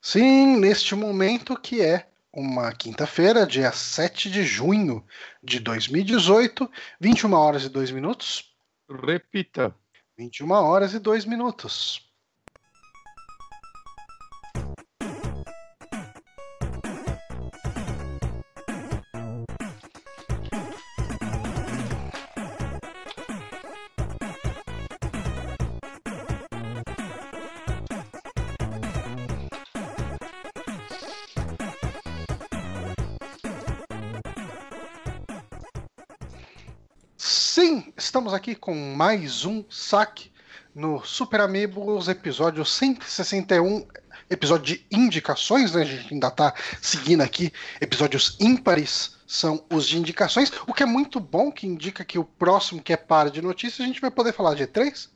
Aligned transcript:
Sim, 0.00 0.56
neste 0.58 0.94
momento 0.94 1.58
que 1.58 1.80
é 1.80 2.08
uma 2.32 2.72
quinta-feira, 2.72 3.46
dia 3.46 3.70
7 3.72 4.30
de 4.30 4.42
junho 4.42 5.04
de 5.42 5.60
2018, 5.60 6.70
21 7.00 7.32
horas 7.34 7.64
e 7.64 7.68
2 7.68 7.90
minutos. 7.90 8.54
Repita. 8.88 9.74
21 10.16 10.50
horas 10.50 10.94
e 10.94 10.98
2 10.98 11.24
minutos. 11.24 12.11
Estamos 38.22 38.34
aqui 38.34 38.54
com 38.54 38.94
mais 38.94 39.44
um 39.44 39.64
saque 39.68 40.30
no 40.72 41.04
Super 41.04 41.40
Amigos, 41.40 42.06
episódio 42.06 42.64
161, 42.64 43.84
episódio 44.30 44.76
de 44.76 44.86
indicações, 44.92 45.72
né? 45.72 45.82
A 45.82 45.84
gente 45.84 46.14
ainda 46.14 46.30
tá 46.30 46.54
seguindo 46.80 47.20
aqui 47.22 47.52
episódios 47.80 48.36
ímpares 48.38 49.16
são 49.26 49.64
os 49.68 49.88
de 49.88 49.98
indicações, 49.98 50.52
o 50.68 50.72
que 50.72 50.84
é 50.84 50.86
muito 50.86 51.18
bom, 51.18 51.50
que 51.50 51.66
indica 51.66 52.04
que 52.04 52.16
o 52.16 52.22
próximo 52.22 52.80
que 52.80 52.92
é 52.92 52.96
par 52.96 53.28
de 53.28 53.42
notícias, 53.42 53.80
a 53.80 53.88
gente 53.88 54.00
vai 54.00 54.10
poder 54.10 54.32
falar 54.32 54.54
de 54.54 54.68
E3. 54.68 55.08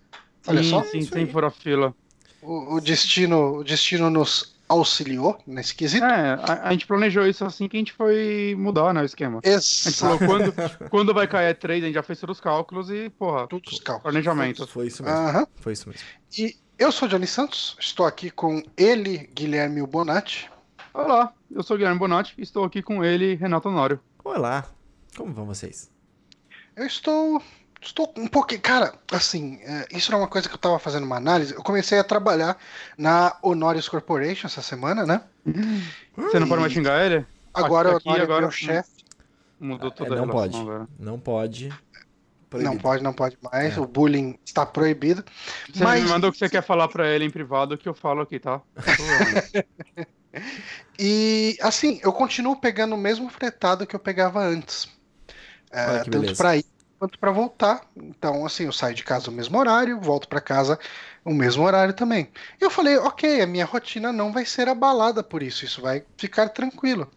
Olha 0.48 0.64
sim, 0.64 0.70
só. 0.70 0.82
sim, 0.82 1.02
sem 1.02 1.28
fura 1.28 1.48
fila. 1.48 1.94
O, 2.42 2.74
o 2.74 2.80
destino, 2.80 3.58
o 3.58 3.62
destino 3.62 4.10
nos 4.10 4.55
auxiliou 4.68 5.38
nesse 5.46 5.74
quesito. 5.74 6.04
É, 6.04 6.34
a, 6.42 6.68
a 6.68 6.72
gente 6.72 6.86
planejou 6.86 7.26
isso 7.26 7.44
assim 7.44 7.68
que 7.68 7.76
a 7.76 7.80
gente 7.80 7.92
foi 7.92 8.54
mudar, 8.58 8.92
né, 8.92 9.02
o 9.02 9.04
esquema. 9.04 9.40
A 9.44 9.48
gente 9.48 9.56
Exato. 9.56 9.96
falou 9.96 10.18
quando, 10.18 10.88
quando 10.90 11.14
vai 11.14 11.26
cair 11.26 11.54
E3, 11.54 11.70
a 11.70 11.80
gente 11.86 11.94
já 11.94 12.02
fez 12.02 12.18
todos 12.20 12.38
os 12.38 12.40
cálculos 12.40 12.90
e, 12.90 13.10
porra, 13.10 13.46
Tudo 13.46 13.68
os 13.68 13.80
cálculos. 13.80 14.02
planejamento. 14.02 14.66
Foi 14.66 14.86
isso 14.88 15.02
mesmo. 15.02 15.16
Aham. 15.18 15.46
Foi 15.56 15.72
isso 15.72 15.88
mesmo. 15.88 16.04
E 16.36 16.56
eu 16.78 16.90
sou 16.92 17.08
Johnny 17.08 17.26
Santos, 17.26 17.76
estou 17.80 18.04
aqui 18.06 18.30
com 18.30 18.62
ele, 18.76 19.30
Guilherme 19.34 19.84
Bonatti. 19.86 20.50
Olá, 20.92 21.32
eu 21.50 21.62
sou 21.62 21.74
o 21.74 21.78
Guilherme 21.78 21.98
Bonatti 21.98 22.34
e 22.38 22.42
estou 22.42 22.64
aqui 22.64 22.82
com 22.82 23.04
ele, 23.04 23.34
Renato 23.34 23.68
Honório. 23.68 24.00
Olá, 24.24 24.64
como 25.16 25.32
vão 25.32 25.46
vocês? 25.46 25.90
Eu 26.74 26.86
estou. 26.86 27.42
Estou 27.86 28.12
um 28.16 28.26
pouquinho. 28.26 28.60
Cara, 28.60 28.92
assim, 29.12 29.58
é, 29.62 29.86
isso 29.92 30.10
era 30.10 30.18
uma 30.18 30.26
coisa 30.28 30.48
que 30.48 30.54
eu 30.54 30.56
estava 30.56 30.78
fazendo 30.78 31.04
uma 31.04 31.16
análise. 31.16 31.54
Eu 31.54 31.62
comecei 31.62 31.98
a 31.98 32.04
trabalhar 32.04 32.58
na 32.98 33.36
Honorius 33.42 33.88
Corporation 33.88 34.46
essa 34.48 34.60
semana, 34.60 35.06
né? 35.06 35.22
Você 36.16 36.38
não 36.40 36.48
pode 36.48 36.60
mais 36.62 36.72
xingar 36.72 37.04
ele? 37.06 37.24
Agora 37.54 37.96
Aqui, 37.96 38.06
o 38.06 38.10
Honório 38.10 38.22
é 38.22 38.24
agora- 38.24 38.40
meu 38.42 38.50
chefe. 38.50 38.90
Mudou 39.58 39.88
É, 39.88 39.94
toda 39.94 40.14
a 40.14 40.16
não 40.18 40.26
relação 40.26 40.50
pode. 40.50 40.58
agora. 40.60 40.88
Não 40.98 41.18
pode. 41.18 41.68
Não 41.68 41.76
Proibido. 42.50 42.80
pode, 42.82 43.02
não 43.02 43.12
pode 43.12 43.38
mais. 43.42 43.76
É. 43.76 43.80
O 43.80 43.86
bullying 43.86 44.38
está 44.44 44.66
proibido. 44.66 45.24
Você 45.72 45.82
Mas- 45.82 46.02
me 46.04 46.08
mandou 46.10 46.30
o 46.30 46.32
que 46.32 46.38
você 46.38 46.48
quer 46.48 46.62
falar 46.62 46.88
pra 46.88 47.08
ele 47.08 47.24
em 47.24 47.30
privado 47.30 47.76
que 47.78 47.88
eu 47.88 47.94
falo 47.94 48.20
aqui, 48.20 48.38
tá? 48.38 48.60
E 50.98 51.56
assim, 51.62 51.98
eu 52.02 52.12
continuo 52.12 52.56
pegando 52.56 52.94
o 52.94 52.98
mesmo 52.98 53.28
fretado 53.30 53.86
que 53.86 53.96
eu 53.96 54.00
pegava 54.00 54.40
antes. 54.44 54.86
É, 55.70 56.04
tanto 56.04 56.34
para 56.36 56.56
ir 56.58 56.64
quanto 56.98 57.18
para 57.18 57.30
voltar. 57.30 57.82
Então, 57.96 58.44
assim, 58.44 58.64
eu 58.64 58.72
saio 58.72 58.94
de 58.94 59.04
casa 59.04 59.30
no 59.30 59.36
mesmo 59.36 59.58
horário, 59.58 60.00
volto 60.00 60.28
para 60.28 60.40
casa 60.40 60.78
no 61.24 61.34
mesmo 61.34 61.64
horário 61.64 61.94
também. 61.94 62.28
Eu 62.60 62.70
falei, 62.70 62.96
ok, 62.96 63.40
a 63.40 63.46
minha 63.46 63.64
rotina 63.64 64.12
não 64.12 64.32
vai 64.32 64.44
ser 64.44 64.68
abalada 64.68 65.22
por 65.22 65.42
isso, 65.42 65.64
isso 65.64 65.80
vai 65.82 66.02
ficar 66.16 66.48
tranquilo. 66.48 67.10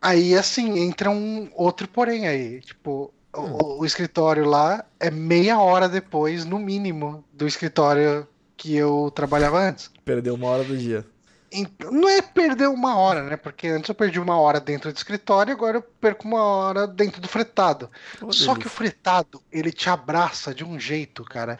Aí, 0.00 0.34
assim, 0.34 0.78
entra 0.78 1.10
um 1.10 1.50
outro 1.54 1.88
porém 1.88 2.26
aí. 2.26 2.60
Tipo, 2.60 3.12
o, 3.34 3.80
o 3.80 3.84
escritório 3.84 4.44
lá 4.44 4.84
é 5.00 5.10
meia 5.10 5.60
hora 5.60 5.88
depois, 5.88 6.44
no 6.44 6.58
mínimo, 6.58 7.24
do 7.32 7.46
escritório 7.46 8.26
que 8.56 8.74
eu 8.74 9.10
trabalhava 9.14 9.58
antes. 9.60 9.90
Perdeu 10.04 10.34
uma 10.34 10.48
hora 10.48 10.64
do 10.64 10.76
dia. 10.76 11.04
Então, 11.50 11.90
não 11.90 12.08
é 12.08 12.20
perder 12.20 12.68
uma 12.68 12.96
hora, 12.96 13.22
né? 13.22 13.36
Porque 13.36 13.68
antes 13.68 13.88
eu 13.88 13.94
perdi 13.94 14.20
uma 14.20 14.38
hora 14.38 14.60
dentro 14.60 14.92
do 14.92 14.96
escritório, 14.96 15.52
agora 15.52 15.78
eu 15.78 15.82
perco 15.82 16.28
uma 16.28 16.42
hora 16.42 16.86
dentro 16.86 17.20
do 17.20 17.28
fretado. 17.28 17.90
Oh, 18.20 18.32
Só 18.32 18.54
que 18.54 18.66
o 18.66 18.70
fretado, 18.70 19.42
ele 19.50 19.72
te 19.72 19.88
abraça 19.88 20.54
de 20.54 20.62
um 20.64 20.78
jeito, 20.78 21.24
cara, 21.24 21.58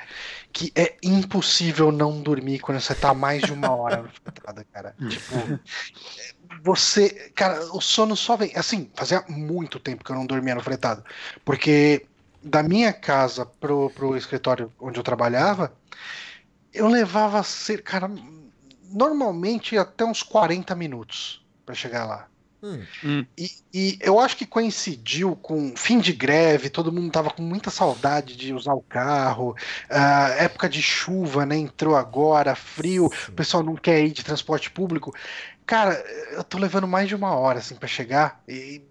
que 0.52 0.70
é 0.74 0.96
impossível 1.02 1.90
não 1.90 2.20
dormir 2.20 2.58
quando 2.58 2.80
você 2.80 2.94
tá 2.94 3.14
mais 3.14 3.42
de 3.42 3.52
uma 3.52 3.70
hora 3.70 4.02
no 4.02 4.08
fretado, 4.08 4.64
cara. 4.72 4.94
Tipo, 5.08 5.58
você, 6.62 7.30
cara, 7.34 7.72
o 7.72 7.80
sono 7.80 8.14
só 8.14 8.36
vem. 8.36 8.52
Assim, 8.54 8.90
fazia 8.94 9.24
muito 9.28 9.80
tempo 9.80 10.04
que 10.04 10.10
eu 10.10 10.16
não 10.16 10.26
dormia 10.26 10.54
no 10.54 10.62
fretado. 10.62 11.02
Porque 11.44 12.06
da 12.42 12.62
minha 12.62 12.92
casa 12.92 13.44
pro, 13.44 13.90
pro 13.90 14.16
escritório 14.16 14.72
onde 14.78 14.98
eu 14.98 15.02
trabalhava, 15.02 15.72
eu 16.72 16.86
levava 16.86 17.42
cerca, 17.42 18.00
cara, 18.00 18.12
normalmente 18.88 19.76
até 19.76 20.04
uns 20.04 20.22
40 20.22 20.74
minutos 20.74 21.44
pra 21.64 21.74
chegar 21.74 22.04
lá. 22.04 22.28
Hum, 22.62 22.84
Hum. 23.04 23.24
E, 23.36 23.50
e 23.72 23.98
eu 24.00 24.18
acho 24.18 24.36
que 24.36 24.44
coincidiu 24.44 25.36
com 25.36 25.76
fim 25.76 26.00
de 26.00 26.12
greve, 26.12 26.68
todo 26.68 26.92
mundo 26.92 27.12
tava 27.12 27.30
com 27.30 27.42
muita 27.42 27.70
saudade 27.70 28.36
de 28.36 28.52
usar 28.52 28.74
o 28.74 28.82
carro, 28.82 29.54
ah, 29.88 30.30
época 30.38 30.68
de 30.68 30.82
chuva, 30.82 31.46
né? 31.46 31.56
Entrou 31.56 31.94
agora, 31.94 32.56
frio, 32.56 33.06
o 33.06 33.32
pessoal 33.32 33.62
não 33.62 33.76
quer 33.76 34.04
ir 34.04 34.10
de 34.10 34.24
transporte 34.24 34.70
público. 34.70 35.14
Cara, 35.64 36.02
eu 36.32 36.42
tô 36.42 36.58
levando 36.58 36.88
mais 36.88 37.08
de 37.08 37.14
uma 37.14 37.34
hora, 37.36 37.60
assim, 37.60 37.76
pra 37.76 37.86
chegar. 37.86 38.42
E 38.48 38.82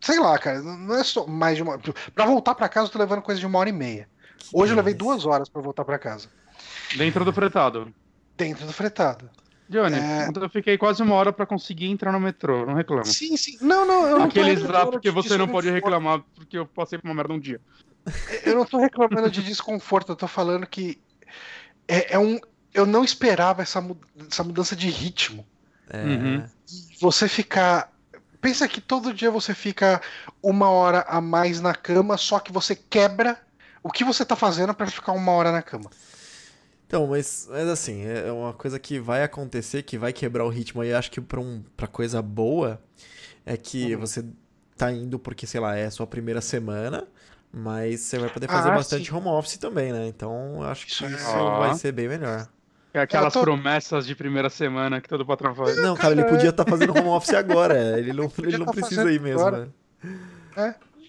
sei 0.00 0.18
lá, 0.18 0.38
cara, 0.38 0.62
não 0.62 0.96
é 0.96 1.04
só 1.04 1.26
mais 1.26 1.56
de 1.56 1.62
uma. 1.62 1.78
Pra 2.14 2.24
voltar 2.24 2.54
pra 2.54 2.68
casa, 2.68 2.88
eu 2.88 2.92
tô 2.92 2.98
levando 2.98 3.20
coisa 3.20 3.38
de 3.38 3.46
uma 3.46 3.58
hora 3.58 3.68
e 3.68 3.72
meia. 3.72 4.08
Hoje 4.52 4.72
eu 4.72 4.76
levei 4.76 4.94
duas 4.94 5.26
horas 5.26 5.48
pra 5.48 5.60
voltar 5.60 5.84
pra 5.84 5.98
casa, 5.98 6.28
Dentro 6.96 7.24
do 7.24 7.32
fretado. 7.32 7.92
Dentro 8.40 8.66
do 8.66 8.72
fretado. 8.72 9.28
Johnny, 9.68 9.96
É. 9.96 10.26
então 10.28 10.42
eu 10.42 10.48
fiquei 10.50 10.76
quase 10.76 11.00
uma 11.02 11.14
hora 11.14 11.32
pra 11.32 11.46
conseguir 11.46 11.86
entrar 11.86 12.10
no 12.10 12.18
metrô, 12.18 12.66
não 12.66 12.74
reclamo. 12.74 13.04
Sim, 13.04 13.36
sim. 13.36 13.56
Não, 13.60 13.86
não, 13.86 14.06
eu 14.08 14.18
não 14.18 14.28
tô 14.28 14.40
Aqueles 14.40 14.62
lá 14.64 14.84
porque 14.86 15.10
você 15.10 15.36
não 15.36 15.46
pode 15.46 15.70
reclamar 15.70 16.22
porque 16.34 16.58
eu 16.58 16.66
passei 16.66 16.98
por 16.98 17.06
uma 17.06 17.14
merda 17.14 17.34
um 17.34 17.38
dia. 17.38 17.60
Eu 18.44 18.56
não 18.56 18.64
tô 18.64 18.78
reclamando 18.78 19.30
de 19.30 19.42
desconforto, 19.42 20.10
eu 20.10 20.16
tô 20.16 20.26
falando 20.26 20.66
que 20.66 20.98
é, 21.86 22.14
é 22.14 22.18
um. 22.18 22.40
Eu 22.72 22.86
não 22.86 23.04
esperava 23.04 23.62
essa, 23.62 23.84
essa 24.28 24.42
mudança 24.42 24.74
de 24.74 24.88
ritmo. 24.88 25.46
É, 25.88 26.02
Uhum. 26.02 26.44
Você 27.00 27.28
ficar. 27.28 27.92
Pensa 28.40 28.66
que 28.66 28.80
todo 28.80 29.12
dia 29.12 29.30
você 29.30 29.54
fica 29.54 30.00
uma 30.42 30.68
hora 30.70 31.04
a 31.06 31.20
mais 31.20 31.60
na 31.60 31.74
cama, 31.74 32.16
só 32.16 32.38
que 32.40 32.50
você 32.50 32.74
quebra 32.74 33.36
o 33.82 33.90
que 33.90 34.02
você 34.02 34.24
tá 34.24 34.34
fazendo 34.34 34.72
pra 34.72 34.86
ficar 34.86 35.12
uma 35.12 35.30
hora 35.32 35.52
na 35.52 35.62
cama. 35.62 35.90
Então, 36.90 37.06
mas, 37.06 37.46
mas 37.48 37.68
assim, 37.68 38.02
é 38.04 38.32
uma 38.32 38.52
coisa 38.52 38.76
que 38.76 38.98
vai 38.98 39.22
acontecer, 39.22 39.84
que 39.84 39.96
vai 39.96 40.12
quebrar 40.12 40.44
o 40.44 40.48
ritmo 40.48 40.80
aí, 40.82 40.92
acho 40.92 41.08
que 41.08 41.20
pra, 41.20 41.38
um, 41.38 41.62
pra 41.76 41.86
coisa 41.86 42.20
boa, 42.20 42.82
é 43.46 43.56
que 43.56 43.94
Uhum. 43.94 44.00
você 44.00 44.24
tá 44.76 44.90
indo 44.90 45.16
porque, 45.16 45.46
sei 45.46 45.60
lá, 45.60 45.76
é 45.76 45.86
a 45.86 45.90
sua 45.92 46.04
primeira 46.04 46.40
semana, 46.40 47.06
mas 47.52 48.00
você 48.00 48.18
vai 48.18 48.28
poder 48.28 48.46
Ah, 48.50 48.54
fazer 48.54 48.72
bastante 48.72 49.08
sim. 49.08 49.14
home 49.14 49.28
office 49.28 49.56
também, 49.56 49.92
né? 49.92 50.08
Então, 50.08 50.56
eu 50.56 50.64
acho 50.64 50.84
que 50.84 50.92
Isso 50.92 51.04
é- 51.06 51.58
vai 51.60 51.72
ser 51.74 51.92
bem 51.92 52.08
melhor. 52.08 52.48
É 52.92 52.98
aquelas 52.98 53.34
tô- 53.34 53.40
promessas 53.42 54.04
de 54.04 54.16
primeira 54.16 54.50
semana 54.50 55.00
que 55.00 55.08
todo 55.08 55.24
patrão 55.24 55.54
faz. 55.54 55.80
Não, 55.80 55.94
cara, 55.96 56.12
ele 56.12 56.24
podia 56.24 56.50
estar 56.50 56.64
fazendo 56.64 56.90
home 56.90 57.06
office 57.06 57.34
agora, 57.34 57.78
é, 57.78 58.00
ele 58.00 58.12
não, 58.12 58.28
Podia 58.28 58.48
ele 58.50 58.58
não 58.58 58.66
tá 58.66 58.72
precisa 58.72 59.12
ir 59.12 59.20
mesmo, 59.20 59.48
né? 59.48 59.68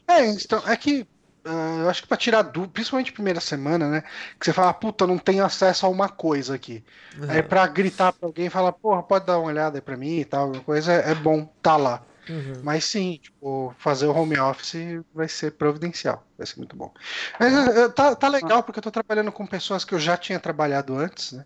É, 0.07 0.25
então, 0.29 0.61
é 0.67 0.77
que. 0.77 1.07
Ah, 1.45 1.77
eu 1.81 1.89
acho 1.89 2.01
que 2.01 2.07
pra 2.07 2.17
tirar 2.17 2.41
dúvida, 2.43 2.73
principalmente 2.73 3.11
primeira 3.11 3.39
semana, 3.39 3.89
né? 3.89 4.03
Que 4.39 4.45
você 4.45 4.53
fala, 4.53 4.73
puta, 4.73 5.05
não 5.07 5.17
tenho 5.17 5.43
acesso 5.43 5.85
a 5.85 5.89
uma 5.89 6.09
coisa 6.09 6.55
aqui. 6.55 6.83
Aí 7.27 7.41
pra 7.43 7.65
gritar 7.67 8.13
pra 8.13 8.27
alguém 8.27 8.45
e 8.47 8.49
falar, 8.49 8.71
porra, 8.73 9.03
pode 9.03 9.25
dar 9.25 9.37
uma 9.39 9.47
olhada 9.47 9.77
aí 9.77 9.81
pra 9.81 9.97
mim 9.97 10.17
e 10.19 10.25
tal, 10.25 10.43
alguma 10.43 10.63
coisa, 10.63 10.91
é, 10.93 11.15
bom 11.15 11.45
tá 11.61 11.75
lá. 11.77 12.03
Uhum. 12.29 12.61
Mas 12.63 12.85
sim, 12.85 13.19
tipo, 13.21 13.73
fazer 13.79 14.05
o 14.05 14.11
home 14.15 14.37
office 14.39 14.75
vai 15.13 15.27
ser 15.27 15.51
providencial, 15.53 16.25
vai 16.37 16.45
ser 16.45 16.57
muito 16.57 16.75
bom. 16.75 16.93
Mas 17.39 17.51
eh, 17.75 17.89
tá, 17.89 18.15
tá 18.15 18.27
legal, 18.29 18.61
porque 18.63 18.77
eu 18.79 18.83
tô 18.83 18.91
trabalhando 18.91 19.31
com 19.31 19.45
pessoas 19.45 19.83
que 19.83 19.93
eu 19.95 19.99
já 19.99 20.15
tinha 20.15 20.39
trabalhado 20.39 20.95
antes, 20.95 21.31
né? 21.33 21.43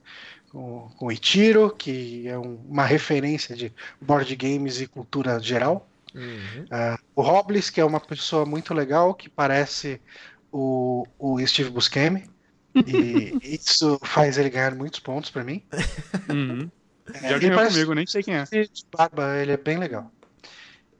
Com, 0.52 0.90
com 0.98 1.06
o 1.08 1.12
Itiro, 1.12 1.70
que 1.76 2.28
é 2.28 2.38
um- 2.38 2.60
uma 2.68 2.84
referência 2.86 3.56
de 3.56 3.74
board 4.02 4.36
games 4.36 4.82
e 4.82 4.88
cultura 4.88 5.40
geral. 5.40 5.88
Uhum. 6.16 6.66
Ah, 6.72 6.98
o 7.16 7.22
Robles, 7.22 7.70
que 7.70 7.82
é 7.82 7.86
uma 7.86 8.00
pessoa 8.00 8.46
muito 8.46 8.74
legal, 8.74 9.14
que 9.14 9.30
parece 9.30 10.02
o, 10.52 11.06
o 11.20 11.46
Steve 11.46 11.70
Buscemi. 11.70 12.24
E 12.76 13.38
isso 13.44 14.00
faz 14.04 14.38
ele 14.38 14.50
ganhar 14.50 14.74
muitos 14.76 15.00
pontos 15.00 15.30
pra 15.30 15.44
mim. 15.44 15.64
Uhum. 16.30 16.70
É, 17.14 17.30
Já 17.30 17.38
ganhou 17.38 17.68
comigo, 17.68 17.94
nem 17.94 18.08
sei 18.08 18.24
quem 18.24 18.36
é. 18.36 18.46
barba, 18.98 19.38
ele 19.38 19.52
é 19.52 19.58
bem 19.58 19.78
legal. 19.78 20.12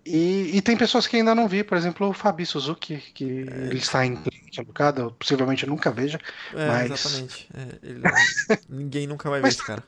E, 0.08 0.56
e 0.56 0.62
tem 0.62 0.78
pessoas 0.78 1.08
que 1.08 1.16
ainda 1.18 1.34
não 1.34 1.48
vi, 1.48 1.64
por 1.64 1.76
exemplo, 1.76 2.08
o 2.08 2.14
Fabi 2.14 2.46
Suzuki, 2.46 2.98
que 3.16 3.24
ele 3.24 3.80
está 3.80 4.06
em 4.06 4.16
cliente 4.16 4.60
alocado, 4.60 5.02
eu 5.02 5.12
possivelmente 5.12 5.66
nunca 5.66 5.90
veja. 5.90 6.20
É, 6.54 6.68
Mas- 6.68 6.92
exatamente. 6.92 7.50
É, 7.56 7.80
ele- 7.82 8.02
Ninguém 8.70 9.08
nunca 9.08 9.28
vai 9.32 9.40
ver 9.40 9.48
Mas- 9.48 9.56
esse 9.56 9.66
cara. 9.66 9.84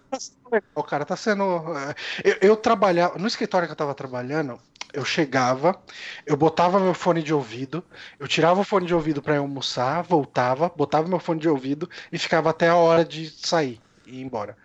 O 0.74 0.82
cara 0.84 1.06
tá 1.06 1.16
sendo. 1.16 1.44
é, 1.78 1.94
Eu, 2.24 2.38
eu 2.50 2.56
trabalhava. 2.58 3.20
No 3.20 3.28
escritório 3.28 3.68
que 3.68 3.72
eu 3.74 3.76
tava 3.78 3.94
trabalhando, 3.94 4.60
eu 4.98 5.06
chegava, 5.06 5.80
eu 6.26 6.36
botava 6.36 6.80
meu 6.80 6.94
fone 6.94 7.22
de 7.22 7.32
ouvido, 7.32 7.84
eu 8.20 8.28
tirava 8.28 8.62
o 8.62 8.64
fone 8.64 8.88
de 8.88 8.96
ouvido 8.96 9.22
pra 9.22 9.36
ir 9.36 9.38
almoçar, 9.38 10.02
voltava, 10.02 10.72
botava 10.76 11.08
meu 11.08 11.20
fone 11.20 11.40
de 11.40 11.48
ouvido 11.48 11.88
e 12.12 12.18
ficava 12.18 12.50
até 12.50 12.68
a 12.70 12.76
hora 12.76 13.06
de 13.06 13.30
sair 13.30 13.80
e 14.08 14.18
ir 14.18 14.22
embora. 14.24 14.58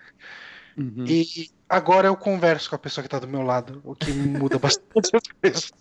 Uhum. 0.75 1.05
E 1.06 1.50
agora 1.69 2.08
eu 2.08 2.17
converso 2.17 2.70
com 2.70 2.76
a 2.76 2.79
pessoa 2.79 3.02
que 3.02 3.11
tá 3.11 3.19
do 3.19 3.29
meu 3.29 3.43
lado, 3.43 3.82
o 3.84 3.94
que 3.94 4.11
muda 4.11 4.56
bastante 4.58 5.11
as 5.14 5.23
coisas. 5.38 5.73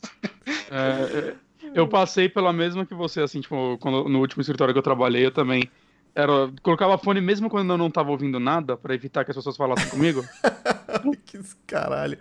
É, 0.70 1.36
eu 1.74 1.88
passei 1.88 2.28
pela 2.28 2.52
mesma 2.52 2.86
que 2.86 2.94
você, 2.94 3.22
assim, 3.22 3.40
tipo, 3.40 3.78
quando- 3.78 4.10
no 4.10 4.20
último 4.20 4.42
escritório 4.42 4.74
que 4.74 4.78
eu 4.80 4.84
trabalhei, 4.84 5.26
eu 5.26 5.32
também 5.32 5.72
era, 6.14 6.52
colocava 6.62 6.98
fone 6.98 7.22
mesmo 7.22 7.50
quando 7.50 7.72
eu 7.72 7.78
não 7.78 7.90
tava 7.90 8.12
ouvindo 8.12 8.38
nada, 8.38 8.76
pra 8.76 8.94
evitar 8.94 9.24
que 9.24 9.32
as 9.32 9.38
pessoas 9.38 9.56
falassem 9.56 9.90
comigo. 9.90 10.22
que 11.32 11.40
caralho. 11.66 12.18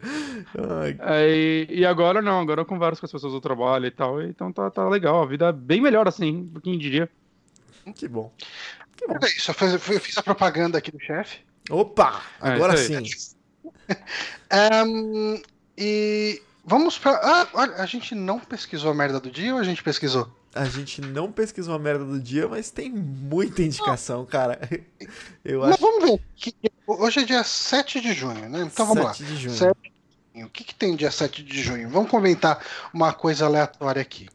Ai, 0.80 0.96
Aí, 1.00 1.66
e 1.68 1.84
agora 1.84 2.22
não, 2.22 2.40
agora 2.40 2.60
eu 2.60 2.66
converso 2.66 3.00
com 3.00 3.06
as 3.06 3.12
pessoas 3.12 3.32
do 3.32 3.40
trabalho 3.40 3.86
e 3.86 3.90
tal, 3.90 4.22
então 4.22 4.52
tá, 4.52 4.70
tá 4.70 4.88
legal, 4.88 5.22
a 5.22 5.26
vida 5.26 5.48
é 5.48 5.52
bem 5.52 5.80
melhor 5.80 6.06
assim, 6.06 6.44
do 6.44 6.60
que 6.60 6.76
diria. 6.76 7.08
que 7.94 8.06
bom. 8.06 8.32
É 9.22 9.26
isso, 9.26 9.50
eu 9.50 9.54
fiz, 9.54 9.72
eu 9.72 10.00
fiz 10.00 10.18
a 10.18 10.22
propaganda 10.22 10.78
aqui 10.78 10.92
do 10.92 11.00
chefe. 11.00 11.38
Opa! 11.70 12.22
É, 12.42 12.50
Agora 12.50 12.74
aí. 12.74 12.78
sim. 12.78 13.02
Ahn, 14.50 15.40
e 15.76 16.40
vamos 16.64 16.98
pra. 16.98 17.12
Ah, 17.22 17.48
olha, 17.54 17.74
a 17.76 17.86
gente 17.86 18.14
não 18.14 18.38
pesquisou 18.38 18.90
a 18.90 18.94
merda 18.94 19.18
do 19.18 19.30
dia 19.30 19.54
ou 19.54 19.60
a 19.60 19.64
gente 19.64 19.82
pesquisou? 19.82 20.30
A 20.54 20.64
gente 20.64 21.00
não 21.00 21.30
pesquisou 21.30 21.74
a 21.74 21.78
merda 21.78 22.04
do 22.04 22.18
dia, 22.20 22.48
mas 22.48 22.70
tem 22.70 22.90
muita 22.90 23.62
indicação, 23.62 24.26
cara. 24.26 24.58
Eu 25.44 25.60
Mas 25.60 25.72
acho 25.74 25.80
vamos 25.80 26.04
ver. 26.10 26.20
hoje 26.86 27.20
é 27.20 27.24
dia 27.24 27.44
7 27.44 28.00
de 28.00 28.12
junho, 28.12 28.48
né? 28.48 28.62
Então 28.62 28.84
vamos 28.86 29.04
lá. 29.04 29.14
7 29.14 29.28
de 29.28 29.36
junho. 29.36 29.54
7 29.56 29.76
de 29.80 29.92
junho. 30.34 30.46
O 30.46 30.50
que, 30.50 30.64
que 30.64 30.74
tem 30.74 30.96
dia 30.96 31.10
7 31.10 31.42
de 31.44 31.62
junho? 31.62 31.88
Vamos 31.88 32.10
comentar 32.10 32.64
uma 32.92 33.12
coisa 33.12 33.46
aleatória 33.46 34.02
aqui. 34.02 34.28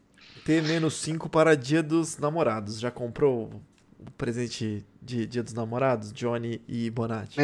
T-5 0.45 1.29
para 1.29 1.56
Dia 1.56 1.83
dos 1.83 2.18
Namorados. 2.18 2.79
Já 2.79 2.91
comprou 2.91 3.51
o 4.00 4.11
presente 4.11 4.85
de 5.01 5.25
Dia 5.25 5.44
dos 5.44 5.53
Namorados, 5.53 6.13
Johnny 6.13 6.61
e 6.68 6.89
Bonatti? 6.89 7.39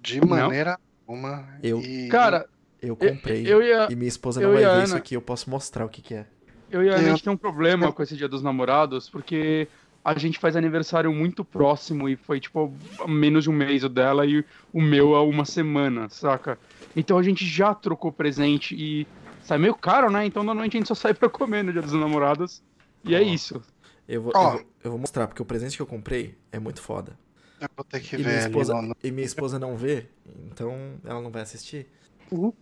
De 0.00 0.20
Não. 0.20 0.28
maneira 0.28 0.78
alguma. 1.06 1.46
Eu- 1.62 1.80
E- 1.80 2.08
Cara, 2.08 2.46
Eu 2.80 2.90
eu, 2.90 2.96
comprei. 2.96 3.44
eu 3.46 3.60
ia, 3.62 3.88
E 3.90 3.96
minha 3.96 4.08
esposa 4.08 4.40
eu 4.40 4.48
não 4.48 4.54
vai 4.54 4.62
ver 4.64 4.70
Ana- 4.70 4.84
isso 4.84 4.96
aqui, 4.96 5.14
eu 5.14 5.20
posso 5.22 5.50
mostrar 5.50 5.84
o 5.84 5.88
que, 5.88 6.00
que 6.00 6.14
é. 6.14 6.26
Eu 6.70 6.82
e 6.82 6.90
a 6.90 7.02
gente 7.02 7.22
tem 7.22 7.32
um 7.32 7.36
problema 7.36 7.92
com 7.92 8.02
esse 8.02 8.16
dia 8.16 8.28
dos 8.28 8.42
namorados, 8.42 9.08
porque 9.08 9.68
a 10.04 10.18
gente 10.18 10.38
faz 10.38 10.56
aniversário 10.56 11.12
muito 11.12 11.44
próximo 11.44 12.08
e 12.08 12.16
foi 12.16 12.40
tipo 12.40 12.72
menos 13.06 13.44
de 13.44 13.50
um 13.50 13.52
mês 13.52 13.84
o 13.84 13.88
dela 13.88 14.24
e 14.24 14.44
o 14.72 14.80
meu 14.80 15.14
é 15.14 15.20
uma 15.20 15.44
semana, 15.44 16.08
saca? 16.08 16.58
Então 16.96 17.18
a 17.18 17.22
gente 17.22 17.44
já 17.44 17.74
trocou 17.74 18.10
presente 18.10 18.74
e 18.74 19.06
sai 19.42 19.58
meio 19.58 19.74
caro, 19.74 20.10
né? 20.10 20.24
Então 20.24 20.42
normalmente 20.42 20.76
a 20.76 20.80
gente 20.80 20.88
só 20.88 20.94
sai 20.94 21.14
pra 21.14 21.28
comer 21.28 21.62
no 21.62 21.72
dia 21.72 21.82
dos 21.82 21.92
namorados. 21.92 22.62
E 23.04 23.14
é 23.14 23.22
isso. 23.22 23.62
Eu 24.08 24.22
vou, 24.22 24.32
Ó. 24.34 24.42
eu, 24.42 24.50
vou, 24.52 24.66
eu 24.84 24.90
vou 24.92 25.00
mostrar, 25.00 25.26
porque 25.26 25.42
o 25.42 25.44
presente 25.44 25.76
que 25.76 25.82
eu 25.82 25.86
comprei 25.86 26.36
é 26.50 26.58
muito 26.58 26.80
foda. 26.80 27.18
Eu 27.60 27.68
vou 27.76 27.84
ter 27.84 28.00
que 28.00 28.14
E 28.14 28.22
ver 28.22 28.28
minha, 28.28 28.38
esposa, 28.38 28.74
e 29.02 29.10
minha 29.10 29.26
esposa 29.26 29.58
não 29.58 29.76
vê, 29.76 30.06
então 30.46 30.98
ela 31.04 31.20
não 31.20 31.30
vai 31.30 31.42
assistir. 31.42 31.86
Uhum. 32.30 32.52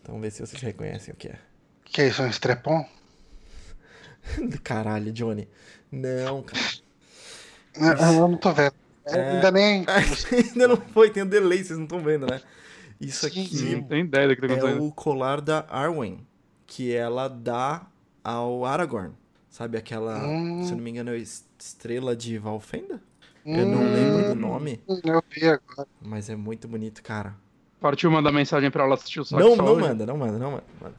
Então 0.00 0.14
vamos 0.14 0.22
ver 0.22 0.30
se 0.32 0.44
vocês 0.44 0.60
reconhecem 0.62 1.12
o 1.12 1.16
que 1.16 1.28
é. 1.28 1.38
Que 1.84 2.02
é 2.02 2.08
isso? 2.08 2.22
Um 2.22 2.28
estrepon? 2.28 2.84
Caralho, 4.62 5.12
Johnny. 5.12 5.48
Não, 5.90 6.42
cara. 6.42 6.62
Eu, 7.74 7.92
eu 8.14 8.28
não 8.28 8.36
tô 8.36 8.52
vendo. 8.52 8.74
É. 9.06 9.30
Ainda 9.36 9.50
nem. 9.50 9.84
Ainda 10.32 10.68
não 10.68 10.76
foi, 10.76 11.10
tem 11.10 11.22
um 11.22 11.26
delay, 11.26 11.64
vocês 11.64 11.78
não 11.78 11.84
estão 11.84 12.00
vendo, 12.00 12.26
né? 12.26 12.40
Isso 13.00 13.26
aqui 13.26 13.46
Sim. 13.46 13.76
Não 13.76 13.82
tem 13.84 14.00
ideia 14.04 14.28
do 14.28 14.36
que 14.36 14.46
tá 14.46 14.54
é 14.54 14.74
o 14.74 14.90
colar 14.90 15.40
da 15.40 15.64
Arwen, 15.70 16.26
que 16.66 16.92
ela 16.94 17.28
dá 17.28 17.86
ao 18.24 18.64
Aragorn. 18.66 19.12
Sabe 19.48 19.78
aquela, 19.78 20.18
Hum. 20.26 20.62
se 20.64 20.72
eu 20.72 20.76
não 20.76 20.84
me 20.84 20.90
engano, 20.90 21.10
é 21.10 21.16
es- 21.18 21.46
estrela 21.58 22.14
de 22.14 22.36
Valfenda? 22.38 23.00
Eu 23.46 23.64
não 23.66 23.80
Hum, 23.82 23.92
lembro 23.94 24.24
do 24.28 24.34
nome, 24.34 24.80
Eu 24.86 25.22
vi 25.30 25.46
agora. 25.46 25.88
mas 26.02 26.28
é 26.28 26.36
muito 26.36 26.68
bonito, 26.68 27.02
cara. 27.02 27.34
Partiu 27.80 28.10
mandar 28.10 28.30
mensagem 28.32 28.70
pra 28.70 28.84
ela 28.84 28.94
assistir 28.94 29.20
o 29.20 29.24
Saco 29.24 29.40
Não, 29.42 29.56
Só 29.56 29.62
não 29.62 29.78
manda, 29.78 30.04
não 30.04 30.18
manda, 30.18 30.38
não 30.38 30.50
manda. 30.50 30.64
manda. 30.80 30.94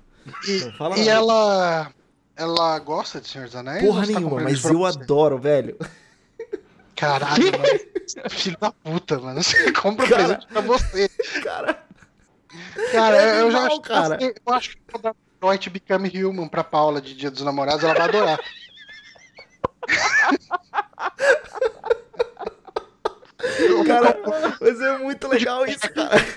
E, 0.48 0.60
Não 0.66 0.72
fala 0.74 0.98
e 0.98 1.08
ela. 1.08 1.92
Ela 2.40 2.80
gosta 2.80 3.20
de 3.20 3.28
Senhor 3.28 3.46
dos 3.48 3.56
Anéis? 3.56 3.84
Porra 3.86 4.02
tá 4.02 4.08
nenhuma, 4.08 4.30
comprando 4.30 4.50
mas 4.50 4.64
eu 4.64 4.78
você? 4.80 4.98
adoro, 5.00 5.38
velho. 5.38 5.78
Caralho, 6.96 7.52
mano. 7.52 7.80
Filho 8.32 8.58
da 8.60 8.72
puta, 8.72 9.20
mano. 9.20 9.44
Você 9.44 9.72
compra 9.74 10.08
Cara. 10.08 10.24
presente 10.24 10.48
pra 10.48 10.62
você. 10.62 11.10
Cara, 11.44 11.84
Cara, 12.94 13.18
É 13.18 13.42
eu 13.42 13.52
já 13.52 13.58
animal, 13.60 13.66
acho 13.68 13.82
cara. 13.82 14.18
você- 14.18 14.36
eu 14.46 14.54
acho 14.54 14.70
que 14.72 14.78
vou 14.92 15.02
dar 15.02 15.14
Detroit 15.34 15.70
Become 15.70 16.26
Human 16.26 16.48
pra 16.48 16.64
Paula 16.64 17.02
de 17.02 17.14
Dia 17.14 17.30
dos 17.30 17.42
Namorados, 17.44 17.84
ela 17.84 17.94
vai 17.94 18.08
adorar. 18.08 18.40
cara, 23.86 24.18
mas 24.62 24.80
é 24.82 24.98
muito 25.00 25.28
legal 25.28 25.66
isso, 25.66 25.82
cara. 25.94 26.16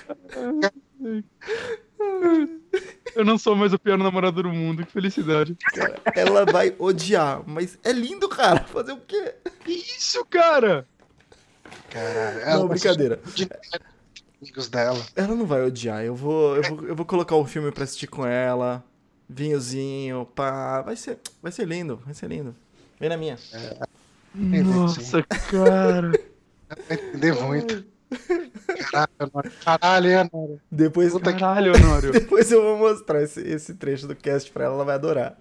Eu 3.15 3.23
não 3.25 3.37
sou 3.37 3.55
mais 3.55 3.73
o 3.73 3.79
pior 3.79 3.97
namorado 3.97 4.41
do 4.43 4.49
mundo, 4.49 4.85
que 4.85 4.91
felicidade. 4.91 5.55
Cara, 5.73 6.01
Ela 6.15 6.45
vai 6.45 6.75
odiar, 6.79 7.41
mas 7.45 7.77
é 7.83 7.91
lindo, 7.91 8.27
cara. 8.27 8.63
Fazer 8.65 8.91
o 8.93 8.97
quê? 8.97 9.35
Que 9.63 9.71
isso, 9.71 10.25
cara? 10.25 10.87
Caralho. 11.89 12.39
Ela 12.39 12.53
Não, 12.59 12.67
vai 12.67 12.77
brincadeira. 12.77 13.19
de 13.35 13.47
amigos 14.41 14.67
dela. 14.69 15.05
Ela 15.15 15.35
não 15.35 15.45
vai 15.45 15.61
odiar. 15.63 16.03
Eu 16.03 16.15
vou, 16.15 16.55
eu 16.57 16.63
vou, 16.63 16.87
eu 16.87 16.95
vou 16.95 17.05
colocar 17.05 17.35
o 17.35 17.45
filme 17.45 17.71
pra 17.71 17.83
assistir 17.83 18.07
com 18.07 18.25
ela. 18.25 18.83
Vinhozinho, 19.29 20.25
pá. 20.35 20.81
Vai 20.81 20.95
ser, 20.95 21.19
vai 21.41 21.51
ser 21.51 21.67
lindo, 21.67 22.01
vai 22.05 22.13
ser 22.13 22.27
lindo. 22.27 22.55
Vem 22.99 23.09
na 23.09 23.17
minha. 23.17 23.37
Nossa, 24.35 25.21
cara. 25.23 26.11
Vai 26.87 26.97
entender 26.97 27.33
muito. 27.41 27.85
Caralho, 28.91 29.31
Nora. 29.33 29.51
Caralho, 29.63 30.29
Nora? 30.31 30.59
Depois, 30.71 31.13
Caralho, 31.13 31.75
Honório. 31.75 32.11
depois 32.13 32.51
eu 32.51 32.61
vou 32.61 32.77
mostrar 32.77 33.21
esse, 33.21 33.41
esse 33.41 33.73
trecho 33.75 34.07
do 34.07 34.15
cast 34.15 34.51
pra 34.51 34.65
ela, 34.65 34.75
ela 34.75 34.85
vai 34.85 34.95
adorar. 34.95 35.37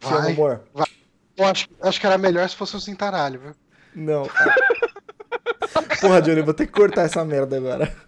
Vai. 0.00 0.32
amor. 0.32 0.62
Eu 1.36 1.44
acho, 1.46 1.68
acho 1.80 2.00
que 2.00 2.06
era 2.06 2.18
melhor 2.18 2.48
se 2.48 2.56
fosse 2.56 2.76
um 2.76 2.80
cintaralho, 2.80 3.40
viu? 3.40 3.54
Não. 3.94 4.26
cara. 4.26 4.54
Porra, 6.00 6.22
Johnny, 6.22 6.40
eu 6.40 6.44
vou 6.44 6.54
ter 6.54 6.66
que 6.66 6.72
cortar 6.72 7.02
essa 7.02 7.24
merda 7.24 7.56
agora. 7.56 7.94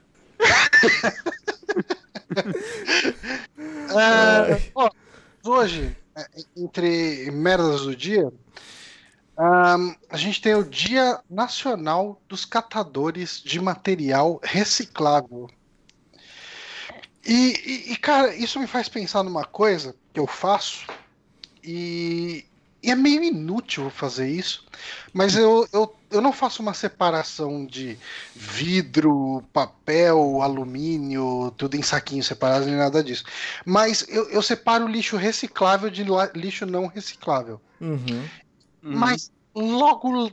É, 3.98 4.70
ó, 4.74 4.90
hoje, 5.44 5.96
é, 6.14 6.26
entre 6.56 7.30
merdas 7.30 7.82
do 7.82 7.96
dia, 7.96 8.30
ahn, 9.36 9.94
a 10.08 10.16
gente 10.16 10.40
tem 10.40 10.54
o 10.54 10.64
Dia 10.64 11.20
Nacional 11.28 12.20
dos 12.28 12.44
Catadores 12.44 13.42
de 13.44 13.60
Material 13.60 14.40
Reciclável. 14.42 15.48
E, 17.24 17.92
e- 17.92 17.96
cara, 17.96 18.34
isso 18.34 18.58
me 18.58 18.66
faz 18.66 18.88
pensar 18.88 19.22
numa 19.22 19.44
coisa 19.44 19.94
que 20.12 20.20
eu 20.20 20.26
faço, 20.26 20.86
e, 21.62 22.44
e 22.80 22.90
é 22.90 22.94
meio 22.94 23.22
inútil 23.22 23.90
fazer 23.90 24.28
isso, 24.30 24.64
mas 25.12 25.34
eu, 25.34 25.68
eu, 25.72 25.92
eu 26.08 26.20
não 26.20 26.32
faço 26.32 26.62
uma 26.62 26.72
separação 26.72 27.66
de 27.66 27.98
vidro, 28.32 29.42
papel, 29.52 30.40
alumínio, 30.40 31.52
tudo 31.56 31.76
em 31.76 31.82
saquinhos 31.82 32.26
separados, 32.26 32.68
nem 32.68 32.76
nada 32.76 33.02
disso. 33.02 33.24
Mas 33.64 34.06
eu, 34.08 34.30
eu 34.30 34.40
separo 34.40 34.86
lixo 34.86 35.16
reciclável 35.16 35.90
de 35.90 36.04
lixo 36.34 36.64
não 36.64 36.86
reciclável. 36.86 37.60
Uhum. 37.80 38.24
Mas 38.94 39.30
logo 39.54 40.30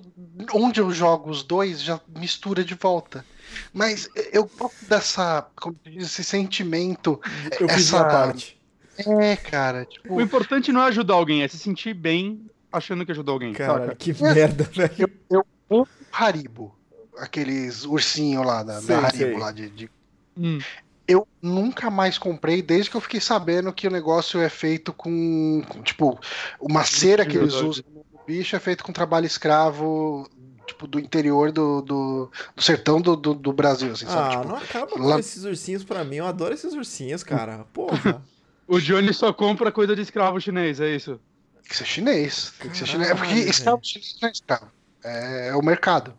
onde 0.54 0.80
eu 0.82 0.92
jogo 0.92 1.30
os 1.30 1.44
dois 1.44 1.82
já 1.82 2.00
mistura 2.18 2.64
de 2.64 2.76
volta. 2.76 3.26
Mas 3.74 4.10
eu 4.32 4.50
gosto 4.58 4.86
dessa, 4.86 5.48
como 5.56 5.76
diz, 5.84 6.06
esse 6.06 6.24
sentimento. 6.24 7.20
Eu 7.60 7.68
fiz 7.70 7.88
Essa- 7.88 8.00
minha 8.00 8.10
parte. 8.10 8.62
É, 8.98 9.36
cara, 9.36 9.86
tipo, 9.86 10.14
O 10.14 10.22
importante 10.22 10.72
não 10.72 10.82
é 10.82 10.86
ajudar 10.86 11.16
alguém, 11.16 11.42
é 11.42 11.48
se 11.48 11.58
sentir 11.58 11.94
bem 11.96 12.46
achando 12.72 13.04
que 13.06 13.12
ajudou 13.12 13.34
alguém. 13.34 13.54
Cara, 13.54 13.86
saca? 13.88 13.96
que 13.96 14.14
merda, 14.22 14.64
velho. 14.66 15.44
o 15.70 15.88
Haribo, 16.12 16.76
aqueles 17.18 17.86
ursinhos 17.86 18.46
lá 18.46 18.62
da, 18.62 18.80
da 18.82 18.98
Haribo 19.00 19.18
sei. 19.18 19.38
lá 19.38 19.52
de- 19.52 19.70
de 19.70 19.90
Hum. 20.38 20.60
eu 21.08 21.28
nunca 21.42 21.90
mais 21.90 22.18
comprei 22.20 22.62
desde 22.62 22.92
que 22.92 22.98
eu 22.98 23.02
fiquei 23.02 23.20
sabendo 23.20 23.74
que 23.74 23.88
o 23.88 23.92
negócio 23.92 24.40
é 24.40 24.50
feito 24.50 24.94
com, 24.94 25.64
com, 25.68 25.82
tipo, 25.82 26.20
uma 26.60 26.84
cera 26.84 27.26
que 27.26 27.36
eles 27.38 27.54
usam 27.56 27.84
bicho 28.28 28.56
é 28.56 28.60
feito 28.60 28.84
com 28.84 28.92
trabalho 28.94 29.26
escravo, 29.26 30.30
tipo, 30.66 30.88
do 30.88 31.00
interior 31.00 31.52
do, 31.52 31.82
do, 31.82 32.32
do 32.56 32.62
sertão 32.62 33.00
do, 33.02 33.16
do, 33.16 33.34
do 33.34 33.54
Brasil, 33.54 33.92
assim, 33.92 34.06
sabe? 34.06 34.36
Ah, 34.36 34.38
Tipo, 34.40 34.48
não 34.50 34.56
acaba 34.58 34.88
com 34.88 35.00
lá- 35.02 35.20
esses 35.20 35.44
ursinhos 35.44 35.84
pra 35.84 36.04
mim. 36.04 36.18
Eu 36.18 36.26
adoro 36.28 36.54
esses 36.54 36.74
ursinhos, 36.74 37.24
cara. 37.24 37.66
Porra. 37.74 38.22
O 38.66 38.80
Johnny 38.80 39.14
só 39.14 39.34
compra 39.34 39.74
coisa 39.74 39.94
de 39.94 40.02
escravo 40.02 40.40
chinês, 40.40 40.80
é 40.80 40.90
isso? 40.96 41.20
Tem 41.62 41.64
que 41.70 41.76
ser 41.76 41.86
chinês. 41.86 42.54
Tem 42.58 42.72
que 42.72 42.78
ser 42.78 42.86
chinês. 42.86 43.12
É 43.12 43.14
porque 43.16 43.34
escravo 43.34 43.82
chinês 43.84 44.18
não 44.22 44.30
é 44.30 44.32
escravo. 44.32 44.68
É, 45.04 45.48
é 45.50 45.56
o 45.56 45.62
mercado. 45.62 46.14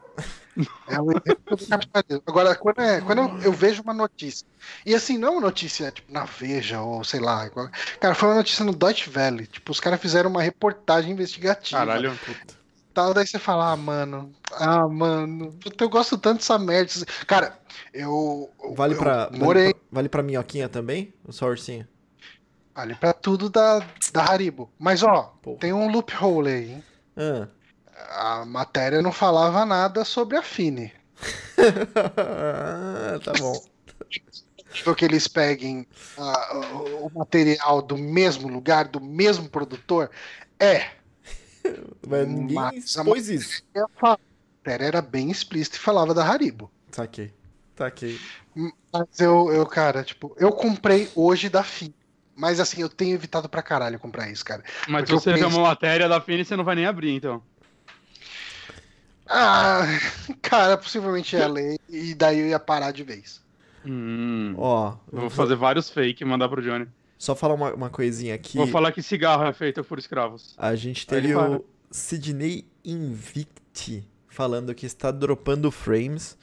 É 0.89 1.01
o 1.01 1.11
exemplo 1.11 1.57
do 1.57 1.67
capitalismo. 1.67 2.23
Agora, 2.27 2.55
quando, 2.55 2.81
é, 2.81 3.01
quando 3.01 3.19
eu, 3.23 3.39
eu 3.43 3.53
vejo 3.53 3.83
uma 3.83 3.93
notícia, 3.95 4.47
e 4.87 4.95
assim, 4.95 5.19
não 5.19 5.29
é 5.29 5.31
uma 5.33 5.41
notícia 5.41 5.91
tipo 5.91 6.13
na 6.13 6.25
Veja 6.25 6.81
ou 6.81 7.03
sei 7.03 7.21
lá. 7.21 7.47
igual- 7.47 7.69
Cara, 8.01 8.15
foi 8.15 8.29
uma 8.29 8.37
notícia 8.37 8.65
no 8.65 8.73
Deutsche 8.75 9.11
Welle. 9.15 9.47
Tipo, 9.47 9.73
os 9.73 9.81
caras 9.81 10.01
fizeram 10.01 10.31
uma 10.31 10.43
reportagem 10.43 11.13
investigativa. 11.13 11.79
Caralho. 11.79 12.19
Tal, 12.93 13.13
daí 13.13 13.27
você 13.27 13.41
fala, 13.41 13.73
ah, 13.73 13.77
mano, 13.77 14.33
ah, 14.53 14.87
mano, 14.87 15.53
puta, 15.55 15.83
eu 15.83 15.89
gosto 15.89 16.17
tanto 16.17 16.39
dessa 16.39 16.57
merda. 16.57 16.93
Cara, 17.27 17.59
eu. 17.93 18.49
Vale 18.77 18.95
eu 18.95 18.99
pra, 18.99 19.29
Morei. 19.33 19.65
vale 19.65 19.75
pra, 19.75 19.83
vale 19.91 20.09
pra 20.09 20.23
minhoquinha 20.23 20.69
também? 20.69 21.13
Ou 21.25 21.33
só? 21.33 21.47
Vale 22.73 22.95
pra 22.95 23.13
tudo 23.13 23.51
da, 23.51 23.85
da 24.13 24.23
Haribo. 24.25 24.71
Mas, 24.79 25.03
ó, 25.03 25.35
Porra. 25.43 25.59
tem 25.59 25.73
um 25.73 25.91
loophole 25.91 26.49
aí, 26.51 26.71
hein? 26.75 26.85
Ah. 27.17 27.49
A 28.11 28.45
matéria 28.45 29.01
não 29.03 29.13
falava 29.13 29.65
nada 29.65 30.05
sobre 30.05 30.37
a 30.37 30.43
Fini. 30.43 30.93
tá 33.25 33.33
bom. 33.39 33.61
Tipo 34.73 34.95
que 34.95 35.05
eles 35.05 35.29
peguem 35.29 35.87
ah, 36.19 36.57
o- 37.01 37.11
material 37.15 37.81
do 37.81 37.97
mesmo 37.97 38.49
lugar, 38.49 38.89
do 38.89 39.01
mesmo 39.01 39.49
produtor. 39.49 40.11
É. 40.59 40.89
Mas 42.07 42.29
ninguém 42.29 42.57
Mas 42.57 42.75
a 42.75 42.79
expôs 43.03 43.29
isso. 43.29 43.63
A 43.75 43.87
matéria 44.03 44.85
era 44.87 45.03
bem 45.03 45.31
explícita 45.31 45.77
e 45.77 45.81
falava 45.81 46.13
da 46.13 46.25
Haribo. 46.27 46.71
Saquei. 46.91 47.33
Saquei. 47.77 48.19
Mas 48.93 49.21
eu, 49.21 49.53
eu, 49.53 49.67
cara, 49.67 50.03
tipo, 50.03 50.35
eu 50.39 50.51
comprei 50.53 51.09
hoje 51.15 51.49
da 51.49 51.63
Fini. 51.63 51.95
Mas 52.37 52.59
assim, 52.59 52.81
eu 52.83 52.89
tenho 52.89 53.15
evitado 53.15 53.49
pra 53.49 53.63
caralho 53.63 53.99
comprar 54.01 54.29
isso, 54.29 54.45
cara. 54.45 54.65
Mas 54.89 55.09
se 55.09 55.15
você 55.15 55.31
eu 55.31 55.35
vê 55.35 55.41
penso- 55.45 55.57
uma 55.57 55.69
matéria 55.69 56.09
da 56.09 56.21
Fini, 56.21 56.45
você 56.45 56.57
não 56.57 56.65
vai 56.65 56.75
nem 56.75 56.85
abrir, 56.87 57.15
então. 57.15 57.41
Ah, 59.27 59.87
cara, 60.43 60.77
possivelmente 60.77 61.35
é 61.37 61.47
lei. 61.49 61.79
E 61.89 62.15
daí 62.15 62.41
eu 62.41 62.47
ia 62.47 62.59
parar 62.61 62.91
de 62.93 63.03
vez. 63.03 63.43
Hum. 63.87 64.55
Ó, 64.57 64.95
Eu 65.13 65.21
Vou 65.23 65.31
fazer 65.31 65.55
vários 65.57 65.91
fake 65.91 66.23
e 66.23 66.27
mandar 66.27 66.49
pro 66.49 66.63
Johnny. 66.63 66.87
só 67.19 67.35
falar 67.35 67.55
uma, 67.55 67.73
uma 67.75 67.91
coisinha 67.91 68.35
aqui. 68.35 68.57
Vou 68.57 68.67
falar 68.67 68.93
que 68.93 69.03
cigarro 69.03 69.45
é 69.45 69.53
feito 69.53 69.83
por 69.85 69.99
escravos. 69.99 70.55
A 70.59 70.75
gente 70.75 71.07
teve 71.07 71.35
o 71.35 71.65
Sidney 71.91 72.65
Invicti 72.85 74.07
falando 74.29 74.75
que 74.75 74.87
está 74.87 75.11
dropando 75.11 75.71
frames. 75.71 76.37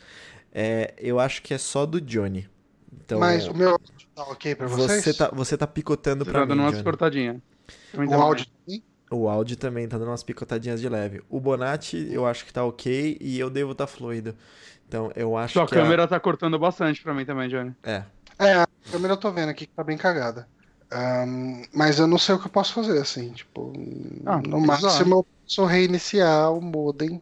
É, 0.53 0.93
eu 0.97 1.19
acho 1.19 1.41
que 1.41 1.53
é 1.53 1.57
só 1.57 1.85
do 1.85 1.99
Johnny. 2.01 2.47
Então, 2.93 3.19
Mas 3.19 3.47
o 3.47 3.53
meu 3.53 3.71
áudio 3.71 3.87
tá 4.13 4.23
ok 4.23 4.53
pra 4.55 4.67
vocês? 4.67 5.03
você 5.03 5.13
tá, 5.13 5.29
você 5.33 5.57
tá 5.57 5.65
picotando 5.67 6.25
Você 6.25 6.31
pra 6.31 6.41
tá 6.41 6.45
mim, 6.45 6.49
dando 6.49 6.59
umas 6.63 6.71
Johnny. 6.73 6.83
cortadinhas. 6.83 7.37
O 7.95 8.13
áudio? 8.15 8.45
O 9.11 9.27
áudio 9.29 9.57
também 9.57 9.87
tá 9.87 9.97
dando 9.97 10.07
umas 10.09 10.23
picotadinhas 10.23 10.79
de 10.79 10.87
leve. 10.89 11.21
O 11.29 11.39
Bonatti 11.39 12.07
eu 12.11 12.25
acho 12.25 12.45
que 12.45 12.53
tá 12.53 12.63
ok 12.63 13.17
e 13.19 13.37
eu 13.39 13.49
devo 13.49 13.75
tá 13.75 13.85
fluido. 13.85 14.35
Então 14.87 15.11
eu 15.15 15.35
acho 15.37 15.53
Sua 15.53 15.67
que 15.67 15.75
a- 15.75 15.81
câmera 15.81 16.07
tá 16.07 16.19
cortando 16.19 16.57
bastante 16.57 17.01
pra 17.03 17.13
mim 17.13 17.25
também, 17.25 17.49
Johnny. 17.49 17.75
É. 17.83 18.03
É, 18.39 18.53
a 18.61 18.67
câmera 18.89 19.13
eu 19.13 19.17
tô 19.17 19.31
vendo 19.31 19.49
aqui 19.49 19.65
que 19.67 19.73
tá 19.73 19.83
bem 19.83 19.97
cagada. 19.97 20.47
Ahn, 20.91 21.63
mas 21.73 21.99
eu 21.99 22.07
não 22.07 22.17
sei 22.17 22.35
o 22.35 22.39
que 22.39 22.47
eu 22.47 22.51
posso 22.51 22.73
fazer, 22.73 22.99
assim, 22.99 23.31
tipo, 23.31 23.71
Ah, 24.25 24.41
no 24.41 24.59
máximo 24.59 25.15
eu 25.19 25.23
posso 25.45 25.65
reiniciar 25.65 26.51
o 26.53 26.61
modem. 26.61 27.21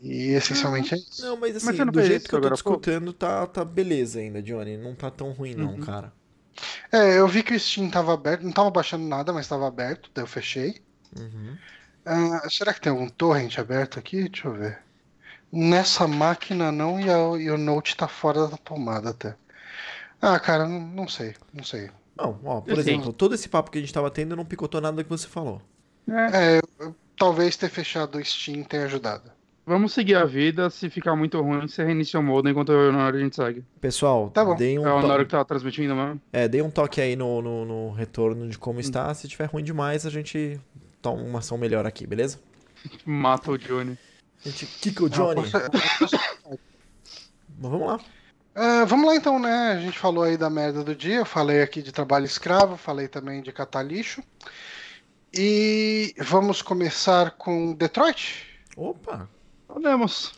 E 0.00 0.30
essencialmente 0.32 0.94
é 0.94 0.98
isso. 0.98 1.22
Não, 1.22 1.36
mas 1.36 1.56
assim, 1.56 1.66
Mas 1.66 1.92
do 1.92 2.02
jeito 2.02 2.28
que 2.28 2.34
eu 2.34 2.40
tô 2.40 2.50
discutindo, 2.50 3.12
tá, 3.12 3.46
tá 3.46 3.64
beleza 3.64 4.20
ainda, 4.20 4.40
Johnny. 4.42 4.76
Não 4.76 4.94
tá 4.94 5.10
tão 5.10 5.32
ruim, 5.32 5.54
não, 5.54 5.72
Uhum. 5.72 5.84
cara. 5.84 6.12
É, 6.92 7.18
eu 7.18 7.26
vi 7.28 7.42
que 7.42 7.54
o 7.54 7.60
Steam 7.60 7.90
tava 7.90 8.12
aberto, 8.14 8.42
não 8.42 8.52
tava 8.52 8.70
baixando 8.70 9.06
nada, 9.06 9.32
mas 9.32 9.48
tava 9.48 9.66
aberto, 9.66 10.10
daí 10.14 10.22
eu 10.24 10.28
fechei. 10.28 10.82
Uhum. 11.16 11.62
Ah, 12.04 12.48
será 12.50 12.72
que 12.74 12.80
tem 12.80 12.90
algum 12.90 13.08
torrent 13.08 13.58
aberto 13.58 13.98
aqui? 13.98 14.28
Deixa 14.28 14.48
eu 14.48 14.54
ver. 14.54 14.82
Nessa 15.52 16.08
máquina 16.08 16.72
não, 16.72 17.00
e, 17.00 17.10
a- 17.10 17.40
e 17.42 17.50
o 17.50 17.58
Note 17.58 17.96
tá 17.96 18.08
fora 18.08 18.48
da 18.48 18.56
tomada 18.58 19.10
até. 19.10 19.36
Ah, 20.22 20.38
cara, 20.40 20.68
não, 20.68 20.80
não 20.80 21.08
sei, 21.08 21.36
não 21.52 21.64
sei. 21.64 21.90
Não, 22.14 22.38
ó, 22.44 22.60
por 22.60 22.78
Sim. 22.78 22.78
exemplo, 22.78 23.12
todo 23.14 23.34
esse 23.34 23.48
papo 23.48 23.70
que 23.70 23.78
a 23.78 23.80
gente 23.80 23.92
tava 23.94 24.10
tendo 24.10 24.36
não 24.36 24.44
picotou 24.44 24.80
nada 24.80 25.02
que 25.04 25.08
você 25.10 25.26
falou. 25.28 25.62
É, 26.08 26.56
É, 26.56 26.60
eu- 26.78 26.96
talvez 27.16 27.56
ter 27.56 27.68
fechado 27.70 28.18
o 28.18 28.24
Steam 28.24 28.64
tenha 28.64 28.84
ajudado. 28.84 29.30
Vamos 29.68 29.92
seguir 29.92 30.16
a 30.16 30.24
vida. 30.24 30.68
Se 30.70 30.88
ficar 30.90 31.14
muito 31.14 31.40
ruim, 31.40 31.60
você 31.68 31.84
reinicia 31.84 32.18
o 32.18 32.22
modem 32.22 32.50
enquanto 32.52 32.72
eu 32.72 32.84
e 32.84 32.86
o 32.86 32.88
Honório 32.88 33.20
a 33.20 33.22
gente 33.22 33.36
segue. 33.36 33.62
Pessoal, 33.80 34.30
Tá 34.30 34.44
bom. 34.44 34.56
deem 34.56 34.78
um, 34.78 34.86
É 34.86 34.92
o 34.92 34.96
Honório 34.96 35.24
que 35.24 35.30
tá 35.30 35.44
transmitindo 35.44 35.94
mesmo. 35.94 36.20
é, 36.32 36.48
deem 36.48 36.62
um 36.62 36.70
toque 36.70 37.00
aí 37.00 37.14
no, 37.14 37.40
no, 37.40 37.64
no 37.64 37.90
retorno 37.92 38.48
de 38.48 38.56
Hum. 38.56 38.60
como 38.60 38.80
está. 38.80 39.12
Se 39.14 39.28
tiver 39.28 39.44
ruim 39.46 39.62
demais, 39.62 40.04
a 40.06 40.10
gente 40.10 40.58
toma 41.00 41.22
uma 41.22 41.38
ação 41.38 41.56
melhor 41.58 41.86
aqui, 41.86 42.06
beleza? 42.06 42.40
Mata 43.06 43.52
o 43.52 43.58
Johnny. 43.58 43.96
A 44.44 44.48
gente 44.48 44.66
kika 44.66 45.04
o 45.04 45.08
Não, 45.08 45.16
Johnny. 45.16 45.42
Mas 47.60 47.70
vamos 47.70 47.86
lá. 47.86 48.00
Ah, 48.54 48.84
vamos 48.86 49.06
lá 49.06 49.14
então, 49.16 49.38
né? 49.38 49.72
A 49.76 49.80
gente 49.80 49.98
falou 49.98 50.24
aí 50.24 50.36
da 50.36 50.50
merda 50.50 50.82
do 50.82 50.94
dia, 50.94 51.16
eu 51.18 51.24
falei 51.26 51.62
aqui 51.62 51.80
de 51.82 51.92
trabalho 51.92 52.24
escravo, 52.24 52.76
falei 52.76 53.06
também 53.06 53.40
de 53.42 53.52
catar 53.52 53.82
lixo. 53.82 54.22
E 55.32 56.14
vamos 56.18 56.62
começar 56.62 57.32
com 57.32 57.74
Detroit? 57.74 58.46
Opa! 58.76 59.28
Podemos. 59.82 60.32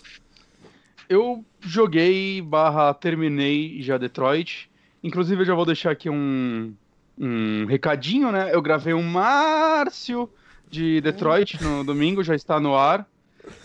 Eu 1.09 1.43
joguei 1.61 2.43
barra 2.43 2.93
terminei 2.93 3.81
já 3.81 3.97
Detroit. 3.97 4.71
Inclusive 5.03 5.41
eu 5.41 5.47
já 5.47 5.55
vou 5.55 5.65
deixar 5.65 5.91
aqui 5.93 6.11
um, 6.11 6.75
um 7.19 7.65
recadinho, 7.65 8.31
né? 8.31 8.55
Eu 8.55 8.61
gravei 8.61 8.93
um 8.93 9.03
Márcio 9.03 10.29
de 10.69 11.01
Detroit 11.01 11.59
no 11.65 11.83
domingo, 11.83 12.23
já 12.23 12.35
está 12.35 12.61
no 12.61 12.77
ar. 12.77 13.09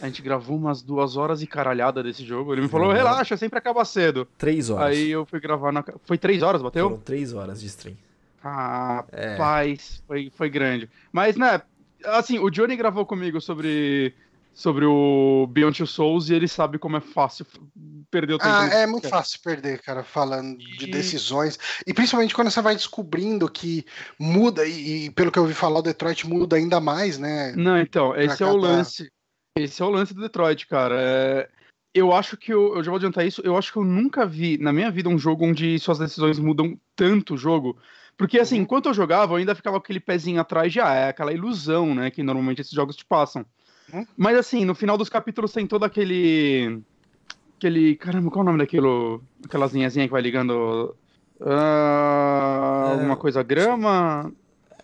A 0.01 0.05
gente 0.05 0.21
gravou 0.21 0.55
umas 0.55 0.81
duas 0.81 1.17
horas 1.17 1.41
e 1.41 1.45
caralhada 1.47 2.01
desse 2.01 2.23
jogo. 2.23 2.53
Ele 2.53 2.61
me 2.61 2.69
falou, 2.69 2.87
Uhum. 2.87 2.93
relaxa, 2.93 3.35
sempre 3.35 3.59
acaba 3.59 3.83
cedo. 3.83 4.25
Três 4.37 4.69
horas. 4.69 4.87
Aí 4.95 5.11
eu 5.11 5.25
fui 5.25 5.41
gravar 5.41 5.73
na. 5.73 5.83
Foi 6.05 6.17
três 6.17 6.41
horas, 6.41 6.61
bateu? 6.61 6.87
Foram 6.89 7.01
três 7.01 7.33
horas 7.33 7.59
de 7.59 7.67
stream. 7.67 7.97
Ah, 8.41 9.03
É. 9.11 9.31
Rapaz, 9.31 10.01
foi, 10.07 10.31
foi 10.33 10.49
grande. 10.49 10.89
Mas, 11.11 11.35
né, 11.35 11.61
assim, 12.05 12.39
o 12.39 12.49
Johnny 12.49 12.77
gravou 12.77 13.05
comigo 13.05 13.41
sobre, 13.41 14.13
sobre 14.55 14.85
o 14.85 15.45
Beyond 15.51 15.77
Two 15.77 15.85
Souls 15.85 16.29
e 16.29 16.33
ele 16.33 16.47
sabe 16.47 16.79
como 16.79 16.95
é 16.95 17.01
fácil 17.01 17.45
perder 18.09 18.35
o 18.35 18.39
tempo. 18.39 18.55
Ah, 18.57 18.67
é 18.67 18.87
muito 18.87 19.09
fácil 19.09 19.37
perder, 19.43 19.81
cara, 19.81 20.01
falando 20.01 20.57
de 20.57 20.85
E- 20.85 20.87
decisões. 20.87 21.59
E 21.85 21.93
principalmente 21.93 22.33
quando 22.33 22.49
você 22.49 22.61
vai 22.61 22.73
descobrindo 22.73 23.51
que 23.51 23.85
muda, 24.17 24.65
e, 24.65 25.07
e 25.07 25.09
pelo 25.11 25.29
que 25.29 25.37
eu 25.37 25.43
ouvi 25.43 25.53
falar, 25.53 25.79
o 25.79 25.83
Detroit 25.83 26.25
muda 26.25 26.55
ainda 26.55 26.79
mais, 26.79 27.17
né? 27.19 27.53
Não, 27.53 27.77
então, 27.77 28.15
esse 28.15 28.41
é 28.41 28.47
o 28.47 28.55
lance. 28.55 29.11
Esse 29.57 29.81
é 29.81 29.85
o 29.85 29.89
lance 29.89 30.13
do 30.13 30.21
Detroit, 30.21 30.65
cara. 30.67 30.95
É, 30.97 31.49
Eu 31.93 32.13
acho 32.13 32.37
que 32.37 32.53
eu, 32.53 32.75
eu 32.77 32.83
já 32.83 32.91
vou 32.91 32.97
adiantar 32.97 33.25
isso. 33.27 33.41
Eu 33.43 33.57
acho 33.57 33.73
que 33.73 33.77
eu 33.77 33.83
nunca 33.83 34.25
vi 34.25 34.57
na 34.57 34.71
minha 34.71 34.89
vida 34.89 35.09
um 35.09 35.17
jogo 35.19 35.45
onde 35.45 35.77
suas 35.79 35.99
decisões 35.99 36.39
mudam 36.39 36.79
tanto 36.95 37.33
o 37.33 37.37
jogo. 37.37 37.77
Porque, 38.17 38.39
assim, 38.39 38.55
Uhum. 38.55 38.61
enquanto 38.61 38.85
eu 38.87 38.93
jogava, 38.93 39.33
eu 39.33 39.37
ainda 39.37 39.53
ficava 39.55 39.77
com 39.77 39.83
aquele 39.83 39.99
pezinho 39.99 40.39
atrás 40.39 40.71
de, 40.71 40.79
ah, 40.79 40.93
é 40.93 41.09
aquela 41.09 41.33
ilusão, 41.33 41.93
né, 41.93 42.09
que 42.09 42.23
normalmente 42.23 42.61
esses 42.61 42.71
jogos 42.71 42.95
te 42.95 43.03
passam. 43.05 43.45
Mas, 44.17 44.37
assim, 44.37 44.65
no 44.65 44.75
final 44.75 44.97
dos 44.97 45.09
capítulos 45.09 45.51
tem 45.53 45.65
todo 45.67 45.83
aquele. 45.85 46.81
Aquele. 47.57 47.95
Caramba, 47.95 48.29
qual 48.29 48.41
é 48.41 48.43
o 48.43 48.45
nome 48.45 48.59
daquilo? 48.59 49.23
Aquelas 49.45 49.73
linhazinhas 49.73 50.07
que 50.07 50.11
vai 50.11 50.21
ligando. 50.21 50.95
ah, 51.41 52.87
É. 52.89 52.91
Alguma 52.93 53.15
coisa 53.15 53.41
grama? 53.43 54.31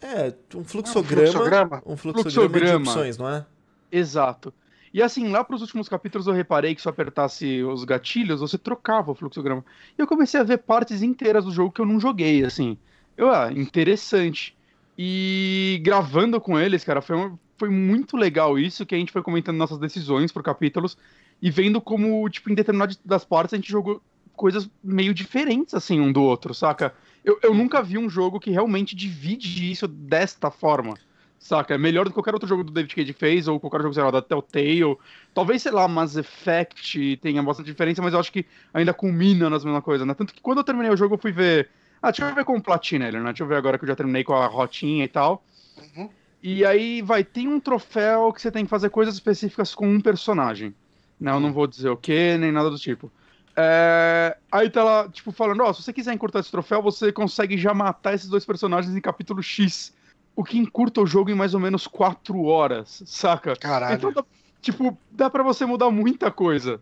É, 0.01 0.33
um 0.55 0.63
fluxograma. 0.63 1.27
fluxograma? 1.27 1.83
Um 1.85 1.95
fluxograma, 1.97 2.23
de 2.23 2.31
Fluxograma. 2.33 2.91
opções, 2.91 3.17
não 3.17 3.29
é? 3.29 3.45
Exato. 3.91 4.53
E 4.93 5.01
assim, 5.01 5.29
lá 5.29 5.43
pros 5.43 5.61
últimos 5.61 5.87
capítulos 5.87 6.27
eu 6.27 6.33
reparei 6.33 6.75
que 6.75 6.81
se 6.81 6.87
eu 6.87 6.91
apertasse 6.91 7.63
os 7.63 7.83
gatilhos, 7.85 8.41
você 8.41 8.57
trocava 8.57 9.11
o 9.11 9.15
fluxograma. 9.15 9.63
E 9.97 10.01
eu 10.01 10.07
comecei 10.07 10.39
a 10.39 10.43
ver 10.43 10.57
partes 10.57 11.01
inteiras 11.01 11.45
do 11.45 11.51
jogo 11.51 11.71
que 11.71 11.79
eu 11.79 11.85
não 11.85 11.99
joguei, 11.99 12.43
assim. 12.43 12.77
Eu, 13.15 13.29
ah, 13.29 13.51
interessante. 13.53 14.55
E 14.97 15.79
gravando 15.83 16.41
com 16.41 16.59
eles, 16.59 16.83
cara, 16.83 17.01
foi, 17.01 17.15
um- 17.15 17.37
foi 17.61 17.69
muito 17.69 18.17
legal 18.17 18.57
isso, 18.57 18.87
que 18.87 18.95
a 18.95 18.97
gente 18.97 19.11
foi 19.11 19.21
comentando 19.21 19.55
nossas 19.55 19.77
decisões 19.77 20.31
por 20.31 20.41
capítulos 20.41 20.97
e 21.39 21.51
vendo 21.51 21.79
como, 21.79 22.27
tipo, 22.27 22.51
em 22.51 22.55
determinadas 22.55 22.99
das 23.05 23.23
partes 23.23 23.53
a 23.53 23.57
gente 23.57 23.71
jogou 23.71 24.01
coisas 24.35 24.67
meio 24.83 25.13
diferentes, 25.13 25.75
assim, 25.75 25.99
um 26.01 26.11
do 26.11 26.23
outro, 26.23 26.55
saca? 26.55 26.91
Eu, 27.23 27.37
eu 27.43 27.53
nunca 27.53 27.83
vi 27.83 27.99
um 27.99 28.09
jogo 28.09 28.39
que 28.39 28.49
realmente 28.49 28.95
divide 28.95 29.71
isso 29.71 29.87
desta 29.87 30.49
forma. 30.49 30.95
Saca? 31.37 31.75
É 31.75 31.77
melhor 31.77 32.05
do 32.05 32.09
que 32.09 32.15
qualquer 32.15 32.33
outro 32.33 32.49
jogo 32.49 32.63
do 32.63 32.71
David 32.71 32.95
Cage 32.95 33.13
fez, 33.13 33.47
ou 33.47 33.59
qualquer 33.59 33.83
jogo, 33.83 33.93
sei 33.93 34.03
lá, 34.03 34.09
da 34.09 34.23
Telltale. 34.23 34.97
Talvez, 35.31 35.61
sei 35.61 35.71
lá, 35.71 35.87
Mass 35.87 36.17
Effect 36.17 37.17
tenha 37.17 37.43
bastante 37.43 37.67
diferença, 37.67 38.01
mas 38.01 38.15
eu 38.15 38.19
acho 38.19 38.31
que 38.31 38.43
ainda 38.73 38.91
culmina 38.91 39.51
nas 39.51 39.63
mesmas 39.63 39.83
coisas, 39.83 40.07
né? 40.07 40.15
Tanto 40.15 40.33
que 40.33 40.41
quando 40.41 40.57
eu 40.57 40.63
terminei 40.63 40.91
o 40.91 40.97
jogo, 40.97 41.13
eu 41.13 41.19
fui 41.19 41.31
ver. 41.31 41.69
Ah, 42.01 42.09
deixa 42.09 42.27
eu 42.27 42.33
ver 42.33 42.43
como 42.43 42.59
platina 42.59 43.07
ele, 43.07 43.19
né? 43.19 43.25
Deixa 43.25 43.43
eu 43.43 43.47
ver 43.47 43.57
agora 43.57 43.77
que 43.77 43.83
eu 43.83 43.87
já 43.87 43.95
terminei 43.95 44.23
com 44.23 44.33
a 44.33 44.47
rotinha 44.47 45.05
e 45.05 45.07
tal. 45.07 45.43
Uhum. 45.77 46.09
E 46.43 46.65
aí 46.65 47.01
vai, 47.01 47.23
tem 47.23 47.47
um 47.47 47.59
troféu 47.59 48.33
que 48.33 48.41
você 48.41 48.51
tem 48.51 48.63
que 48.63 48.69
fazer 48.69 48.89
coisas 48.89 49.13
específicas 49.13 49.75
com 49.75 49.87
um 49.87 50.01
personagem. 50.01 50.73
Né? 51.19 51.31
Eu 51.31 51.39
não 51.39 51.53
vou 51.53 51.67
dizer 51.67 51.89
o 51.89 51.97
que, 51.97 52.37
nem 52.37 52.51
nada 52.51 52.69
do 52.69 52.79
tipo. 52.79 53.11
É, 53.55 54.37
aí 54.51 54.69
tá 54.69 54.83
lá, 54.83 55.09
tipo, 55.09 55.31
falando, 55.31 55.61
ó, 55.61 55.71
se 55.71 55.83
você 55.83 55.93
quiser 55.93 56.13
encurtar 56.13 56.39
esse 56.39 56.49
troféu, 56.49 56.81
você 56.81 57.11
consegue 57.11 57.57
já 57.57 57.73
matar 57.73 58.13
esses 58.13 58.27
dois 58.27 58.45
personagens 58.45 58.95
em 58.95 59.01
capítulo 59.01 59.43
X. 59.43 59.93
O 60.35 60.43
que 60.43 60.57
encurta 60.57 61.01
o 61.01 61.05
jogo 61.05 61.29
em 61.29 61.35
mais 61.35 61.53
ou 61.53 61.59
menos 61.59 61.85
4 61.85 62.43
horas, 62.43 63.03
saca? 63.05 63.55
Caralho. 63.55 63.95
Então, 63.95 64.11
dá, 64.11 64.23
tipo, 64.61 64.97
dá 65.11 65.29
pra 65.29 65.43
você 65.43 65.65
mudar 65.65 65.91
muita 65.91 66.31
coisa. 66.31 66.79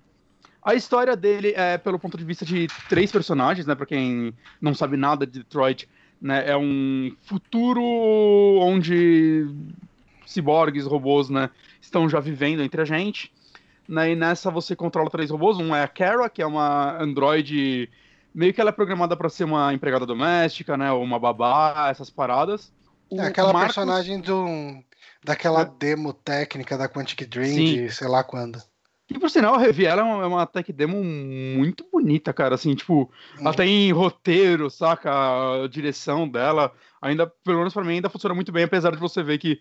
A 0.62 0.76
história 0.76 1.16
dele 1.16 1.54
é 1.56 1.78
pelo 1.78 1.98
ponto 1.98 2.18
de 2.18 2.24
vista 2.24 2.46
de 2.46 2.68
três 2.88 3.12
personagens, 3.12 3.66
né? 3.66 3.74
Pra 3.74 3.86
quem 3.86 4.34
não 4.62 4.76
sabe 4.76 4.98
nada 4.98 5.26
de 5.26 5.40
Detroit, 5.40 5.90
né? 6.22 6.50
É 6.50 6.58
um 6.58 7.16
futuro 7.22 7.84
onde 8.62 9.48
ciborgues, 10.26 10.86
robôs, 10.86 11.30
né? 11.30 11.50
Estão 11.82 12.08
já 12.10 12.20
vivendo 12.20 12.62
entre 12.62 12.82
a 12.82 12.86
gente. 12.86 13.32
Né, 13.88 14.12
e 14.12 14.16
nessa 14.16 14.52
você 14.52 14.76
controla 14.76 15.10
três 15.10 15.32
robôs. 15.32 15.58
Um 15.58 15.76
é 15.76 15.82
a 15.82 15.88
Kara, 15.88 16.30
que 16.30 16.44
é 16.44 16.46
uma 16.46 17.02
androide. 17.02 17.90
Meio 18.34 18.54
que 18.54 18.62
ela 18.62 18.70
é 18.70 18.74
programada 18.74 19.18
para 19.18 19.30
ser 19.30 19.46
uma 19.46 19.74
empregada 19.74 20.06
doméstica, 20.06 20.78
né? 20.78 20.92
Ou 20.92 21.04
uma 21.04 21.20
babá, 21.20 21.88
essas 21.90 22.12
paradas. 22.12 22.72
É 23.12 23.22
aquela 23.22 23.52
Marcos... 23.52 23.74
personagem 23.74 24.22
do, 24.22 24.46
daquela 25.24 25.62
é. 25.62 25.72
demo 25.80 26.14
técnica 26.14 26.78
da 26.78 26.88
Quantic 26.88 27.26
Dream, 27.26 27.56
Sim. 27.56 27.74
de 27.74 27.92
sei 27.92 28.08
lá 28.08 28.24
quando. 28.24 28.62
E 29.10 29.18
por 29.18 29.30
sinal, 29.30 29.56
a 29.56 29.58
Revi 29.58 29.86
ela 29.86 30.02
é 30.02 30.04
uma, 30.04 30.24
é 30.24 30.28
uma 30.28 30.46
tech 30.46 30.72
demo 30.72 31.04
muito 31.04 31.86
bonita, 31.92 32.32
cara. 32.32 32.56
Assim, 32.56 32.76
tipo, 32.76 33.04
hum. 33.04 33.42
ela 33.42 33.54
tem 33.54 33.92
roteiro, 33.92 34.70
saca? 34.70 35.64
A 35.64 35.68
direção 35.68 36.28
dela, 36.28 36.72
ainda, 37.02 37.26
pelo 37.26 37.58
menos 37.58 37.74
pra 37.74 37.84
mim, 37.84 37.96
ainda 37.96 38.10
funciona 38.10 38.36
muito 38.36 38.52
bem, 38.52 38.66
apesar 38.66 38.92
de 38.92 38.98
você 38.98 39.24
ver 39.24 39.40
que 39.40 39.60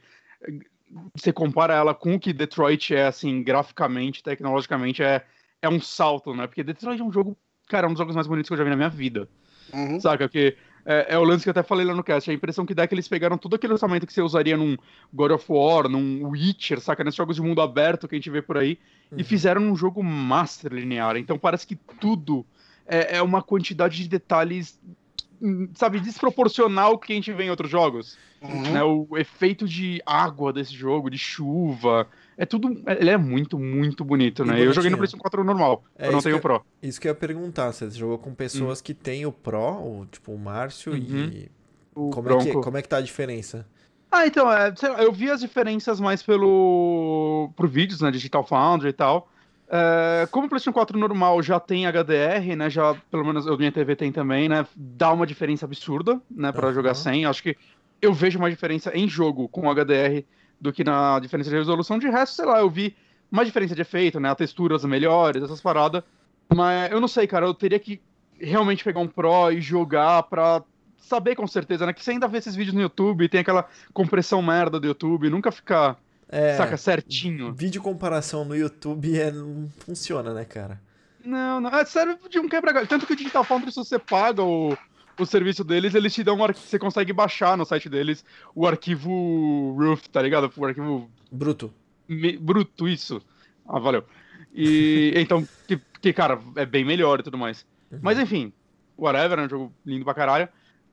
você 1.14 1.32
compara 1.32 1.74
ela 1.74 1.94
com 1.94 2.14
o 2.14 2.20
que 2.20 2.32
Detroit 2.32 2.94
é, 2.94 3.06
assim, 3.06 3.42
graficamente, 3.42 4.22
tecnologicamente, 4.22 5.02
é, 5.02 5.24
é 5.62 5.68
um 5.68 5.80
salto, 5.80 6.34
né? 6.34 6.46
Porque 6.46 6.62
Detroit 6.62 7.00
é 7.00 7.04
um 7.04 7.12
jogo, 7.12 7.36
cara, 7.68 7.86
é 7.86 7.88
um 7.88 7.92
dos 7.92 7.98
jogos 7.98 8.14
mais 8.14 8.26
bonitos 8.26 8.48
que 8.48 8.52
eu 8.52 8.58
já 8.58 8.64
vi 8.64 8.70
na 8.70 8.76
minha 8.76 8.88
vida. 8.88 9.28
Uhum. 9.72 10.00
Saca? 10.00 10.28
Porque 10.28 10.56
é, 10.90 11.06
é, 11.10 11.18
o 11.18 11.22
lance 11.22 11.42
que 11.42 11.50
eu 11.50 11.50
até 11.50 11.62
falei 11.62 11.84
lá 11.84 11.94
no 11.94 12.02
cast. 12.02 12.30
A 12.30 12.32
impressão 12.32 12.64
que 12.64 12.72
dá 12.72 12.84
é 12.84 12.86
que 12.86 12.94
eles 12.94 13.06
pegaram 13.06 13.36
todo 13.36 13.54
aquele 13.54 13.74
orçamento 13.74 14.06
que 14.06 14.12
você 14.12 14.22
usaria 14.22 14.56
num 14.56 14.74
God 15.12 15.32
of 15.32 15.44
War, 15.46 15.86
num 15.86 16.26
Witcher, 16.28 16.80
saca? 16.80 17.04
Nesses 17.04 17.18
jogos 17.18 17.36
de 17.36 17.42
mundo 17.42 17.60
aberto 17.60 18.08
que 18.08 18.14
a 18.14 18.18
gente 18.18 18.30
vê 18.30 18.40
por 18.40 18.56
aí, 18.56 18.78
uhum. 19.12 19.18
e 19.20 19.22
fizeram 19.22 19.60
um 19.60 19.76
jogo 19.76 20.02
master 20.02 20.72
linear. 20.72 21.18
Então 21.18 21.38
parece 21.38 21.66
que 21.66 21.76
tudo 21.76 22.46
é, 22.86 23.18
é 23.18 23.22
uma 23.22 23.42
quantidade 23.42 23.98
de 23.98 24.08
detalhes 24.08 24.80
sabe, 25.74 26.00
desproporcional 26.00 26.98
que 26.98 27.12
a 27.12 27.16
gente 27.16 27.32
vê 27.32 27.44
em 27.44 27.50
outros 27.50 27.70
jogos. 27.70 28.16
Uhum. 28.40 28.62
Né, 28.72 28.82
o 28.82 29.06
efeito 29.18 29.68
de 29.68 30.00
água 30.06 30.54
desse 30.54 30.72
jogo, 30.74 31.10
de 31.10 31.18
chuva. 31.18 32.08
É 32.38 32.46
tudo. 32.46 32.80
Ele 32.86 33.10
é 33.10 33.16
muito, 33.16 33.58
muito 33.58 34.04
bonito, 34.04 34.44
né? 34.44 34.64
Eu 34.64 34.72
joguei 34.72 34.88
no 34.88 34.96
PlayStation 34.96 35.20
4 35.20 35.42
normal, 35.42 35.82
é, 35.98 36.06
eu 36.06 36.12
não 36.12 36.22
tenho 36.22 36.36
o 36.36 36.40
Pro. 36.40 36.64
Isso 36.80 37.00
que 37.00 37.08
eu 37.08 37.10
ia 37.10 37.14
perguntar, 37.16 37.72
você 37.72 37.90
jogou 37.90 38.16
com 38.16 38.32
pessoas 38.32 38.78
uhum. 38.78 38.84
que 38.84 38.94
têm 38.94 39.26
o 39.26 39.32
Pro, 39.32 39.58
o, 39.60 40.06
tipo 40.10 40.32
o 40.32 40.38
Márcio, 40.38 40.92
uhum. 40.92 40.98
e. 40.98 41.50
O 41.96 42.10
como, 42.10 42.30
é 42.30 42.38
que, 42.38 42.52
como 42.52 42.76
é 42.76 42.82
que 42.82 42.88
tá 42.88 42.98
a 42.98 43.00
diferença? 43.00 43.66
Ah, 44.08 44.24
então, 44.24 44.50
é, 44.50 44.72
lá, 44.84 45.02
eu 45.02 45.12
vi 45.12 45.28
as 45.28 45.40
diferenças 45.40 45.98
mais 45.98 46.22
pelo. 46.22 47.50
por 47.56 47.68
vídeos, 47.68 48.00
né? 48.00 48.10
Digital 48.12 48.46
Foundry 48.46 48.90
e 48.90 48.92
tal. 48.92 49.28
É, 49.68 50.28
como 50.30 50.46
o 50.46 50.48
PlayStation 50.48 50.72
4 50.72 50.96
normal 50.96 51.42
já 51.42 51.58
tem 51.58 51.86
HDR, 51.86 52.56
né? 52.56 52.70
Já, 52.70 52.94
pelo 53.10 53.24
menos 53.24 53.48
a 53.48 53.56
minha 53.56 53.72
TV 53.72 53.96
tem 53.96 54.12
também, 54.12 54.48
né? 54.48 54.64
Dá 54.76 55.12
uma 55.12 55.26
diferença 55.26 55.66
absurda, 55.66 56.20
né? 56.30 56.52
Para 56.52 56.68
uhum. 56.68 56.74
jogar 56.74 56.94
sem. 56.94 57.26
Acho 57.26 57.42
que 57.42 57.56
eu 58.00 58.14
vejo 58.14 58.38
uma 58.38 58.48
diferença 58.48 58.96
em 58.96 59.08
jogo 59.08 59.48
com 59.48 59.68
HDR 59.68 60.24
do 60.60 60.72
que 60.72 60.84
na 60.84 61.18
diferença 61.18 61.50
de 61.50 61.56
resolução. 61.56 61.98
De 61.98 62.08
resto, 62.08 62.36
sei 62.36 62.44
lá, 62.44 62.60
eu 62.60 62.70
vi 62.70 62.96
uma 63.30 63.44
diferença 63.44 63.74
de 63.74 63.82
efeito, 63.82 64.18
né? 64.18 64.34
Texturas 64.34 64.84
melhores, 64.84 65.42
essas 65.42 65.60
paradas. 65.60 66.02
Mas 66.54 66.90
eu 66.90 67.00
não 67.00 67.08
sei, 67.08 67.26
cara. 67.26 67.46
Eu 67.46 67.54
teria 67.54 67.78
que 67.78 68.00
realmente 68.38 68.84
pegar 68.84 69.00
um 69.00 69.08
Pro 69.08 69.50
e 69.52 69.60
jogar 69.60 70.22
pra 70.24 70.62
saber 70.98 71.34
com 71.34 71.46
certeza, 71.46 71.86
né? 71.86 71.92
Que 71.92 72.02
você 72.02 72.12
ainda 72.12 72.28
vê 72.28 72.38
esses 72.38 72.54
vídeos 72.54 72.74
no 72.74 72.80
YouTube, 72.80 73.28
tem 73.28 73.40
aquela 73.40 73.68
compressão 73.92 74.42
merda 74.42 74.78
do 74.78 74.86
YouTube, 74.86 75.30
nunca 75.30 75.50
ficar 75.50 75.98
é, 76.28 76.56
Saca 76.56 76.76
certinho. 76.76 77.52
Vídeo 77.54 77.82
comparação 77.82 78.44
no 78.44 78.54
YouTube 78.54 79.18
é, 79.18 79.30
não 79.30 79.68
funciona, 79.78 80.34
né, 80.34 80.44
cara? 80.44 80.80
Não, 81.24 81.60
não. 81.60 81.70
É 81.70 81.84
sério 81.84 82.18
de 82.28 82.38
um 82.38 82.48
quebra 82.48 82.86
Tanto 82.86 83.06
que 83.06 83.14
o 83.14 83.16
Digital 83.16 83.44
Foundry, 83.44 83.72
se 83.72 83.78
você 83.78 83.98
paga 83.98 84.42
o, 84.42 84.76
o 85.18 85.26
serviço 85.26 85.64
deles, 85.64 85.94
eles 85.94 86.14
te 86.14 86.22
dão 86.22 86.36
um 86.36 86.44
arquivo. 86.44 86.66
Você 86.66 86.78
consegue 86.78 87.12
baixar 87.12 87.56
no 87.56 87.64
site 87.64 87.88
deles 87.88 88.24
o 88.54 88.66
arquivo 88.66 89.76
Roof, 89.78 90.08
tá 90.08 90.22
ligado? 90.22 90.50
O 90.56 90.64
arquivo. 90.64 91.10
Bruto. 91.30 91.72
Me, 92.08 92.36
bruto, 92.36 92.88
isso. 92.88 93.20
Ah, 93.66 93.78
valeu. 93.78 94.04
E 94.54 95.12
então, 95.16 95.46
que, 95.66 95.80
que, 96.00 96.12
cara, 96.12 96.38
é 96.56 96.64
bem 96.64 96.84
melhor 96.84 97.20
e 97.20 97.22
tudo 97.22 97.36
mais. 97.36 97.66
Uhum. 97.90 97.98
Mas 98.02 98.18
enfim, 98.18 98.52
whatever, 98.96 99.38
é 99.38 99.42
um 99.42 99.48
jogo 99.48 99.72
lindo 99.84 100.04
pra 100.04 100.14
caralho. 100.14 100.48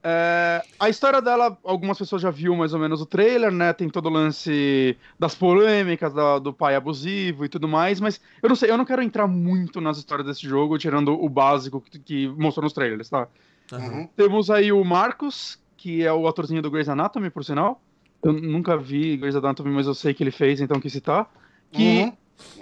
É, 0.08 0.62
a 0.78 0.88
história 0.88 1.20
dela, 1.20 1.58
algumas 1.64 1.98
pessoas 1.98 2.22
já 2.22 2.30
viu 2.30 2.54
mais 2.54 2.72
ou 2.72 2.78
menos 2.78 3.00
o 3.00 3.06
trailer, 3.06 3.50
né? 3.50 3.72
Tem 3.72 3.88
todo 3.88 4.06
o 4.06 4.12
lance 4.12 4.96
das 5.18 5.34
polêmicas 5.34 6.14
da, 6.14 6.38
do 6.38 6.52
pai 6.52 6.76
abusivo 6.76 7.44
e 7.44 7.48
tudo 7.48 7.66
mais, 7.66 8.00
mas 8.00 8.20
eu 8.40 8.48
não 8.48 8.54
sei, 8.54 8.70
eu 8.70 8.78
não 8.78 8.84
quero 8.84 9.02
entrar 9.02 9.26
muito 9.26 9.80
nas 9.80 9.98
histórias 9.98 10.24
desse 10.24 10.46
jogo, 10.46 10.78
tirando 10.78 11.12
o 11.12 11.28
básico 11.28 11.80
que, 11.80 11.98
que 11.98 12.28
mostrou 12.28 12.62
nos 12.62 12.72
trailers, 12.72 13.08
tá? 13.08 13.26
Uhum. 13.72 14.08
Temos 14.16 14.50
aí 14.50 14.72
o 14.72 14.84
Marcos, 14.84 15.58
que 15.76 16.04
é 16.04 16.12
o 16.12 16.26
atorzinho 16.26 16.62
do 16.62 16.70
Grey's 16.70 16.88
Anatomy, 16.88 17.30
por 17.30 17.44
sinal. 17.44 17.80
Eu 18.22 18.32
nunca 18.32 18.76
vi 18.76 19.16
Grey's 19.16 19.36
Anatomy, 19.36 19.70
mas 19.70 19.86
eu 19.86 19.94
sei 19.94 20.14
que 20.14 20.22
ele 20.22 20.30
fez, 20.30 20.60
então 20.60 20.80
quis 20.80 20.92
citar. 20.92 21.30
Que 21.70 22.02
uhum. 22.02 22.12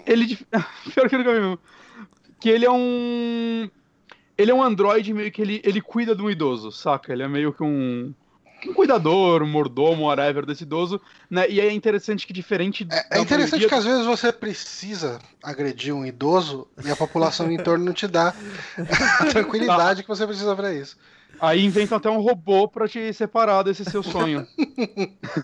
ele. 0.07 0.39
Pior 0.95 1.09
que 1.09 1.15
eu 1.15 1.19
nunca 1.19 1.41
vi. 1.41 1.59
Que 2.41 2.49
ele 2.51 2.67
é 2.67 2.71
um 2.71 3.69
ele 4.37 4.51
é 4.51 4.55
um 4.55 4.63
androide 4.63 5.15
meio 5.15 5.31
que 5.31 5.41
ele, 5.41 5.61
ele 5.65 5.81
cuida 5.81 6.15
de 6.15 6.23
um 6.23 6.29
idoso, 6.29 6.73
saca? 6.73 7.13
Ele 7.13 7.23
é 7.23 7.29
meio 7.29 7.53
que 7.53 7.63
um, 7.63 8.13
um 8.67 8.75
cuidador, 8.75 9.43
um 9.43 9.49
mordomo, 9.49 10.05
whatever, 10.05 10.47
desse 10.47 10.65
idoso, 10.65 11.01
né? 11.31 11.49
E 11.49 11.61
é 11.61 11.73
interessante 11.73 12.27
que 12.27 12.33
diferente... 12.33 12.87
É, 12.91 13.19
é 13.19 13.21
interessante 13.21 13.51
maioria... 13.51 13.69
que 13.69 13.75
às 13.75 13.85
vezes 13.85 14.07
você 14.07 14.33
precisa 14.33 15.19
agredir 15.43 15.95
um 15.95 16.05
idoso 16.05 16.67
e 16.85 16.91
a 16.91 16.97
população 16.97 17.51
em 17.51 17.59
torno 17.59 17.85
não 17.85 17.93
te 17.93 18.07
dá 18.07 18.35
a 19.21 19.27
tranquilidade 19.31 20.03
que 20.03 20.09
você 20.09 20.27
precisa 20.27 20.55
para 20.55 20.73
isso. 20.73 20.97
Aí 21.41 21.65
inventam 21.65 21.99
até 21.99 22.09
um 22.09 22.21
robô 22.21 22.69
para 22.69 22.89
te 22.89 23.13
separar 23.13 23.63
desse 23.63 23.85
seu 23.85 24.03
sonho. 24.03 24.47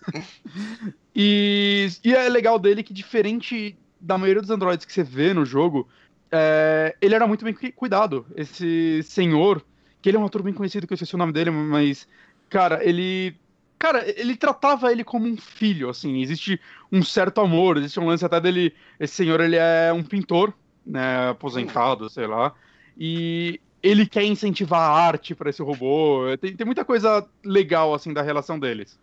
e, 1.14 1.88
e 2.04 2.14
é 2.14 2.28
legal 2.28 2.58
dele 2.58 2.82
que 2.82 2.94
diferente 2.94 3.76
da 4.00 4.16
maioria 4.16 4.40
dos 4.40 4.50
androides 4.50 4.86
que 4.86 4.92
você 4.92 5.02
vê 5.02 5.34
no 5.34 5.44
jogo, 5.44 5.88
é, 6.30 6.96
ele 7.00 7.14
era 7.14 7.26
muito 7.26 7.44
bem 7.44 7.54
cuidado. 7.74 8.26
Esse 8.34 9.02
senhor, 9.02 9.64
que 10.00 10.08
ele 10.08 10.16
é 10.16 10.20
um 10.20 10.24
ator 10.24 10.42
bem 10.42 10.54
conhecido, 10.54 10.86
que 10.86 10.92
eu 10.92 10.94
esqueci 10.94 11.14
o 11.14 11.18
nome 11.18 11.32
dele, 11.32 11.50
mas, 11.50 12.08
cara, 12.50 12.84
ele. 12.84 13.36
Cara, 13.78 14.04
ele 14.20 14.36
tratava 14.36 14.92
ele 14.92 15.02
como 15.02 15.26
um 15.26 15.38
filho, 15.38 15.88
assim. 15.88 16.20
Existe 16.20 16.60
um 16.92 17.02
certo 17.02 17.40
amor, 17.40 17.78
existe 17.78 17.98
um 17.98 18.06
lance 18.06 18.24
até 18.24 18.38
dele. 18.38 18.74
Esse 18.98 19.14
senhor, 19.14 19.40
ele 19.40 19.56
é 19.56 19.90
um 19.90 20.02
pintor, 20.02 20.52
né, 20.84 21.30
aposentado, 21.30 22.10
sei 22.10 22.26
lá. 22.26 22.52
E 22.98 23.58
ele 23.82 24.04
quer 24.04 24.24
incentivar 24.24 24.82
a 24.82 24.92
arte 24.92 25.34
para 25.34 25.48
esse 25.48 25.62
robô. 25.62 26.24
Tem, 26.38 26.54
tem 26.54 26.66
muita 26.66 26.84
coisa 26.84 27.26
legal, 27.42 27.94
assim, 27.94 28.12
da 28.12 28.20
relação 28.20 28.58
deles. 28.58 28.98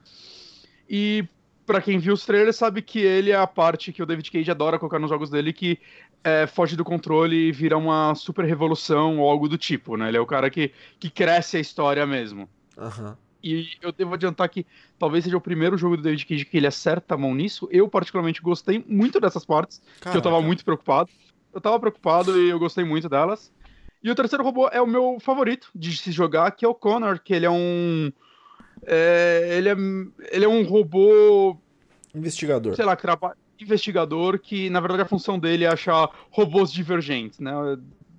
E 0.88 1.26
para 1.66 1.82
quem 1.82 1.98
viu 2.00 2.14
os 2.14 2.26
trailers 2.26 2.56
sabe 2.56 2.82
que 2.82 3.00
ele 3.00 3.32
é 3.32 3.36
a 3.36 3.46
parte 3.46 3.92
que 3.92 4.02
o 4.02 4.06
David 4.06 4.32
Cage 4.32 4.50
adora 4.50 4.80
colocar 4.80 5.00
nos 5.00 5.10
jogos 5.10 5.30
dele, 5.30 5.52
que 5.52 5.80
é, 6.24 6.48
foge 6.48 6.76
do 6.76 6.86
controle 6.86 7.36
e 7.36 7.52
vira 7.52 7.78
uma 7.78 8.16
super 8.16 8.46
revolução 8.46 9.20
ou 9.20 9.30
algo 9.30 9.50
do 9.50 9.58
tipo, 9.58 9.98
né? 9.98 10.08
Ele 10.08 10.18
é 10.18 10.22
o 10.22 10.26
cara 10.26 10.50
que, 10.50 10.72
que 11.00 11.10
cresce 11.10 11.58
a 11.58 11.60
história 11.60 12.06
mesmo. 12.06 12.48
Uhum. 12.78 13.16
E 13.56 13.78
eu 13.82 13.92
devo 13.92 14.14
adiantar 14.14 14.50
que 14.50 14.66
talvez 15.00 15.24
seja 15.24 15.38
o 15.38 15.42
primeiro 15.42 15.78
jogo 15.78 15.98
do 15.98 16.04
David 16.04 16.26
Cage 16.26 16.46
que 16.46 16.58
ele 16.58 16.68
acerta 16.68 17.16
a 17.16 17.18
mão 17.18 17.34
nisso. 17.34 17.68
Eu, 17.72 17.88
particularmente, 17.88 18.42
gostei 18.42 18.84
muito 18.88 19.20
dessas 19.20 19.46
partes, 19.46 19.82
Caraca. 20.00 20.12
que 20.12 20.18
eu 20.18 20.22
tava 20.22 20.42
muito 20.42 20.66
preocupado. 20.66 21.10
Eu 21.54 21.62
tava 21.62 21.80
preocupado 21.80 22.40
e 22.40 22.50
eu 22.50 22.60
gostei 22.60 22.84
muito 22.84 23.08
delas. 23.08 23.52
E 24.04 24.12
o 24.12 24.16
terceiro 24.16 24.44
robô 24.44 24.68
é 24.70 24.82
o 24.82 24.88
meu 24.88 25.18
favorito 25.20 25.70
de 25.74 25.96
se 25.96 26.12
jogar, 26.12 26.52
que 26.52 26.64
é 26.64 26.68
o 26.68 26.76
Connor, 26.76 27.20
que 27.24 27.34
ele 27.34 27.46
é 27.46 27.50
um 27.50 28.12
é, 28.86 29.56
ele, 29.58 29.70
é, 29.70 29.76
ele 30.32 30.46
é 30.46 30.48
um 30.48 30.64
robô. 30.64 31.58
Investigador. 32.14 32.76
Sei 32.76 32.86
lá, 32.86 32.96
que 32.96 33.02
trabalha. 33.02 33.38
Investigador, 33.60 34.38
que 34.38 34.70
na 34.70 34.80
verdade 34.80 35.02
a 35.02 35.06
função 35.06 35.40
dele 35.40 35.64
é 35.64 35.68
achar 35.68 36.10
robôs 36.30 36.72
divergentes, 36.72 37.40
né? 37.40 37.52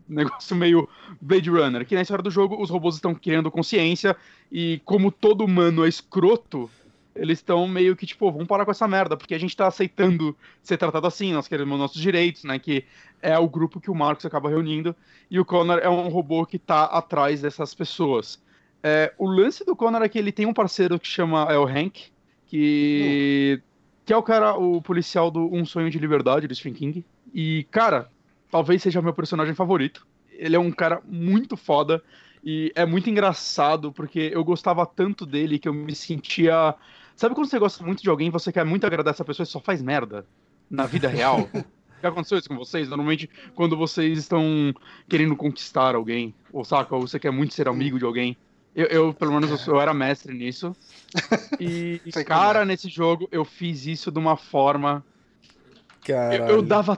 Negócio 0.10 0.56
meio 0.56 0.88
Blade 1.20 1.50
Runner. 1.50 1.86
Que 1.86 1.94
na 1.94 2.02
história 2.02 2.22
do 2.22 2.30
jogo 2.30 2.60
os 2.60 2.70
robôs 2.70 2.94
estão 2.94 3.14
criando 3.14 3.50
consciência 3.50 4.16
e, 4.50 4.80
como 4.84 5.12
todo 5.12 5.44
humano 5.44 5.84
é 5.84 5.88
escroto, 5.88 6.70
eles 7.14 7.38
estão 7.38 7.66
meio 7.66 7.96
que 7.96 8.06
tipo, 8.06 8.30
vamos 8.30 8.46
parar 8.46 8.64
com 8.64 8.70
essa 8.70 8.86
merda, 8.86 9.16
porque 9.16 9.34
a 9.34 9.38
gente 9.38 9.56
tá 9.56 9.66
aceitando 9.66 10.36
ser 10.62 10.76
tratado 10.76 11.06
assim, 11.06 11.32
nós 11.32 11.48
queremos 11.48 11.78
nossos 11.78 12.00
direitos, 12.00 12.44
né? 12.44 12.58
Que 12.58 12.84
é 13.20 13.36
o 13.38 13.48
grupo 13.48 13.80
que 13.80 13.90
o 13.90 13.94
Marcos 13.94 14.24
acaba 14.24 14.48
reunindo, 14.48 14.94
e 15.30 15.38
o 15.40 15.44
Connor 15.44 15.78
é 15.78 15.88
um 15.88 16.08
robô 16.08 16.46
que 16.46 16.58
tá 16.58 16.84
atrás 16.84 17.42
dessas 17.42 17.74
pessoas. 17.74 18.40
É, 18.82 19.12
o 19.18 19.26
lance 19.26 19.64
do 19.64 19.74
Connor 19.74 20.02
é 20.02 20.08
que 20.08 20.18
ele 20.18 20.30
tem 20.30 20.46
um 20.46 20.54
parceiro 20.54 20.98
que 21.00 21.08
chama 21.08 21.42
é 21.50 21.58
o 21.58 21.66
Hank, 21.66 22.12
que, 22.46 23.60
que 24.06 24.12
é 24.12 24.16
o 24.16 24.22
cara, 24.22 24.56
o 24.56 24.80
policial 24.80 25.30
do 25.30 25.52
Um 25.52 25.64
Sonho 25.64 25.90
de 25.90 25.98
Liberdade, 25.98 26.46
do 26.46 26.54
Stephen 26.54 26.74
King. 26.74 27.04
E, 27.34 27.66
cara, 27.70 28.08
talvez 28.50 28.82
seja 28.82 29.00
o 29.00 29.02
meu 29.02 29.12
personagem 29.12 29.54
favorito. 29.54 30.06
ele 30.32 30.56
é 30.56 30.58
um 30.58 30.70
cara 30.70 31.00
muito 31.06 31.56
foda 31.56 32.02
e 32.44 32.72
é 32.74 32.86
muito 32.86 33.10
engraçado 33.10 33.92
porque 33.92 34.30
eu 34.32 34.44
gostava 34.44 34.86
tanto 34.86 35.26
dele 35.26 35.58
que 35.58 35.68
eu 35.68 35.74
me 35.74 35.94
sentia. 35.94 36.74
Sabe 37.16 37.34
quando 37.34 37.48
você 37.48 37.58
gosta 37.58 37.84
muito 37.84 38.02
de 38.02 38.08
alguém, 38.08 38.30
você 38.30 38.52
quer 38.52 38.64
muito 38.64 38.86
agradar 38.86 39.12
essa 39.12 39.24
pessoa 39.24 39.44
e 39.44 39.46
só 39.46 39.60
faz 39.60 39.82
merda 39.82 40.24
na 40.70 40.86
vida 40.86 41.08
real? 41.08 41.48
Já 42.02 42.10
aconteceu 42.10 42.38
isso 42.38 42.48
com 42.48 42.56
vocês? 42.56 42.88
Normalmente, 42.88 43.28
quando 43.54 43.76
vocês 43.76 44.18
estão 44.18 44.72
querendo 45.08 45.34
conquistar 45.34 45.96
alguém, 45.96 46.32
ou 46.52 46.64
saca, 46.64 46.94
ou 46.94 47.00
você 47.00 47.18
quer 47.18 47.32
muito 47.32 47.54
ser 47.54 47.68
amigo 47.68 47.98
de 47.98 48.04
alguém. 48.04 48.36
Eu, 48.74 48.86
eu 48.86 49.14
pelo 49.14 49.32
menos, 49.32 49.66
eu, 49.66 49.74
eu, 49.74 49.80
era 49.80 49.92
mestre 49.92 50.32
nisso. 50.32 50.74
E, 51.60 52.00
cara, 52.24 52.64
nesse 52.64 52.88
jogo, 52.88 53.28
eu 53.32 53.44
fiz 53.44 53.84
isso 53.86 54.12
de 54.12 54.18
uma 54.18 54.36
forma. 54.36 55.04
Eu, 56.06 56.46
eu, 56.46 56.62
dava 56.62 56.96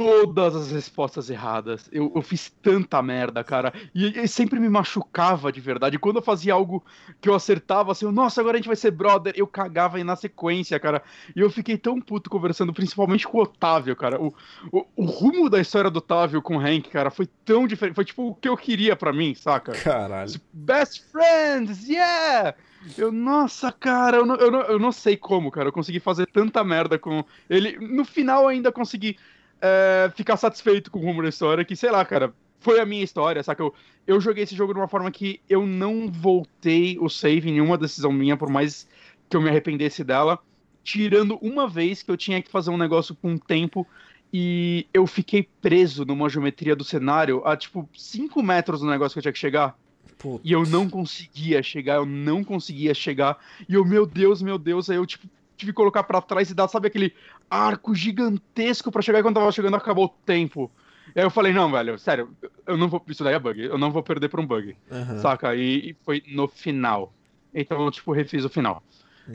todas 0.00 0.56
as 0.56 0.70
respostas 0.70 1.28
erradas. 1.28 1.86
Eu, 1.92 2.10
eu 2.16 2.22
fiz 2.22 2.50
tanta 2.62 3.02
merda, 3.02 3.44
cara. 3.44 3.70
E, 3.94 4.18
e, 4.18 4.26
sempre 4.26 4.58
me 4.58 4.66
machucava 4.66 5.52
de 5.52 5.60
verdade. 5.60 5.98
Quando 5.98 6.16
eu 6.16 6.22
fazia 6.22 6.54
algo 6.54 6.82
que 7.20 7.28
eu 7.28 7.34
acertava, 7.34 7.92
assim, 7.92 8.10
nossa, 8.10 8.40
agora 8.40 8.56
a 8.56 8.58
gente 8.58 8.66
vai 8.66 8.76
ser 8.76 8.92
brother, 8.92 9.34
eu 9.36 9.46
cagava 9.46 9.98
aí 9.98 10.04
na 10.04 10.16
sequência, 10.16 10.80
cara. 10.80 11.02
E 11.36 11.40
eu 11.40 11.50
fiquei 11.50 11.76
tão 11.76 12.00
puto 12.00 12.30
conversando, 12.30 12.72
principalmente 12.72 13.28
com 13.28 13.36
o 13.36 13.42
Otávio, 13.42 13.94
cara. 13.94 14.18
O, 14.18 14.34
o, 14.72 14.86
o 14.96 15.04
rumo 15.04 15.50
da 15.50 15.60
história 15.60 15.90
do 15.90 15.98
Otávio 15.98 16.40
com 16.40 16.56
o 16.56 16.60
Hank, 16.60 16.88
cara, 16.88 17.10
foi 17.10 17.28
tão 17.44 17.66
diferente. 17.66 17.94
Foi 17.94 18.04
tipo 18.06 18.28
o 18.28 18.34
que 18.34 18.48
eu 18.48 18.56
queria 18.56 18.96
para 18.96 19.12
mim, 19.12 19.34
saca? 19.34 19.72
Caralho. 19.72 20.32
Best 20.50 21.04
friends, 21.12 21.86
yeah! 21.86 22.54
Eu, 22.96 23.12
nossa, 23.12 23.70
cara, 23.70 24.16
eu 24.16 24.24
não, 24.24 24.36
eu, 24.36 24.50
não, 24.50 24.60
eu 24.62 24.78
não 24.78 24.92
sei 24.92 25.14
como, 25.14 25.50
cara. 25.50 25.68
Eu 25.68 25.72
consegui 25.74 26.00
fazer 26.00 26.26
tanta 26.26 26.64
merda 26.64 26.98
com 26.98 27.22
ele. 27.50 27.76
No 27.78 28.02
final, 28.02 28.48
ainda 28.48 28.72
consegui 28.72 29.18
é, 29.60 30.10
ficar 30.14 30.36
satisfeito 30.36 30.90
com 30.90 30.98
o 30.98 31.02
rumo 31.02 31.22
da 31.22 31.28
história, 31.28 31.64
que, 31.64 31.76
sei 31.76 31.90
lá, 31.90 32.04
cara, 32.04 32.32
foi 32.60 32.80
a 32.80 32.86
minha 32.86 33.02
história, 33.02 33.42
saca? 33.42 33.62
Eu, 33.62 33.74
eu 34.06 34.20
joguei 34.20 34.44
esse 34.44 34.54
jogo 34.54 34.72
de 34.72 34.78
uma 34.78 34.88
forma 34.88 35.10
que 35.10 35.40
eu 35.48 35.66
não 35.66 36.10
voltei 36.10 36.98
o 36.98 37.08
save 37.08 37.48
em 37.48 37.52
nenhuma 37.52 37.78
decisão 37.78 38.12
minha, 38.12 38.36
por 38.36 38.50
mais 38.50 38.86
que 39.28 39.36
eu 39.36 39.40
me 39.40 39.48
arrependesse 39.48 40.04
dela, 40.04 40.38
tirando 40.82 41.38
uma 41.40 41.68
vez 41.68 42.02
que 42.02 42.10
eu 42.10 42.16
tinha 42.16 42.42
que 42.42 42.50
fazer 42.50 42.70
um 42.70 42.76
negócio 42.76 43.14
com 43.14 43.36
tempo 43.36 43.86
e 44.32 44.86
eu 44.94 45.06
fiquei 45.06 45.48
preso 45.60 46.04
numa 46.04 46.28
geometria 46.28 46.76
do 46.76 46.84
cenário 46.84 47.42
a, 47.44 47.56
tipo, 47.56 47.88
5 47.96 48.42
metros 48.42 48.80
do 48.80 48.86
negócio 48.86 49.14
que 49.14 49.18
eu 49.18 49.22
tinha 49.22 49.32
que 49.32 49.38
chegar. 49.38 49.76
Putz. 50.18 50.40
E 50.44 50.52
eu 50.52 50.64
não 50.64 50.88
conseguia 50.88 51.62
chegar, 51.62 51.96
eu 51.96 52.06
não 52.06 52.44
conseguia 52.44 52.94
chegar. 52.94 53.38
E 53.68 53.74
eu, 53.74 53.84
meu 53.84 54.06
Deus, 54.06 54.42
meu 54.42 54.58
Deus, 54.58 54.90
aí 54.90 54.96
eu, 54.96 55.06
tipo, 55.06 55.26
tive 55.56 55.72
que 55.72 55.76
colocar 55.76 56.02
para 56.04 56.20
trás 56.20 56.50
e 56.50 56.54
dar, 56.54 56.68
sabe, 56.68 56.88
aquele 56.88 57.12
arco 57.50 57.94
gigantesco 57.94 58.92
para 58.92 59.02
chegar 59.02 59.18
e 59.18 59.22
quando 59.22 59.34
tava 59.34 59.50
chegando 59.50 59.76
acabou 59.76 60.04
o 60.04 60.24
tempo. 60.24 60.70
E 61.14 61.18
aí 61.18 61.26
eu 61.26 61.30
falei, 61.30 61.52
não, 61.52 61.70
velho, 61.70 61.98
sério, 61.98 62.30
eu 62.66 62.76
não 62.76 62.88
vou. 62.88 63.02
Isso 63.08 63.24
daí 63.24 63.34
é 63.34 63.38
bug, 63.38 63.60
eu 63.60 63.76
não 63.76 63.90
vou 63.90 64.02
perder 64.02 64.28
por 64.28 64.38
um 64.38 64.46
bug. 64.46 64.76
Uhum. 64.90 65.18
Saca? 65.18 65.54
E, 65.56 65.90
e, 65.90 65.96
foi 66.04 66.22
no 66.28 66.46
final. 66.46 67.12
Então 67.52 67.82
eu, 67.84 67.90
tipo, 67.90 68.12
refiz 68.12 68.44
o 68.44 68.48
final. 68.48 68.82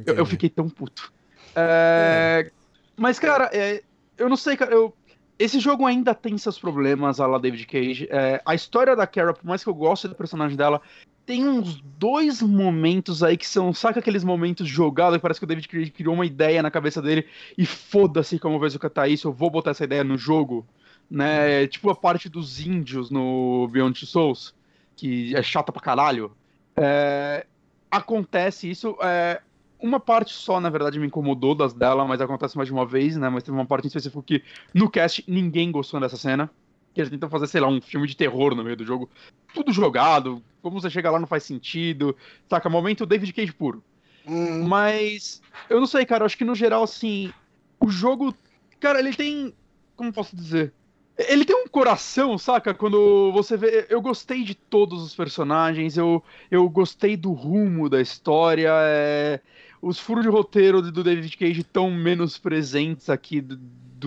Eu, 0.06 0.16
eu, 0.16 0.26
fiquei 0.26 0.50
tão 0.50 0.70
puto. 0.70 1.12
É... 1.56 2.50
Mas, 2.96 3.20
cara, 3.20 3.50
é... 3.54 3.84
eu 4.18 4.30
não 4.30 4.38
sei, 4.38 4.56
cara, 4.56 4.74
eu. 4.74 4.96
Esse 5.38 5.60
jogo 5.60 5.86
ainda 5.86 6.16
tem 6.16 6.38
seus 6.38 6.58
problemas, 6.58 7.20
a 7.20 7.28
la 7.28 7.38
David 7.38 7.66
Cage. 7.68 8.08
É, 8.10 8.42
a 8.46 8.56
história 8.56 8.96
da 8.96 9.06
Kara, 9.06 9.34
por 9.34 9.46
mais 9.46 9.62
que 9.62 9.70
eu 9.70 9.74
goste 9.74 10.08
do 10.08 10.16
personagem 10.16 10.56
dela, 10.56 10.82
tem 11.26 11.48
uns 11.48 11.82
dois 11.98 12.42
momentos 12.42 13.24
aí 13.24 13.36
que 13.36 13.48
são, 13.48 13.74
saca 13.74 14.00
aqueles 14.00 14.24
momentos 14.24 14.68
jogados 14.68 15.18
que 15.18 15.22
parece 15.22 15.40
que 15.40 15.44
o 15.44 15.48
David 15.48 15.68
Cage 15.68 15.92
criou 15.92 16.14
uma 16.14 16.26
ideia 16.26 16.62
na 16.62 16.70
cabeça 16.70 17.02
dele 17.02 17.26
e 17.58 17.66
foda-se 17.66 18.38
como 18.38 18.60
vai 18.60 18.68
executar 18.68 19.10
isso, 19.10 19.28
eu 19.28 19.34
vou 19.34 19.50
botar 19.50 19.72
essa 19.72 19.84
ideia 19.84 20.04
no 20.04 20.18
jogo, 20.18 20.66
né? 21.10 21.68
Tipo 21.68 21.90
a 21.90 21.96
parte 21.96 22.30
dos 22.30 22.60
índios 22.60 23.10
no 23.10 23.68
Beyond 23.72 24.00
Two 24.00 24.08
Souls, 24.08 24.54
que 24.96 25.36
é 25.36 25.42
chata 25.42 25.72
pra 25.72 25.82
caralho. 25.82 26.32
É, 26.76 27.46
acontece 27.90 28.70
isso, 28.70 28.96
é, 29.02 29.42
uma 29.80 30.00
parte 30.00 30.32
só, 30.32 30.60
na 30.60 30.70
verdade, 30.70 31.00
me 31.00 31.08
incomodou 31.08 31.56
das 31.56 31.74
dela, 31.74 32.06
mas 32.06 32.22
acontece 32.22 32.56
mais 32.56 32.68
de 32.68 32.74
uma 32.74 32.86
vez, 32.86 33.18
né? 33.18 33.30
Mas 33.30 33.44
teve 33.44 33.58
uma 33.58 33.66
parte 33.66 33.86
em 33.86 33.88
específico 33.88 34.22
que 34.22 34.44
no 34.74 34.90
cast 34.90 35.24
ninguém 35.28 35.72
gostou 35.72 36.00
dessa 36.00 36.18
cena 36.18 36.52
que 36.96 37.02
eles 37.02 37.12
tentam 37.12 37.30
fazer, 37.30 37.48
sei 37.48 37.60
lá, 37.60 37.68
um 37.68 37.82
filme 37.82 38.08
de 38.08 38.16
terror 38.16 38.56
no 38.56 38.64
meio 38.64 38.78
do 38.78 38.86
jogo. 38.86 39.10
Tudo 39.54 39.74
jogado, 39.74 40.42
como 40.62 40.80
você 40.80 40.90
chega 40.90 41.12
lá 41.12 41.20
não 41.20 41.28
faz 41.28 41.44
sentido. 41.44 42.16
Saca, 42.50 42.70
momento 42.70 43.06
David 43.06 43.34
Cage 43.34 43.52
puro. 43.52 43.84
Hum. 44.26 44.66
Mas, 44.66 45.42
eu 45.70 45.78
não 45.78 45.86
sei, 45.86 46.06
cara, 46.06 46.24
eu 46.24 46.26
acho 46.26 46.38
que 46.38 46.46
no 46.46 46.56
geral, 46.56 46.84
assim, 46.84 47.34
o 47.82 47.90
jogo, 47.90 48.34
cara, 48.80 48.98
ele 48.98 49.14
tem. 49.14 49.54
Como 49.98 50.14
posso 50.14 50.38
dizer? 50.38 50.74
Ele 51.18 51.44
tem 51.44 51.56
um 51.56 51.68
coração, 51.68 52.38
saca? 52.38 52.74
Quando 52.74 53.30
você 53.34 53.58
vê. 53.58 53.88
Eu 53.90 54.02
gostei 54.02 54.46
de 54.46 54.56
todos 54.56 55.04
os 55.04 55.14
personagens, 55.14 55.98
eu, 55.98 56.24
eu 56.50 56.68
gostei 56.70 57.18
do 57.18 57.34
rumo 57.34 57.90
da 57.90 58.02
história. 58.02 58.72
É... 58.72 59.42
Os 59.82 60.00
furos 60.00 60.24
de 60.24 60.30
roteiro 60.30 60.82
do 60.82 61.04
David 61.04 61.38
Cage 61.38 61.60
estão 61.60 61.92
menos 61.92 62.38
presentes 62.38 63.10
aqui 63.10 63.42
do 63.42 63.60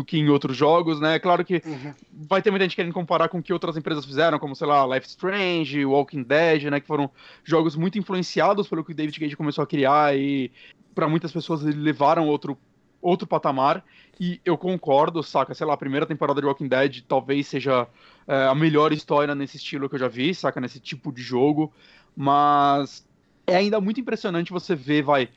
que 0.04 0.18
em 0.18 0.28
outros 0.28 0.56
jogos, 0.56 1.00
né? 1.00 1.18
Claro 1.18 1.44
que 1.44 1.62
uhum. 1.64 1.94
vai 2.28 2.42
ter 2.42 2.50
muita 2.50 2.64
gente 2.64 2.76
querendo 2.76 2.92
comparar 2.92 3.28
com 3.28 3.38
o 3.38 3.42
que 3.42 3.52
outras 3.52 3.76
empresas 3.76 4.04
fizeram, 4.04 4.38
como, 4.38 4.54
sei 4.54 4.66
lá, 4.66 4.86
Life 4.86 5.06
Strange, 5.08 5.84
Walking 5.84 6.22
Dead, 6.22 6.64
né? 6.64 6.80
Que 6.80 6.86
foram 6.86 7.10
jogos 7.44 7.76
muito 7.76 7.98
influenciados 7.98 8.68
pelo 8.68 8.84
que 8.84 8.92
o 8.92 8.94
David 8.94 9.18
Cage 9.18 9.36
começou 9.36 9.62
a 9.64 9.66
criar 9.66 10.16
e 10.16 10.50
para 10.94 11.08
muitas 11.08 11.32
pessoas 11.32 11.62
levaram 11.62 12.26
outro 12.26 12.56
outro 13.00 13.26
patamar. 13.26 13.84
E 14.20 14.40
eu 14.44 14.58
concordo, 14.58 15.22
saca? 15.22 15.54
Sei 15.54 15.66
lá, 15.66 15.74
a 15.74 15.76
primeira 15.76 16.04
temporada 16.04 16.40
de 16.40 16.46
Walking 16.46 16.68
Dead 16.68 17.02
talvez 17.06 17.46
seja 17.46 17.86
é, 18.26 18.46
a 18.46 18.54
melhor 18.54 18.92
história 18.92 19.34
nesse 19.34 19.56
estilo 19.56 19.88
que 19.88 19.94
eu 19.94 20.00
já 20.00 20.08
vi, 20.08 20.34
saca? 20.34 20.60
Nesse 20.60 20.80
tipo 20.80 21.12
de 21.12 21.22
jogo. 21.22 21.72
Mas 22.16 23.06
é 23.46 23.56
ainda 23.56 23.80
muito 23.80 24.00
impressionante 24.00 24.52
você 24.52 24.74
ver, 24.74 25.02
vai 25.02 25.28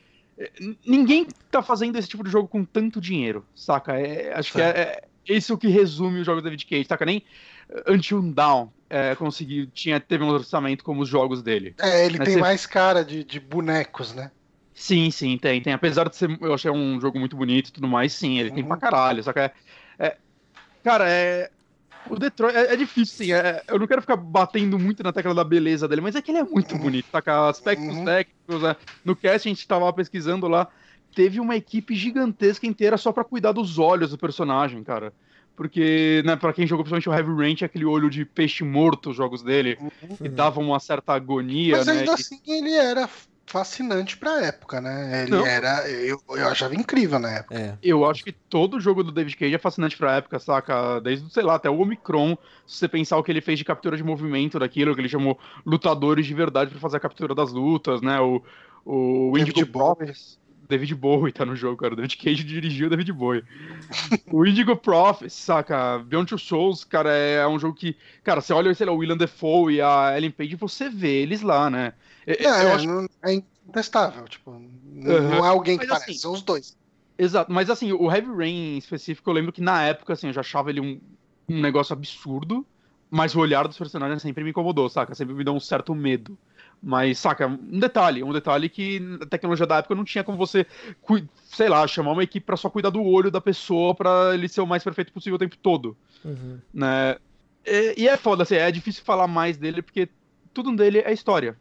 Ninguém 0.86 1.28
tá 1.50 1.62
fazendo 1.62 1.98
esse 1.98 2.08
tipo 2.08 2.24
de 2.24 2.30
jogo 2.30 2.48
com 2.48 2.64
tanto 2.64 3.02
dinheiro, 3.02 3.46
saca? 3.56 4.00
É, 4.00 4.34
acho 4.34 4.54
certo. 4.54 4.76
que 4.76 4.80
é, 4.80 5.04
é 5.28 5.38
isso 5.38 5.58
que 5.58 5.68
resume 5.68 6.22
o 6.22 6.24
jogo 6.24 6.42
do 6.42 6.44
David 6.44 6.66
Cage, 6.66 6.86
saca? 6.86 7.06
Nem 7.06 7.24
Until 7.88 8.22
Down 8.22 8.72
é, 8.90 9.16
conseguiu, 9.16 9.68
tinha, 9.68 10.00
teve 10.00 10.24
um 10.24 10.30
orçamento 10.30 10.84
como 10.84 11.02
os 11.02 11.10
jogos 11.10 11.42
dele. 11.42 11.74
É, 11.80 12.06
ele 12.06 12.18
Mas 12.18 12.26
tem 12.26 12.36
você... 12.36 12.42
mais 12.42 12.66
cara 12.66 13.06
de, 13.06 13.24
de 13.24 13.40
bonecos, 13.40 14.14
né? 14.14 14.32
Sim, 14.74 15.12
sim, 15.12 15.38
tem, 15.38 15.62
tem. 15.62 15.74
Apesar 15.74 16.10
de 16.10 16.16
ser, 16.16 16.38
eu 16.42 16.54
achei 16.54 16.70
um 16.72 17.00
jogo 17.00 17.20
muito 17.20 17.36
bonito 17.36 17.70
e 17.70 17.72
tudo 17.72 17.88
mais, 17.88 18.14
sim, 18.14 18.40
ele 18.40 18.50
uhum. 18.50 18.56
tem 18.56 18.64
pra 18.66 18.78
caralho, 18.78 19.24
saca? 19.24 19.54
É, 19.98 20.08
é, 20.08 20.18
cara, 20.84 21.10
é, 21.10 21.50
o 22.10 22.18
Detroit 22.18 22.56
é, 22.56 22.74
é 22.74 22.76
difícil, 22.76 23.26
sim. 23.26 23.34
É, 23.34 23.64
eu 23.68 23.80
não 23.80 23.88
quero 23.88 24.02
ficar 24.02 24.16
batendo 24.16 24.78
muito 24.78 25.04
na 25.04 25.14
tecla 25.14 25.34
da 25.34 25.44
beleza 25.44 25.88
dele, 25.88 26.02
mas 26.02 26.16
é 26.16 26.22
que 26.22 26.32
ele 26.32 26.40
é 26.40 26.44
muito 26.44 26.78
bonito, 26.78 27.08
tá? 27.12 27.50
Aspectos 27.50 27.96
uhum. 27.96 28.06
técnicos. 28.06 28.62
Né? 28.62 28.76
No 29.04 29.16
cast 29.16 29.48
a 29.48 29.52
gente 29.52 29.68
tava 29.68 29.92
pesquisando 29.94 30.48
lá. 30.48 30.68
Teve 31.14 31.40
uma 31.40 31.58
equipe 31.58 31.94
gigantesca 31.94 32.66
inteira 32.66 32.98
só 32.98 33.12
para 33.12 33.26
cuidar 33.26 33.52
dos 33.52 33.78
olhos 33.78 34.12
do 34.12 34.18
personagem, 34.18 34.82
cara. 34.84 35.14
Porque, 35.56 36.24
né, 36.26 36.36
pra 36.36 36.54
quem 36.54 36.66
jogou 36.66 36.86
principalmente 36.86 37.10
o 37.10 37.14
Heavy 37.14 37.44
Rain, 37.44 37.66
aquele 37.66 37.86
olho 37.86 38.10
de 38.10 38.24
peixe 38.24 38.64
morto, 38.64 39.10
os 39.10 39.16
jogos 39.16 39.44
dele, 39.44 39.78
uhum. 39.82 40.18
e 40.22 40.30
dava 40.30 40.62
uma 40.62 40.80
certa 40.80 41.14
agonia, 41.14 41.78
Mas 41.78 41.88
né? 41.88 42.00
ainda 42.00 42.14
assim 42.14 42.40
ele 42.48 42.74
era 42.74 43.10
fascinante 43.46 44.18
pra 44.18 44.46
época, 44.46 44.80
né? 44.80 45.24
Ele 45.24 45.32
Não. 45.32 45.46
era. 45.46 45.90
Eu, 45.90 46.22
eu 46.30 46.48
achava 46.48 46.76
incrível 46.76 47.20
na 47.20 47.30
época. 47.32 47.60
É. 47.60 47.78
Eu 47.84 48.10
acho 48.10 48.24
que 48.24 48.32
todo 48.32 48.80
jogo 48.80 49.04
do 49.04 49.12
David 49.12 49.36
Cage 49.36 49.56
é 49.56 49.60
fascinante 49.60 49.98
pra 49.98 50.16
época, 50.16 50.40
saca? 50.40 51.00
Desde, 51.02 51.32
sei 51.34 51.44
lá, 51.44 51.56
até 51.56 51.70
o 51.70 51.80
Omicron, 51.80 52.38
se 52.66 52.78
você 52.78 52.88
pensar 52.88 53.18
o 53.18 53.24
que 53.24 53.32
ele 53.32 53.42
fez 53.42 53.60
de 53.60 53.66
captura 53.66 53.98
de 53.98 54.04
movimento 54.04 54.58
daquilo, 54.58 54.96
que 54.96 55.02
ele 55.02 55.10
chamou 55.10 55.38
lutadores 55.66 56.26
de 56.26 56.34
verdade 56.34 56.72
para 56.72 56.80
fazer 56.80 56.98
a 56.98 57.02
captura 57.02 57.36
das 57.36 57.52
lutas, 57.52 58.02
né? 58.02 58.20
O, 58.20 58.42
o 58.86 59.38
Indigo 59.38 59.66
Prophecy. 59.68 60.40
David 60.70 60.96
Bowie 60.96 61.34
tá 61.34 61.46
no 61.46 61.54
jogo, 61.54 61.76
cara. 61.76 61.92
O 61.92 61.98
David 61.98 62.16
Cage 62.16 62.46
dirigiu 62.46 62.88
o 62.88 62.90
David 62.90 63.12
Bowie. 63.12 63.44
o 64.32 64.46
Indigo 64.46 64.74
Prophecy, 64.78 65.36
saca? 65.36 66.00
Beyond 66.00 66.30
Two 66.30 66.40
Souls, 66.40 66.86
cara, 66.86 67.12
é 67.14 67.46
um 67.46 67.60
jogo 67.60 67.76
que. 67.76 67.98
Cara, 68.24 68.40
você 68.40 68.54
olha, 68.54 68.74
sei 68.74 68.86
lá, 68.86 68.94
o 68.94 68.98
William 68.98 69.18
Defoe 69.18 69.76
e 69.76 69.82
a 69.82 70.14
Ellen 70.16 70.32
Page, 70.32 70.56
você 70.56 70.90
vê 70.90 71.22
eles 71.22 71.42
lá, 71.42 71.70
né? 71.70 71.94
É, 72.26 72.44
é, 72.44 72.48
acho... 72.48 72.88
não, 72.88 73.08
é 73.24 73.34
incontestável, 73.34 74.28
tipo, 74.28 74.52
uhum. 74.52 74.70
não 74.94 75.46
é 75.46 75.50
alguém 75.50 75.78
que 75.78 75.86
mas, 75.86 75.94
parece, 75.94 76.12
assim, 76.12 76.20
são 76.20 76.34
os 76.34 76.42
dois. 76.42 76.78
Exato, 77.18 77.52
mas 77.52 77.70
assim, 77.70 77.92
o 77.92 78.12
Heavy 78.12 78.36
Rain 78.36 78.76
em 78.76 78.78
específico, 78.78 79.30
eu 79.30 79.34
lembro 79.34 79.52
que 79.52 79.62
na 79.62 79.84
época, 79.84 80.14
assim, 80.14 80.28
eu 80.28 80.34
já 80.34 80.42
achava 80.42 80.70
ele 80.70 80.82
um, 80.82 81.00
um 81.48 81.62
negócio 81.62 81.94
absurdo, 81.94 82.66
mas 83.10 83.36
o 83.36 83.40
olhar 83.40 83.68
dos 83.68 83.78
personagens 83.78 84.22
sempre 84.22 84.44
me 84.44 84.52
incomodou, 84.52 84.90
saca? 84.90 85.14
Sempre 85.14 85.34
me 85.34 85.44
deu 85.44 85.54
um 85.54 85.60
certo 85.60 85.94
medo. 85.94 86.38
Mas, 86.82 87.20
saca, 87.20 87.46
um 87.46 87.78
detalhe, 87.78 88.24
um 88.24 88.34
detalhe 88.34 88.70
que 88.70 89.00
a 89.22 89.26
tecnologia 89.26 89.68
da 89.68 89.78
época 89.78 89.94
não 89.94 90.04
tinha 90.04 90.24
como 90.24 90.38
você, 90.38 90.66
sei 91.46 91.70
lá, 91.70 91.86
chamar 91.86 92.14
uma 92.14 92.24
equipe 92.24 92.46
para 92.46 92.58
só 92.58 92.70
cuidar 92.70 92.90
do 92.90 93.04
olho 93.04 93.30
da 93.30 93.42
pessoa 93.42 93.94
para 93.94 94.34
ele 94.34 94.48
ser 94.48 94.62
o 94.62 94.66
mais 94.66 94.84
perfeito 94.84 95.12
possível 95.12 95.36
o 95.36 95.40
tempo 95.40 95.58
todo. 95.58 95.96
Uhum. 96.26 96.58
Né? 96.74 97.18
E, 97.66 98.02
e, 98.04 98.08
é 98.08 98.18
foda, 98.18 98.44
assim, 98.44 98.56
é 98.56 98.72
difícil 98.72 99.04
falar 99.04 99.28
mais 99.28 99.58
dele 99.58 99.82
porque 99.84 100.10
tudo 100.54 100.76
dele 100.76 101.00
é 101.00 101.14
história 101.14 101.56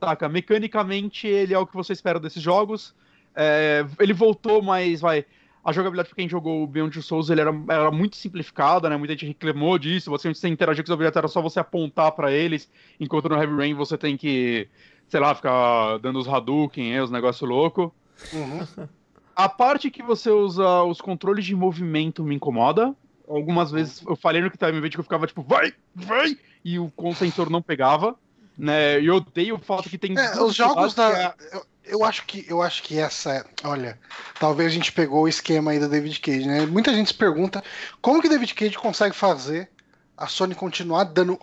saca? 0.00 0.28
Mecanicamente, 0.28 1.26
ele 1.26 1.52
é 1.52 1.58
o 1.58 1.66
que 1.66 1.74
você 1.74 1.92
espera 1.92 2.18
desses 2.18 2.42
jogos. 2.42 2.94
É, 3.34 3.86
ele 3.98 4.12
voltou, 4.12 4.62
mas 4.62 5.00
vai. 5.00 5.24
a 5.64 5.72
jogabilidade 5.72 6.08
pra 6.08 6.16
quem 6.16 6.28
jogou 6.28 6.62
o 6.62 6.66
Beyond 6.66 6.92
Two 6.92 7.02
Souls 7.02 7.30
ele 7.30 7.40
era, 7.40 7.52
era 7.68 7.90
muito 7.90 8.16
simplificada, 8.16 8.88
né? 8.88 8.96
Muita 8.96 9.12
gente 9.14 9.26
reclamou 9.26 9.78
disso. 9.78 10.10
Você, 10.10 10.32
você 10.32 10.48
interagir 10.48 10.82
com 10.82 10.90
os 10.90 10.94
objetos 10.94 11.16
era 11.16 11.28
só 11.28 11.40
você 11.40 11.60
apontar 11.60 12.12
para 12.12 12.32
eles, 12.32 12.70
enquanto 12.98 13.28
no 13.28 13.36
Heavy 13.36 13.54
Rain 13.54 13.74
você 13.74 13.96
tem 13.96 14.16
que, 14.16 14.68
sei 15.08 15.20
lá, 15.20 15.34
ficar 15.34 15.98
dando 15.98 16.18
os 16.18 16.28
Hadouken, 16.28 17.00
os 17.00 17.10
negócios 17.10 17.48
loucos. 17.48 17.90
Uhum. 18.32 18.88
A 19.36 19.48
parte 19.48 19.90
que 19.90 20.02
você 20.02 20.30
usa 20.30 20.82
os 20.82 21.00
controles 21.00 21.44
de 21.44 21.54
movimento 21.54 22.22
me 22.22 22.34
incomoda. 22.34 22.94
Algumas 23.28 23.70
vezes 23.70 24.02
eu 24.06 24.16
falei 24.16 24.42
no 24.42 24.50
que 24.50 24.58
Time 24.58 24.76
Event 24.76 24.92
que 24.92 24.98
eu 24.98 25.04
ficava 25.04 25.26
tipo, 25.26 25.42
vai, 25.42 25.72
vai! 25.94 26.36
E 26.64 26.78
o 26.78 26.92
sensor 27.14 27.48
não 27.48 27.62
pegava. 27.62 28.16
Né? 28.60 29.00
E 29.00 29.06
eu 29.06 29.16
odeio 29.16 29.56
o 29.56 29.58
fato 29.58 29.88
que 29.88 29.98
tem. 29.98 30.16
É, 30.18 30.40
os 30.40 30.54
jogos 30.54 30.94
da. 30.94 31.10
É... 31.10 31.34
Eu, 31.52 31.66
eu, 31.84 32.04
acho 32.04 32.26
que, 32.26 32.44
eu 32.48 32.62
acho 32.62 32.82
que 32.82 32.98
essa. 32.98 33.44
Olha, 33.64 33.98
talvez 34.38 34.70
a 34.70 34.74
gente 34.74 34.92
pegou 34.92 35.22
o 35.22 35.28
esquema 35.28 35.70
aí 35.70 35.80
da 35.80 35.88
David 35.88 36.20
Cage, 36.20 36.46
né? 36.46 36.66
Muita 36.66 36.94
gente 36.94 37.08
se 37.08 37.14
pergunta 37.14 37.62
como 38.00 38.20
que 38.20 38.28
David 38.28 38.54
Cage 38.54 38.76
consegue 38.76 39.14
fazer 39.14 39.68
a 40.16 40.26
Sony 40.26 40.54
continuar 40.54 41.04
dando 41.04 41.38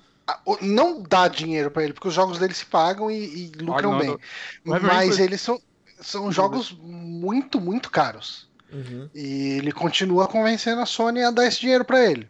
não 0.62 1.01
dá 1.01 1.27
dinheiro 1.27 1.71
para 1.71 1.84
ele, 1.84 1.93
porque 1.93 2.08
os 2.10 2.13
jogos 2.13 2.38
dele 2.38 2.53
se 2.53 2.65
pagam 2.65 3.10
e, 3.10 3.15
e 3.15 3.51
lucram 3.62 3.93
ah, 3.95 3.99
bem. 3.99 4.17
Mas 4.63 5.19
eles 5.19 5.39
são, 5.39 5.60
são 6.01 6.32
jogos 6.32 6.77
muito, 6.82 7.62
muito 7.62 7.89
caros. 7.89 8.47
Uhum. 8.71 9.10
E 9.15 9.58
ele 9.58 9.71
continua 9.71 10.27
convencendo 10.27 10.82
a 10.82 10.86
Sony 10.86 11.23
a 11.23 11.32
dar 11.32 11.45
esse 11.45 11.62
dinheiro 11.62 11.86
para 11.86 12.06
ele. 12.06 12.30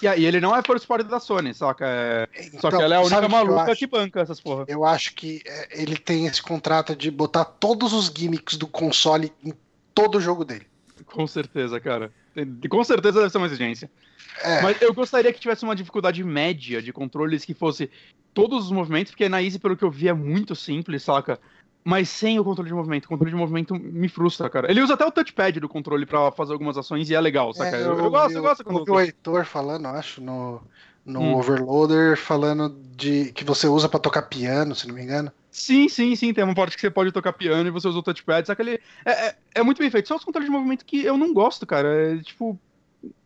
E 0.00 0.06
aí 0.06 0.24
ele 0.24 0.40
não 0.40 0.54
é 0.54 0.62
first 0.62 0.86
party 0.86 1.04
da 1.04 1.18
Sony, 1.18 1.52
saca? 1.52 1.84
É... 1.86 2.28
Então, 2.46 2.60
só 2.60 2.70
que 2.70 2.82
ela 2.82 2.94
é 2.94 2.98
a 2.98 3.00
única 3.00 3.28
maluca 3.28 3.66
que, 3.66 3.76
que, 3.76 3.86
banca 3.86 4.20
essas 4.20 4.40
porra. 4.40 4.64
Eu 4.68 4.84
acho 4.84 5.14
que 5.14 5.42
é, 5.44 5.82
ele 5.82 5.96
tem 5.96 6.26
esse 6.26 6.42
contrato 6.42 6.94
de 6.94 7.10
botar 7.10 7.44
todos 7.44 7.92
os 7.92 8.06
gimmicks 8.06 8.56
do 8.56 8.66
console 8.66 9.32
em 9.44 9.52
todo 9.94 10.18
o 10.18 10.20
jogo 10.20 10.44
dele. 10.44 10.66
Com 11.06 11.26
certeza, 11.26 11.80
cara. 11.80 12.12
Com 12.68 12.84
certeza 12.84 13.18
deve 13.18 13.30
ser 13.30 13.38
uma 13.38 13.46
exigência. 13.46 13.90
É. 14.42 14.62
Mas 14.62 14.80
eu 14.80 14.94
gostaria 14.94 15.32
que 15.32 15.40
tivesse 15.40 15.64
uma 15.64 15.74
dificuldade 15.74 16.22
média 16.22 16.80
de 16.80 16.92
controles 16.92 17.44
que 17.44 17.54
fosse 17.54 17.90
todos 18.32 18.66
os 18.66 18.70
movimentos, 18.70 19.10
porque 19.10 19.28
na 19.28 19.42
Easy, 19.42 19.58
pelo 19.58 19.76
que 19.76 19.84
eu 19.84 19.90
vi, 19.90 20.08
é 20.08 20.12
muito 20.12 20.54
simples, 20.54 21.02
saca? 21.02 21.40
Mas 21.88 22.10
sem 22.10 22.38
o 22.38 22.44
controle 22.44 22.68
de 22.68 22.74
movimento. 22.74 23.06
O 23.06 23.08
controle 23.08 23.30
de 23.30 23.36
movimento 23.36 23.74
me 23.74 24.10
frustra, 24.10 24.50
cara. 24.50 24.70
Ele 24.70 24.82
usa 24.82 24.92
até 24.92 25.06
o 25.06 25.10
touchpad 25.10 25.58
do 25.58 25.70
controle 25.70 26.04
para 26.04 26.30
fazer 26.32 26.52
algumas 26.52 26.76
ações 26.76 27.08
e 27.08 27.14
é 27.14 27.20
legal, 27.20 27.54
saca? 27.54 27.78
É, 27.78 27.80
eu, 27.80 27.92
eu, 27.92 27.98
eu, 28.04 28.10
gosto, 28.10 28.34
eu 28.34 28.42
gosto 28.42 28.62
quando. 28.62 28.92
o 28.92 29.00
Heitor 29.00 29.46
falando, 29.46 29.86
acho, 29.86 30.20
no, 30.20 30.60
no 31.02 31.18
hum. 31.18 31.34
Overloader, 31.36 32.18
falando 32.18 32.68
de 32.94 33.32
que 33.32 33.42
você 33.42 33.66
usa 33.66 33.88
para 33.88 33.98
tocar 33.98 34.20
piano, 34.20 34.74
se 34.74 34.86
não 34.86 34.94
me 34.94 35.02
engano. 35.02 35.32
Sim, 35.50 35.88
sim, 35.88 36.14
sim. 36.14 36.34
Tem 36.34 36.44
uma 36.44 36.54
parte 36.54 36.76
que 36.76 36.80
você 36.82 36.90
pode 36.90 37.10
tocar 37.10 37.32
piano 37.32 37.66
e 37.66 37.72
você 37.72 37.88
usa 37.88 38.00
o 38.00 38.02
touchpad. 38.02 38.46
Saca? 38.46 38.62
Ele 38.62 38.78
é, 39.02 39.10
é, 39.10 39.36
é 39.54 39.62
muito 39.62 39.78
bem 39.78 39.90
feito. 39.90 40.08
Só 40.08 40.16
os 40.16 40.24
controles 40.24 40.50
de 40.50 40.54
movimento 40.54 40.84
que 40.84 41.02
eu 41.02 41.16
não 41.16 41.32
gosto, 41.32 41.66
cara. 41.66 41.88
É 41.88 42.18
tipo. 42.18 42.60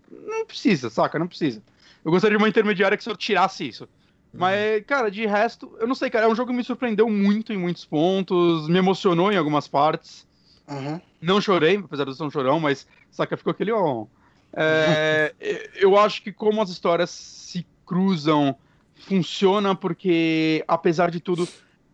Não 0.08 0.46
precisa, 0.46 0.88
saca? 0.88 1.18
Não 1.18 1.26
precisa. 1.26 1.60
Eu 2.04 2.12
gostaria 2.12 2.38
de 2.38 2.40
uma 2.40 2.48
intermediária 2.48 2.96
que 2.96 3.02
só 3.02 3.12
tirasse 3.12 3.66
isso. 3.66 3.88
Mas, 4.32 4.84
cara, 4.86 5.10
de 5.10 5.26
resto, 5.26 5.76
eu 5.78 5.86
não 5.86 5.94
sei, 5.94 6.08
cara. 6.08 6.26
É 6.26 6.28
um 6.28 6.34
jogo 6.34 6.50
que 6.50 6.56
me 6.56 6.64
surpreendeu 6.64 7.08
muito 7.08 7.52
em 7.52 7.58
muitos 7.58 7.84
pontos, 7.84 8.68
me 8.68 8.78
emocionou 8.78 9.30
em 9.30 9.36
algumas 9.36 9.68
partes. 9.68 10.26
Uhum. 10.68 11.00
Não 11.20 11.40
chorei, 11.40 11.76
apesar 11.76 12.04
de 12.04 12.16
ser 12.16 12.22
um 12.22 12.30
chorão, 12.30 12.58
mas 12.58 12.86
saca, 13.10 13.36
ficou 13.36 13.50
aquele 13.50 13.72
ó. 13.72 14.06
É, 14.54 15.34
eu 15.76 15.98
acho 15.98 16.22
que 16.22 16.32
como 16.32 16.62
as 16.62 16.70
histórias 16.70 17.10
se 17.10 17.66
cruzam, 17.84 18.56
funciona 18.94 19.74
porque, 19.74 20.64
apesar 20.66 21.10
de 21.10 21.20
tudo, 21.20 21.46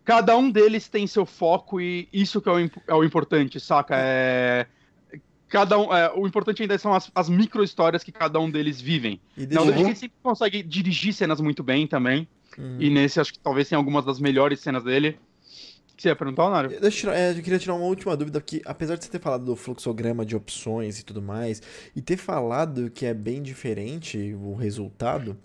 cada 0.05 0.37
um 0.37 0.51
deles 0.51 0.89
tem 0.89 1.07
seu 1.07 1.27
foco 1.27 1.81
e 1.81 2.09
isso 2.13 2.41
que 2.41 2.49
é 2.49 2.53
o, 2.53 2.71
é 2.87 2.95
o 2.95 3.05
importante, 3.05 3.59
saca? 3.59 3.95
É, 3.99 4.67
cada 5.49 5.79
um, 5.79 5.95
é, 5.95 6.13
o 6.15 6.27
importante 6.27 6.63
ainda 6.63 6.79
são 6.79 6.93
as, 6.95 7.11
as 7.15 7.29
micro 7.29 7.63
histórias 7.65 8.05
que 8.05 8.13
cada 8.13 8.39
um 8.39 8.51
deles 8.51 8.81
vivem. 8.81 9.21
E 9.37 9.47
David 9.47 9.99
sempre 9.99 10.17
consegue 10.23 10.63
dirigir 10.63 11.13
cenas 11.13 11.41
muito 11.41 11.63
bem 11.63 11.87
também. 11.87 12.29
Hum. 12.59 12.77
E 12.79 12.91
nesse 12.91 13.21
acho 13.21 13.33
que 13.33 13.39
talvez 13.39 13.69
tenha 13.69 13.79
algumas 13.79 14.05
das 14.05 14.21
melhores 14.21 14.61
cenas 14.61 14.85
dele. 14.85 15.19
Que 15.97 16.03
você 16.03 16.09
ia 16.11 16.17
perguntar, 16.17 16.49
Nário? 16.49 16.71
Deixa 16.81 16.87
eu, 16.87 16.91
tirar, 16.91 17.17
é, 17.17 17.31
eu 17.33 17.43
queria 17.43 17.59
tirar 17.59 17.75
uma 17.75 17.87
última 17.87 18.17
dúvida, 18.17 18.41
porque 18.41 18.63
apesar 18.65 18.97
de 18.97 19.05
você 19.05 19.11
ter 19.11 19.21
falado 19.21 19.45
do 19.45 19.57
fluxograma 19.57 20.25
de 20.25 20.37
opções 20.37 21.01
e 21.01 21.05
tudo 21.05 21.21
mais, 21.21 21.61
e 21.97 22.01
ter 22.01 22.17
falado 22.17 22.89
que 22.89 23.05
é 23.05 23.13
bem 23.13 23.43
diferente 23.43 24.33
o 24.35 24.55
resultado, 24.55 25.37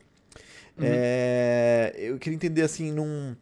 uhum. 0.78 0.84
é, 0.84 1.96
eu 1.98 2.20
queria 2.20 2.36
entender 2.36 2.62
assim, 2.62 2.92
num, 2.92 3.36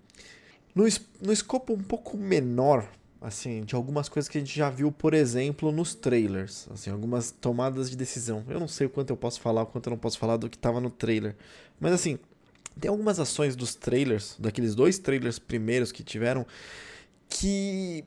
no, 0.74 0.86
no 1.22 1.34
escopo 1.34 1.74
um 1.74 1.84
pouco 1.84 2.18
menor 2.18 2.88
assim, 3.22 3.64
de 3.64 3.76
algumas 3.76 4.10
coisas 4.10 4.28
que 4.28 4.38
a 4.40 4.42
gente 4.42 4.58
já 4.58 4.70
viu, 4.70 4.92
por 4.92 5.14
exemplo, 5.14 5.72
nos 5.72 5.94
trailers, 5.94 6.68
assim, 6.74 6.90
algumas 6.90 7.30
tomadas 7.30 7.90
de 7.90 7.96
decisão. 7.96 8.44
Eu 8.50 8.60
não 8.60 8.68
sei 8.68 8.88
o 8.88 8.90
quanto 8.90 9.12
eu 9.12 9.18
posso 9.18 9.40
falar, 9.40 9.62
o 9.62 9.68
quanto 9.68 9.88
eu 9.88 9.92
não 9.92 9.98
posso 9.98 10.18
falar 10.18 10.38
do 10.38 10.50
que 10.50 10.58
estava 10.58 10.82
no 10.82 10.90
trailer. 10.90 11.36
Mas 11.80 11.94
assim, 11.94 12.18
tem 12.80 12.90
algumas 12.90 13.20
ações 13.20 13.56
dos 13.56 13.76
trailers, 13.76 14.36
daqueles 14.40 14.74
dois 14.74 14.98
trailers 14.98 15.38
primeiros 15.38 15.92
que 15.92 16.04
tiveram, 16.04 16.46
que 17.30 18.04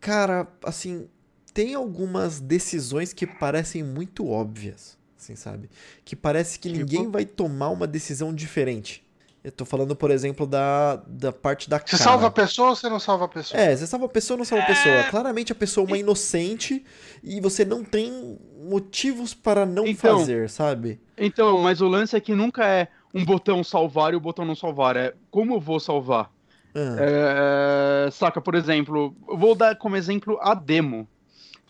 cara, 0.00 0.48
assim, 0.64 1.06
tem 1.52 1.74
algumas 1.74 2.40
decisões 2.40 3.12
que 3.12 3.26
parecem 3.26 3.82
muito 3.82 4.28
óbvias, 4.28 4.96
assim, 5.18 5.36
sabe? 5.36 5.68
Que 6.04 6.16
parece 6.16 6.58
que 6.58 6.68
tipo... 6.68 6.80
ninguém 6.80 7.10
vai 7.10 7.26
tomar 7.26 7.68
uma 7.68 7.86
decisão 7.86 8.34
diferente. 8.34 9.04
Eu 9.42 9.52
tô 9.52 9.64
falando, 9.64 9.94
por 9.94 10.10
exemplo, 10.10 10.46
da, 10.46 10.96
da 11.06 11.32
parte 11.32 11.70
da 11.70 11.78
Você 11.78 11.84
cara. 11.84 12.02
salva 12.02 12.26
a 12.26 12.30
pessoa 12.30 12.70
ou 12.70 12.76
você 12.76 12.88
não 12.88 12.98
salva 12.98 13.26
a 13.26 13.28
pessoa? 13.28 13.60
É, 13.60 13.74
você 13.74 13.86
salva 13.86 14.06
a 14.06 14.08
pessoa 14.08 14.34
ou 14.34 14.38
não 14.38 14.44
salva 14.44 14.64
a 14.64 14.66
pessoa. 14.66 14.94
É... 14.94 15.02
Claramente 15.04 15.52
a 15.52 15.54
pessoa 15.54 15.84
é 15.84 15.86
uma 15.86 15.98
inocente 15.98 16.84
e 17.22 17.40
você 17.40 17.64
não 17.64 17.84
tem 17.84 18.38
motivos 18.60 19.34
para 19.34 19.64
não 19.64 19.86
então, 19.86 20.18
fazer, 20.18 20.50
sabe? 20.50 21.00
Então, 21.16 21.58
mas 21.60 21.80
o 21.80 21.88
lance 21.88 22.16
é 22.16 22.20
que 22.20 22.34
nunca 22.34 22.66
é 22.66 22.88
um 23.14 23.24
botão 23.24 23.62
salvar 23.62 24.12
e 24.12 24.16
o 24.16 24.20
botão 24.20 24.44
não 24.44 24.56
salvar. 24.56 24.96
É 24.96 25.14
como 25.30 25.54
eu 25.54 25.60
vou 25.60 25.78
salvar. 25.78 26.30
Ah. 26.74 26.96
É, 26.98 28.10
saca, 28.10 28.40
por 28.40 28.56
exemplo, 28.56 29.14
eu 29.28 29.38
vou 29.38 29.54
dar 29.54 29.76
como 29.76 29.96
exemplo 29.96 30.38
a 30.42 30.54
demo. 30.54 31.08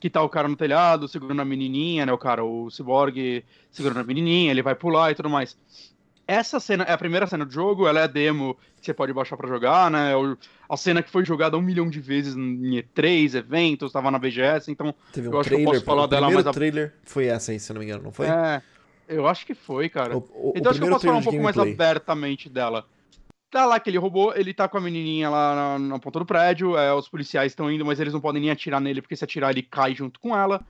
Que 0.00 0.08
tá 0.08 0.22
o 0.22 0.28
cara 0.28 0.46
no 0.46 0.54
telhado 0.54 1.08
segurando 1.08 1.42
a 1.42 1.44
menininha, 1.44 2.06
né? 2.06 2.12
O 2.12 2.18
cara, 2.18 2.44
o 2.44 2.70
cyborg 2.70 3.44
segurando 3.70 3.98
a 3.98 4.04
menininha, 4.04 4.52
ele 4.52 4.62
vai 4.62 4.74
pular 4.74 5.10
e 5.10 5.14
tudo 5.14 5.28
mais 5.28 5.56
essa 6.28 6.60
cena 6.60 6.84
é 6.84 6.92
a 6.92 6.98
primeira 6.98 7.26
cena 7.26 7.46
do 7.46 7.50
jogo, 7.50 7.88
ela 7.88 8.00
é 8.00 8.02
a 8.02 8.06
demo 8.06 8.54
que 8.78 8.84
você 8.84 8.92
pode 8.92 9.14
baixar 9.14 9.34
para 9.38 9.48
jogar, 9.48 9.90
né? 9.90 10.12
A 10.68 10.76
cena 10.76 11.02
que 11.02 11.10
foi 11.10 11.24
jogada 11.24 11.56
um 11.56 11.62
milhão 11.62 11.88
de 11.88 12.00
vezes 12.00 12.36
em 12.36 12.82
E3, 12.82 13.34
eventos, 13.34 13.90
tava 13.90 14.10
na 14.10 14.18
BGS, 14.18 14.70
então 14.70 14.94
Teve 15.10 15.28
um 15.28 15.32
eu 15.32 15.40
acho 15.40 15.48
trailer, 15.48 15.64
que 15.64 15.70
eu 15.70 15.80
posso 15.80 15.84
falar 15.86 16.06
dela 16.06 16.30
mais. 16.30 16.46
O 16.46 16.52
trailer 16.52 16.94
foi 17.02 17.26
essa 17.26 17.50
aí, 17.50 17.58
se 17.58 17.72
não 17.72 17.80
me 17.80 17.86
engano, 17.86 18.02
não 18.04 18.12
foi? 18.12 18.26
É, 18.26 18.60
eu 19.08 19.26
acho 19.26 19.46
que 19.46 19.54
foi, 19.54 19.88
cara. 19.88 20.18
O, 20.18 20.18
o, 20.18 20.52
então 20.54 20.68
o 20.68 20.70
acho 20.70 20.78
que 20.78 20.86
eu 20.86 20.90
posso 20.90 21.06
falar 21.06 21.18
um 21.18 21.22
pouco 21.22 21.42
mais 21.42 21.58
abertamente 21.58 22.50
dela. 22.50 22.84
Tá 23.50 23.64
lá 23.64 23.76
aquele 23.76 23.96
robô, 23.96 24.34
ele 24.34 24.52
tá 24.52 24.68
com 24.68 24.76
a 24.76 24.80
menininha 24.82 25.30
lá 25.30 25.54
na, 25.54 25.78
na 25.78 25.98
ponta 25.98 26.18
do 26.18 26.26
prédio, 26.26 26.76
é, 26.76 26.92
os 26.92 27.08
policiais 27.08 27.52
estão 27.52 27.72
indo, 27.72 27.86
mas 27.86 27.98
eles 27.98 28.12
não 28.12 28.20
podem 28.20 28.42
nem 28.42 28.50
atirar 28.50 28.82
nele, 28.82 29.00
porque 29.00 29.16
se 29.16 29.24
atirar 29.24 29.50
ele 29.50 29.62
cai 29.62 29.94
junto 29.94 30.20
com 30.20 30.36
ela. 30.36 30.60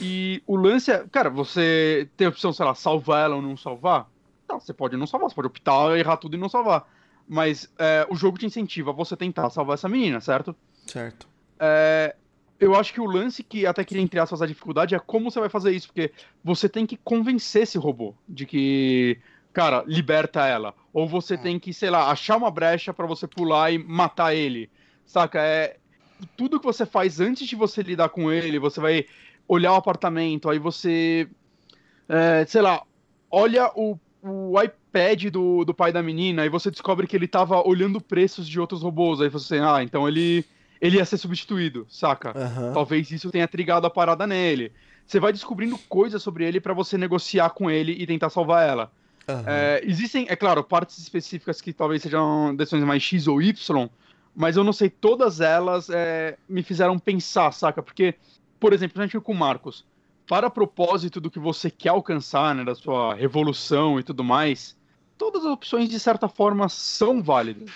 E 0.00 0.40
o 0.46 0.54
lance 0.54 0.92
é, 0.92 1.04
cara, 1.10 1.28
você 1.28 2.08
tem 2.16 2.28
a 2.28 2.30
opção, 2.30 2.52
sei 2.52 2.64
lá, 2.64 2.72
salvar 2.76 3.24
ela 3.24 3.34
ou 3.34 3.42
não 3.42 3.56
salvar? 3.56 4.11
Tá, 4.52 4.60
você 4.60 4.74
pode 4.74 4.96
não 4.96 5.06
salvar, 5.06 5.30
você 5.30 5.34
pode 5.34 5.48
optar, 5.48 5.96
errar 5.98 6.16
tudo 6.16 6.36
e 6.36 6.40
não 6.40 6.48
salvar. 6.48 6.86
Mas 7.26 7.72
é, 7.78 8.06
o 8.10 8.16
jogo 8.16 8.38
te 8.38 8.46
incentiva 8.46 8.90
a 8.90 8.94
você 8.94 9.16
tentar 9.16 9.48
salvar 9.50 9.74
essa 9.74 9.88
menina, 9.88 10.20
certo? 10.20 10.54
Certo. 10.86 11.26
É, 11.58 12.14
eu 12.60 12.74
acho 12.74 12.92
que 12.92 13.00
o 13.00 13.06
lance 13.06 13.42
que 13.42 13.64
até 13.64 13.84
queria, 13.84 14.02
entre 14.02 14.20
aspas, 14.20 14.42
a 14.42 14.46
dificuldade 14.46 14.94
é 14.94 14.98
como 14.98 15.30
você 15.30 15.40
vai 15.40 15.48
fazer 15.48 15.72
isso, 15.72 15.86
porque 15.86 16.12
você 16.44 16.68
tem 16.68 16.84
que 16.84 16.96
convencer 16.96 17.62
esse 17.62 17.78
robô 17.78 18.14
de 18.28 18.44
que, 18.44 19.18
cara, 19.52 19.84
liberta 19.86 20.46
ela. 20.46 20.74
Ou 20.92 21.08
você 21.08 21.38
tem 21.38 21.58
que, 21.58 21.72
sei 21.72 21.88
lá, 21.88 22.10
achar 22.10 22.36
uma 22.36 22.50
brecha 22.50 22.92
para 22.92 23.06
você 23.06 23.26
pular 23.26 23.72
e 23.72 23.78
matar 23.78 24.34
ele. 24.34 24.70
Saca? 25.06 25.40
É. 25.40 25.76
Tudo 26.36 26.60
que 26.60 26.66
você 26.66 26.84
faz 26.84 27.20
antes 27.20 27.46
de 27.46 27.56
você 27.56 27.82
lidar 27.82 28.10
com 28.10 28.30
ele, 28.30 28.58
você 28.58 28.80
vai 28.80 29.06
olhar 29.48 29.72
o 29.72 29.76
apartamento, 29.76 30.50
aí 30.50 30.58
você. 30.58 31.28
É, 32.08 32.44
sei 32.44 32.60
lá, 32.60 32.82
olha 33.30 33.72
o 33.74 33.98
o 34.22 34.54
iPad 34.62 35.24
do, 35.30 35.64
do 35.64 35.74
pai 35.74 35.92
da 35.92 36.02
menina 36.02 36.46
e 36.46 36.48
você 36.48 36.70
descobre 36.70 37.06
que 37.06 37.16
ele 37.16 37.26
tava 37.26 37.66
olhando 37.66 38.00
preços 38.00 38.48
de 38.48 38.60
outros 38.60 38.82
robôs. 38.82 39.20
Aí 39.20 39.28
você, 39.28 39.58
ah, 39.58 39.82
então 39.82 40.06
ele, 40.06 40.44
ele 40.80 40.98
ia 40.98 41.04
ser 41.04 41.18
substituído, 41.18 41.86
saca? 41.90 42.28
Uhum. 42.28 42.72
Talvez 42.72 43.10
isso 43.10 43.30
tenha 43.30 43.48
trigado 43.48 43.86
a 43.86 43.90
parada 43.90 44.26
nele. 44.26 44.72
Você 45.04 45.18
vai 45.18 45.32
descobrindo 45.32 45.76
coisas 45.88 46.22
sobre 46.22 46.44
ele 46.44 46.60
para 46.60 46.72
você 46.72 46.96
negociar 46.96 47.50
com 47.50 47.68
ele 47.68 47.92
e 47.92 48.06
tentar 48.06 48.30
salvar 48.30 48.66
ela. 48.66 48.92
Uhum. 49.28 49.42
É, 49.44 49.80
existem, 49.84 50.26
é 50.28 50.36
claro, 50.36 50.62
partes 50.62 50.98
específicas 50.98 51.60
que 51.60 51.72
talvez 51.72 52.02
sejam 52.02 52.54
decisões 52.54 52.84
mais 52.84 53.02
X 53.02 53.26
ou 53.26 53.42
Y, 53.42 53.88
mas 54.34 54.56
eu 54.56 54.64
não 54.64 54.72
sei, 54.72 54.88
todas 54.88 55.40
elas 55.40 55.90
é, 55.90 56.36
me 56.48 56.62
fizeram 56.62 56.98
pensar, 56.98 57.52
saca? 57.52 57.82
Porque, 57.82 58.14
por 58.58 58.72
exemplo, 58.72 59.00
a 59.02 59.06
gente 59.06 59.18
com 59.20 59.32
o 59.32 59.36
Marcos 59.36 59.84
para 60.26 60.50
propósito 60.50 61.20
do 61.20 61.30
que 61.30 61.38
você 61.38 61.70
quer 61.70 61.90
alcançar, 61.90 62.54
né, 62.54 62.64
da 62.64 62.74
sua 62.74 63.14
revolução 63.14 63.98
e 63.98 64.02
tudo 64.02 64.22
mais, 64.22 64.76
todas 65.18 65.44
as 65.44 65.52
opções 65.52 65.88
de 65.88 65.98
certa 66.00 66.28
forma 66.28 66.68
são 66.68 67.22
válidas. 67.22 67.70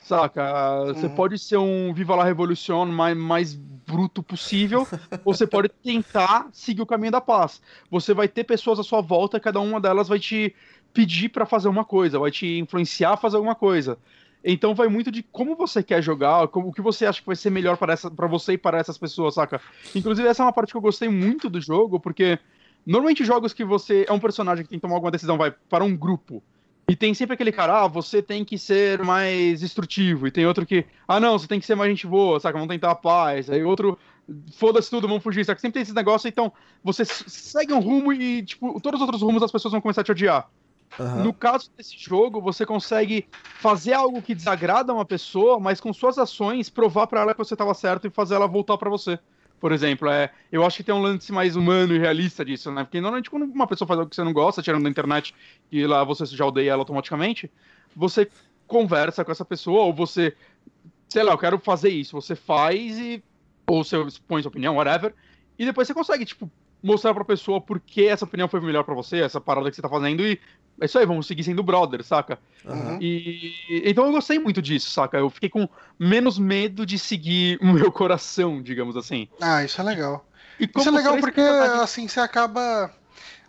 Saca? 0.00 0.86
Você 0.86 1.06
uhum. 1.06 1.14
pode 1.14 1.38
ser 1.38 1.56
um 1.56 1.94
Viva 1.94 2.16
la 2.16 2.24
Revolution 2.24 2.86
mais, 2.86 3.16
mais 3.16 3.54
bruto 3.54 4.22
possível, 4.22 4.86
ou 5.24 5.32
você 5.34 5.46
pode 5.46 5.68
tentar 5.68 6.48
seguir 6.52 6.82
o 6.82 6.86
caminho 6.86 7.12
da 7.12 7.20
paz. 7.20 7.62
Você 7.88 8.12
vai 8.12 8.26
ter 8.26 8.42
pessoas 8.42 8.80
à 8.80 8.82
sua 8.82 9.00
volta, 9.00 9.38
cada 9.38 9.60
uma 9.60 9.80
delas 9.80 10.08
vai 10.08 10.18
te 10.18 10.54
pedir 10.92 11.28
para 11.28 11.46
fazer 11.46 11.68
uma 11.68 11.84
coisa, 11.84 12.18
vai 12.18 12.32
te 12.32 12.58
influenciar 12.58 13.12
a 13.12 13.16
fazer 13.16 13.36
alguma 13.36 13.54
coisa. 13.54 13.96
Então 14.44 14.74
vai 14.74 14.88
muito 14.88 15.10
de 15.10 15.22
como 15.22 15.54
você 15.54 15.82
quer 15.82 16.02
jogar, 16.02 16.48
como, 16.48 16.68
o 16.68 16.72
que 16.72 16.80
você 16.80 17.04
acha 17.06 17.20
que 17.20 17.26
vai 17.26 17.36
ser 17.36 17.50
melhor 17.50 17.76
para, 17.76 17.92
essa, 17.92 18.10
para 18.10 18.26
você 18.26 18.54
e 18.54 18.58
para 18.58 18.78
essas 18.78 18.96
pessoas, 18.96 19.34
saca? 19.34 19.60
Inclusive, 19.94 20.26
essa 20.26 20.42
é 20.42 20.46
uma 20.46 20.52
parte 20.52 20.70
que 20.72 20.76
eu 20.76 20.80
gostei 20.80 21.08
muito 21.08 21.50
do 21.50 21.60
jogo, 21.60 22.00
porque 22.00 22.38
normalmente 22.86 23.24
jogos 23.24 23.52
que 23.52 23.64
você 23.64 24.06
é 24.08 24.12
um 24.12 24.18
personagem 24.18 24.64
que 24.64 24.70
tem 24.70 24.78
que 24.78 24.82
tomar 24.82 24.94
alguma 24.94 25.10
decisão, 25.10 25.36
vai 25.36 25.50
para 25.68 25.84
um 25.84 25.94
grupo. 25.94 26.42
E 26.88 26.96
tem 26.96 27.14
sempre 27.14 27.34
aquele 27.34 27.52
cara, 27.52 27.84
ah, 27.84 27.86
você 27.86 28.20
tem 28.20 28.44
que 28.44 28.58
ser 28.58 29.00
mais 29.04 29.60
destrutivo. 29.60 30.26
E 30.26 30.30
tem 30.30 30.44
outro 30.44 30.66
que, 30.66 30.84
ah, 31.06 31.20
não, 31.20 31.38
você 31.38 31.46
tem 31.46 31.60
que 31.60 31.66
ser 31.66 31.76
mais 31.76 31.88
gente 31.88 32.04
boa, 32.04 32.40
saca? 32.40 32.58
Vamos 32.58 32.72
tentar 32.72 32.90
a 32.90 32.96
paz. 32.96 33.48
Aí 33.48 33.62
outro, 33.62 33.96
foda-se 34.54 34.90
tudo, 34.90 35.06
vamos 35.06 35.22
fugir, 35.22 35.44
saca? 35.44 35.60
Sempre 35.60 35.74
tem 35.74 35.82
esse 35.82 35.94
negócio, 35.94 36.26
então 36.26 36.52
você 36.82 37.04
segue 37.04 37.72
um 37.72 37.78
rumo 37.78 38.12
e, 38.12 38.42
tipo, 38.42 38.80
todos 38.80 39.00
os 39.00 39.06
outros 39.06 39.22
rumos 39.22 39.40
as 39.40 39.52
pessoas 39.52 39.70
vão 39.70 39.80
começar 39.80 40.00
a 40.00 40.04
te 40.04 40.10
odiar. 40.10 40.50
Uhum. 40.98 41.24
No 41.24 41.34
caso 41.34 41.70
desse 41.76 41.96
jogo, 41.98 42.40
você 42.40 42.66
consegue 42.66 43.26
fazer 43.60 43.92
algo 43.92 44.22
que 44.22 44.34
desagrada 44.34 44.92
uma 44.92 45.04
pessoa, 45.04 45.60
mas 45.60 45.80
com 45.80 45.92
suas 45.92 46.18
ações 46.18 46.70
provar 46.70 47.06
para 47.06 47.20
ela 47.20 47.34
que 47.34 47.38
você 47.38 47.54
estava 47.54 47.74
certo 47.74 48.06
e 48.06 48.10
fazer 48.10 48.34
ela 48.34 48.46
voltar 48.46 48.78
para 48.78 48.88
você. 48.88 49.18
Por 49.60 49.72
exemplo, 49.72 50.08
é, 50.08 50.32
eu 50.50 50.64
acho 50.64 50.78
que 50.78 50.84
tem 50.84 50.94
um 50.94 51.02
lance 51.02 51.30
mais 51.30 51.54
humano 51.54 51.94
e 51.94 51.98
realista 51.98 52.42
disso, 52.42 52.72
né? 52.72 52.82
Porque 52.82 53.00
normalmente 53.00 53.28
quando 53.28 53.44
uma 53.44 53.66
pessoa 53.66 53.86
faz 53.86 53.98
algo 53.98 54.08
que 54.08 54.16
você 54.16 54.24
não 54.24 54.32
gosta, 54.32 54.62
tirando 54.62 54.84
da 54.84 54.88
internet 54.88 55.34
e 55.70 55.86
lá 55.86 56.02
você 56.02 56.24
já 56.24 56.46
odeia 56.46 56.70
ela 56.70 56.80
automaticamente, 56.80 57.50
você 57.94 58.30
conversa 58.66 59.22
com 59.22 59.30
essa 59.30 59.44
pessoa 59.44 59.82
ou 59.82 59.92
você, 59.92 60.34
sei 61.10 61.22
lá, 61.22 61.32
eu 61.32 61.38
quero 61.38 61.58
fazer 61.58 61.90
isso, 61.90 62.18
você 62.18 62.34
faz 62.34 62.98
e 62.98 63.22
ou 63.68 63.84
você 63.84 64.00
expõe 64.02 64.42
sua 64.42 64.48
opinião, 64.48 64.76
whatever, 64.76 65.14
e 65.58 65.64
depois 65.64 65.86
você 65.86 65.94
consegue, 65.94 66.24
tipo, 66.24 66.50
mostrar 66.82 67.14
pra 67.14 67.24
pessoa 67.24 67.60
por 67.60 67.78
que 67.78 68.06
essa 68.06 68.24
opinião 68.24 68.48
foi 68.48 68.60
melhor 68.60 68.82
para 68.84 68.94
você, 68.94 69.20
essa 69.20 69.40
parada 69.40 69.68
que 69.70 69.76
você 69.76 69.82
tá 69.82 69.88
fazendo, 69.88 70.22
e 70.22 70.40
é 70.80 70.86
isso 70.86 70.98
aí, 70.98 71.04
vamos 71.04 71.26
seguir 71.26 71.44
sendo 71.44 71.62
brother, 71.62 72.02
saca? 72.02 72.38
Uhum. 72.64 72.98
E, 73.00 73.82
então 73.84 74.06
eu 74.06 74.12
gostei 74.12 74.38
muito 74.38 74.62
disso, 74.62 74.90
saca? 74.90 75.18
Eu 75.18 75.28
fiquei 75.28 75.48
com 75.48 75.68
menos 75.98 76.38
medo 76.38 76.86
de 76.86 76.98
seguir 76.98 77.58
o 77.62 77.66
meu 77.66 77.92
coração, 77.92 78.62
digamos 78.62 78.96
assim. 78.96 79.28
Ah, 79.40 79.62
isso 79.62 79.80
é 79.80 79.84
legal. 79.84 80.26
E 80.58 80.68
isso 80.74 80.88
é 80.88 80.92
legal 80.92 81.18
porque, 81.18 81.40
assim, 81.40 82.08
você 82.08 82.20
acaba. 82.20 82.90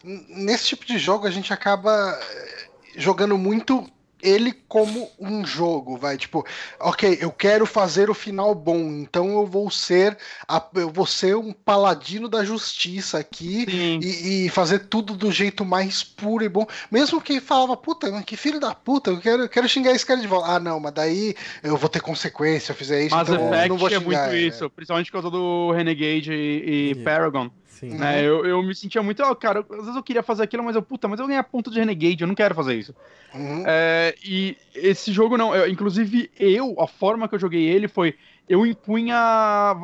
Nesse 0.04 0.66
tipo 0.66 0.86
de 0.86 0.98
jogo, 0.98 1.28
a 1.28 1.32
gente 1.32 1.54
acaba 1.54 2.18
eh, 2.20 2.68
jogando 2.98 3.38
muito 3.38 3.88
ele 4.24 4.52
como 4.68 5.10
um 5.20 5.46
jogo, 5.46 5.98
vai, 5.98 6.18
tipo, 6.18 6.46
ok, 6.80 7.18
eu 7.22 7.32
quero 7.32 7.66
fazer 7.66 8.10
o 8.10 8.14
final 8.14 8.56
bom, 8.56 8.80
então 8.80 9.32
eu 9.34 9.46
vou 9.46 9.70
ser 9.70 10.18
a, 10.48 10.64
eu 10.76 10.90
vou 10.90 11.06
ser 11.06 11.36
um 11.36 11.52
paladino 11.52 12.30
da 12.30 12.44
justiça 12.44 13.20
aqui 13.20 13.66
e, 14.02 14.46
e, 14.46 14.50
fazer 14.50 14.80
tudo 14.80 15.14
do 15.14 15.32
jeito 15.32 15.66
mais 15.66 16.04
puro 16.04 16.44
e 16.44 16.50
bom. 16.50 16.66
Mesmo 16.90 17.22
que 17.22 17.40
falava, 17.40 17.76
puta, 17.76 18.22
que 18.24 18.38
filho 18.38 18.60
da 18.60 18.74
puta, 18.74 19.12
eu 19.12 19.20
quero, 19.20 19.44
eu 19.44 19.50
quero 19.50 19.68
xingar 19.68 19.92
esse 19.92 20.06
cara 20.06 20.22
de 20.22 20.28
volta. 20.28 20.52
Ah, 20.52 20.60
não, 20.60 20.80
mas 20.80 20.94
daí 20.94 21.36
eu 21.64 21.76
vou 21.76 21.90
ter 21.90 22.02
consequência 22.02 22.62
se 22.62 22.72
eu 22.72 22.76
fizer 22.76 23.04
isso, 23.04 23.16
Mas 23.16 23.30
então 23.30 23.54
eu 23.54 23.70
não 23.70 23.78
vou 23.78 23.90
xingar. 23.90 24.02
é 24.02 24.30
muito 24.30 24.36
isso, 24.36 24.70
principalmente 24.70 25.08
por 25.08 25.22
causa 25.22 25.30
do 25.30 25.72
Renegade 25.72 26.32
e, 26.32 26.92
e 26.92 26.96
Paragon. 27.04 27.50
Sim. 27.82 27.98
Né? 27.98 28.24
Eu, 28.24 28.46
eu 28.46 28.62
me 28.62 28.76
sentia 28.76 29.02
muito, 29.02 29.24
ó, 29.24 29.34
cara, 29.34 29.66
às 29.68 29.80
vezes 29.80 29.96
eu 29.96 30.04
queria 30.04 30.22
fazer 30.22 30.44
aquilo, 30.44 30.64
mas 30.64 30.76
eu, 30.76 30.84
puta, 30.84 31.08
mas 31.08 31.20
eu 31.20 31.26
ganhei 31.26 31.40
a 31.40 31.44
ponto 31.44 31.72
de 31.72 31.80
Renegade, 31.80 32.22
eu 32.22 32.28
não 32.28 32.36
quero 32.36 32.54
fazer 32.54 32.76
isso. 32.76 32.96
Uhum. 33.34 33.64
É, 33.66 34.16
e 34.24 34.56
esse 34.76 35.12
jogo 35.12 35.36
não, 35.36 35.56
eu, 35.56 35.68
inclusive 35.68 36.30
eu, 36.40 36.80
a 36.80 36.88
forma 36.88 37.28
que 37.28 37.34
eu 37.34 37.40
joguei 37.40 37.64
ele 37.64 37.88
foi, 37.88 38.16
eu 38.48 38.68
impunha 38.68 39.76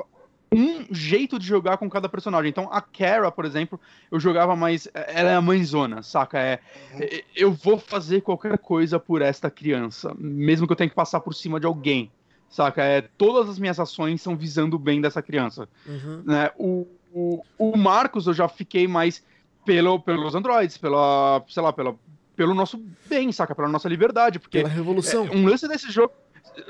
um 0.52 0.86
jeito 0.92 1.40
de 1.40 1.48
jogar 1.48 1.78
com 1.78 1.90
cada 1.90 2.08
personagem. 2.08 2.50
Então, 2.50 2.70
a 2.72 2.82
Kara, 2.82 3.32
por 3.32 3.46
exemplo, 3.46 3.80
eu 4.12 4.20
jogava 4.20 4.56
mais. 4.56 4.88
Ela 4.94 5.32
é 5.32 5.36
a 5.36 5.42
mãezona, 5.42 6.04
saca? 6.04 6.40
É, 6.40 6.60
uhum. 6.94 7.00
Eu 7.36 7.52
vou 7.52 7.80
fazer 7.80 8.22
qualquer 8.22 8.60
coisa 8.60 9.00
por 9.00 9.24
esta 9.24 9.50
criança, 9.50 10.16
mesmo 10.18 10.68
que 10.68 10.72
eu 10.72 10.78
tenha 10.78 10.90
que 10.90 10.96
passar 10.96 11.20
por 11.20 11.34
cima 11.34 11.60
de 11.60 11.66
alguém, 11.66 12.12
saca? 12.48 12.84
É, 12.84 13.02
todas 13.02 13.50
as 13.50 13.60
minhas 13.60 13.80
ações 13.80 14.22
são 14.22 14.38
visando 14.38 14.76
o 14.76 14.80
bem 14.80 15.02
dessa 15.02 15.22
criança. 15.22 15.68
Uhum. 15.86 16.22
Né? 16.26 16.52
O, 16.58 16.88
o, 17.14 17.44
o 17.58 17.78
Marcos 17.78 18.28
eu 18.28 18.34
já 18.34 18.48
fiquei 18.48 18.88
mais 18.88 19.24
pelo, 19.66 20.00
pelos 20.00 20.36
androids, 20.36 20.78
pela, 20.78 21.44
sei 21.50 21.62
lá, 21.62 21.74
pela, 21.74 21.96
pelo 22.36 22.54
nosso 22.54 22.82
bem, 23.08 23.32
saca? 23.32 23.54
Pela 23.54 23.68
nossa 23.68 23.90
liberdade. 23.90 24.40
Porque 24.40 24.60
pela 24.60 24.70
revolução. 24.70 25.28
É, 25.28 25.32
um 25.32 25.46
lance 25.46 25.68
desse 25.68 25.92
jogo. 25.92 26.14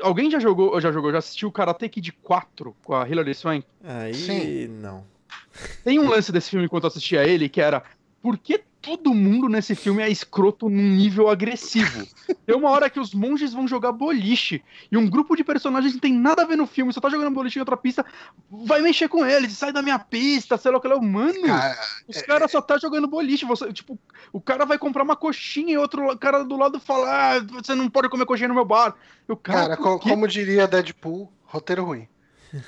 Alguém 0.02 0.30
já 0.30 0.39
jogou, 0.39 0.80
já 0.82 0.91
jogou, 0.91 1.12
já 1.12 1.19
assistiu 1.19 1.52
Karate 1.52 1.88
Kid 1.88 2.12
4 2.23 2.76
com 2.84 2.93
a 2.93 3.08
Hilary 3.08 3.34
Swank? 3.34 3.65
Aí 3.84 4.13
Sim. 4.13 4.67
não. 4.67 5.06
Tem 5.84 5.97
um 6.00 6.10
lance 6.10 6.32
desse 6.32 6.50
filme 6.50 6.65
enquanto 6.65 6.84
eu 6.84 6.88
assistia 6.89 7.23
ele 7.26 7.47
que 7.47 7.62
era 7.62 7.84
por 8.21 8.38
que 8.38 8.60
todo 8.82 9.13
mundo 9.13 9.50
nesse 9.50 9.76
filme 9.76 10.02
é 10.02 10.10
escroto 10.10 10.70
num 10.70 10.90
nível 10.96 11.30
agressivo. 11.30 12.08
Tem 12.46 12.56
uma 12.56 12.70
hora 12.70 12.90
que 12.90 13.00
os 13.00 13.13
monges 13.13 13.54
vão 13.54 13.68
jogar 13.68 13.92
boliche 13.92 14.63
e 14.92 14.98
um 14.98 15.10
grupo 15.10 15.36
de 15.36 15.44
personagens 15.44 15.94
não 15.94 16.00
tem 16.00 16.13
nada 16.13 16.44
a 16.44 16.46
ver 16.46 16.56
no 16.56 16.66
filme, 16.66 16.94
só 16.94 17.02
tá 17.02 17.10
jogando 17.10 17.34
boliche 17.34 17.60
em 17.60 17.62
outra 17.62 17.76
pista, 17.76 18.06
vai 18.50 18.82
mexer 18.82 19.08
com 19.08 19.26
eles, 19.26 19.54
sai 19.54 19.74
da 19.74 19.82
minha 19.82 20.00
pista, 20.00 20.58
sei 20.58 20.72
lá 20.72 20.78
o 20.78 20.82
que 20.82 20.88
é. 20.88 20.98
Mano, 20.98 21.42
cara, 21.46 21.78
os 22.08 22.18
é... 22.18 22.22
caras 22.22 22.52
só 22.52 22.62
tá 22.62 22.78
jogando 22.78 23.08
boliche. 23.08 23.46
Você, 23.46 23.72
tipo, 23.72 24.00
o 24.32 24.42
cara 24.42 24.66
vai 24.66 24.78
comprar 24.78 25.04
uma 25.04 25.16
coxinha 25.16 25.74
e 25.74 25.78
outro 25.78 26.18
cara 26.18 26.44
do 26.44 26.58
lado 26.58 26.80
fala: 26.80 27.36
ah, 27.36 27.40
você 27.40 27.76
não 27.76 27.90
pode 27.90 28.10
comer 28.10 28.26
coxinha 28.26 28.48
no 28.48 28.56
meu 28.56 28.66
bar. 28.66 28.96
Eu, 29.28 29.38
cara, 29.38 29.76
cara 29.76 29.78
como, 29.78 30.00
como 30.00 30.28
diria 30.28 30.68
Deadpool, 30.68 31.32
roteiro 31.46 31.84
ruim. 31.84 32.08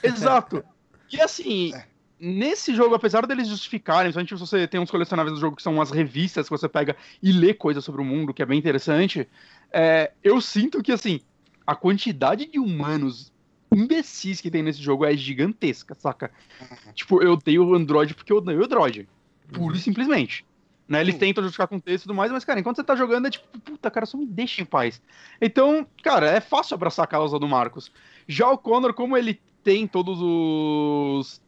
Exato. 0.03 0.63
E 1.11 1.19
assim, 1.19 1.73
é 1.73 1.85
nesse 2.19 2.75
jogo, 2.75 2.95
apesar 2.95 3.25
deles 3.25 3.47
justificarem, 3.47 4.11
principalmente 4.11 4.35
se 4.35 4.39
você 4.39 4.67
tem 4.67 4.79
uns 4.79 4.91
colecionáveis 4.91 5.35
do 5.35 5.39
jogo 5.39 5.55
que 5.55 5.63
são 5.63 5.73
umas 5.73 5.91
revistas 5.91 6.47
que 6.47 6.51
você 6.51 6.67
pega 6.67 6.95
e 7.23 7.31
lê 7.31 7.53
coisas 7.53 7.83
sobre 7.83 8.01
o 8.01 8.05
mundo, 8.05 8.33
que 8.33 8.41
é 8.41 8.45
bem 8.45 8.59
interessante, 8.59 9.27
é, 9.71 10.11
eu 10.23 10.41
sinto 10.41 10.83
que, 10.83 10.91
assim, 10.91 11.21
a 11.65 11.75
quantidade 11.75 12.45
de 12.45 12.59
humanos 12.59 13.31
imbecis 13.71 14.41
que 14.41 14.51
tem 14.51 14.63
nesse 14.63 14.81
jogo 14.81 15.05
é 15.05 15.15
gigantesca, 15.15 15.95
saca? 15.95 16.31
Uhum. 16.59 16.93
Tipo, 16.93 17.23
eu 17.23 17.33
odeio 17.33 17.65
o 17.65 17.75
Android 17.75 18.13
porque 18.13 18.33
eu 18.33 18.37
odeio 18.37 18.59
o 18.59 18.65
Android. 18.65 19.07
Puro 19.53 19.75
e 19.75 19.79
simplesmente. 19.79 20.45
Né, 20.87 21.01
eles 21.01 21.19
tentam 21.19 21.43
justificar 21.43 21.67
com 21.67 21.79
texto 21.79 22.05
e 22.05 22.07
tudo 22.07 22.15
mais, 22.15 22.31
mas, 22.31 22.43
cara, 22.43 22.59
enquanto 22.59 22.77
você 22.77 22.83
tá 22.83 22.95
jogando, 22.95 23.27
é 23.27 23.29
tipo, 23.29 23.45
puta, 23.59 23.91
cara, 23.91 24.07
só 24.07 24.17
me 24.17 24.25
deixa 24.25 24.59
em 24.59 24.65
paz. 24.65 24.99
Então, 25.39 25.85
cara, 26.01 26.31
é 26.31 26.41
fácil 26.41 26.73
abraçar 26.73 27.03
a 27.03 27.07
causa 27.07 27.37
do 27.37 27.47
Marcos. 27.47 27.91
Já 28.27 28.49
o 28.49 28.57
Connor, 28.57 28.91
como 28.95 29.15
ele 29.15 29.39
tem 29.63 29.85
todos 29.85 30.19
os 30.19 31.39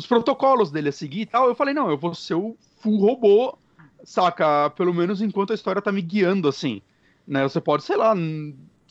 os 0.00 0.06
protocolos 0.06 0.70
dele 0.70 0.88
a 0.88 0.92
seguir 0.92 1.20
e 1.20 1.26
tal. 1.26 1.46
Eu 1.46 1.54
falei, 1.54 1.74
não, 1.74 1.90
eu 1.90 1.98
vou 1.98 2.14
ser 2.14 2.34
o 2.34 2.56
full 2.80 2.98
robô, 2.98 3.56
saca? 4.02 4.70
Pelo 4.70 4.94
menos 4.94 5.20
enquanto 5.20 5.52
a 5.52 5.54
história 5.54 5.82
tá 5.82 5.92
me 5.92 6.00
guiando, 6.00 6.48
assim. 6.48 6.80
Né? 7.26 7.42
Você 7.42 7.60
pode, 7.60 7.84
sei 7.84 7.96
lá, 7.96 8.14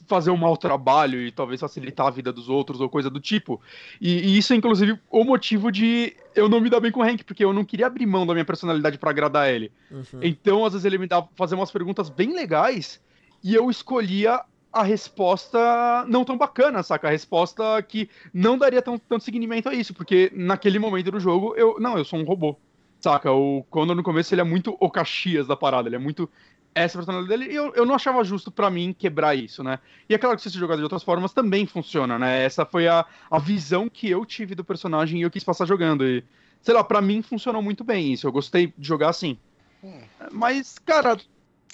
fazer 0.08 0.30
um 0.30 0.38
mau 0.38 0.56
trabalho 0.56 1.20
e 1.20 1.32
talvez 1.32 1.60
facilitar 1.60 2.08
a 2.08 2.12
vida 2.12 2.32
dos 2.32 2.48
outros 2.48 2.80
ou 2.80 2.88
coisa 2.88 3.10
do 3.10 3.20
tipo. 3.20 3.60
E, 4.00 4.20
e 4.20 4.38
isso 4.38 4.54
é, 4.54 4.56
inclusive, 4.56 5.00
o 5.10 5.24
motivo 5.24 5.72
de 5.72 6.16
eu 6.36 6.48
não 6.48 6.62
me 6.62 6.70
dar 6.70 6.80
bem 6.80 6.92
com 6.92 7.00
o 7.00 7.04
Hank, 7.04 7.24
porque 7.24 7.44
eu 7.44 7.52
não 7.52 7.66
queria 7.66 7.88
abrir 7.88 8.06
mão 8.06 8.26
da 8.26 8.34
minha 8.34 8.46
personalidade 8.46 9.00
para 9.00 9.10
agradar 9.10 9.50
ele. 9.50 9.72
Uhum. 9.90 10.20
Então, 10.22 10.64
às 10.64 10.74
vezes, 10.74 10.86
ele 10.86 11.00
me 11.00 11.08
dava 11.08 11.28
fazer 11.36 11.56
umas 11.56 11.72
perguntas 11.72 12.08
bem 12.10 12.34
legais 12.34 13.02
e 13.44 13.56
eu 13.56 13.70
escolhia 13.70 14.42
a 14.72 14.84
resposta 14.84 16.06
não 16.08 16.24
tão 16.24 16.38
bacana, 16.38 16.84
saca? 16.84 17.08
A 17.08 17.12
resposta 17.12 17.82
que 17.82 18.10
não 18.34 18.58
daria 18.58 18.82
tão, 18.82 18.98
tanto 18.98 19.24
seguimento 19.24 19.68
a 19.68 19.74
isso, 19.74 19.94
porque 19.94 20.32
naquele 20.34 20.78
momento 20.80 21.12
do 21.12 21.20
jogo, 21.20 21.56
eu. 21.56 21.78
Não, 21.80 21.98
eu 21.98 22.06
sou 22.06 22.20
um 22.20 22.24
robô. 22.24 22.56
Saca? 23.00 23.32
O 23.32 23.64
Condor 23.70 23.96
no 23.96 24.04
começo 24.04 24.34
ele 24.34 24.42
é 24.42 24.44
muito 24.44 24.76
o 24.80 24.90
Caxias 24.90 25.48
da 25.48 25.56
parada, 25.56 25.88
ele 25.88 25.96
é 25.96 26.00
muito 26.00 26.30
essa 26.76 26.98
personalidade 26.98 27.40
dele, 27.40 27.52
e 27.52 27.56
eu, 27.56 27.74
eu 27.74 27.86
não 27.86 27.96
achava 27.96 28.24
justo 28.24 28.52
para 28.52 28.70
mim 28.70 28.94
quebrar 28.98 29.36
isso, 29.36 29.64
né? 29.64 29.80
E 30.08 30.14
é 30.14 30.18
claro 30.18 30.38
que 30.38 30.44
se 30.44 30.50
jogar 30.50 30.76
de 30.76 30.84
outras 30.84 31.02
formas 31.02 31.34
também 31.34 31.66
funciona, 31.66 32.20
né? 32.20 32.44
Essa 32.44 32.66
foi 32.66 32.88
a, 32.88 33.06
a 33.30 33.40
visão 33.40 33.90
que 33.90 34.10
eu 34.10 34.26
tive 34.26 34.54
do 34.54 34.64
personagem 34.64 35.20
e 35.20 35.24
eu 35.24 35.32
quis 35.32 35.44
passar 35.44 35.66
jogando. 35.66 36.06
E, 36.06 36.24
sei 36.62 36.74
lá, 36.74 36.84
para 36.84 37.02
mim 37.02 37.22
funcionou 37.22 37.62
muito 37.62 37.84
bem 37.84 38.14
isso. 38.14 38.28
Eu 38.28 38.32
gostei 38.32 38.74
de 38.78 38.88
jogar 38.88 39.10
assim. 39.10 39.38
Hum. 39.84 40.00
Mas, 40.32 40.78
cara, 40.78 41.18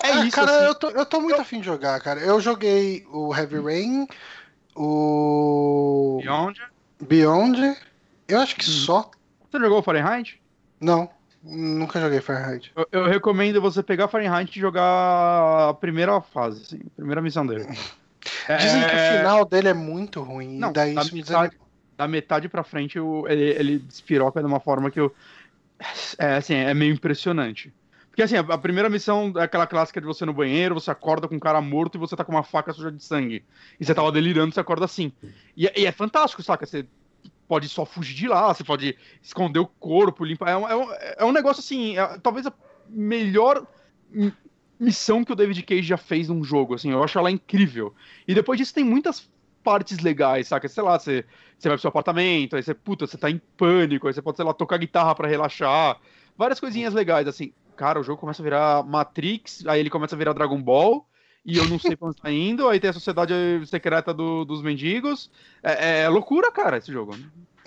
é 0.04 0.12
ah, 0.12 0.26
isso, 0.26 0.36
cara, 0.36 0.52
assim. 0.52 0.66
eu, 0.66 0.76
tô, 0.76 0.90
eu 0.90 1.06
tô 1.06 1.22
muito 1.22 1.36
eu... 1.36 1.42
afim 1.42 1.60
de 1.60 1.66
jogar, 1.66 2.00
cara. 2.02 2.20
Eu 2.20 2.40
joguei 2.42 3.06
o 3.12 3.34
Heavy 3.36 3.60
Rain, 3.60 4.08
o. 4.76 6.20
Beyond. 6.22 6.62
Beyond. 7.02 7.78
Eu 8.28 8.40
acho 8.40 8.56
que 8.56 8.70
hum. 8.70 8.74
só. 8.74 9.12
Você 9.50 9.60
jogou 9.60 9.80
o 9.80 9.84
Fahrenheit? 9.84 10.42
Não, 10.82 11.10
nunca 11.42 12.00
joguei 12.02 12.20
Fahrenheit. 12.20 12.72
Eu, 12.76 12.88
eu, 12.92 13.06
recomendo 13.06 13.62
você 13.62 13.82
pegar 13.82 14.08
Fahrenheit 14.08 14.58
e 14.58 14.62
jogar 14.62 15.70
a 15.70 15.74
primeira 15.74 16.20
fase, 16.20 16.62
assim, 16.64 16.82
a 16.86 16.96
primeira 16.96 17.22
missão 17.22 17.46
dele. 17.46 17.66
Dizem 18.60 18.84
é... 18.84 18.90
que 18.90 18.96
o 18.96 19.18
final 19.18 19.46
dele 19.46 19.70
é 19.70 19.74
muito 19.74 20.22
ruim. 20.22 20.58
Não, 20.58 20.74
daí 20.74 20.94
da, 20.94 21.02
isso 21.02 21.16
metade, 21.16 21.58
da 21.96 22.08
metade 22.08 22.50
pra 22.50 22.64
frente 22.64 22.98
eu, 22.98 23.26
ele, 23.28 23.50
ele 23.52 23.80
despiroca 23.80 24.42
de 24.42 24.46
uma 24.46 24.60
forma 24.60 24.92
que 24.92 25.00
eu. 25.00 25.14
É, 26.18 26.36
assim, 26.36 26.54
é 26.56 26.74
meio 26.74 26.94
impressionante. 26.94 27.74
Porque 28.16 28.24
assim, 28.24 28.38
a, 28.38 28.58
primeira 28.58 28.90
missão 28.90 29.34
é 29.36 29.42
aquela 29.42 29.68
clássica 29.68 30.00
de 30.00 30.08
você 30.08 30.26
no 30.26 30.32
banheiro, 30.32 30.74
você 30.74 30.90
acorda 30.90 31.28
com 31.28 31.36
um 31.36 31.40
cara 31.40 31.60
morto 31.60 31.96
e 31.96 32.00
você 32.00 32.16
tá 32.16 32.24
com 32.24 32.32
uma 32.32 32.44
faca 32.44 32.72
suja 32.72 32.90
de 32.90 33.04
sangue. 33.04 33.44
E 33.78 33.84
você 33.84 33.94
tava 33.94 34.10
delirando, 34.10 34.54
você 34.54 34.60
acorda 34.62 34.86
assim. 34.86 35.12
E, 35.56 35.70
e 35.76 35.86
é 35.86 35.92
fantástico, 35.92 36.42
saca? 36.42 36.66
Você 36.66 36.88
pode 37.46 37.68
só 37.68 37.86
fugir 37.86 38.16
de 38.16 38.30
lá, 38.30 38.54
você 38.54 38.64
pode 38.64 38.98
esconder 39.22 39.60
o 39.60 39.68
corpo, 39.68 40.24
limpar. 40.24 40.52
É 40.52 40.56
um, 40.56 40.66
é 40.66 40.76
um, 40.78 40.94
é 41.18 41.26
um 41.26 41.34
negócio 41.34 41.60
assim, 41.60 41.98
é, 41.98 42.18
talvez 42.20 42.48
a 42.48 42.54
melhor 42.88 43.68
missão 44.80 45.26
que 45.26 45.34
o 45.34 45.36
David 45.36 45.62
Cage 45.64 45.82
já 45.82 45.98
fez 45.98 46.30
num 46.30 46.42
jogo, 46.42 46.76
assim, 46.76 46.92
eu 46.92 47.04
acho 47.04 47.20
ela 47.20 47.30
incrível. 47.30 47.94
E 48.26 48.34
depois 48.34 48.58
disso 48.58 48.74
tem 48.74 48.86
muitas 48.86 49.30
partes 49.62 50.00
legais, 50.00 50.48
saca? 50.48 50.70
Sei 50.70 50.82
lá, 50.82 50.98
você, 50.98 51.26
você 51.58 51.68
vai 51.68 51.76
pro 51.76 51.82
seu 51.82 51.90
apartamento, 51.90 52.56
aí 52.56 52.64
você, 52.64 52.74
puta, 52.74 53.06
você 53.06 53.18
tá 53.18 53.30
em 53.30 53.42
pânico, 53.58 54.08
aí 54.08 54.14
você 54.14 54.22
pode, 54.22 54.38
sei 54.38 54.46
lá, 54.46 54.54
tocar 54.54 54.78
guitarra 54.78 55.14
para 55.14 55.28
relaxar. 55.28 56.00
Várias 56.38 56.62
coisinhas 56.62 56.94
legais, 56.94 57.28
assim. 57.28 57.52
Cara, 57.76 58.00
o 58.00 58.04
jogo 58.04 58.20
começa 58.20 58.42
a 58.42 58.44
virar 58.44 58.84
Matrix, 58.84 59.66
aí 59.68 59.80
ele 59.80 59.90
começa 59.90 60.16
a 60.16 60.18
virar 60.18 60.34
Dragon 60.34 60.62
Ball, 60.62 61.06
e 61.46 61.58
eu 61.58 61.68
não 61.68 61.78
sei 61.78 61.96
pra 61.96 62.08
onde 62.08 62.22
tá 62.22 62.32
indo, 62.32 62.68
aí 62.68 62.80
tem 62.80 62.90
a 62.90 62.94
sociedade 62.94 63.34
secreta 63.68 64.14
do, 64.14 64.44
dos 64.46 64.64
mendigos. 64.64 65.30
É, 65.62 66.02
é, 66.02 66.10
loucura, 66.10 66.52
cara, 66.52 66.78
esse 66.78 66.92
jogo. 66.92 67.16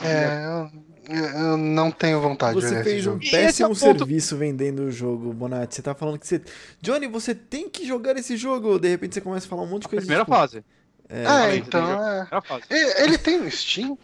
É, 0.01 0.69
eu, 1.09 1.25
eu 1.25 1.57
não 1.57 1.91
tenho 1.91 2.21
vontade 2.21 2.55
você 2.55 2.79
de 2.79 2.85
fez 2.85 3.07
um 3.07 3.19
péssimo 3.19 3.73
é 3.73 3.75
serviço 3.75 4.35
ponto... 4.35 4.39
vendendo 4.39 4.83
o 4.85 4.91
jogo, 4.91 5.33
Bonatti. 5.33 5.75
Você 5.75 5.83
tá 5.83 5.95
falando 5.95 6.19
que 6.19 6.27
você. 6.27 6.43
Johnny, 6.81 7.07
você 7.07 7.35
tem 7.35 7.69
que 7.69 7.87
jogar 7.87 8.17
esse 8.17 8.37
jogo. 8.37 8.79
De 8.79 8.89
repente 8.89 9.15
você 9.15 9.21
começa 9.21 9.47
a 9.47 9.49
falar 9.49 9.63
um 9.63 9.67
monte 9.67 9.83
de 9.83 9.89
coisa. 9.89 10.05
Primeira 10.05 10.25
tipo... 10.25 10.37
fase. 10.37 10.65
É, 11.09 11.25
ah, 11.27 11.57
então. 11.57 12.05
É... 12.71 13.05
Ele 13.05 13.17
tem 13.17 13.41
no 13.41 13.51
Steam? 13.51 13.99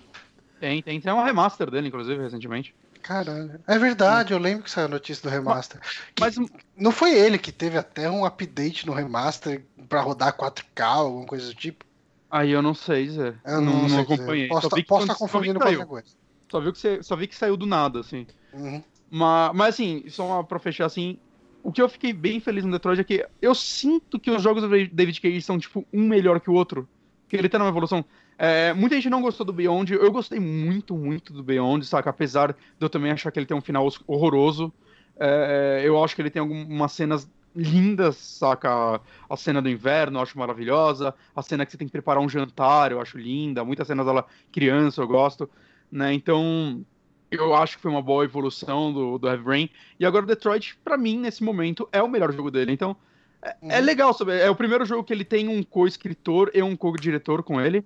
Tem, 0.59 0.83
tem. 0.83 1.01
Tem 1.01 1.13
uma 1.13 1.25
remaster 1.25 1.71
dele, 1.71 1.89
inclusive, 1.89 2.23
recentemente. 2.23 2.75
Caralho. 3.05 3.61
É 3.67 3.79
verdade, 3.79 4.33
eu 4.33 4.39
lembro 4.39 4.65
que 4.65 4.71
saiu 4.71 4.87
a 4.87 4.89
notícia 4.89 5.23
do 5.23 5.33
remaster. 5.33 5.79
Mas, 6.19 6.39
mas, 6.39 6.51
não 6.75 6.91
foi 6.91 7.13
ele 7.13 7.37
que 7.37 7.53
teve 7.53 7.77
até 7.77 8.11
um 8.11 8.25
update 8.25 8.87
no 8.87 8.95
remaster 8.95 9.63
para 9.91 10.01
rodar 10.01 10.35
4K, 10.35 10.83
alguma 10.83 11.27
coisa 11.27 11.47
do 11.47 11.55
tipo? 11.55 11.85
Aí 12.31 12.51
eu 12.51 12.63
não 12.63 12.73
sei 12.75 13.05
dizer. 13.05 13.39
Eu 13.45 13.61
não, 13.61 13.83
não, 13.83 13.89
não 13.89 14.01
acompanhei. 14.01 14.49
Posso, 14.49 14.71
tá- 14.71 14.79
estar 14.79 15.07
tá 15.07 15.15
confundindo 15.17 15.61
com 15.61 15.69
outra 15.69 15.87
coisa. 15.87 16.09
Só, 16.51 16.61
viu 16.61 16.73
que 16.73 17.03
só 17.03 17.15
vi 17.15 17.27
que 17.27 17.37
saiu 17.37 17.59
do 17.59 17.67
nada, 17.67 18.01
assim. 18.01 18.27
Uhum. 18.55 18.83
Mas, 19.11 19.55
mas 19.55 19.75
assim, 19.75 20.05
só 20.09 20.43
pra 20.43 20.59
fechar 20.59 20.87
assim, 20.87 21.19
o 21.63 21.71
que 21.71 21.83
eu 21.83 21.89
fiquei 21.91 22.15
bem 22.15 22.41
feliz 22.41 22.65
no 22.65 22.73
Detroit 22.73 23.01
é 23.01 23.05
que 23.05 23.27
eu 23.41 23.55
sinto 23.55 24.19
que 24.19 24.31
os 24.31 24.43
jogos 24.43 24.63
do 24.63 24.69
David 24.69 25.21
Cage 25.21 25.43
são, 25.43 25.59
tipo, 25.59 25.87
um 25.93 26.09
melhor 26.09 26.41
que 26.41 26.49
o 26.49 26.55
outro. 26.55 26.89
Que 27.29 27.37
ele 27.37 27.51
tá 27.51 27.59
numa 27.59 27.69
evolução. 27.69 28.03
É, 28.39 28.73
muita 28.73 28.97
gente 28.97 29.09
não 29.09 29.23
gostou 29.23 29.47
do 29.47 29.53
Beyond. 29.53 29.93
Eu 29.93 30.11
gostei 30.11 30.41
muito, 30.41 30.97
muito 30.97 31.33
do 31.33 31.43
Beyond, 31.43 31.87
saca? 31.87 32.11
Apesar 32.11 32.53
de 32.53 32.59
eu 32.81 32.91
também 32.91 33.13
achar 33.13 33.31
que 33.31 33.39
ele 33.39 33.47
tem 33.47 33.57
um 33.57 33.61
final 33.61 33.89
horroroso. 34.07 34.73
É, 35.19 35.83
eu 35.85 36.03
acho 36.03 36.15
que 36.15 36.23
ele 36.23 36.31
tem 36.31 36.41
algumas 36.41 36.93
cenas 36.93 37.31
lindas, 37.55 38.17
saca? 38.17 39.01
A 39.29 39.37
cena 39.37 39.63
do 39.63 39.69
inverno 39.69 40.19
eu 40.19 40.23
acho 40.23 40.39
maravilhosa. 40.39 41.15
A 41.35 41.43
cena 41.43 41.65
que 41.65 41.73
você 41.73 41.79
tem 41.79 41.87
que 41.87 41.93
preparar 41.93 42.23
um 42.23 42.29
jantar 42.29 42.91
eu 42.91 43.01
acho 43.01 43.17
linda. 43.17 43.65
Muitas 43.65 43.87
cenas 43.87 44.05
dela 44.05 44.27
criança 44.51 45.01
eu 45.01 45.07
gosto. 45.07 45.49
Né? 45.91 46.13
Então, 46.13 46.85
eu 47.31 47.55
acho 47.55 47.77
que 47.77 47.83
foi 47.83 47.91
uma 47.91 48.03
boa 48.03 48.25
evolução 48.25 48.93
do, 48.93 49.19
do 49.19 49.29
Heavy 49.29 49.45
Rain. 49.45 49.71
E 50.01 50.05
agora 50.05 50.25
o 50.25 50.27
Detroit, 50.27 50.77
para 50.83 50.97
mim, 50.97 51.19
nesse 51.19 51.45
momento, 51.45 51.89
é 51.93 52.03
o 52.03 52.09
melhor 52.09 52.33
jogo 52.33 52.51
dele. 52.51 52.73
Então, 52.73 52.97
é, 53.41 53.55
é 53.63 53.79
uhum. 53.79 53.85
legal 53.85 54.13
saber. 54.13 54.41
É 54.41 54.51
o 54.51 54.57
primeiro 54.57 54.85
jogo 54.85 55.05
que 55.05 55.13
ele 55.13 55.25
tem 55.25 55.47
um 55.47 55.63
co-escritor 55.63 56.51
e 56.53 56.61
um 56.61 56.75
co-diretor 56.75 57.45
com 57.45 57.61
ele 57.61 57.85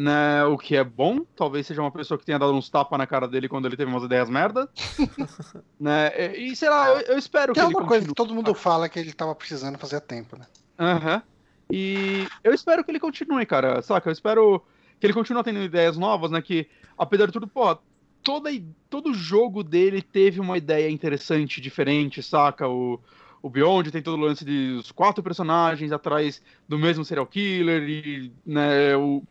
né, 0.00 0.44
o 0.44 0.56
que 0.56 0.74
é 0.76 0.82
bom, 0.82 1.26
talvez 1.36 1.66
seja 1.66 1.82
uma 1.82 1.90
pessoa 1.90 2.16
que 2.16 2.24
tenha 2.24 2.38
dado 2.38 2.54
uns 2.54 2.70
tapas 2.70 2.98
na 2.98 3.06
cara 3.06 3.28
dele 3.28 3.50
quando 3.50 3.66
ele 3.66 3.76
teve 3.76 3.90
umas 3.90 4.02
ideias 4.02 4.30
merda, 4.30 4.66
né, 5.78 6.34
e 6.38 6.56
sei 6.56 6.70
lá, 6.70 6.88
eu, 6.88 7.00
eu 7.02 7.18
espero 7.18 7.52
que, 7.52 7.60
que 7.60 7.66
é 7.66 7.68
uma 7.68 7.84
coisa 7.84 8.06
que 8.06 8.14
todo 8.14 8.34
mundo 8.34 8.54
fala 8.54 8.88
que 8.88 8.98
ele 8.98 9.12
tava 9.12 9.34
precisando 9.34 9.76
fazer 9.76 9.96
há 9.96 10.00
tempo, 10.00 10.38
né. 10.38 10.46
Aham, 10.78 11.16
uhum. 11.16 11.22
e 11.70 12.26
eu 12.42 12.54
espero 12.54 12.82
que 12.82 12.90
ele 12.90 12.98
continue, 12.98 13.44
cara, 13.44 13.82
saca, 13.82 14.08
eu 14.08 14.12
espero 14.12 14.64
que 14.98 15.06
ele 15.06 15.12
continue 15.12 15.42
tendo 15.42 15.60
ideias 15.60 15.98
novas, 15.98 16.30
né, 16.30 16.40
que, 16.40 16.66
apesar 16.96 17.26
de 17.26 17.32
tudo, 17.32 17.46
pô, 17.46 17.76
toda, 18.22 18.48
todo 18.88 19.12
jogo 19.12 19.62
dele 19.62 20.00
teve 20.00 20.40
uma 20.40 20.56
ideia 20.56 20.88
interessante, 20.88 21.60
diferente, 21.60 22.22
saca, 22.22 22.66
o 22.66 22.98
o 23.42 23.48
Beyond 23.48 23.90
tem 23.90 24.02
todo 24.02 24.18
o 24.18 24.20
lance 24.20 24.44
de 24.44 24.76
os 24.78 24.92
quatro 24.92 25.22
personagens 25.22 25.92
atrás 25.92 26.42
do 26.68 26.78
mesmo 26.78 27.06
serial 27.06 27.26
killer 27.26 27.88
e 27.88 28.30
né, 28.44 28.94
o, 28.94 29.22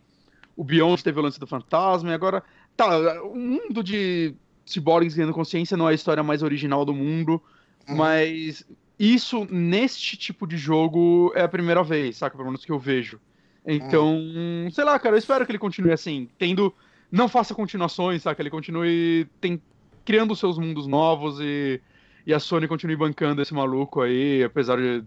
o 0.59 0.63
Beyond 0.65 1.01
teve 1.01 1.17
o 1.17 1.23
lance 1.23 1.39
do 1.39 1.47
fantasma, 1.47 2.09
e 2.09 2.13
agora. 2.13 2.43
Tá, 2.75 3.23
o 3.23 3.33
mundo 3.33 3.81
de 3.81 4.35
ciborgues 4.65 5.15
ganhando 5.15 5.33
consciência 5.33 5.77
não 5.77 5.87
é 5.87 5.93
a 5.93 5.95
história 5.95 6.21
mais 6.21 6.43
original 6.43 6.83
do 6.83 6.93
mundo, 6.93 7.41
uhum. 7.87 7.95
mas 7.95 8.67
isso, 8.99 9.47
neste 9.49 10.17
tipo 10.17 10.45
de 10.45 10.57
jogo, 10.57 11.31
é 11.33 11.43
a 11.43 11.47
primeira 11.47 11.81
vez, 11.81 12.17
saca? 12.17 12.35
Pelo 12.35 12.49
menos 12.49 12.65
que 12.65 12.73
eu 12.73 12.77
vejo. 12.77 13.21
Então, 13.65 14.17
uhum. 14.17 14.69
sei 14.69 14.83
lá, 14.83 14.99
cara, 14.99 15.15
eu 15.15 15.19
espero 15.19 15.45
que 15.45 15.51
ele 15.53 15.59
continue 15.59 15.93
assim, 15.93 16.27
tendo. 16.37 16.75
Não 17.09 17.29
faça 17.29 17.55
continuações, 17.55 18.23
saca? 18.23 18.41
Ele 18.41 18.49
continue 18.49 19.29
tem, 19.39 19.61
criando 20.03 20.35
seus 20.35 20.57
mundos 20.57 20.87
novos 20.87 21.39
e, 21.39 21.79
e 22.25 22.33
a 22.33 22.39
Sony 22.39 22.67
continue 22.67 22.97
bancando 22.97 23.41
esse 23.41 23.53
maluco 23.53 24.01
aí, 24.01 24.43
apesar 24.43 24.75
de. 24.75 25.05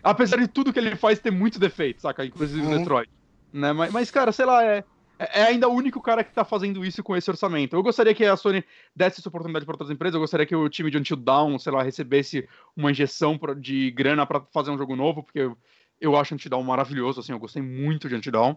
Apesar 0.00 0.36
de 0.36 0.46
tudo 0.46 0.72
que 0.72 0.78
ele 0.78 0.94
faz 0.94 1.18
ter 1.18 1.32
muitos 1.32 1.58
defeitos, 1.58 2.02
saca? 2.02 2.24
Inclusive 2.24 2.64
uhum. 2.64 2.78
Detroit. 2.78 3.10
Né? 3.52 3.72
Mas, 3.72 3.92
mas, 3.92 4.10
cara, 4.10 4.32
sei 4.32 4.44
lá, 4.44 4.64
é, 4.64 4.84
é 5.18 5.42
ainda 5.44 5.68
o 5.68 5.72
único 5.72 6.00
cara 6.00 6.24
que 6.24 6.32
tá 6.32 6.44
fazendo 6.44 6.84
isso 6.84 7.02
com 7.02 7.16
esse 7.16 7.30
orçamento. 7.30 7.76
Eu 7.76 7.82
gostaria 7.82 8.14
que 8.14 8.24
a 8.24 8.36
Sony 8.36 8.64
desse 8.94 9.20
essa 9.20 9.28
oportunidade 9.28 9.64
para 9.64 9.74
outras 9.74 9.90
empresas, 9.90 10.14
eu 10.14 10.20
gostaria 10.20 10.46
que 10.46 10.56
o 10.56 10.68
time 10.68 10.90
de 10.90 10.98
Until 10.98 11.16
Down, 11.16 11.58
sei 11.58 11.72
lá, 11.72 11.82
recebesse 11.82 12.48
uma 12.76 12.90
injeção 12.90 13.38
de 13.58 13.90
grana 13.90 14.26
para 14.26 14.40
fazer 14.52 14.70
um 14.70 14.78
jogo 14.78 14.96
novo, 14.96 15.22
porque 15.22 15.40
eu, 15.40 15.56
eu 16.00 16.16
acho 16.16 16.34
Until 16.34 16.50
Down 16.50 16.62
maravilhoso, 16.62 17.20
assim, 17.20 17.32
eu 17.32 17.38
gostei 17.38 17.62
muito 17.62 18.08
de 18.08 18.14
Until 18.14 18.32
Down. 18.32 18.56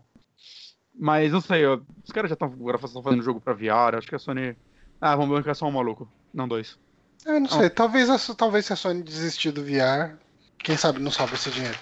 Mas 0.98 1.32
não 1.32 1.42
sei, 1.42 1.66
ó, 1.66 1.80
os 2.04 2.12
caras 2.12 2.30
já 2.30 2.36
estão 2.36 2.50
fazendo 3.02 3.22
jogo 3.22 3.42
pra 3.42 3.54
VR, 3.54 3.98
acho 3.98 4.08
que 4.08 4.16
a 4.16 4.20
Sony. 4.20 4.56
Ah, 5.00 5.16
vamos 5.16 5.36
bancar 5.36 5.54
só 5.54 5.68
um 5.68 5.72
maluco, 5.72 6.10
não 6.34 6.48
dois. 6.48 6.80
Eu 7.26 7.40
não 7.40 7.50
sei, 7.50 7.70
talvez, 7.70 8.36
talvez 8.38 8.66
se 8.66 8.74
a 8.74 8.76
Sony 8.76 9.04
desistir 9.04 9.52
do 9.52 9.64
VR, 9.64 10.16
quem 10.58 10.78
sabe 10.78 11.00
não 11.00 11.12
salva 11.12 11.36
esse 11.36 11.52
dinheiro. 11.52 11.78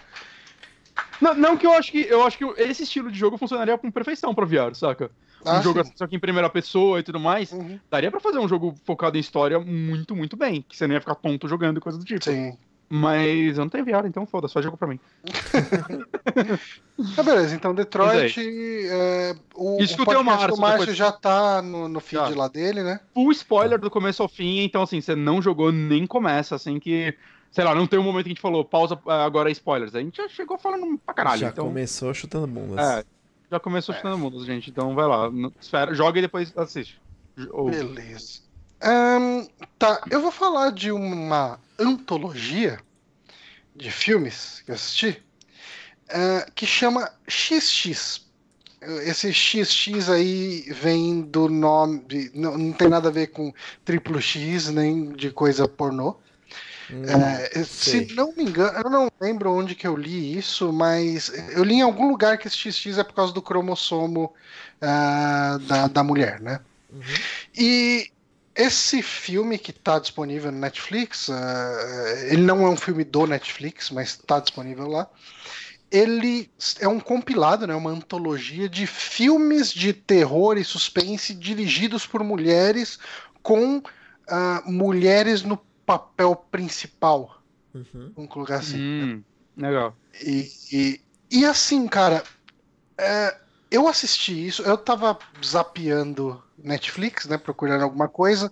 Não, 1.24 1.34
não, 1.34 1.58
que 1.58 1.66
eu 1.66 1.72
acho 1.72 1.90
que 1.90 2.02
eu 2.02 2.22
acho 2.24 2.38
que 2.38 2.44
esse 2.62 2.84
estilo 2.84 3.10
de 3.10 3.18
jogo 3.18 3.38
funcionaria 3.38 3.78
com 3.78 3.90
perfeição 3.90 4.36
pra 4.36 4.46
VR, 4.46 4.76
saca? 4.76 5.10
Um 5.46 5.52
ah, 5.52 5.62
jogo 5.62 5.80
assim, 5.80 5.94
só 5.96 6.06
que 6.06 6.18
em 6.18 6.20
primeira 6.20 6.50
pessoa 6.50 7.00
e 7.00 7.04
tudo 7.04 7.18
mais. 7.18 7.54
Uhum. 7.54 7.80
Daria 7.90 8.12
pra 8.12 8.20
fazer 8.20 8.40
um 8.40 8.48
jogo 8.48 8.76
focado 8.84 9.16
em 9.16 9.22
história 9.22 9.58
muito, 9.58 10.14
muito 10.14 10.36
bem. 10.36 10.66
Que 10.68 10.76
você 10.76 10.86
não 10.86 10.96
ia 10.96 11.00
ficar 11.00 11.16
tonto 11.16 11.48
jogando 11.48 11.78
e 11.78 11.82
coisa 11.82 11.98
do 11.98 12.04
tipo. 12.04 12.26
Sim. 12.26 12.58
Mas 12.90 13.58
eu 13.58 13.64
não 13.64 13.70
tenho 13.70 13.86
VR, 13.86 14.06
então 14.06 14.26
foda, 14.26 14.50
só 14.50 14.62
jogo 14.62 14.76
pra 14.76 14.88
mim. 14.88 15.00
tá 17.16 17.24
beleza, 17.24 17.56
então 17.56 17.74
Detroit. 17.74 18.38
É, 18.38 19.34
o, 19.56 19.82
Isso 19.82 19.96
o, 19.98 20.04
o 20.04 20.24
Márcio. 20.24 20.54
O 20.54 20.60
Márcio 20.60 20.94
já 20.94 21.12
tá 21.12 21.62
no, 21.62 21.88
no 21.88 22.02
feed 22.02 22.36
lá 22.36 22.50
dele, 22.50 22.84
né? 22.84 23.00
Full 23.14 23.32
spoiler 23.32 23.80
do 23.80 23.90
começo 23.90 24.22
ao 24.22 24.28
fim, 24.28 24.60
então 24.60 24.84
assim, 24.84 25.00
você 25.00 25.16
não 25.16 25.42
jogou 25.42 25.72
nem 25.72 26.06
começa, 26.06 26.56
assim 26.56 26.80
que 26.80 27.16
sei 27.54 27.64
lá, 27.64 27.76
não 27.76 27.86
tem 27.86 28.00
um 28.00 28.04
momento 28.04 28.24
que 28.24 28.30
a 28.30 28.34
gente 28.34 28.42
falou, 28.42 28.66
pausa 28.66 29.00
agora 29.06 29.52
spoilers. 29.52 29.94
A 29.94 30.00
gente 30.00 30.18
já 30.18 30.28
chegou 30.28 30.58
falando 30.58 30.98
pra 30.98 31.14
caralho. 31.14 31.40
Já 31.40 31.50
então... 31.50 31.68
começou 31.68 32.14
chutando 32.14 32.48
bundas. 32.48 32.86
É, 32.86 33.06
já 33.52 33.60
começou 33.60 33.94
é. 33.94 33.98
chutando 33.98 34.18
bundas, 34.18 34.44
gente. 34.44 34.72
Então 34.72 34.96
vai 34.96 35.08
lá, 35.08 35.32
espera, 35.62 35.94
joga 35.94 36.18
e 36.18 36.24
depois 36.24 36.52
assiste. 36.58 37.00
Ou... 37.52 37.70
Beleza. 37.70 38.42
Um, 38.84 39.48
tá, 39.78 40.02
eu 40.10 40.20
vou 40.20 40.32
falar 40.32 40.72
de 40.72 40.92
uma 40.92 41.60
antologia 41.80 42.80
de 43.76 43.90
filmes 43.92 44.62
que 44.66 44.72
eu 44.72 44.76
assisti 44.76 45.24
uh, 46.10 46.52
que 46.54 46.66
chama 46.66 47.10
XX. 47.28 48.24
Esse 49.06 49.32
XX 49.32 50.10
aí 50.10 50.64
vem 50.72 51.22
do 51.22 51.48
nome. 51.48 52.32
Não, 52.34 52.58
não 52.58 52.74
tem 52.74 52.90
nada 52.90 53.08
a 53.08 53.12
ver 53.12 53.28
com 53.28 53.54
triplo 53.86 54.22
X 54.22 54.70
nem 54.70 55.14
de 55.14 55.32
coisa 55.32 55.68
pornô. 55.68 56.18
Hum, 56.92 57.04
é, 57.06 57.64
se 57.64 58.14
não 58.14 58.34
me 58.36 58.44
engano, 58.44 58.80
eu 58.80 58.90
não 58.90 59.12
lembro 59.20 59.54
onde 59.54 59.76
que 59.76 59.88
eu 59.88 59.96
li 59.96 60.38
isso, 60.38 60.72
mas 60.74 61.32
eu 61.56 61.64
li 61.64 61.76
em 61.76 61.82
algum 61.82 62.10
lugar 62.10 62.38
que 62.38 62.48
esse 62.48 62.72
XX 62.72 62.98
é 62.98 63.04
por 63.04 63.14
causa 63.14 63.34
do 63.34 63.42
cromossomo 63.42 64.34
uh, 64.82 65.60
da, 65.60 65.88
da 65.88 66.04
mulher, 66.04 66.42
né? 66.42 66.60
Uhum. 66.92 67.02
E 67.56 68.12
esse 68.56 69.02
filme 69.02 69.58
que 69.58 69.72
está 69.72 69.98
disponível 69.98 70.52
no 70.52 70.60
Netflix, 70.60 71.28
uh, 71.30 71.34
ele 72.30 72.44
não 72.44 72.66
é 72.66 72.70
um 72.70 72.78
filme 72.78 73.04
do 73.04 73.26
Netflix, 73.26 73.90
mas 73.90 74.10
está 74.10 74.40
disponível 74.40 74.88
lá. 74.88 75.10
Ele 75.90 76.50
é 76.80 76.88
um 76.88 77.00
compilado, 77.00 77.68
né, 77.68 77.76
uma 77.76 77.92
antologia 77.92 78.68
de 78.68 78.88
filmes 78.88 79.72
de 79.72 79.94
terror 79.94 80.58
e 80.58 80.64
suspense 80.64 81.36
dirigidos 81.36 82.06
por 82.08 82.24
mulheres 82.24 82.98
com 83.44 83.78
uh, 83.78 84.72
mulheres 84.72 85.44
no 85.44 85.60
papel 85.86 86.36
principal. 86.36 87.42
Uhum. 87.74 88.12
Vamos 88.16 88.32
colocar 88.32 88.56
assim. 88.56 88.78
Hum, 88.78 89.24
legal. 89.58 89.96
E, 90.22 90.50
e, 90.72 91.02
e, 91.32 91.46
assim, 91.46 91.88
cara, 91.88 92.24
é, 92.98 93.36
eu 93.72 93.88
assisti 93.88 94.48
isso, 94.48 94.62
eu 94.62 94.78
tava 94.78 95.18
zapeando 95.44 96.42
Netflix, 96.58 97.26
né, 97.26 97.38
procurando 97.38 97.84
alguma 97.84 98.08
coisa, 98.08 98.52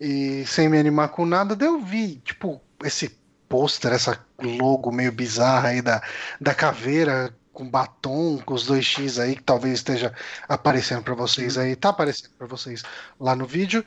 e 0.00 0.44
sem 0.46 0.68
me 0.68 0.78
animar 0.78 1.08
com 1.08 1.26
nada, 1.26 1.56
daí 1.56 1.68
eu 1.68 1.80
vi, 1.80 2.16
tipo, 2.24 2.60
esse 2.84 3.18
pôster, 3.48 3.92
essa 3.92 4.24
logo 4.40 4.92
meio 4.92 5.10
bizarra 5.10 5.70
aí 5.70 5.82
da, 5.82 6.00
da 6.40 6.54
caveira 6.54 7.34
com 7.52 7.68
batom, 7.68 8.38
com 8.38 8.54
os 8.54 8.64
dois 8.64 8.84
X 8.84 9.18
aí, 9.18 9.36
que 9.36 9.42
talvez 9.42 9.74
esteja 9.74 10.14
aparecendo 10.48 11.02
para 11.02 11.14
vocês 11.14 11.58
aí, 11.58 11.74
tá 11.74 11.90
aparecendo 11.90 12.30
para 12.38 12.46
vocês 12.46 12.82
lá 13.18 13.34
no 13.34 13.44
vídeo. 13.44 13.84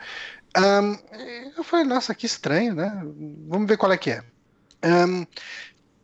Um, 0.56 0.98
eu 1.58 1.64
falei, 1.64 1.86
nossa, 1.86 2.14
que 2.14 2.26
estranho, 2.26 2.76
né? 2.76 3.02
Vamos 3.48 3.68
ver 3.68 3.78
qual 3.78 3.92
é 3.92 3.98
que 3.98 4.12
é. 4.12 4.24
Um, 4.84 5.26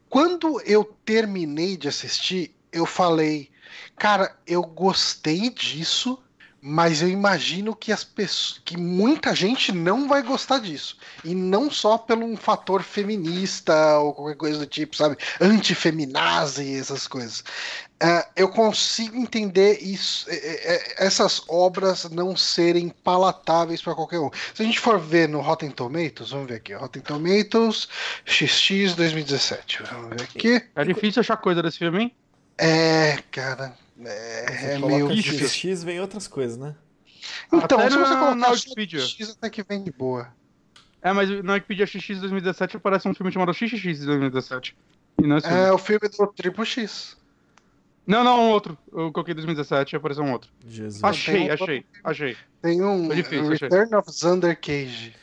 quando 0.09 0.59
eu 0.61 0.83
terminei 1.05 1.77
de 1.77 1.87
assistir, 1.87 2.55
eu 2.71 2.85
falei, 2.85 3.51
cara, 3.95 4.35
eu 4.47 4.63
gostei 4.63 5.49
disso, 5.49 6.21
mas 6.61 7.01
eu 7.01 7.07
imagino 7.07 7.75
que 7.75 7.91
as 7.91 8.03
pessoas, 8.03 8.61
que 8.65 8.77
muita 8.77 9.33
gente 9.33 9.71
não 9.71 10.07
vai 10.07 10.21
gostar 10.21 10.59
disso. 10.59 10.97
E 11.23 11.33
não 11.33 11.71
só 11.71 11.97
pelo 11.97 12.25
um 12.25 12.35
fator 12.35 12.83
feminista 12.83 13.97
ou 13.99 14.13
qualquer 14.13 14.35
coisa 14.35 14.59
do 14.59 14.65
tipo, 14.65 14.95
sabe? 14.95 15.17
Antifeminazi, 15.39 16.75
essas 16.75 17.07
coisas. 17.07 17.43
Uh, 18.01 18.23
eu 18.35 18.47
consigo 18.47 19.17
entender 19.17 19.79
isso, 19.81 20.25
essas 20.97 21.41
obras 21.49 22.09
não 22.09 22.35
serem 22.35 22.89
palatáveis 22.89 23.81
para 23.81 23.93
qualquer 23.93 24.19
um. 24.19 24.29
Se 24.53 24.61
a 24.61 24.65
gente 24.65 24.79
for 24.79 24.97
ver 24.99 25.27
no 25.27 25.41
Rotten 25.41 25.69
Tomatoes, 25.69 26.31
vamos 26.31 26.47
ver 26.47 26.55
aqui, 26.55 26.73
Rotten 26.73 27.01
Tomatoes 27.01 27.89
XX 28.25 28.95
2017. 28.95 29.83
Vamos 29.83 30.09
ver 30.09 30.21
aqui. 30.21 30.63
É 30.75 30.85
difícil 30.85 31.19
achar 31.19 31.35
coisa 31.37 31.61
desse 31.61 31.77
filme, 31.77 32.03
hein? 32.03 32.15
É, 32.57 33.17
cara. 33.31 33.73
É, 34.05 34.73
é 34.75 34.79
meio 34.79 35.09
difícil. 35.13 35.47
X 35.47 35.83
vem 35.83 35.99
outras 35.99 36.27
coisas, 36.27 36.57
né? 36.57 36.75
Então, 37.47 37.79
Até 37.79 37.89
se 37.89 37.97
você 37.97 37.99
na- 38.13 38.19
colocar 38.19 38.35
na 38.35 38.49
Wikipedia. 38.49 38.99
X 39.01 39.31
até 39.31 39.49
que 39.49 39.63
vem 39.63 39.83
de 39.83 39.91
boa. 39.91 40.27
É, 41.01 41.11
mas 41.13 41.29
na 41.43 41.53
Wikipedia 41.53 41.87
XX 41.87 42.19
2017 42.19 42.77
aparece 42.77 43.07
um 43.07 43.13
filme 43.13 43.31
chamado 43.31 43.53
XX 43.53 43.71
2017. 44.05 44.75
E 45.21 45.27
não 45.27 45.37
é. 45.37 45.67
É 45.67 45.71
o 45.71 45.77
filme 45.77 46.07
do 46.09 46.27
Triple 46.27 46.65
X. 46.65 47.17
Não, 48.05 48.23
não, 48.23 48.39
um 48.45 48.49
outro. 48.49 48.77
Eu 48.91 49.11
coloquei 49.11 49.33
2017 49.33 49.93
e 49.93 49.97
apareceu 49.97 50.23
um 50.23 50.31
outro. 50.31 50.49
Jesus. 50.65 51.03
Achei, 51.03 51.49
um 51.49 51.53
achei, 51.53 51.85
achei. 52.03 52.37
Tem 52.61 52.81
um 52.83 53.05
Foi 53.07 53.15
difícil, 53.15 53.53
achei. 53.53 53.67
Return 53.69 53.95
of 53.95 54.11
Xander 54.11 54.59
Cage, 54.59 55.15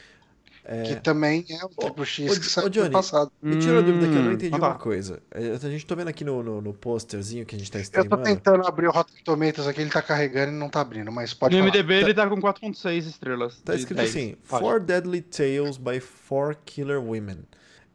É. 0.69 0.83
que 0.83 0.97
também 0.97 1.47
é 1.49 1.65
o 1.65 1.69
Triple 1.69 2.05
X 2.05 2.29
ô, 2.37 2.41
que 2.41 2.47
saiu 2.47 2.69
Johnny, 2.69 2.91
passado. 2.91 3.31
Me 3.41 3.57
tira 3.57 3.79
a 3.79 3.83
dúvida 3.83 4.09
que 4.09 4.15
eu 4.17 4.23
não 4.23 4.31
Hum, 4.31 4.35
entendi 4.35 4.57
ah, 4.57 4.59
tá. 4.59 4.69
uma 4.71 4.75
coisa. 4.79 5.23
É, 5.31 5.53
A 5.53 5.71
gente 5.71 5.87
tá 5.87 5.95
vendo 5.95 6.09
aqui 6.09 6.25
no, 6.25 6.43
no, 6.43 6.61
no 6.61 6.75
posterzinho 6.75 7.47
que 7.47 7.55
a 7.55 7.59
gente 7.59 7.71
tá 7.71 7.79
Eu 7.79 7.83
streamando. 7.83 8.17
tô 8.17 8.23
tentando 8.25 8.67
abrir 8.67 8.89
o 8.89 8.91
Rotten 8.91 9.23
Tomatoes 9.23 9.69
aqui, 9.69 9.81
ele 9.81 9.91
tá 9.91 10.03
carregando 10.03 10.51
e 10.51 10.57
não 10.57 10.69
tá 10.69 10.81
abrindo, 10.81 11.13
mas 11.13 11.33
pode 11.33 11.55
No 11.55 11.61
falar. 11.63 11.71
MDB 11.73 11.95
ele 11.95 12.15
tá 12.15 12.29
com 12.29 12.41
4.6 12.41 13.07
estrelas. 13.07 13.61
Tá 13.65 13.77
escrito 13.77 13.99
10. 13.99 14.11
assim: 14.11 14.37
Fala. 14.43 14.61
Four 14.61 14.81
Deadly 14.81 15.23
Tales 15.23 15.77
by 15.77 16.01
Four 16.01 16.57
Killer 16.65 17.01
Women. 17.01 17.45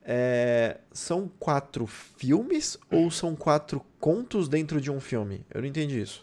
É, 0.04 0.78
são 0.94 1.30
quatro 1.40 1.86
filmes 1.86 2.78
ou 2.90 3.12
são 3.12 3.36
quatro 3.36 3.82
contos 4.00 4.48
dentro 4.48 4.80
de 4.80 4.90
um 4.90 5.00
filme? 5.02 5.46
Eu 5.54 5.62
não 5.62 5.68
entendi 5.68 6.02
isso. 6.02 6.22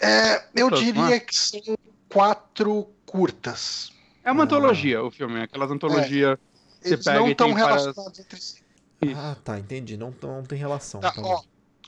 É, 0.00 0.42
eu 0.54 0.70
não 0.70 0.78
diria 0.78 1.16
é? 1.16 1.20
que 1.20 1.34
são 1.36 1.60
quatro 2.08 2.88
curtas. 3.04 3.90
É 4.24 4.32
uma 4.32 4.44
antologia 4.44 5.02
o 5.02 5.10
filme, 5.10 5.42
aquelas 5.42 5.70
antologias. 5.70 6.38
Você 6.80 6.94
Eles 6.94 7.04
pega 7.04 7.18
não 7.20 7.28
e 7.28 7.32
estão 7.32 7.46
tem 7.48 7.54
várias- 7.56 7.82
relacionados 7.82 8.18
entre 8.20 8.40
si. 8.40 8.64
Isso. 9.02 9.20
Ah, 9.20 9.36
tá, 9.44 9.58
entendi. 9.58 9.96
Não, 9.96 10.14
não 10.22 10.42
tem 10.44 10.58
relação. 10.58 11.00
Tá, 11.00 11.12
tá 11.12 11.20
ó, 11.22 11.42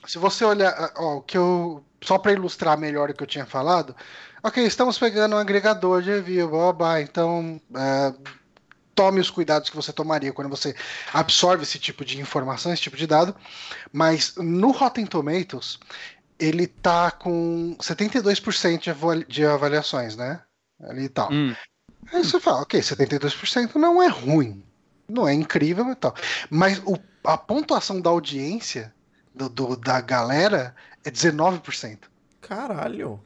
se 0.05 0.17
você 0.19 0.45
olhar, 0.45 0.93
ó, 0.97 1.17
o 1.17 1.21
que 1.21 1.37
eu 1.37 1.83
só 2.01 2.17
para 2.19 2.31
ilustrar 2.33 2.77
melhor 2.77 3.09
o 3.09 3.13
que 3.13 3.23
eu 3.23 3.27
tinha 3.27 3.45
falado, 3.45 3.95
ok, 4.43 4.63
estamos 4.65 4.99
pegando 4.99 5.35
um 5.35 5.39
agregador 5.39 6.01
de 6.03 6.11
review, 6.11 6.47
blá, 6.47 6.59
blá, 6.59 6.73
blá, 6.73 7.01
então 7.01 7.59
é, 7.75 8.13
tome 8.93 9.19
os 9.19 9.31
cuidados 9.31 9.69
que 9.69 9.75
você 9.75 9.91
tomaria 9.91 10.31
quando 10.31 10.49
você 10.49 10.75
absorve 11.11 11.63
esse 11.63 11.79
tipo 11.79 12.05
de 12.05 12.19
informação, 12.21 12.71
esse 12.71 12.83
tipo 12.83 12.95
de 12.97 13.07
dado, 13.07 13.35
mas 13.91 14.35
no 14.35 14.69
Rotten 14.71 15.07
Tomatoes 15.07 15.79
ele 16.39 16.67
tá 16.67 17.09
com 17.09 17.75
72% 17.79 18.79
de, 18.83 18.89
avali- 18.91 19.25
de 19.27 19.43
avaliações, 19.43 20.15
né? 20.15 20.39
Ali 20.83 21.05
e 21.05 21.09
tal. 21.09 21.31
Hum. 21.31 21.55
Aí 22.11 22.23
você 22.23 22.39
fala, 22.39 22.61
ok, 22.61 22.81
72% 22.81 23.77
não 23.77 24.01
é 24.01 24.07
ruim, 24.07 24.63
não 25.07 25.27
é 25.27 25.33
incrível 25.33 25.89
e 25.91 25.95
tal. 25.95 26.13
Mas 26.49 26.79
o- 26.85 26.97
a 27.23 27.37
pontuação 27.37 27.99
da 27.99 28.09
audiência 28.09 28.93
do, 29.33 29.49
do- 29.49 29.75
da 29.75 29.99
galera 30.01 30.75
é 31.03 31.11
19%. 31.11 32.09
Caralho. 32.41 33.19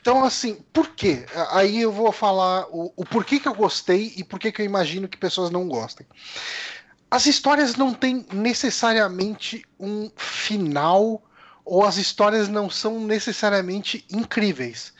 Então, 0.00 0.24
assim, 0.24 0.54
por 0.72 0.88
quê? 0.94 1.26
Aí 1.50 1.80
eu 1.80 1.92
vou 1.92 2.10
falar 2.12 2.66
o, 2.70 2.92
o 2.96 3.04
porquê 3.04 3.38
que 3.38 3.48
eu 3.48 3.54
gostei 3.54 4.14
e 4.16 4.24
porquê 4.24 4.50
que 4.50 4.62
eu 4.62 4.66
imagino 4.66 5.08
que 5.08 5.16
pessoas 5.18 5.50
não 5.50 5.68
gostem. 5.68 6.06
As 7.10 7.26
histórias 7.26 7.74
não 7.76 7.92
têm 7.92 8.24
necessariamente 8.32 9.64
um 9.78 10.10
final, 10.16 11.22
ou 11.64 11.84
as 11.84 11.96
histórias 11.96 12.48
não 12.48 12.70
são 12.70 13.00
necessariamente 13.00 14.04
incríveis. 14.10 14.92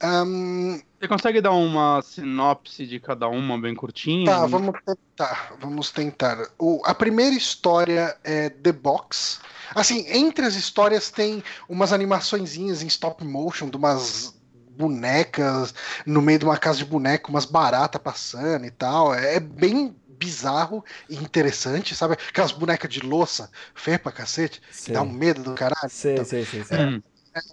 Ahn, 0.00 0.80
Você 0.98 1.06
consegue 1.06 1.40
dar 1.40 1.52
uma 1.52 2.02
sinopse 2.02 2.84
de 2.84 2.98
cada 2.98 3.28
uma 3.28 3.60
bem 3.60 3.74
curtinha? 3.74 4.26
Tá, 4.26 4.46
vamos 4.46 4.74
tentar. 4.84 5.54
Vamos 5.60 5.90
tentar. 5.92 6.48
O- 6.58 6.82
a 6.84 6.92
primeira 6.94 7.36
história 7.36 8.16
é 8.24 8.50
The 8.50 8.72
Box. 8.72 9.40
Assim, 9.74 10.04
entre 10.08 10.44
as 10.44 10.54
histórias 10.54 11.08
tem 11.10 11.42
umas 11.68 11.92
animaçõezinhas 11.92 12.82
em 12.82 12.88
stop 12.88 13.24
motion 13.24 13.68
de 13.68 13.76
umas 13.76 14.34
bonecas 14.76 15.72
no 16.04 16.20
meio 16.20 16.38
de 16.40 16.44
uma 16.44 16.56
casa 16.56 16.78
de 16.78 16.84
boneco, 16.84 17.30
umas 17.30 17.44
baratas 17.44 18.00
passando 18.02 18.64
e 18.66 18.70
tal. 18.70 19.14
É 19.14 19.38
bem 19.38 19.94
bizarro 20.08 20.84
e 21.08 21.14
interessante, 21.14 21.94
sabe? 21.94 22.14
Aquelas 22.28 22.50
bonecas 22.50 22.90
de 22.90 23.00
louça, 23.00 23.48
feia 23.72 23.98
pra 24.00 24.10
cacete, 24.10 24.60
que 24.60 24.74
Sei. 24.76 24.94
dá 24.94 25.02
um 25.02 25.08
medo 25.12 25.42
do 25.44 25.54
caralho. 25.54 25.88
Sei, 25.88 26.12
Então, 26.14 26.24
sei, 26.24 26.44
sei, 26.44 26.64
sei. 26.64 26.78
Hum. 26.78 27.02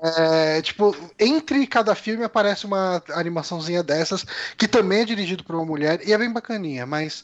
É, 0.03 0.61
tipo, 0.61 0.95
entre 1.19 1.65
cada 1.67 1.95
filme 1.95 2.23
aparece 2.23 2.65
uma 2.65 3.03
animaçãozinha 3.13 3.83
dessas, 3.83 4.25
que 4.57 4.67
também 4.67 5.01
é 5.01 5.05
dirigido 5.05 5.43
por 5.43 5.55
uma 5.55 5.65
mulher, 5.65 5.99
e 6.07 6.13
é 6.13 6.17
bem 6.17 6.31
bacaninha, 6.31 6.86
mas 6.86 7.23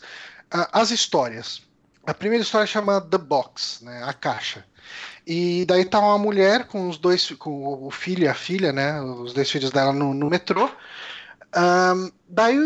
ah, 0.51 0.70
as 0.74 0.91
histórias. 0.91 1.62
A 2.05 2.14
primeira 2.14 2.43
história 2.43 2.66
chama 2.66 2.99
The 3.01 3.18
Box, 3.18 3.84
né, 3.84 4.03
a 4.03 4.14
caixa. 4.14 4.66
E 5.26 5.66
daí 5.66 5.86
tá 5.86 5.99
uma 5.99 6.18
mulher 6.18 6.66
com 6.66 6.89
os 6.89 6.97
dois, 6.97 7.30
com 7.32 7.86
o 7.86 7.91
filho 7.91 8.24
e 8.24 8.28
a 8.28 8.34
filha, 8.34 8.72
né, 8.74 8.99
os 9.01 9.34
dois 9.34 9.49
filhos 9.49 9.72
dela 9.72 9.93
no, 9.93 10.14
no 10.14 10.30
metrô. 10.30 10.70
Ahn, 11.53 12.09
daí 12.28 12.57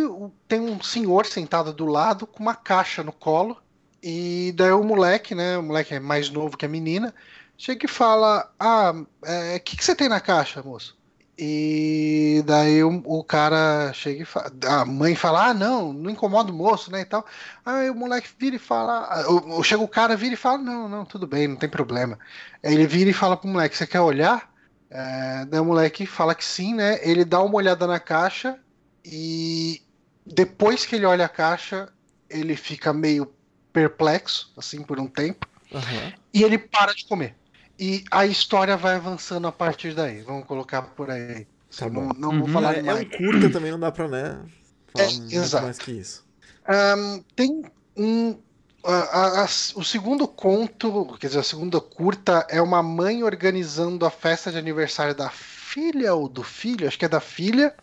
tem 0.47 0.59
um 0.59 0.81
senhor 0.81 1.25
sentado 1.25 1.73
do 1.73 1.85
lado 1.85 2.27
com 2.27 2.41
uma 2.41 2.55
caixa 2.55 3.03
no 3.03 3.11
colo. 3.11 3.57
E 4.01 4.53
daí 4.55 4.71
o 4.71 4.83
moleque, 4.83 5.33
né? 5.33 5.57
O 5.57 5.63
moleque 5.63 5.95
é 5.95 5.99
mais 5.99 6.29
novo 6.29 6.55
que 6.55 6.65
a 6.65 6.69
menina, 6.69 7.13
chega 7.57 7.85
e 7.85 7.89
fala: 7.89 8.51
Ah, 8.59 8.93
o 8.93 9.59
que, 9.61 9.77
que 9.77 9.83
você 9.83 9.95
tem 9.95 10.09
na 10.09 10.19
caixa, 10.19 10.61
moço? 10.63 10.95
E 11.37 12.41
daí 12.45 12.81
o, 12.81 13.03
o 13.05 13.23
cara 13.23 13.91
chega 13.93 14.21
e 14.21 14.25
fala, 14.25 14.51
a 14.67 14.85
mãe 14.85 15.15
fala, 15.15 15.47
ah, 15.47 15.53
não, 15.53 15.91
não 15.91 16.09
incomoda 16.09 16.49
o 16.49 16.55
moço, 16.55 16.89
né, 16.89 17.01
e 17.01 17.05
tal. 17.05 17.25
Aí 17.65 17.89
o 17.89 17.95
moleque 17.95 18.29
vira 18.39 18.55
e 18.55 18.59
fala, 18.59 19.27
o, 19.29 19.61
chega 19.61 19.83
o 19.83 19.87
cara, 19.87 20.15
vira 20.15 20.33
e 20.33 20.37
fala, 20.37 20.59
não, 20.59 20.87
não, 20.87 21.03
tudo 21.03 21.27
bem, 21.27 21.47
não 21.47 21.57
tem 21.57 21.67
problema. 21.67 22.17
Aí 22.63 22.73
ele 22.73 22.87
vira 22.87 23.09
e 23.09 23.13
fala 23.13 23.35
pro 23.35 23.49
moleque, 23.49 23.75
você 23.75 23.85
quer 23.85 23.99
olhar? 23.99 24.49
É, 24.89 25.45
daí 25.45 25.59
o 25.59 25.65
moleque 25.65 26.05
fala 26.05 26.33
que 26.33 26.45
sim, 26.45 26.73
né, 26.73 26.99
ele 27.01 27.25
dá 27.25 27.41
uma 27.41 27.55
olhada 27.55 27.85
na 27.85 27.99
caixa 27.99 28.57
e 29.03 29.81
depois 30.25 30.85
que 30.85 30.95
ele 30.95 31.05
olha 31.05 31.25
a 31.25 31.29
caixa, 31.29 31.89
ele 32.29 32.55
fica 32.55 32.93
meio 32.93 33.29
perplexo, 33.73 34.53
assim, 34.57 34.81
por 34.83 35.01
um 35.01 35.07
tempo 35.07 35.45
Aham. 35.73 36.13
e 36.33 36.43
ele 36.43 36.57
para 36.57 36.93
de 36.93 37.05
comer. 37.05 37.35
E 37.79 38.03
a 38.11 38.25
história 38.25 38.77
vai 38.77 38.95
avançando 38.95 39.47
a 39.47 39.51
partir 39.51 39.93
daí. 39.93 40.21
Vamos 40.21 40.45
colocar 40.45 40.81
por 40.83 41.09
aí. 41.09 41.47
Tá 41.75 41.89
não 41.89 42.13
não 42.13 42.33
vou 42.33 42.47
Uhum. 42.47 42.47
falar 42.47 42.75
É, 42.75 42.79
é 42.85 42.93
mais. 42.93 42.95
um 42.95 43.05
curta 43.09 43.49
também, 43.49 43.71
não 43.71 43.79
dá 43.79 43.91
pra, 43.91 44.07
né? 44.07 44.49
Falar 44.87 45.07
É, 45.07 45.35
exato. 45.35 45.65
mais 45.65 45.79
que 45.79 45.91
isso. 45.91 46.25
Ahn, 46.67 47.23
tem 47.35 47.63
um. 47.97 48.37
a- 48.83 48.91
a- 48.93 49.43
a- 49.43 49.45
o 49.75 49.83
segundo 49.83 50.27
conto, 50.27 51.17
quer 51.19 51.27
dizer, 51.27 51.39
a 51.39 51.43
segunda 51.43 51.81
curta 51.81 52.45
é 52.49 52.61
uma 52.61 52.83
mãe 52.83 53.23
organizando 53.23 54.05
a 54.05 54.11
festa 54.11 54.51
de 54.51 54.57
aniversário 54.59 55.15
da 55.15 55.29
filha 55.29 56.13
ou 56.15 56.29
do 56.29 56.43
filho, 56.43 56.87
acho 56.87 56.97
que 56.99 57.05
é 57.05 57.09
da 57.09 57.19
filha. 57.19 57.75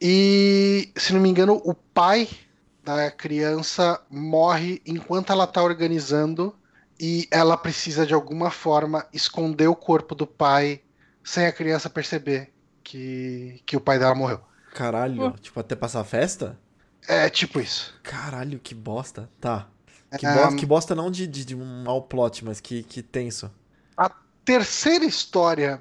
E, 0.00 0.90
se 0.96 1.12
não 1.12 1.20
me 1.20 1.28
engano, 1.28 1.60
o 1.64 1.74
pai 1.74 2.28
da 2.82 3.10
criança 3.10 4.00
morre 4.10 4.80
enquanto 4.86 5.30
ela 5.32 5.44
está 5.44 5.62
organizando 5.62 6.54
e 7.00 7.26
ela 7.30 7.56
precisa 7.56 8.06
de 8.06 8.12
alguma 8.12 8.50
forma 8.50 9.06
esconder 9.10 9.68
o 9.68 9.74
corpo 9.74 10.14
do 10.14 10.26
pai 10.26 10.82
sem 11.24 11.46
a 11.46 11.52
criança 11.52 11.88
perceber 11.88 12.52
que, 12.84 13.62
que 13.64 13.74
o 13.76 13.80
pai 13.80 13.98
dela 13.98 14.14
morreu. 14.14 14.42
Caralho, 14.74 15.32
tipo, 15.40 15.58
até 15.58 15.74
passar 15.74 16.00
a 16.00 16.04
festa? 16.04 16.58
É 17.08 17.30
tipo 17.30 17.58
isso. 17.58 17.98
Caralho, 18.02 18.58
que 18.60 18.74
bosta. 18.74 19.30
Tá. 19.40 19.68
Que, 20.18 20.26
É, 20.26 20.34
bosta, 20.34 20.56
que 20.56 20.66
bosta 20.66 20.94
não 20.94 21.10
de, 21.10 21.26
de, 21.26 21.44
de 21.46 21.54
um 21.56 21.84
mau 21.84 22.02
plot, 22.02 22.44
mas 22.44 22.60
que, 22.60 22.82
que 22.82 23.02
tenso. 23.02 23.50
terceira 24.44 25.04
história 25.04 25.80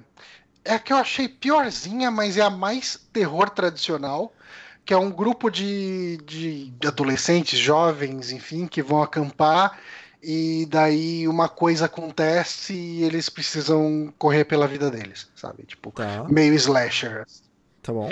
é 0.64 0.76
a 0.76 0.80
que 0.80 0.94
eu 0.94 0.98
achei 0.98 1.28
piorzinha, 1.28 2.10
mas 2.12 2.38
é 2.38 2.42
a 2.42 2.50
mais 2.50 2.96
terror 3.12 3.50
tradicional, 3.50 4.34
que 4.86 4.94
é 4.94 4.98
um 4.98 5.12
grupo 5.12 5.50
de, 5.50 6.18
de 6.26 6.88
adolescentes, 6.88 7.60
jovens, 7.60 8.32
enfim, 8.32 8.68
que 8.68 8.82
vão 8.82 9.02
acampar 9.02 9.78
e 10.22 10.66
daí 10.70 11.28
uma 11.28 11.48
coisa 11.48 11.86
acontece 11.86 12.74
e 12.74 13.04
eles 13.04 13.30
precisam 13.30 14.14
correr 14.18 14.46
pela 14.46 14.68
vida 14.68 14.92
deles, 14.92 15.28
sabe? 15.36 15.64
Tipo, 15.64 15.92
Tá, 15.92 16.26
meio 16.30 16.54
slasher. 16.54 17.26
tá 17.82 17.94
bom. 17.94 18.10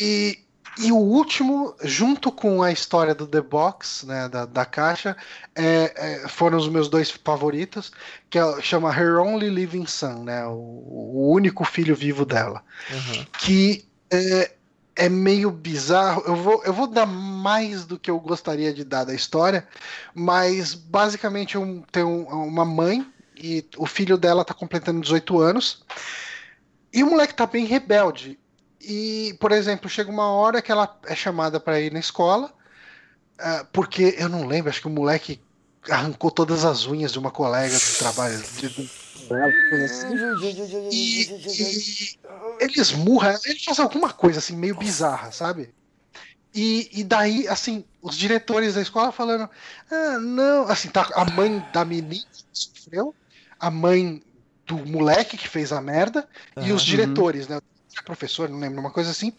E, 0.00 0.38
e 0.78 0.92
o 0.92 0.96
último, 0.96 1.74
junto 1.82 2.30
com 2.30 2.62
a 2.62 2.70
história 2.72 3.14
do 3.14 3.26
The 3.26 3.40
Box, 3.40 4.06
né, 4.06 4.28
da, 4.28 4.46
da 4.46 4.64
caixa, 4.64 5.16
é, 5.54 5.92
é, 6.24 6.28
foram 6.28 6.58
os 6.58 6.68
meus 6.68 6.88
dois 6.88 7.10
favoritos, 7.10 7.92
que 8.30 8.38
é, 8.38 8.62
chama 8.62 8.94
Her 8.94 9.18
Only 9.18 9.50
Living 9.50 9.86
Son, 9.86 10.24
né, 10.24 10.46
o, 10.46 10.52
o 10.52 11.30
único 11.32 11.64
filho 11.64 11.94
vivo 11.94 12.24
dela, 12.24 12.62
Aham. 12.90 13.26
que 13.38 13.86
é, 14.10 14.55
é 14.96 15.08
meio 15.08 15.50
bizarro. 15.50 16.22
Eu 16.26 16.34
vou, 16.36 16.64
eu 16.64 16.72
vou 16.72 16.86
dar 16.86 17.06
mais 17.06 17.84
do 17.84 17.98
que 17.98 18.10
eu 18.10 18.18
gostaria 18.18 18.72
de 18.72 18.82
dar 18.82 19.04
da 19.04 19.14
história, 19.14 19.68
mas 20.14 20.74
basicamente 20.74 21.56
um, 21.58 21.82
tem 21.92 22.02
um- 22.02 22.24
uma 22.26 22.64
mãe 22.64 23.06
e 23.36 23.64
o 23.76 23.86
filho 23.86 24.16
dela 24.16 24.44
tá 24.44 24.54
completando 24.54 25.00
18 25.02 25.38
anos. 25.38 25.84
E 26.92 27.02
o 27.04 27.10
moleque 27.10 27.34
tá 27.34 27.46
bem 27.46 27.66
rebelde. 27.66 28.38
E, 28.80 29.36
por 29.38 29.52
exemplo, 29.52 29.88
chega 29.90 30.10
uma 30.10 30.30
hora 30.30 30.62
que 30.62 30.72
ela 30.72 30.98
é 31.06 31.14
chamada 31.14 31.60
para 31.60 31.78
ir 31.80 31.92
na 31.92 31.98
escola, 32.00 32.52
ah, 33.38 33.66
porque 33.72 34.14
eu 34.18 34.28
não 34.28 34.46
lembro, 34.46 34.70
acho 34.70 34.80
que 34.80 34.86
o 34.86 34.90
moleque 34.90 35.40
arrancou 35.90 36.30
todas 36.30 36.64
as 36.64 36.86
unhas 36.86 37.12
de 37.12 37.18
uma 37.18 37.30
colega 37.30 37.76
de 37.76 37.98
trabalho. 37.98 38.38
de- 38.38 39.05
e, 40.92 41.22
e 41.48 42.18
ele 42.60 42.80
esmurra, 42.80 43.38
ele 43.44 43.58
faz 43.58 43.78
alguma 43.78 44.12
coisa 44.12 44.38
assim, 44.38 44.56
meio 44.56 44.76
bizarra, 44.76 45.30
sabe? 45.32 45.74
E, 46.54 46.88
e 47.00 47.04
daí, 47.04 47.46
assim, 47.48 47.84
os 48.00 48.16
diretores 48.16 48.74
da 48.74 48.80
escola 48.80 49.12
falando: 49.12 49.48
ah, 49.90 50.18
não, 50.18 50.68
assim, 50.68 50.88
tá 50.88 51.08
a 51.14 51.24
mãe 51.26 51.62
da 51.72 51.84
menina 51.84 52.24
que 52.32 52.44
sofreu, 52.52 53.14
a 53.60 53.70
mãe 53.70 54.22
do 54.66 54.78
moleque 54.86 55.36
que 55.36 55.48
fez 55.48 55.70
a 55.70 55.80
merda, 55.80 56.26
e 56.62 56.72
os 56.72 56.82
diretores, 56.82 57.46
né? 57.46 57.58
O 57.58 58.04
professor, 58.04 58.48
não 58.48 58.58
lembro, 58.58 58.80
uma 58.80 58.90
coisa 58.90 59.10
assim. 59.10 59.32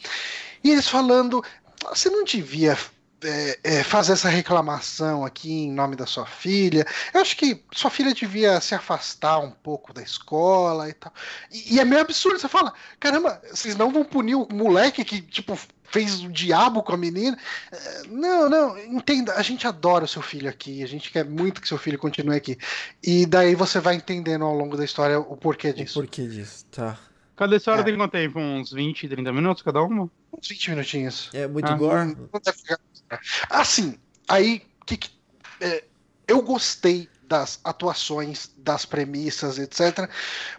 E 0.63 0.69
eles 0.69 0.87
falando: 0.87 1.43
você 1.89 2.09
não 2.09 2.23
devia 2.23 2.77
é, 3.23 3.59
é, 3.63 3.83
fazer 3.83 4.13
essa 4.13 4.29
reclamação 4.29 5.25
aqui 5.25 5.51
em 5.51 5.71
nome 5.71 5.95
da 5.95 6.05
sua 6.05 6.25
filha. 6.25 6.85
Eu 7.13 7.21
acho 7.21 7.35
que 7.35 7.63
sua 7.73 7.89
filha 7.89 8.13
devia 8.13 8.59
se 8.61 8.75
afastar 8.75 9.39
um 9.39 9.51
pouco 9.51 9.93
da 9.93 10.01
escola 10.01 10.89
e 10.89 10.93
tal. 10.93 11.11
E, 11.51 11.75
e 11.75 11.79
é 11.79 11.85
meio 11.85 12.01
absurdo. 12.01 12.39
Você 12.39 12.47
fala: 12.47 12.73
caramba, 12.99 13.41
vocês 13.51 13.75
não 13.75 13.91
vão 13.91 14.03
punir 14.03 14.35
o 14.35 14.47
moleque 14.51 15.03
que, 15.03 15.21
tipo, 15.21 15.57
fez 15.83 16.23
o 16.23 16.29
diabo 16.29 16.83
com 16.83 16.93
a 16.93 16.97
menina? 16.97 17.37
É, 17.71 18.03
Não, 18.07 18.49
não, 18.49 18.77
entenda. 18.77 19.33
A 19.33 19.41
gente 19.41 19.65
adora 19.67 20.05
o 20.05 20.07
seu 20.07 20.21
filho 20.21 20.49
aqui. 20.49 20.83
A 20.83 20.87
gente 20.87 21.11
quer 21.11 21.25
muito 21.25 21.61
que 21.61 21.67
seu 21.67 21.77
filho 21.77 21.97
continue 21.97 22.35
aqui. 22.37 22.57
E 23.01 23.25
daí 23.25 23.55
você 23.55 23.79
vai 23.79 23.95
entendendo 23.95 24.45
ao 24.45 24.53
longo 24.53 24.77
da 24.77 24.85
história 24.85 25.19
o 25.19 25.35
porquê 25.37 25.73
O 25.73 25.73
disso. 25.73 25.99
porquê 26.01 26.27
disso? 26.27 26.65
Tá. 26.71 26.97
Cada 27.37 27.55
história 27.55 27.81
É. 27.81 27.83
tem 27.83 27.95
quanto 27.95 28.11
tempo? 28.11 28.39
Uns 28.39 28.71
20, 28.71 29.07
30 29.07 29.31
minutos 29.31 29.61
cada 29.61 29.81
uma? 29.83 30.09
Uns 30.33 30.47
20 30.47 30.71
minutinhos. 30.71 31.29
É 31.33 31.47
muito 31.47 31.67
Ah, 31.71 31.75
gore? 31.75 32.17
Assim, 33.49 33.97
aí 34.27 34.63
que, 34.85 34.97
que- 34.97 35.11
é, 35.61 35.83
eu 36.27 36.41
gostei 36.41 37.07
das 37.21 37.59
atuações, 37.63 38.49
das 38.57 38.85
premissas, 38.85 39.59
etc. 39.59 40.09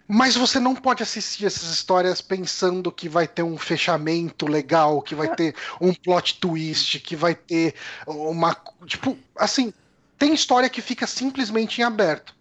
Mas 0.06 0.36
você 0.36 0.60
não 0.60 0.74
pode 0.74 1.02
assistir 1.02 1.46
essas 1.46 1.70
histórias 1.70 2.20
pensando 2.20 2.92
que 2.92 3.08
vai 3.08 3.26
ter 3.26 3.42
um 3.42 3.56
fechamento 3.58 4.46
legal, 4.46 5.02
que 5.02 5.14
vai 5.14 5.34
ter 5.34 5.56
um 5.80 5.92
plot 5.92 6.38
twist, 6.38 7.00
que 7.00 7.16
vai 7.16 7.34
ter 7.34 7.74
uma. 8.06 8.54
Tipo, 8.86 9.18
assim, 9.34 9.72
tem 10.18 10.32
história 10.34 10.68
que 10.68 10.82
fica 10.82 11.06
simplesmente 11.06 11.80
em 11.80 11.84
aberto. 11.84 12.37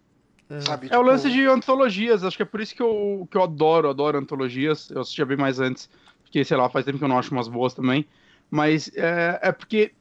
É. 0.49 0.61
Sabe? 0.61 0.87
É 0.87 0.97
o 0.97 0.99
Tipo, 0.99 1.11
lance 1.11 1.29
de 1.29 1.45
antologias, 1.45 2.23
acho 2.23 2.37
que 2.37 2.43
é 2.43 2.45
por 2.45 2.61
isso 2.61 2.75
que 2.75 2.81
eu, 2.81 3.27
que 3.29 3.37
eu 3.37 3.43
adoro, 3.43 3.89
adoro 3.89 4.17
antologias. 4.17 4.89
Eu 4.89 5.01
assistia 5.01 5.25
bem 5.25 5.37
mais 5.37 5.59
antes, 5.59 5.89
porque, 6.23 6.43
sei 6.43 6.57
lá, 6.57 6.69
faz 6.69 6.85
tempo 6.85 6.97
que 6.97 7.03
eu 7.03 7.09
não 7.09 7.19
acho 7.19 7.31
umas 7.31 7.47
boas 7.47 7.73
também. 7.73 8.05
Mas 8.49 8.89
é, 8.95 9.39
é 9.41 9.51
porque 9.51 9.91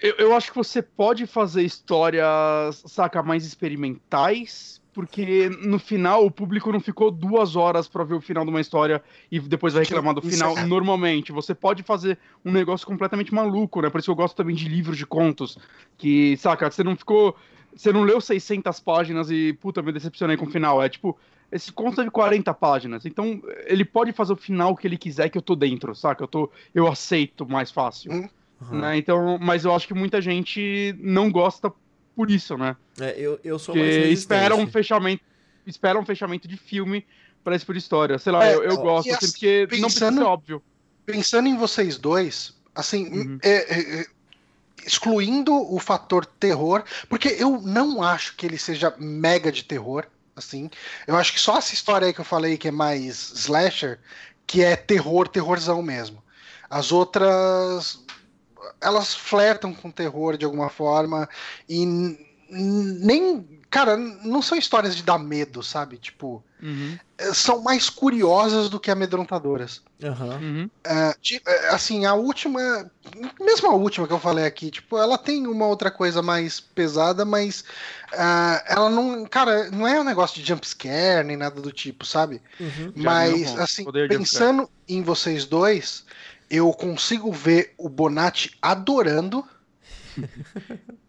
eu, 0.00 0.14
eu 0.18 0.36
acho 0.36 0.50
que 0.50 0.56
você 0.56 0.82
pode 0.82 1.26
fazer 1.26 1.62
histórias, 1.62 2.82
saca, 2.86 3.22
mais 3.22 3.44
experimentais, 3.44 4.80
porque 4.92 5.50
no 5.62 5.78
final 5.78 6.24
o 6.24 6.30
público 6.30 6.72
não 6.72 6.80
ficou 6.80 7.10
duas 7.10 7.56
horas 7.56 7.88
pra 7.88 8.04
ver 8.04 8.14
o 8.14 8.20
final 8.20 8.44
de 8.44 8.50
uma 8.50 8.60
história 8.60 9.02
e 9.30 9.38
depois 9.38 9.74
vai 9.74 9.82
reclamar 9.82 10.14
do 10.14 10.22
final 10.22 10.56
é- 10.56 10.64
normalmente. 10.64 11.32
Você 11.32 11.54
pode 11.54 11.82
fazer 11.82 12.18
um 12.44 12.52
negócio 12.52 12.86
completamente 12.86 13.34
maluco, 13.34 13.82
né? 13.82 13.90
Por 13.90 13.98
isso 13.98 14.06
que 14.06 14.10
eu 14.10 14.16
gosto 14.16 14.36
também 14.36 14.54
de 14.54 14.68
livros 14.68 14.96
de 14.96 15.04
contos, 15.04 15.58
que, 15.98 16.36
saca, 16.38 16.70
você 16.70 16.82
não 16.82 16.96
ficou 16.96 17.36
você 17.76 17.92
não 17.92 18.02
leu 18.02 18.20
600 18.20 18.80
páginas 18.80 19.30
e, 19.30 19.52
puta, 19.52 19.82
me 19.82 19.92
decepcionei 19.92 20.36
com 20.36 20.46
o 20.46 20.50
final. 20.50 20.82
É 20.82 20.88
tipo, 20.88 21.16
esse 21.52 21.70
conto 21.72 22.00
é 22.00 22.04
de 22.04 22.10
40 22.10 22.52
páginas. 22.54 23.04
Então, 23.04 23.40
ele 23.66 23.84
pode 23.84 24.12
fazer 24.12 24.32
o 24.32 24.36
final 24.36 24.74
que 24.76 24.86
ele 24.86 24.96
quiser 24.96 25.28
que 25.28 25.36
eu 25.38 25.42
tô 25.42 25.54
dentro, 25.54 25.94
saca? 25.94 26.24
Eu, 26.24 26.28
tô, 26.28 26.50
eu 26.74 26.86
aceito 26.88 27.46
mais 27.48 27.70
fácil. 27.70 28.12
Hum. 28.12 28.28
Aham. 28.62 28.80
Né? 28.80 28.96
Então, 28.98 29.38
mas 29.38 29.64
eu 29.66 29.74
acho 29.74 29.86
que 29.86 29.92
muita 29.94 30.20
gente 30.20 30.94
não 30.98 31.30
gosta 31.30 31.70
por 32.14 32.30
isso, 32.30 32.56
né? 32.56 32.74
É, 32.98 33.14
eu, 33.20 33.38
eu 33.44 33.58
sou 33.58 33.76
mais 33.76 33.88
Porque 33.90 34.06
resistente. 34.08 34.18
espera 34.18 34.56
um 34.56 34.66
fechamento, 34.66 35.22
espera 35.66 35.98
um 35.98 36.06
fechamento 36.06 36.48
de 36.48 36.56
filme 36.56 37.04
pra 37.44 37.54
esse 37.54 37.66
por 37.66 37.76
história. 37.76 38.18
Sei 38.18 38.32
lá, 38.32 38.46
É, 38.46 38.54
eu, 38.54 38.62
eu 38.62 38.76
gosto, 38.78 39.12
assim, 39.12 39.30
porque 39.30 39.60
não 39.72 39.88
precisa 39.90 40.06
pensando- 40.06 40.18
ser 40.18 40.24
óbvio. 40.24 40.62
pensando 41.04 41.48
em 41.48 41.56
vocês 41.58 41.98
dois, 41.98 42.54
assim, 42.74 43.06
Uhum. 43.08 43.38
é, 43.42 43.50
é, 43.78 44.00
é, 44.00 44.06
excluindo 44.86 45.52
o 45.52 45.78
fator 45.78 46.24
terror, 46.24 46.84
porque 47.08 47.36
eu 47.38 47.60
não 47.60 48.02
acho 48.02 48.36
que 48.36 48.46
ele 48.46 48.58
seja 48.58 48.94
mega 48.98 49.50
de 49.50 49.64
terror, 49.64 50.06
assim. 50.34 50.70
Eu 51.06 51.16
acho 51.16 51.32
que 51.32 51.40
só 51.40 51.58
essa 51.58 51.74
história 51.74 52.06
aí 52.06 52.14
que 52.14 52.20
eu 52.20 52.24
falei 52.24 52.56
que 52.56 52.68
é 52.68 52.70
mais 52.70 53.32
slasher, 53.32 53.98
que 54.46 54.62
é 54.62 54.76
terror, 54.76 55.28
terrorzão 55.28 55.82
mesmo. 55.82 56.22
As 56.70 56.92
outras 56.92 58.04
elas 58.80 59.14
flertam 59.14 59.72
com 59.72 59.90
terror 59.90 60.36
de 60.36 60.44
alguma 60.44 60.68
forma 60.68 61.28
e 61.68 61.86
nem, 62.48 63.46
cara, 63.76 63.96
não 63.96 64.40
são 64.40 64.56
histórias 64.56 64.96
de 64.96 65.02
dar 65.02 65.18
medo, 65.18 65.62
sabe? 65.62 65.98
Tipo, 65.98 66.42
Uhum, 66.62 66.96
eh, 67.18 67.34
são 67.34 67.62
mais 67.62 67.90
curiosas 67.90 68.70
do 68.70 68.80
que 68.80 68.90
amedrontadoras. 68.90 69.82
Uhum. 70.40 70.70
É, 70.82 71.12
ti- 71.20 71.42
é, 71.46 71.68
assim, 71.68 72.06
a 72.06 72.14
última, 72.14 72.60
mesmo 73.38 73.68
a 73.68 73.74
última 73.74 74.06
que 74.06 74.12
eu 74.14 74.18
falei 74.18 74.46
aqui, 74.46 74.70
tipo, 74.70 74.96
ela 74.96 75.18
tem 75.18 75.46
uma 75.46 75.66
outra 75.66 75.90
coisa 75.90 76.22
mais 76.22 76.58
pesada, 76.58 77.24
mas 77.24 77.64
ah, 78.14 78.62
ela 78.66 78.88
não, 78.88 79.26
cara, 79.26 79.70
não 79.70 79.86
é 79.86 80.00
um 80.00 80.04
negócio 80.04 80.40
de 80.40 80.46
jump 80.46 80.66
scare 80.66 81.26
nem 81.26 81.36
nada 81.36 81.60
do 81.60 81.70
tipo, 81.70 82.06
sabe? 82.06 82.40
Uhum. 82.58 82.92
Mas, 82.96 83.58
assim, 83.58 83.84
pensando 84.08 84.70
em 84.88 85.02
vocês 85.02 85.44
dois, 85.44 86.04
eu 86.48 86.72
consigo 86.72 87.30
ver 87.30 87.74
o 87.76 87.88
Bonatti 87.90 88.56
adorando 88.62 89.44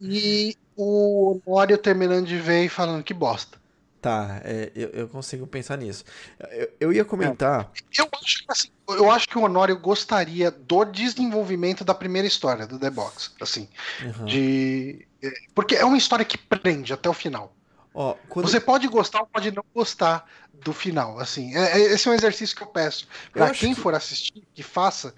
e 0.01 0.55
o 0.75 1.39
Honório 1.45 1.77
terminando 1.77 2.25
de 2.27 2.37
ver 2.37 2.65
e 2.65 2.69
falando 2.69 3.03
que 3.03 3.13
bosta. 3.13 3.57
Tá, 3.99 4.41
é, 4.43 4.71
eu, 4.75 4.89
eu 4.89 5.07
consigo 5.09 5.47
pensar 5.47 5.75
nisso. 5.77 6.03
Eu, 6.51 6.71
eu 6.79 6.93
ia 6.93 7.03
comentar. 7.03 7.71
Eu 7.97 8.07
acho, 8.21 8.45
que, 8.45 8.45
assim, 8.51 8.69
eu 8.89 9.11
acho 9.11 9.27
que 9.27 9.37
o 9.37 9.41
Honório 9.43 9.77
gostaria 9.79 10.51
do 10.51 10.85
desenvolvimento 10.85 11.83
da 11.83 11.95
primeira 11.95 12.27
história 12.27 12.67
do 12.67 12.77
The 12.77 12.89
Box, 12.91 13.31
assim. 13.41 13.67
Aham. 14.05 14.25
de 14.25 15.07
é, 15.21 15.31
porque 15.55 15.75
é 15.75 15.83
uma 15.83 15.97
história 15.97 16.23
que 16.23 16.37
prende 16.37 16.93
até 16.93 17.09
o 17.09 17.13
final. 17.13 17.55
Ó, 17.93 18.13
quando, 18.29 18.47
Você 18.47 18.59
pode 18.59 18.87
gostar 18.87 19.21
ou 19.21 19.25
pode 19.25 19.51
não 19.51 19.65
gostar 19.73 20.29
do 20.53 20.71
final, 20.71 21.19
assim. 21.19 21.55
É- 21.55 21.79
é- 21.79 21.93
esse 21.93 22.07
é 22.07 22.11
um 22.11 22.13
exercício 22.13 22.55
que 22.55 22.61
eu 22.61 22.67
peço 22.67 23.07
para 23.33 23.49
quem 23.49 23.73
que- 23.73 23.81
for 23.81 23.95
assistir 23.95 24.43
que 24.53 24.61
faça 24.61 25.13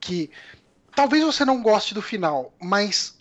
que 0.00 0.30
talvez 0.96 1.22
você 1.22 1.44
não 1.44 1.62
goste 1.62 1.92
do 1.92 2.00
final, 2.00 2.54
mas 2.60 3.18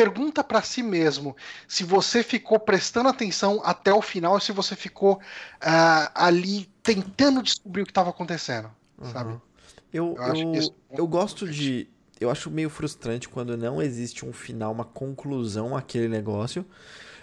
pergunta 0.00 0.42
para 0.42 0.62
si 0.62 0.82
mesmo 0.82 1.36
se 1.68 1.84
você 1.84 2.22
ficou 2.22 2.58
prestando 2.58 3.10
atenção 3.10 3.60
até 3.62 3.92
o 3.92 4.00
final 4.00 4.32
ou 4.32 4.40
se 4.40 4.50
você 4.50 4.74
ficou 4.74 5.20
ah, 5.60 6.10
ali 6.14 6.64
tentando 6.82 7.42
descobrir 7.42 7.82
o 7.82 7.84
que 7.84 7.90
estava 7.90 8.08
acontecendo, 8.08 8.70
sabe? 9.12 9.30
Aham. 9.30 9.42
Eu, 9.92 10.14
Eu 10.16 10.34
eu, 10.34 10.54
isso 10.54 10.74
eu 10.90 11.06
gosto 11.06 11.46
de. 11.48 11.88
Eu 12.18 12.30
acho 12.30 12.50
meio 12.50 12.70
frustrante 12.70 13.28
quando 13.28 13.56
não 13.56 13.82
existe 13.82 14.24
um 14.24 14.32
final, 14.32 14.72
uma 14.72 14.84
conclusão 14.84 15.76
àquele 15.76 16.08
negócio. 16.08 16.64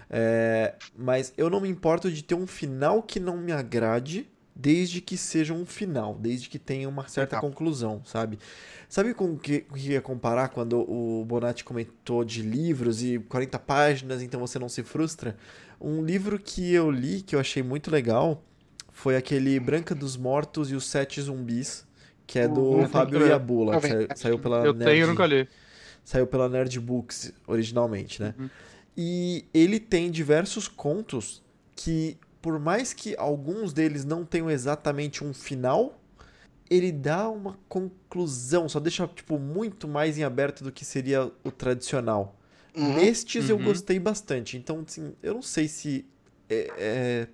É, 0.09 0.75
mas 0.95 1.33
eu 1.37 1.49
não 1.49 1.61
me 1.61 1.69
importo 1.69 2.11
de 2.11 2.23
ter 2.23 2.35
um 2.35 2.47
final 2.47 3.01
que 3.03 3.19
não 3.19 3.37
me 3.37 3.51
agrade, 3.51 4.29
desde 4.59 5.01
que 5.01 5.15
seja 5.15 5.53
um 5.53 5.65
final, 5.65 6.15
desde 6.19 6.49
que 6.49 6.57
tenha 6.57 6.89
uma 6.89 7.07
certa 7.07 7.35
Legal. 7.35 7.49
conclusão, 7.49 8.01
sabe? 8.03 8.39
Sabe 8.89 9.13
com 9.13 9.33
o 9.33 9.37
que, 9.37 9.59
que 9.61 9.91
ia 9.91 10.01
comparar 10.01 10.49
quando 10.49 10.79
o 10.89 11.23
Bonatti 11.25 11.63
comentou 11.63 12.23
de 12.23 12.41
livros 12.41 13.03
e 13.03 13.19
40 13.19 13.59
páginas, 13.59 14.21
então 14.21 14.39
você 14.39 14.57
não 14.57 14.67
se 14.69 14.81
frustra? 14.81 15.37
Um 15.79 16.03
livro 16.03 16.39
que 16.39 16.73
eu 16.73 16.89
li, 16.89 17.21
que 17.21 17.35
eu 17.35 17.39
achei 17.39 17.61
muito 17.61 17.91
legal, 17.91 18.41
foi 18.91 19.15
aquele 19.15 19.59
Branca 19.59 19.93
dos 19.93 20.17
Mortos 20.17 20.71
e 20.71 20.75
os 20.75 20.85
Sete 20.87 21.21
Zumbis, 21.21 21.85
que 22.25 22.39
é 22.39 22.47
do 22.47 22.61
Uhum. 22.61 22.87
Fábio 22.89 23.27
Iabula, 23.27 23.79
que 23.79 23.87
saiu, 23.87 24.07
saiu 24.15 24.39
pela 24.39 24.65
Eu 24.65 24.73
Nerd, 24.73 24.89
tenho, 24.91 25.03
eu 25.03 25.07
nunca 25.07 25.25
li. 25.27 25.47
saiu 26.03 26.25
pela 26.25 26.49
Nerd 26.49 26.79
Books 26.79 27.31
originalmente, 27.45 28.21
né? 28.21 28.33
Uhum. 28.39 28.49
E 28.97 29.45
ele 29.53 29.79
tem 29.79 30.09
diversos 30.09 30.67
contos 30.67 31.43
que, 31.75 32.17
por 32.47 32.59
mais 32.59 32.93
que 32.93 33.13
alguns 33.17 33.73
deles 33.73 34.05
não 34.05 34.23
tenham 34.23 34.49
exatamente 34.49 35.21
um 35.21 35.33
final, 35.33 35.99
ele 36.69 36.91
dá 36.91 37.29
uma 37.29 37.57
conclusão, 37.69 38.69
só 38.69 38.79
deixa 38.79 39.07
tipo 39.07 39.37
muito 39.39 39.87
mais 39.87 40.17
em 40.17 40.23
aberto 40.23 40.63
do 40.63 40.71
que 40.71 40.85
seria 40.85 41.31
o 41.43 41.51
tradicional. 41.51 42.37
Uhum. 42.75 42.93
Nestes 42.95 43.49
eu 43.49 43.57
Uhum. 43.57 43.63
gostei 43.65 43.99
bastante. 43.99 44.57
Então, 44.57 44.83
assim, 44.87 45.13
eu 45.21 45.33
não 45.35 45.41
sei 45.41 45.67
se. 45.67 46.05
É, 46.49 46.73
é... 46.77 47.27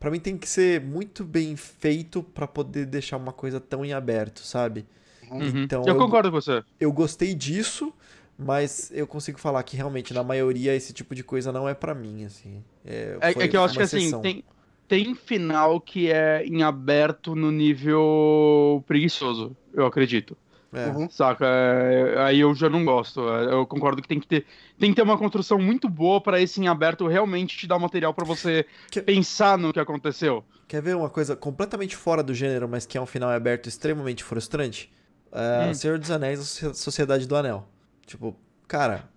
Pra 0.00 0.10
mim 0.10 0.20
tem 0.20 0.38
que 0.38 0.48
ser 0.48 0.80
muito 0.80 1.24
bem 1.24 1.56
feito 1.56 2.22
pra 2.22 2.46
poder 2.46 2.86
deixar 2.86 3.16
uma 3.18 3.32
coisa 3.32 3.60
tão 3.60 3.84
em 3.84 3.92
aberto, 3.92 4.40
sabe? 4.40 4.86
Uhum. 5.30 5.64
Então, 5.64 5.82
eu 5.86 5.94
eu- 5.94 5.98
concordo 5.98 6.30
com 6.30 6.40
você. 6.40 6.62
Eu 6.80 6.92
gostei 6.92 7.34
disso, 7.34 7.92
mas 8.38 8.90
eu 8.92 9.06
consigo 9.06 9.38
falar 9.38 9.62
que 9.62 9.76
realmente, 9.76 10.14
na 10.14 10.22
maioria, 10.24 10.74
esse 10.74 10.92
tipo 10.92 11.14
de 11.14 11.24
coisa 11.24 11.52
não 11.52 11.68
é 11.68 11.74
pra 11.74 11.94
mim, 11.94 12.24
assim. 12.24 12.64
É, 12.84 13.20
É, 13.20 13.30
é 13.30 13.48
que 13.48 13.56
eu 13.56 13.64
acho 13.64 13.76
que 13.76 13.82
assim, 13.82 13.96
exceção. 13.98 14.20
tem, 14.20 14.44
tem 14.88 15.14
final 15.14 15.80
que 15.80 16.10
é 16.10 16.44
em 16.44 16.62
aberto 16.62 17.34
no 17.34 17.50
nível 17.50 18.82
preguiçoso, 18.86 19.56
eu 19.72 19.86
acredito. 19.86 20.36
É. 20.72 20.88
Uhum. 20.88 21.08
Saca? 21.08 21.46
É, 21.46 22.20
aí 22.24 22.40
eu 22.40 22.52
já 22.52 22.68
não 22.68 22.84
gosto. 22.84 23.20
É, 23.28 23.52
Eu 23.54 23.64
concordo 23.64 24.02
que 24.02 24.08
tem 24.08 24.18
que 24.18 24.26
ter, 24.26 24.44
tem 24.76 24.90
que 24.90 24.96
ter 24.96 25.02
uma 25.02 25.16
construção 25.16 25.56
muito 25.56 25.88
boa 25.88 26.20
pra 26.20 26.40
esse 26.40 26.60
em 26.60 26.66
aberto 26.66 27.06
realmente 27.06 27.56
te 27.56 27.66
dar 27.68 27.78
material 27.78 28.12
pra 28.12 28.24
você 28.24 28.66
Que- 28.90 29.00
pensar 29.00 29.56
no 29.56 29.72
que 29.72 29.78
aconteceu. 29.78 30.44
Quer 30.66 30.82
ver 30.82 30.96
uma 30.96 31.08
coisa 31.08 31.36
completamente 31.36 31.94
fora 31.94 32.24
do 32.24 32.34
gênero, 32.34 32.68
mas 32.68 32.86
que 32.86 32.98
é 32.98 33.00
um 33.00 33.06
final 33.06 33.30
aberto 33.30 33.68
extremamente 33.68 34.24
frustrante? 34.24 34.92
É, 35.30 35.70
Hum. 35.70 35.74
Senhor 35.74 35.96
dos 35.96 36.10
Anéis, 36.10 36.40
Sociedade 36.74 37.28
do 37.28 37.36
Anel. 37.36 37.68
Tipo, 38.04 38.34
cara, 38.66 39.08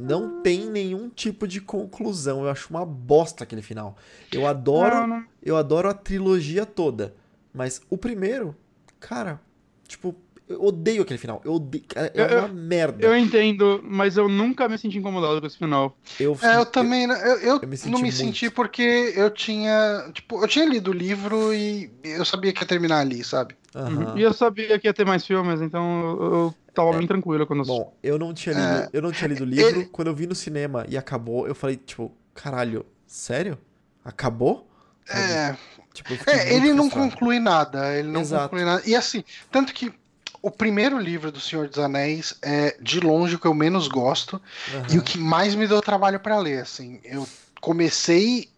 não 0.00 0.42
tem 0.42 0.66
nenhum 0.70 1.08
tipo 1.08 1.46
de 1.46 1.60
conclusão. 1.60 2.42
Eu 2.44 2.50
acho 2.50 2.68
uma 2.70 2.84
bosta 2.84 3.44
aquele 3.44 3.62
final. 3.62 3.96
Eu 4.32 4.46
adoro, 4.46 4.94
Não, 5.00 5.06
não- 5.06 5.24
eu 5.42 5.56
adoro 5.56 5.88
a 5.88 5.94
trilogia 5.94 6.64
toda, 6.66 7.14
mas 7.52 7.80
o 7.90 7.96
primeiro, 7.98 8.54
cara, 8.98 9.40
tipo, 9.86 10.14
eu 10.48 10.64
odeio 10.64 11.02
aquele 11.02 11.18
final. 11.18 11.40
Eu 11.44 11.54
odeio, 11.54 11.84
cara, 11.86 12.10
é 12.12 12.34
Eu- 12.34 12.38
uma 12.40 12.48
merda. 12.48 13.06
Eu 13.06 13.16
entendo, 13.16 13.80
mas 13.84 14.16
eu 14.16 14.28
nunca 14.28 14.68
me 14.68 14.76
senti 14.76 14.98
incomodado 14.98 15.40
com 15.40 15.46
esse 15.46 15.56
final. 15.56 15.96
Eu, 16.18 16.36
É, 16.42 16.56
eu 16.56 16.66
também. 16.66 17.06
não- 17.06 17.14
Eu, 17.16 17.38
eu 17.38 17.60
eu 17.62 17.68
me 17.68 17.76
senti 17.76 17.92
não 17.92 17.98
me 18.00 18.06
muito. 18.08 18.16
senti 18.16 18.50
porque 18.50 19.12
eu 19.14 19.30
tinha. 19.30 20.10
Tipo, 20.12 20.42
eu 20.42 20.48
tinha 20.48 20.64
lido 20.66 20.90
o 20.90 20.94
livro 20.94 21.54
e 21.54 21.88
eu 22.02 22.24
sabia 22.24 22.52
que 22.52 22.62
ia 22.62 22.66
terminar 22.66 22.98
ali, 22.98 23.22
sabe? 23.22 23.54
Aham. 23.74 24.14
E 24.18 24.22
eu 24.22 24.32
sabia 24.34 24.76
que 24.80 24.88
ia 24.88 24.92
ter 24.92 25.06
mais 25.06 25.24
filmes, 25.24 25.60
então 25.60 26.00
eu, 26.20 26.54
tava 26.74 26.92
bem 26.96 27.06
tranquilo 27.06 27.46
quando 27.46 27.62
assisti. 27.62 27.80
É. 27.80 27.84
Bom, 27.84 27.94
eu 28.02 28.18
não 28.18 28.32
tinha 28.34 28.54
lido, 28.54 28.66
É. 28.66 28.88
eu 28.92 29.02
não 29.02 29.12
tinha 29.12 29.28
lido 29.28 29.42
o 29.42 29.46
livro. 29.46 29.66
Ele- 29.80 29.84
Quando 29.86 30.08
eu 30.08 30.14
vi 30.14 30.26
no 30.26 30.34
cinema 30.34 30.84
e 30.88 30.96
acabou, 30.96 31.46
eu 31.46 31.54
falei, 31.54 31.76
tipo, 31.76 32.12
caralho, 32.34 32.84
sério? 33.06 33.58
Acabou? 34.04 34.66
É. 35.08 35.56
Tipo, 35.92 36.14
É, 36.30 36.54
ele 36.54 36.72
não 36.72 36.88
conclui 36.88 37.38
nada. 37.40 37.94
Ele 37.96 38.08
não 38.08 38.20
Exato. 38.20 38.44
conclui 38.44 38.64
nada. 38.64 38.82
E 38.86 38.94
assim, 38.94 39.24
tanto 39.50 39.72
que 39.74 39.92
o 40.40 40.50
primeiro 40.50 40.98
livro 40.98 41.30
do 41.32 41.40
Senhor 41.40 41.68
dos 41.68 41.78
Anéis 41.78 42.34
é 42.40 42.76
de 42.80 43.00
longe 43.00 43.34
o 43.34 43.38
que 43.38 43.46
eu 43.46 43.52
menos 43.52 43.88
gosto 43.88 44.40
Aham. 44.72 44.86
e 44.90 44.98
o 44.98 45.02
que 45.02 45.18
mais 45.18 45.54
me 45.54 45.66
deu 45.66 45.80
trabalho 45.82 46.20
pra 46.20 46.38
ler. 46.38 46.62
Assim, 46.62 47.00
eu 47.04 47.26
comecei 47.60 48.48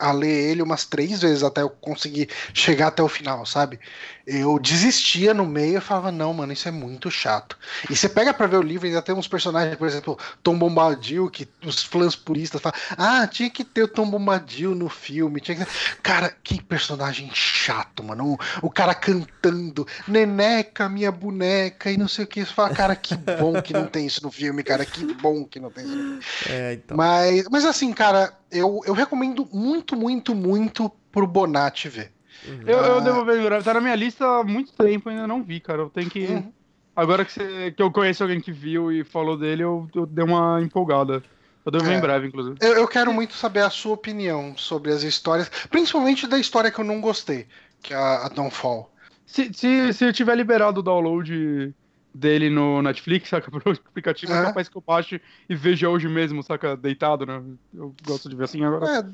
a 0.00 0.12
ler 0.12 0.50
ele 0.50 0.62
umas 0.62 0.84
três 0.86 1.20
vezes 1.20 1.42
até 1.42 1.62
eu 1.62 1.68
conseguir 1.68 2.28
chegar 2.54 2.88
até 2.88 3.02
o 3.02 3.08
final, 3.08 3.44
sabe? 3.44 3.78
Eu 4.26 4.58
desistia 4.58 5.34
no 5.34 5.44
meio 5.44 5.78
e 5.78 5.80
falava, 5.80 6.12
não, 6.12 6.32
mano, 6.32 6.52
isso 6.52 6.68
é 6.68 6.70
muito 6.70 7.10
chato. 7.10 7.58
E 7.90 7.96
você 7.96 8.08
pega 8.08 8.32
pra 8.32 8.46
ver 8.46 8.56
o 8.56 8.62
livro 8.62 8.86
e 8.86 8.90
ainda 8.90 9.02
tem 9.02 9.14
uns 9.14 9.26
personagens, 9.26 9.76
por 9.76 9.88
exemplo, 9.88 10.18
Tom 10.42 10.56
Bombadil, 10.56 11.28
que 11.28 11.48
os 11.64 11.82
fãs 11.82 12.14
puristas 12.14 12.60
falam, 12.60 12.78
ah, 12.96 13.26
tinha 13.26 13.50
que 13.50 13.64
ter 13.64 13.82
o 13.82 13.88
Tom 13.88 14.08
Bombadil 14.08 14.74
no 14.74 14.88
filme, 14.88 15.40
tinha 15.40 15.56
que. 15.56 15.66
Cara, 16.02 16.32
que 16.44 16.62
personagem 16.62 17.30
chato, 17.34 18.04
mano. 18.04 18.34
O, 18.62 18.66
o 18.66 18.70
cara 18.70 18.94
cantando, 18.94 19.86
neneca, 20.06 20.88
minha 20.88 21.10
boneca, 21.10 21.90
e 21.90 21.96
não 21.96 22.06
sei 22.06 22.24
o 22.24 22.28
que. 22.28 22.44
Você 22.44 22.52
fala, 22.52 22.70
cara, 22.70 22.94
que 22.94 23.16
bom 23.16 23.60
que 23.60 23.72
não 23.72 23.86
tem 23.86 24.06
isso 24.06 24.22
no 24.22 24.30
filme, 24.30 24.62
cara, 24.62 24.86
que 24.86 25.12
bom 25.14 25.44
que 25.44 25.58
não 25.58 25.70
tem 25.70 25.84
isso 25.84 25.96
no 25.96 26.02
filme. 26.02 26.20
É, 26.50 26.74
então. 26.74 26.96
Mas, 26.96 27.44
mas 27.50 27.64
assim, 27.64 27.92
cara, 27.92 28.32
eu, 28.50 28.80
eu 28.86 28.92
recomendo 28.94 29.48
muito, 29.52 29.96
muito, 29.96 30.34
muito 30.34 30.90
pro 31.12 31.26
Bonatti 31.26 31.88
ver. 31.88 32.12
Uhum. 32.46 32.62
Eu, 32.66 32.78
eu 32.78 32.96
Ah. 32.98 33.00
devo 33.00 33.24
ver, 33.24 33.62
tá 33.62 33.74
na 33.74 33.80
minha 33.80 33.94
lista 33.94 34.24
há 34.26 34.44
muito 34.44 34.72
tempo, 34.72 35.08
ainda 35.08 35.26
não 35.26 35.42
vi, 35.42 35.60
cara. 35.60 35.82
Eu 35.82 35.90
tenho 35.90 36.08
que. 36.10 36.26
Uhum. 36.26 36.52
Agora 36.96 37.24
que, 37.24 37.32
você, 37.32 37.70
que 37.72 37.82
eu 37.82 37.90
conheço 37.90 38.22
alguém 38.22 38.40
que 38.40 38.52
viu 38.52 38.90
e 38.92 39.04
falou 39.04 39.36
dele, 39.36 39.62
eu, 39.62 39.88
eu 39.94 40.06
dei 40.06 40.24
uma 40.24 40.60
empolgada. 40.62 41.22
Eu 41.64 41.70
devo 41.72 41.84
ver 41.84 41.94
É. 41.94 41.98
em 41.98 42.00
breve, 42.00 42.26
inclusive. 42.26 42.56
Eu, 42.60 42.72
eu 42.74 42.88
quero 42.88 43.12
muito 43.12 43.34
saber 43.34 43.60
a 43.60 43.70
sua 43.70 43.92
opinião 43.92 44.54
sobre 44.56 44.90
as 44.92 45.02
histórias, 45.02 45.50
principalmente 45.70 46.26
da 46.26 46.38
história 46.38 46.70
que 46.70 46.78
eu 46.80 46.84
não 46.84 47.00
gostei, 47.00 47.46
que 47.82 47.92
é 47.92 47.96
a, 47.96 48.26
a 48.26 48.28
Dawnfall. 48.28 48.90
Se, 49.26 49.52
se, 49.52 49.92
se 49.92 50.04
eu 50.04 50.12
tiver 50.12 50.34
liberado 50.34 50.80
o 50.80 50.82
download 50.82 51.72
dele 52.14 52.50
no 52.50 52.82
Netflix, 52.82 53.28
saca? 53.28 53.50
Pro 53.50 53.72
aplicativo, 53.72 54.32
é 54.32 54.38
É. 54.40 54.42
capaz 54.46 54.68
que 54.68 54.76
eu 54.76 54.82
baixe 54.86 55.20
e 55.48 55.54
veja 55.54 55.88
hoje 55.88 56.08
mesmo, 56.08 56.42
saca? 56.42 56.76
Deitado, 56.76 57.24
né? 57.26 57.42
Eu 57.72 57.94
gosto 58.04 58.28
de 58.28 58.36
ver 58.36 58.44
assim 58.44 58.64
agora. 58.64 58.98
É, 58.98 59.04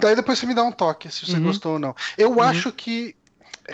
daí 0.00 0.16
depois 0.16 0.38
você 0.38 0.46
me 0.46 0.54
dá 0.54 0.62
um 0.62 0.72
toque 0.72 1.10
se 1.10 1.26
você 1.26 1.36
Uhum. 1.38 1.44
gostou 1.44 1.72
ou 1.74 1.78
não. 1.78 1.94
Eu 2.16 2.30
Uhum. 2.30 2.40
acho 2.42 2.72
que. 2.72 3.14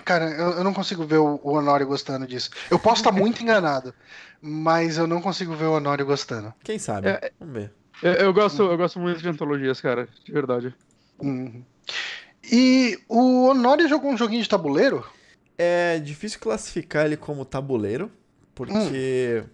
Cara, 0.05 0.29
eu, 0.31 0.51
eu 0.59 0.65
não 0.65 0.75
consigo 0.75 1.05
ver 1.05 1.19
o, 1.19 1.41
o 1.43 1.53
Honório 1.53 1.87
gostando 1.87 2.27
disso. 2.27 2.51
Eu 2.71 2.79
posso 2.79 3.01
estar 3.01 3.13
muito 3.13 3.43
enganado, 3.43 3.95
mas 4.41 4.99
eu 4.99 5.07
não 5.07 5.21
consigo 5.21 5.55
ver 5.55 5.67
o 5.67 5.73
Honório 5.75 6.05
gostando. 6.05 6.53
Quem 6.65 6.79
sabe? 6.79 7.09
É, 7.09 7.33
Vamos 7.39 7.55
ver. 7.55 7.73
Eu, 8.03 8.13
eu 8.15 8.33
gosto, 8.33 8.63
eu 8.63 8.77
gosto 8.77 8.99
muito 8.99 9.21
de 9.21 9.29
antologias, 9.29 9.81
cara, 9.81 10.09
de 10.25 10.33
verdade. 10.33 10.75
Uhum. 11.21 11.65
E 12.51 12.99
o 13.09 13.47
Honório 13.49 13.89
jogou 13.89 14.11
um 14.11 14.17
joguinho 14.17 14.43
de 14.43 14.49
tabuleiro? 14.49 15.07
É 15.57 15.99
difícil 16.01 16.41
classificar 16.41 17.07
ele 17.07 17.17
como 17.17 17.45
tabuleiro, 17.45 18.11
porque 18.55 19.45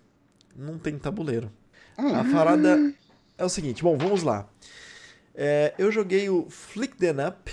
não 0.56 0.78
tem 0.78 0.98
tabuleiro. 0.98 1.50
Hum. 1.98 2.14
A 2.14 2.24
parada 2.24 2.94
é 3.36 3.44
o 3.44 3.48
seguinte, 3.48 3.82
bom, 3.82 3.96
vamos 3.96 4.22
lá. 4.22 4.48
É, 5.34 5.74
eu 5.78 5.90
joguei 5.90 6.28
o 6.28 6.48
Flick 6.50 6.96
Them 6.96 7.26
Up. 7.26 7.52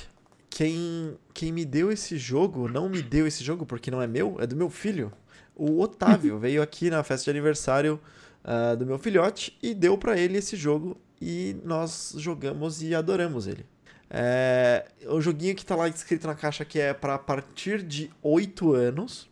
Quem, 0.49 1.17
quem 1.33 1.51
me 1.51 1.63
deu 1.63 1.91
esse 1.91 2.17
jogo, 2.17 2.67
não 2.67 2.89
me 2.89 3.01
deu 3.01 3.27
esse 3.27 3.43
jogo 3.43 3.65
porque 3.65 3.91
não 3.91 4.01
é 4.01 4.07
meu, 4.07 4.37
é 4.39 4.47
do 4.47 4.55
meu 4.55 4.69
filho. 4.69 5.11
O 5.55 5.79
Otávio 5.79 6.37
veio 6.39 6.61
aqui 6.61 6.89
na 6.89 7.03
festa 7.03 7.25
de 7.25 7.29
aniversário 7.29 7.99
ah, 8.43 8.75
do 8.75 8.85
meu 8.85 8.97
filhote 8.97 9.57
e 9.61 9.73
deu 9.73 9.97
pra 9.97 10.17
ele 10.17 10.37
esse 10.37 10.55
jogo 10.55 10.97
e 11.21 11.57
nós 11.65 12.13
jogamos 12.17 12.81
e 12.81 12.95
adoramos 12.95 13.45
ele. 13.45 13.65
É, 14.09 14.85
o 15.07 15.19
joguinho 15.19 15.53
que 15.53 15.65
tá 15.65 15.75
lá 15.75 15.87
escrito 15.89 16.25
na 16.25 16.33
caixa 16.33 16.63
que 16.63 16.79
é 16.79 16.93
para 16.93 17.17
partir 17.17 17.83
de 17.83 18.09
8 18.23 18.73
anos. 18.73 19.29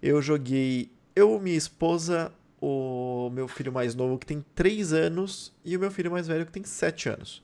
Eu 0.00 0.22
joguei 0.22 0.92
eu, 1.16 1.40
minha 1.40 1.56
esposa, 1.56 2.32
o 2.60 3.30
meu 3.32 3.48
filho 3.48 3.72
mais 3.72 3.94
novo 3.94 4.18
que 4.18 4.26
tem 4.26 4.44
3 4.54 4.92
anos 4.92 5.52
e 5.64 5.76
o 5.76 5.80
meu 5.80 5.90
filho 5.90 6.10
mais 6.10 6.28
velho 6.28 6.46
que 6.46 6.52
tem 6.52 6.62
7 6.64 7.08
anos. 7.08 7.42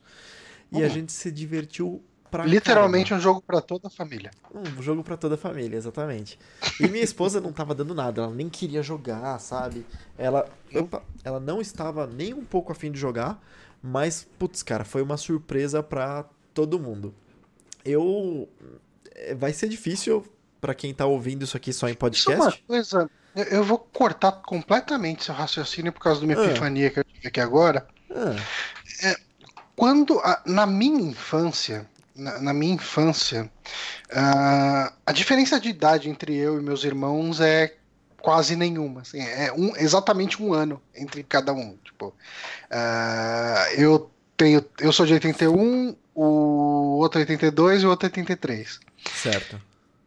E 0.71 0.83
a 0.83 0.87
Hum. 0.87 0.91
gente 0.91 1.13
se 1.13 1.31
divertiu 1.33 2.03
pra 2.31 2.47
Literalmente 2.47 3.13
um 3.13 3.21
jogo 3.21 3.43
pra 3.43 3.61
toda 3.61 3.89
a 3.89 3.91
família. 3.91 4.31
caramba. 4.43 4.69
um 4.79 4.83
jogo 4.83 5.03
pra 5.03 5.17
toda 5.17 5.35
a 5.35 5.39
família, 5.39 5.77
exatamente. 5.77 6.39
E 6.79 6.89
minha 6.89 7.05
esposa 7.05 7.41
não 7.41 7.53
tava 7.53 7.75
dando 7.75 7.95
nada, 7.95 8.23
ela 8.23 8.35
nem 8.35 8.49
queria 8.49 8.83
jogar, 8.83 9.39
sabe? 9.39 9.87
Ela, 10.17 10.49
opa, 10.75 11.03
ela 11.25 11.39
não 11.41 11.61
estava 11.61 12.07
nem 12.07 12.33
um 12.35 12.45
pouco 12.45 12.73
afim 12.73 12.91
de 12.91 12.99
jogar, 12.99 13.43
mas 13.83 14.27
putz, 14.39 14.63
cara, 14.63 14.85
foi 14.85 15.03
uma 15.03 15.17
surpresa 15.17 15.83
pra 15.83 16.25
todo 16.55 16.79
mundo. 16.79 17.15
Eu 17.85 18.49
é, 19.15 19.35
vai 19.35 19.53
ser 19.53 19.69
difícil 19.69 20.25
pra 20.61 20.75
quem 20.75 20.95
tá 20.95 21.07
ouvindo 21.07 21.43
isso 21.45 21.57
aqui 21.57 21.73
só 21.73 21.89
em 21.89 21.93
Isso 22.11 22.31
é 22.31 22.31
uma 22.31 22.53
podcast. 22.53 22.65
coisa. 22.67 23.11
Eu- 23.35 23.65
vou 23.65 23.79
cortar 23.79 24.33
completamente 24.33 25.25
seu 25.25 25.35
raciocínio 25.35 25.93
por 25.93 26.01
causa 26.01 26.21
de 26.21 26.27
uma 26.27 26.41
Ah. 26.41 26.45
epifania 26.47 26.91
que 26.91 26.99
eu 27.01 27.05
tive 27.05 27.29
aqui 27.29 27.41
agora. 27.41 27.87
Ah, 28.11 28.37
Quando, 29.75 30.19
a- 30.21 30.43
na 30.45 30.67
minha 30.67 31.01
infância, 31.01 31.89
na, 32.15 32.39
na 32.39 32.53
minha 32.55 32.75
infância, 32.75 33.51
ah, 34.15 34.93
a 35.07 35.13
diferença 35.13 35.59
de 35.59 35.71
idade 35.71 36.11
entre 36.11 36.37
eu 36.37 36.61
e 36.61 36.63
meus 36.63 36.85
irmãos 36.85 37.41
é 37.41 37.75
quase 38.21 38.55
nenhuma. 38.55 39.01
assim, 39.01 39.21
é 39.21 39.53
um, 39.53 39.75
exatamente 39.77 40.41
um 40.43 40.53
ano 40.53 40.81
entre 40.95 41.23
cada 41.23 41.53
um. 41.53 41.77
Tipo, 41.83 42.15
ah, 42.71 43.67
eu 43.77 44.11
tenho, 44.37 44.65
eu 44.79 44.93
sou 44.93 45.07
de 45.07 45.15
81, 45.15 45.97
o 46.15 46.99
outro 46.99 47.19
é 47.19 47.23
82 47.23 47.83
e 47.83 47.87
o 47.87 47.91
outro 47.91 48.07
é 48.07 48.11
83. 48.11 48.79
certo. 49.15 49.61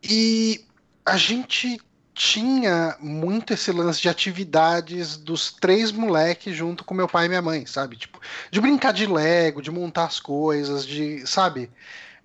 E 0.04 0.64
a 1.06 1.18
gente 1.18 1.82
tinha 2.16 2.95
muito 2.99 3.53
esse 3.53 3.72
lance 3.72 4.01
de 4.01 4.09
atividades 4.09 5.18
dos 5.18 5.51
três 5.53 5.91
moleques 5.91 6.55
junto 6.55 6.84
com 6.86 6.93
meu 6.95 7.09
pai 7.09 7.26
e 7.26 7.30
minha 7.30 7.41
mãe, 7.41 7.66
sabe? 7.66 7.97
Tipo, 7.97 8.20
de 8.51 8.61
brincar 8.61 8.93
de 8.93 9.05
Lego, 9.05 9.61
de 9.61 9.72
montar 9.72 10.05
as 10.05 10.20
coisas, 10.20 10.86
de, 10.86 11.28
sabe? 11.28 11.72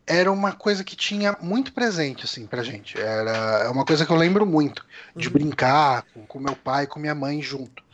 Era 0.07 0.33
uma 0.33 0.53
coisa 0.53 0.85
que 0.85 0.97
tinha 0.97 1.37
muito 1.41 1.73
presente, 1.73 2.25
assim, 2.25 2.47
pra 2.47 2.63
gente. 2.65 2.99
Era 3.01 3.65
é 3.67 3.69
uma 3.71 3.85
coisa 3.85 4.07
que 4.07 4.13
eu 4.13 4.17
lembro 4.17 4.47
muito, 4.47 4.87
de 5.17 5.29
Uhum. 5.29 5.35
brincar 5.35 6.05
com, 6.13 6.27
com 6.27 6.41
meu 6.41 6.57
pai 6.57 6.85
e 6.85 6.89
com 6.89 7.01
minha 7.01 7.15
mãe 7.15 7.43
junto. 7.43 7.85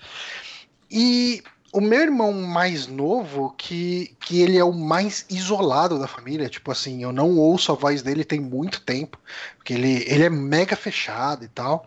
E 0.91 1.43
o 1.77 1.81
meu 1.83 2.01
irmão 2.01 2.33
mais 2.33 2.87
novo, 2.87 3.55
que, 3.55 4.17
que 4.19 4.41
ele 4.41 4.57
é 4.57 4.65
o 4.65 4.73
mais 4.73 5.27
isolado 5.29 5.99
da 5.99 6.09
família, 6.09 6.49
tipo 6.49 6.73
assim, 6.73 7.03
eu 7.03 7.13
não 7.13 7.37
ouço 7.37 7.71
a 7.71 7.75
voz 7.75 8.01
dele 8.01 8.25
tem 8.25 8.41
muito 8.41 8.81
tempo, 8.81 9.19
porque 9.59 9.75
ele, 9.75 10.03
ele 10.07 10.25
é 10.25 10.31
mega 10.31 10.75
fechado 10.75 11.45
e 11.45 11.49
tal. 11.49 11.87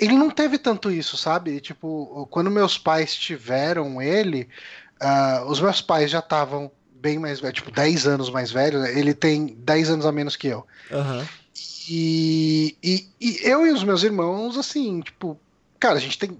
Ele 0.00 0.14
não 0.14 0.28
teve 0.28 0.58
tanto 0.58 0.90
isso, 0.90 1.16
sabe? 1.16 1.60
Tipo, 1.60 2.26
quando 2.28 2.50
meus 2.50 2.76
pais 2.76 3.14
tiveram 3.14 4.02
ele, 4.02 4.48
uh, 5.00 5.48
os 5.48 5.60
meus 5.60 5.80
pais 5.80 6.10
já 6.10 6.18
estavam 6.18 6.68
bem 6.90 7.20
mais 7.20 7.38
velhos, 7.38 7.54
tipo, 7.54 7.70
10 7.70 8.04
anos 8.04 8.30
mais 8.30 8.50
velhos, 8.50 8.82
né? 8.82 8.98
ele 8.98 9.14
tem 9.14 9.46
10 9.60 9.90
anos 9.90 10.06
a 10.06 10.10
menos 10.10 10.34
que 10.34 10.48
eu. 10.48 10.66
Uhum. 10.90 11.24
E, 11.88 12.76
e, 12.82 13.08
e 13.20 13.38
eu 13.44 13.64
e 13.64 13.70
os 13.70 13.84
meus 13.84 14.02
irmãos, 14.02 14.58
assim, 14.58 15.02
tipo, 15.02 15.38
cara, 15.78 15.94
a 15.94 16.00
gente 16.00 16.18
tem 16.18 16.36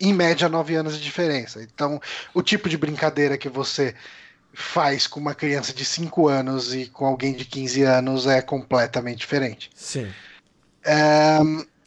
em 0.00 0.12
média, 0.12 0.48
nove 0.48 0.74
anos 0.74 0.96
de 0.96 1.02
diferença. 1.02 1.62
Então, 1.62 2.00
o 2.32 2.42
tipo 2.42 2.68
de 2.68 2.76
brincadeira 2.76 3.38
que 3.38 3.48
você 3.48 3.94
faz 4.52 5.06
com 5.06 5.20
uma 5.20 5.34
criança 5.34 5.72
de 5.72 5.84
5 5.84 6.28
anos 6.28 6.74
e 6.74 6.86
com 6.86 7.06
alguém 7.06 7.34
de 7.34 7.44
15 7.44 7.82
anos 7.82 8.26
é 8.26 8.40
completamente 8.40 9.18
diferente. 9.18 9.70
Sim. 9.74 10.10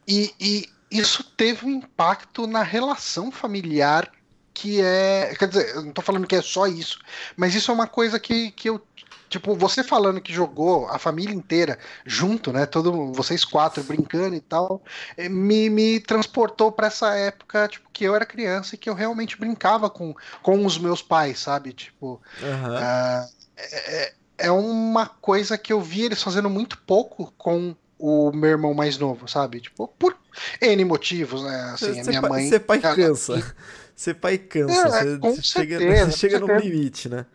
E, 0.07 0.33
e, 0.39 0.69
isso 0.89 1.23
teve 1.23 1.65
um 1.65 1.69
impacto 1.69 2.45
na 2.45 2.63
relação 2.63 3.31
familiar 3.31 4.11
que 4.53 4.81
é. 4.81 5.33
Quer 5.37 5.47
dizer, 5.47 5.75
eu 5.75 5.83
não 5.83 5.91
tô 5.91 6.01
falando 6.01 6.27
que 6.27 6.35
é 6.35 6.41
só 6.41 6.67
isso, 6.67 6.99
mas 7.35 7.55
isso 7.55 7.71
é 7.71 7.73
uma 7.73 7.87
coisa 7.87 8.19
que, 8.19 8.51
que 8.51 8.69
eu 8.69 8.79
Tipo, 9.31 9.55
você 9.55 9.81
falando 9.81 10.19
que 10.19 10.33
jogou 10.33 10.89
a 10.89 10.99
família 10.99 11.33
inteira 11.33 11.79
junto, 12.05 12.51
né? 12.51 12.65
Todo, 12.65 13.13
vocês 13.13 13.45
quatro 13.45 13.81
brincando 13.81 14.35
e 14.35 14.41
tal, 14.41 14.83
eh, 15.15 15.29
me, 15.29 15.69
me 15.69 16.01
transportou 16.01 16.69
para 16.69 16.87
essa 16.87 17.15
época, 17.15 17.65
tipo, 17.69 17.89
que 17.93 18.03
eu 18.03 18.13
era 18.13 18.25
criança 18.25 18.75
e 18.75 18.77
que 18.77 18.89
eu 18.89 18.93
realmente 18.93 19.39
brincava 19.39 19.89
com, 19.89 20.13
com 20.43 20.65
os 20.65 20.77
meus 20.77 21.01
pais, 21.01 21.39
sabe? 21.39 21.71
Tipo, 21.71 22.21
uhum. 22.41 22.75
uh, 22.75 23.29
é, 23.57 24.13
é 24.37 24.51
uma 24.51 25.07
coisa 25.07 25.57
que 25.57 25.71
eu 25.71 25.79
vi 25.79 26.01
eles 26.01 26.21
fazendo 26.21 26.49
muito 26.49 26.77
pouco 26.79 27.33
com 27.37 27.73
o 27.97 28.33
meu 28.33 28.49
irmão 28.49 28.73
mais 28.73 28.97
novo, 28.97 29.29
sabe? 29.29 29.61
Tipo, 29.61 29.87
por 29.87 30.17
N 30.59 30.83
motivos, 30.83 31.41
né? 31.41 31.71
Assim, 31.73 32.01
a 32.01 32.03
minha 32.03 32.21
mãe. 32.21 32.49
Ser 32.49 32.59
pai 32.59 32.79
cansa. 32.79 33.55
Ser 33.95 34.15
pai 34.15 34.37
cansa. 34.37 34.73
É, 34.73 35.17
você 35.17 35.41
chega, 35.41 35.77
certeza, 35.77 36.11
chega 36.17 36.39
no 36.39 36.53
limite, 36.57 37.07
né? 37.07 37.25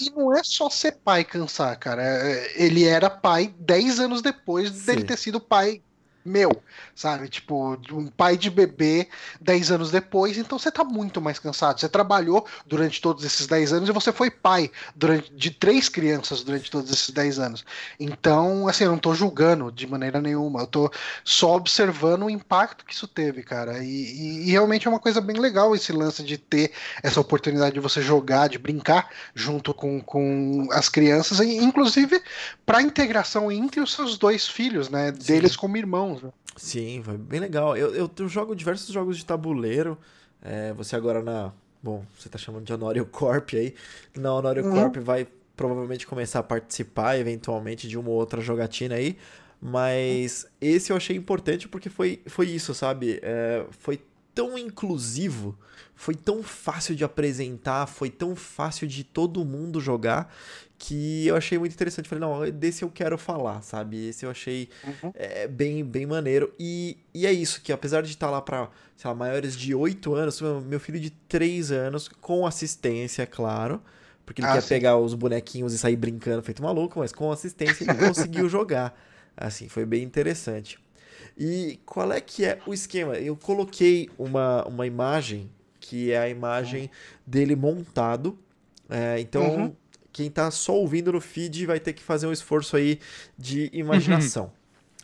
E 0.00 0.10
não 0.10 0.34
é 0.34 0.42
só 0.42 0.68
ser 0.68 0.92
pai 1.04 1.24
cansar, 1.24 1.76
cara. 1.78 2.02
É, 2.02 2.62
ele 2.62 2.84
era 2.84 3.08
pai 3.08 3.54
10 3.58 4.00
anos 4.00 4.22
depois 4.22 4.70
Sim. 4.70 4.86
dele 4.86 5.04
ter 5.04 5.16
sido 5.16 5.40
pai 5.40 5.82
meu, 6.24 6.62
sabe? 6.94 7.28
Tipo, 7.28 7.78
um 7.92 8.06
pai 8.06 8.36
de 8.36 8.50
bebê 8.50 9.08
10 9.40 9.70
anos 9.72 9.90
depois, 9.90 10.36
então 10.36 10.58
você 10.58 10.70
tá 10.70 10.84
muito 10.84 11.20
mais 11.20 11.38
cansado. 11.38 11.80
Você 11.80 11.88
trabalhou 11.88 12.46
durante 12.66 13.00
todos 13.00 13.24
esses 13.24 13.46
10 13.46 13.72
anos 13.72 13.88
e 13.88 13.92
você 13.92 14.12
foi 14.12 14.30
pai 14.30 14.70
durante, 14.94 15.32
de 15.32 15.50
três 15.50 15.88
crianças 15.88 16.42
durante 16.42 16.70
todos 16.70 16.90
esses 16.90 17.10
10 17.10 17.38
anos. 17.38 17.64
Então, 17.98 18.68
assim, 18.68 18.84
eu 18.84 18.90
não 18.90 18.98
tô 18.98 19.14
julgando 19.14 19.72
de 19.72 19.86
maneira 19.86 20.20
nenhuma, 20.20 20.60
eu 20.60 20.66
tô 20.66 20.92
só 21.24 21.56
observando 21.56 22.24
o 22.24 22.30
impacto 22.30 22.84
que 22.84 22.94
isso 22.94 23.08
teve, 23.08 23.42
cara. 23.42 23.82
E, 23.82 23.88
e, 23.88 24.48
e 24.48 24.50
realmente 24.50 24.86
é 24.86 24.90
uma 24.90 25.00
coisa 25.00 25.20
bem 25.20 25.36
legal 25.38 25.74
esse 25.74 25.92
lance 25.92 26.22
de 26.22 26.36
ter 26.36 26.72
essa 27.02 27.20
oportunidade 27.20 27.74
de 27.74 27.80
você 27.80 28.02
jogar, 28.02 28.48
de 28.48 28.58
brincar 28.58 29.08
junto 29.34 29.72
com, 29.72 30.00
com 30.00 30.68
as 30.72 30.88
crianças, 30.88 31.40
inclusive 31.40 32.22
para 32.66 32.82
integração 32.82 33.50
entre 33.50 33.80
os 33.80 33.92
seus 33.92 34.18
dois 34.18 34.46
filhos, 34.46 34.88
né? 34.88 35.12
Sim. 35.18 35.32
Deles 35.32 35.56
como 35.56 35.76
irmãos 35.76 36.09
Sim, 36.56 37.02
foi 37.04 37.16
bem 37.16 37.40
legal. 37.40 37.76
Eu, 37.76 37.94
eu, 37.94 38.10
eu 38.18 38.28
jogo 38.28 38.54
diversos 38.54 38.92
jogos 38.92 39.16
de 39.16 39.24
tabuleiro. 39.24 39.96
É, 40.42 40.72
você 40.72 40.96
agora 40.96 41.22
na. 41.22 41.52
Bom, 41.82 42.04
você 42.18 42.28
tá 42.28 42.38
chamando 42.38 42.64
de 42.64 42.72
Honorio 42.72 43.06
Corp 43.06 43.50
aí. 43.54 43.74
Na 44.16 44.34
Honorio 44.34 44.64
uhum. 44.64 44.72
Corp 44.72 44.96
vai 44.98 45.26
provavelmente 45.56 46.06
começar 46.06 46.40
a 46.40 46.42
participar 46.42 47.18
eventualmente 47.18 47.88
de 47.88 47.98
uma 47.98 48.10
ou 48.10 48.16
outra 48.16 48.40
jogatina 48.40 48.94
aí. 48.94 49.16
Mas 49.60 50.46
esse 50.60 50.90
eu 50.90 50.96
achei 50.96 51.16
importante 51.16 51.68
porque 51.68 51.90
foi, 51.90 52.20
foi 52.26 52.46
isso, 52.48 52.74
sabe? 52.74 53.20
É, 53.22 53.66
foi 53.70 54.00
tão 54.34 54.56
inclusivo, 54.56 55.58
foi 55.94 56.14
tão 56.14 56.42
fácil 56.42 56.94
de 56.94 57.04
apresentar, 57.04 57.86
foi 57.86 58.08
tão 58.08 58.34
fácil 58.34 58.88
de 58.88 59.04
todo 59.04 59.44
mundo 59.44 59.80
jogar 59.80 60.34
que 60.80 61.26
eu 61.26 61.36
achei 61.36 61.58
muito 61.58 61.74
interessante. 61.74 62.08
Falei, 62.08 62.26
não, 62.26 62.50
desse 62.50 62.82
eu 62.82 62.88
quero 62.88 63.18
falar, 63.18 63.60
sabe? 63.60 64.08
Esse 64.08 64.24
eu 64.24 64.30
achei 64.30 64.70
uhum. 64.82 65.12
é, 65.14 65.46
bem, 65.46 65.84
bem 65.84 66.06
maneiro. 66.06 66.54
E, 66.58 66.96
e 67.12 67.26
é 67.26 67.32
isso, 67.32 67.60
que 67.60 67.70
apesar 67.70 68.00
de 68.02 68.08
estar 68.08 68.30
lá 68.30 68.40
para 68.40 68.70
sei 68.96 69.08
lá, 69.08 69.14
maiores 69.14 69.54
de 69.54 69.74
8 69.74 70.14
anos, 70.14 70.40
meu 70.40 70.80
filho 70.80 70.98
de 70.98 71.10
3 71.10 71.70
anos, 71.70 72.08
com 72.08 72.46
assistência, 72.46 73.26
claro, 73.26 73.82
porque 74.24 74.40
ele 74.40 74.48
ah, 74.48 74.54
quer 74.54 74.62
sim. 74.62 74.68
pegar 74.68 74.96
os 74.96 75.12
bonequinhos 75.12 75.74
e 75.74 75.78
sair 75.78 75.96
brincando 75.96 76.42
feito 76.42 76.62
maluco, 76.62 76.98
mas 76.98 77.12
com 77.12 77.30
assistência 77.30 77.84
ele 77.84 77.98
conseguiu 77.98 78.48
jogar. 78.48 78.98
Assim, 79.36 79.68
foi 79.68 79.84
bem 79.84 80.02
interessante. 80.02 80.78
E 81.36 81.78
qual 81.84 82.10
é 82.10 82.22
que 82.22 82.46
é 82.46 82.58
o 82.66 82.72
esquema? 82.72 83.16
Eu 83.16 83.36
coloquei 83.36 84.08
uma, 84.18 84.66
uma 84.66 84.86
imagem, 84.86 85.50
que 85.78 86.10
é 86.10 86.18
a 86.18 86.28
imagem 86.28 86.90
dele 87.26 87.54
montado. 87.54 88.38
É, 88.88 89.20
então, 89.20 89.56
uhum 89.56 89.79
quem 90.12 90.30
tá 90.30 90.50
só 90.50 90.74
ouvindo 90.74 91.12
no 91.12 91.20
feed 91.20 91.66
vai 91.66 91.80
ter 91.80 91.92
que 91.92 92.02
fazer 92.02 92.26
um 92.26 92.32
esforço 92.32 92.76
aí 92.76 92.98
de 93.38 93.70
imaginação. 93.72 94.44
Uhum. 94.44 94.50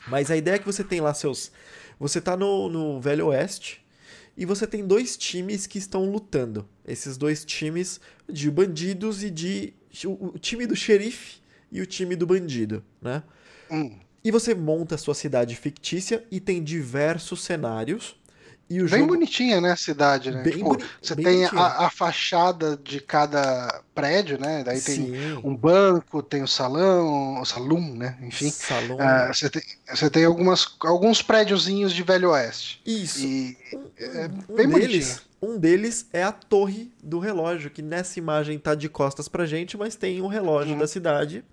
Mas 0.08 0.30
a 0.30 0.36
ideia 0.36 0.56
é 0.56 0.58
que 0.58 0.66
você 0.66 0.84
tem 0.84 1.00
lá 1.00 1.12
seus. 1.14 1.50
Você 1.98 2.20
tá 2.20 2.36
no, 2.36 2.68
no 2.68 3.00
Velho 3.00 3.26
Oeste 3.26 3.84
e 4.36 4.44
você 4.44 4.66
tem 4.66 4.86
dois 4.86 5.16
times 5.16 5.66
que 5.66 5.78
estão 5.78 6.10
lutando. 6.10 6.68
Esses 6.86 7.16
dois 7.16 7.44
times 7.44 8.00
de 8.28 8.50
bandidos 8.50 9.22
e 9.22 9.30
de. 9.30 9.72
O, 10.04 10.34
o 10.34 10.38
time 10.38 10.66
do 10.66 10.76
xerife 10.76 11.40
e 11.72 11.80
o 11.80 11.86
time 11.86 12.14
do 12.14 12.26
bandido, 12.26 12.84
né? 13.00 13.22
Hum. 13.70 13.98
E 14.22 14.30
você 14.30 14.54
monta 14.54 14.96
a 14.96 14.98
sua 14.98 15.14
cidade 15.14 15.54
fictícia 15.56 16.24
e 16.30 16.40
tem 16.40 16.62
diversos 16.62 17.42
cenários 17.42 18.16
bem 18.68 18.86
jogo... 18.86 19.06
bonitinha, 19.06 19.60
né, 19.60 19.72
a 19.72 19.76
cidade, 19.76 20.30
né? 20.30 20.42
Bem 20.42 20.54
tipo, 20.54 20.70
boni... 20.70 20.84
Você 21.00 21.14
bem 21.14 21.24
tem 21.24 21.44
a, 21.44 21.86
a, 21.86 21.90
fachada 21.90 22.76
de 22.76 23.00
cada 23.00 23.82
prédio, 23.94 24.38
né? 24.38 24.64
Daí 24.64 24.80
Sim. 24.80 25.12
tem 25.12 25.40
um 25.44 25.54
banco, 25.54 26.22
tem 26.22 26.42
o 26.42 26.48
salão, 26.48 27.40
o 27.40 27.44
salão, 27.44 27.80
né? 27.94 28.18
Enfim. 28.22 28.50
Salão. 28.50 28.96
Uh, 28.96 29.32
você, 29.32 29.48
tem, 29.48 29.62
você 29.88 30.10
tem 30.10 30.24
algumas, 30.24 30.76
alguns 30.80 31.22
prédiozinhos 31.22 31.92
de 31.92 32.02
Velho 32.02 32.30
Oeste. 32.30 32.80
Isso. 32.84 33.24
E 33.24 33.56
um, 33.72 33.90
é 33.98 34.28
bem 34.28 34.66
um 34.66 34.70
deles, 34.70 35.22
um 35.40 35.58
deles 35.58 36.06
é 36.12 36.22
a 36.22 36.32
torre 36.32 36.90
do 37.02 37.18
relógio, 37.18 37.70
que 37.70 37.82
nessa 37.82 38.18
imagem 38.18 38.58
tá 38.58 38.74
de 38.74 38.88
costas 38.88 39.28
pra 39.28 39.46
gente, 39.46 39.76
mas 39.76 39.94
tem 39.94 40.20
o 40.20 40.24
um 40.24 40.28
relógio 40.28 40.72
uhum. 40.72 40.78
da 40.78 40.88
cidade. 40.88 41.44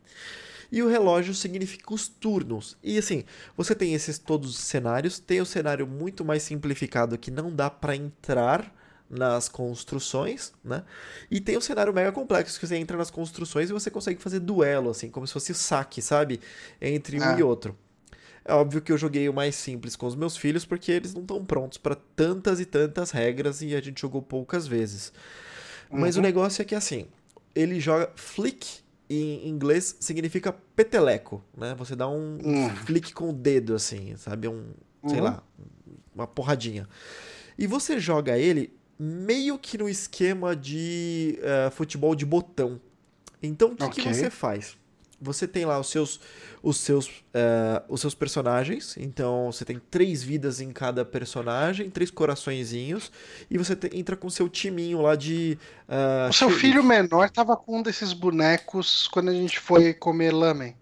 E 0.74 0.82
o 0.82 0.88
relógio 0.88 1.36
significa 1.36 1.94
os 1.94 2.08
turnos. 2.08 2.76
E 2.82 2.98
assim, 2.98 3.24
você 3.56 3.76
tem 3.76 3.94
esses 3.94 4.18
todos 4.18 4.50
os 4.50 4.58
cenários, 4.58 5.20
tem 5.20 5.40
o 5.40 5.46
cenário 5.46 5.86
muito 5.86 6.26
mais 6.26 6.42
simplificado 6.42 7.16
que 7.16 7.30
não 7.30 7.56
dá 7.56 7.70
para 7.70 7.96
entrar 7.96 8.74
nas 9.08 9.48
construções, 9.48 10.52
né? 10.64 10.84
E 11.30 11.40
tem 11.40 11.56
o 11.56 11.62
cenário 11.62 11.94
mega 11.94 12.12
complexo 12.12 12.60
que 12.60 12.66
você 12.66 12.76
entra 12.76 12.98
nas 12.98 13.12
construções 13.12 13.70
e 13.70 13.74
você 13.74 13.92
consegue 13.92 14.20
fazer 14.20 14.40
duelo, 14.40 14.90
assim, 14.90 15.12
como 15.12 15.28
se 15.28 15.34
fosse 15.34 15.52
o 15.52 15.56
saque, 15.56 16.02
sabe? 16.02 16.40
Entre 16.82 17.20
um 17.20 17.24
ah. 17.24 17.38
e 17.38 17.44
outro. 17.44 17.78
É 18.44 18.56
óbvio 18.56 18.82
que 18.82 18.92
eu 18.92 18.98
joguei 18.98 19.30
o 19.30 19.34
mais 19.34 19.54
simples 19.54 19.96
com 19.96 20.08
os 20.08 20.16
meus 20.16 20.36
filhos 20.36 20.66
porque 20.66 20.92
eles 20.92 21.14
não 21.14 21.22
estão 21.22 21.46
prontos 21.46 21.78
para 21.78 21.94
tantas 22.16 22.60
e 22.60 22.66
tantas 22.66 23.12
regras 23.12 23.62
e 23.62 23.76
a 23.76 23.80
gente 23.80 24.02
jogou 24.02 24.24
poucas 24.24 24.66
vezes. 24.66 25.14
Mas 25.92 26.16
uhum. 26.16 26.22
o 26.22 26.24
negócio 26.24 26.64
é 26.64 26.66
que 26.66 26.74
assim, 26.74 27.06
ele 27.54 27.80
joga 27.80 28.12
flick 28.16 28.82
em 29.10 29.48
inglês 29.48 29.96
significa 30.00 30.54
peteleco, 30.76 31.44
né? 31.56 31.76
Você 31.78 31.96
dá 31.96 32.08
um 32.08 32.40
hum. 32.44 32.70
flick 32.86 33.14
com 33.14 33.30
o 33.30 33.34
dedo, 33.34 33.76
assim, 33.76 34.16
sabe? 34.18 34.48
Um, 34.48 34.74
sei 35.08 35.20
uhum. 35.20 35.24
lá, 35.24 35.44
uma 36.14 36.28
porradinha. 36.28 36.88
E 37.58 37.68
você 37.68 38.00
joga 38.00 38.38
ele 38.38 38.74
meio 38.98 39.58
que 39.58 39.78
no 39.78 39.90
esquema 39.90 40.56
de 40.56 41.40
uh, 41.40 41.72
futebol 41.72 42.16
de 42.16 42.26
botão. 42.26 42.80
Então, 43.42 43.74
o 43.74 43.76
que, 43.76 43.84
okay. 43.84 44.04
que 44.04 44.14
você 44.14 44.30
faz? 44.30 44.78
Você 45.24 45.48
tem 45.48 45.66
lá 45.66 45.80
os 45.80 45.90
seus 45.90 46.20
os 46.64 46.78
seus, 46.78 47.08
uh, 47.08 47.84
os 47.90 48.00
seus 48.00 48.16
personagens. 48.16 48.96
Então 48.98 49.52
você 49.52 49.66
tem 49.66 49.80
três 49.92 50.24
vidas 50.24 50.62
em 50.62 50.72
cada 50.72 51.04
personagem, 51.04 51.90
três 51.90 52.10
coraçõezinhos, 52.10 53.12
e 53.52 53.58
você 53.58 53.76
te, 53.76 53.90
entra 53.94 54.16
com 54.16 54.30
seu 54.30 54.48
timinho 54.48 55.02
lá 55.02 55.16
de. 55.16 55.58
Uh, 55.90 56.30
o 56.30 56.34
seu 56.34 56.50
filho 56.50 56.82
menor 56.82 57.30
tava 57.30 57.58
com 57.58 57.80
um 57.80 57.84
desses 57.84 58.14
bonecos 58.14 59.10
quando 59.10 59.30
a 59.30 59.34
gente 59.34 59.60
foi 59.60 59.94
comer 59.94 60.32
lamen. 60.32 60.74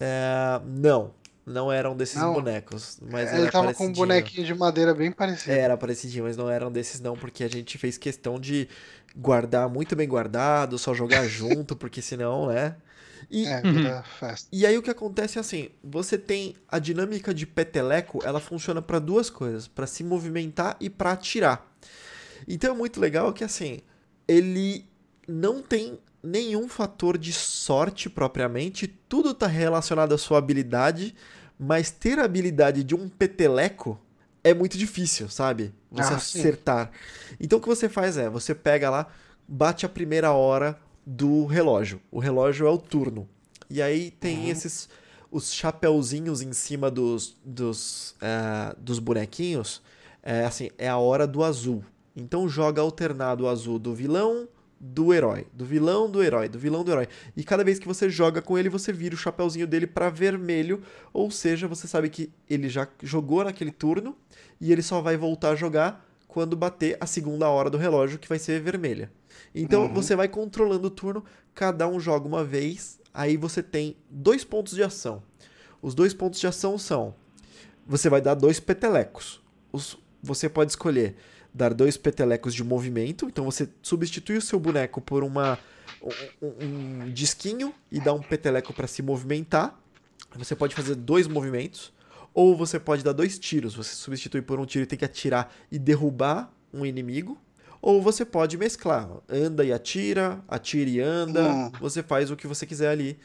Uh, 0.00 0.64
não. 0.64 1.18
Não 1.44 1.72
eram 1.72 1.96
desses 1.96 2.20
não. 2.20 2.34
bonecos. 2.34 3.00
Mas 3.10 3.32
Ele 3.32 3.50
tava 3.50 3.74
com 3.74 3.86
um 3.86 3.92
bonequinho 3.92 4.46
de 4.46 4.54
madeira 4.54 4.94
bem 4.94 5.10
parecido. 5.10 5.50
Era 5.50 5.76
parecidinho, 5.76 6.24
mas 6.24 6.36
não 6.36 6.48
eram 6.48 6.70
desses 6.70 7.00
não, 7.00 7.16
porque 7.16 7.42
a 7.42 7.48
gente 7.48 7.76
fez 7.76 7.98
questão 7.98 8.38
de 8.38 8.68
guardar 9.16 9.68
muito 9.68 9.96
bem 9.96 10.06
guardado, 10.06 10.78
só 10.78 10.94
jogar 10.94 11.24
junto, 11.26 11.74
porque 11.74 12.00
senão, 12.00 12.46
né? 12.46 12.76
E, 13.30 13.46
é, 13.46 13.60
uhum. 13.62 14.02
festa. 14.18 14.48
E 14.52 14.64
aí 14.64 14.76
o 14.78 14.82
que 14.82 14.90
acontece 14.90 15.38
é 15.38 15.40
assim, 15.40 15.70
você 15.82 16.16
tem 16.16 16.54
a 16.68 16.78
dinâmica 16.78 17.34
de 17.34 17.46
peteleco, 17.46 18.20
ela 18.24 18.40
funciona 18.40 18.80
para 18.80 18.98
duas 18.98 19.28
coisas, 19.28 19.66
para 19.66 19.86
se 19.86 20.04
movimentar 20.04 20.76
e 20.80 20.88
para 20.88 21.12
atirar. 21.12 21.66
Então 22.46 22.72
é 22.72 22.76
muito 22.76 23.00
legal 23.00 23.32
que 23.32 23.44
assim, 23.44 23.80
ele 24.26 24.86
não 25.26 25.62
tem 25.62 25.98
nenhum 26.22 26.68
fator 26.68 27.16
de 27.16 27.32
sorte 27.32 28.08
propriamente, 28.10 28.86
tudo 28.86 29.30
está 29.30 29.46
relacionado 29.46 30.14
à 30.14 30.18
sua 30.18 30.38
habilidade, 30.38 31.14
mas 31.58 31.90
ter 31.90 32.18
a 32.18 32.24
habilidade 32.24 32.84
de 32.84 32.94
um 32.94 33.08
peteleco 33.08 34.00
é 34.42 34.54
muito 34.54 34.78
difícil, 34.78 35.28
sabe? 35.28 35.74
Você 35.90 36.12
Ah, 36.12 36.16
acertar. 36.16 36.90
Então 37.38 37.58
o 37.58 37.62
que 37.62 37.68
você 37.68 37.88
faz 37.88 38.16
é, 38.16 38.28
você 38.28 38.54
pega 38.54 38.88
lá, 38.88 39.06
bate 39.46 39.84
a 39.84 39.88
primeira 39.88 40.32
hora 40.32 40.78
do 41.12 41.44
relógio. 41.44 42.00
O 42.10 42.20
relógio 42.20 42.66
é 42.66 42.70
o 42.70 42.78
turno. 42.78 43.28
E 43.68 43.82
aí 43.82 44.12
tem 44.12 44.44
Uhum. 44.44 44.48
esses 44.48 44.88
os 45.32 45.52
chapeuzinhos 45.52 46.40
em 46.42 46.52
cima 46.52 46.90
dos 46.90 47.36
dos, 47.44 48.14
eh, 48.20 48.74
dos 48.78 48.98
bonequinhos. 49.00 49.82
É 50.22 50.44
assim, 50.44 50.70
é 50.78 50.88
a 50.88 50.98
hora 50.98 51.26
do 51.26 51.42
azul. 51.42 51.84
Então 52.14 52.48
joga 52.48 52.80
alternado 52.80 53.44
o 53.44 53.48
azul 53.48 53.78
do 53.78 53.92
vilão, 53.94 54.48
do 54.78 55.12
herói, 55.12 55.46
do 55.52 55.64
vilão, 55.64 56.08
do 56.10 56.22
herói, 56.22 56.48
do 56.48 56.58
vilão, 56.58 56.84
do 56.84 56.92
herói. 56.92 57.08
E 57.36 57.42
cada 57.42 57.64
vez 57.64 57.78
que 57.78 57.88
você 57.88 58.08
joga 58.08 58.40
com 58.40 58.56
ele, 58.56 58.68
você 58.68 58.92
vira 58.92 59.14
o 59.14 59.18
chapeuzinho 59.18 59.66
dele 59.66 59.86
para 59.86 60.10
vermelho, 60.10 60.80
ou 61.12 61.30
seja, 61.30 61.66
você 61.66 61.86
sabe 61.88 62.08
que 62.08 62.30
ele 62.48 62.68
já 62.68 62.86
jogou 63.02 63.42
naquele 63.44 63.72
turno 63.72 64.16
e 64.60 64.70
ele 64.72 64.82
só 64.82 65.00
vai 65.00 65.16
voltar 65.16 65.50
a 65.50 65.56
jogar 65.56 66.06
quando 66.32 66.56
bater 66.56 66.96
a 67.00 67.06
segunda 67.06 67.48
hora 67.48 67.68
do 67.68 67.76
relógio, 67.76 68.18
que 68.18 68.28
vai 68.28 68.38
ser 68.38 68.60
vermelha. 68.60 69.10
Então 69.54 69.82
Uhum. 69.82 69.94
você 69.94 70.14
vai 70.14 70.28
controlando 70.28 70.86
o 70.86 70.90
turno, 70.90 71.24
cada 71.54 71.88
um 71.88 71.98
joga 71.98 72.26
uma 72.28 72.44
vez, 72.44 73.00
aí 73.12 73.36
você 73.36 73.62
tem 73.62 73.96
dois 74.08 74.44
pontos 74.44 74.74
de 74.74 74.82
ação. 74.82 75.22
Os 75.82 75.94
dois 75.94 76.14
pontos 76.14 76.38
de 76.38 76.46
ação 76.46 76.78
são: 76.78 77.14
você 77.86 78.08
vai 78.08 78.20
dar 78.20 78.34
dois 78.34 78.60
petelecos. 78.60 79.40
Os- 79.72 79.98
você 80.22 80.48
pode 80.48 80.70
escolher 80.70 81.16
dar 81.52 81.74
dois 81.74 81.96
petelecos 81.96 82.54
de 82.54 82.62
movimento, 82.62 83.26
então 83.26 83.44
você 83.44 83.68
substitui 83.82 84.36
o 84.36 84.42
seu 84.42 84.60
boneco 84.60 85.00
por 85.00 85.24
uma 85.24 85.58
um, 86.00 86.46
um- 86.46 87.04
um 87.06 87.12
disquinho 87.12 87.74
e 87.90 88.00
dá 88.00 88.12
um 88.12 88.22
peteleco 88.22 88.72
para 88.72 88.86
se 88.86 89.02
movimentar. 89.02 89.78
Você 90.36 90.54
pode 90.54 90.74
fazer 90.76 90.94
dois 90.94 91.26
movimentos, 91.26 91.92
ou 92.40 92.56
você 92.56 92.78
pode 92.78 93.02
dar 93.04 93.12
dois 93.12 93.38
tiros. 93.38 93.74
Você 93.74 93.94
substitui 93.94 94.40
por 94.42 94.58
um 94.60 94.66
tiro 94.66 94.84
e 94.84 94.86
tem 94.86 94.98
que 94.98 95.04
atirar 95.04 95.52
e 95.70 95.78
derrubar 95.78 96.50
um 96.72 96.84
inimigo. 96.86 97.38
Ou 97.82 98.02
você 98.02 98.24
pode 98.26 98.58
mesclar, 98.58 99.08
anda 99.26 99.64
e 99.64 99.72
atira, 99.72 100.42
atira 100.46 100.90
e 100.90 101.00
anda, 101.00 101.42
Hum. 101.50 101.72
você 101.80 102.02
faz 102.02 102.30
o 102.30 102.36
que 102.36 102.46
você 102.46 102.66
quiser 102.66 102.88
ali. 102.90 103.18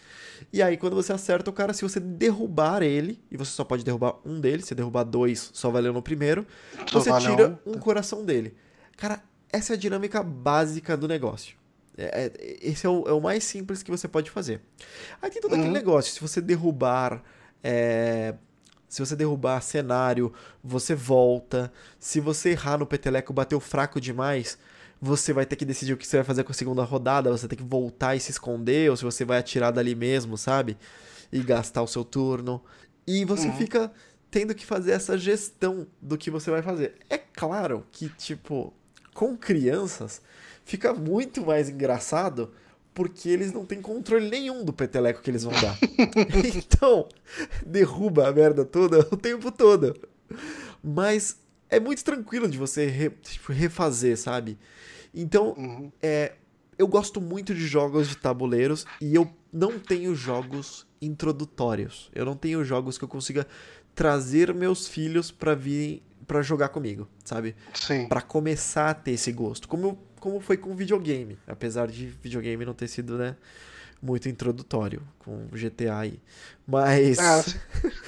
E 0.51 0.61
aí, 0.63 0.77
quando 0.77 0.95
você 0.95 1.11
acerta 1.11 1.49
o 1.49 1.53
cara, 1.53 1.73
se 1.73 1.81
você 1.81 1.99
derrubar 1.99 2.81
ele, 2.81 3.21
e 3.29 3.35
você 3.35 3.51
só 3.51 3.65
pode 3.65 3.83
derrubar 3.83 4.15
um 4.25 4.39
dele, 4.39 4.61
se 4.63 4.73
derrubar 4.73 5.03
dois, 5.03 5.49
só 5.53 5.69
valeu 5.69 5.91
no 5.91 6.01
primeiro, 6.01 6.45
Só 6.89 6.99
você 7.01 7.09
vale 7.09 7.25
tira 7.27 7.59
um. 7.65 7.71
um 7.73 7.77
coração 7.79 8.23
dele. 8.23 8.55
Cara, 8.95 9.21
essa 9.51 9.73
é 9.73 9.75
a 9.75 9.77
dinâmica 9.79 10.23
básica 10.23 10.95
do 10.95 11.05
negócio. 11.07 11.57
É- 11.97 12.25
é- 12.25 12.57
esse 12.61 12.85
é 12.85 12.89
o, 12.89 13.03
é 13.09 13.11
o 13.13 13.19
mais 13.21 13.43
simples 13.43 13.83
que 13.83 13.91
você 13.91 14.07
pode 14.07 14.29
fazer. 14.31 14.61
Aí 15.21 15.29
tem 15.29 15.41
todo 15.41 15.51
aquele 15.53 15.67
Uhum. 15.67 15.73
negócio, 15.73 16.13
se 16.13 16.21
você 16.21 16.39
derrubar. 16.41 17.21
é, 17.67 18.35
se 18.87 18.99
você 18.99 19.15
derrubar 19.15 19.61
cenário, 19.61 20.31
você 20.63 20.95
volta. 20.95 21.71
Se 21.99 22.19
você 22.19 22.51
errar 22.51 22.77
no 22.77 22.85
peteleco, 22.85 23.33
bateu 23.33 23.59
fraco 23.59 23.99
demais, 23.99 24.57
você 25.01 25.33
vai 25.33 25.45
ter 25.45 25.55
que 25.55 25.65
decidir 25.65 25.93
o 25.93 25.97
que 25.97 26.07
você 26.07 26.17
vai 26.17 26.23
fazer 26.25 26.43
com 26.43 26.51
a 26.51 26.55
segunda 26.55 26.83
rodada. 26.83 27.31
Você 27.31 27.47
tem 27.47 27.57
que 27.57 27.63
voltar 27.63 28.15
e 28.15 28.19
se 28.19 28.31
esconder, 28.31 28.89
ou 28.89 28.97
se 28.97 29.03
você 29.03 29.25
vai 29.25 29.39
atirar 29.39 29.71
dali 29.71 29.95
mesmo, 29.95 30.37
sabe? 30.37 30.77
E 31.31 31.41
gastar 31.41 31.81
o 31.81 31.87
seu 31.87 32.03
turno. 32.05 32.63
E 33.05 33.25
você 33.25 33.47
Uhum. 33.47 33.55
fica 33.57 33.91
tendo 34.31 34.53
que 34.55 34.65
fazer 34.65 34.91
essa 34.91 35.17
gestão 35.17 35.87
do 36.01 36.17
que 36.17 36.29
você 36.31 36.49
vai 36.51 36.61
fazer. 36.61 36.95
É 37.09 37.17
claro 37.17 37.85
que, 37.91 38.09
tipo, 38.09 38.73
com 39.13 39.35
crianças, 39.37 40.21
fica 40.65 40.93
muito 40.93 41.45
mais 41.45 41.69
engraçado 41.69 42.51
porque 42.95 43.29
eles 43.29 43.51
não 43.51 43.65
têm 43.65 43.79
controle 43.81 44.27
nenhum 44.29 44.63
do 44.65 44.73
peteleco 44.73 45.21
que 45.21 45.29
eles 45.29 45.43
vão 45.43 45.53
dar. 45.53 45.77
então, 46.55 47.07
derruba 47.65 48.27
a 48.27 48.31
merda 48.31 48.65
toda 48.65 48.99
o 49.11 49.17
tempo 49.17 49.51
todo. 49.51 49.95
Mas 50.83 51.37
é 51.69 51.79
muito 51.79 52.03
tranquilo 52.03 52.47
de 52.47 52.57
você 52.57 52.87
re- 52.87 53.09
tipo, 53.21 53.51
refazer, 53.51 54.17
sabe? 54.17 54.57
Então, 55.13 55.53
Uhum. 55.57 55.91
é, 56.01 56.33
eu 56.77 56.87
gosto 56.87 57.19
muito 57.21 57.53
de 57.53 57.67
jogos 57.67 58.07
de 58.07 58.17
tabuleiros 58.17 58.85
e 59.01 59.13
eu 59.13 59.29
não 59.51 59.77
tenho 59.79 60.15
jogos 60.15 60.85
introdutórios. 61.01 62.09
Eu 62.13 62.25
não 62.25 62.35
tenho 62.35 62.63
jogos 62.63 62.97
que 62.97 63.03
eu 63.03 63.07
consiga 63.07 63.45
trazer 63.93 64.53
meus 64.53 64.87
filhos 64.87 65.31
pra 65.31 65.53
vir 65.55 66.01
para 66.27 66.41
jogar 66.41 66.69
comigo, 66.69 67.07
sabe? 67.23 67.55
Sim. 67.73 68.07
Pra 68.07 68.19
começar 68.21 68.89
a 68.89 68.93
ter 68.95 69.11
esse 69.11 69.31
gosto. 69.31 69.67
Como, 69.67 69.97
como 70.25 70.39
foi 70.41 70.57
com 70.57 70.75
videogame, 70.75 71.37
apesar 71.47 71.87
de 71.87 72.07
videogame 72.07 72.65
não 72.65 72.73
ter 72.73 72.87
sido, 72.87 73.17
né, 73.17 73.35
muito 74.01 74.29
introdutório 74.29 75.01
com 75.19 75.47
o 75.51 75.57
GTA 75.57 75.99
aí. 75.99 76.19
Mas 76.67 77.19
Ah, 77.19 77.43
sim. 77.43 77.61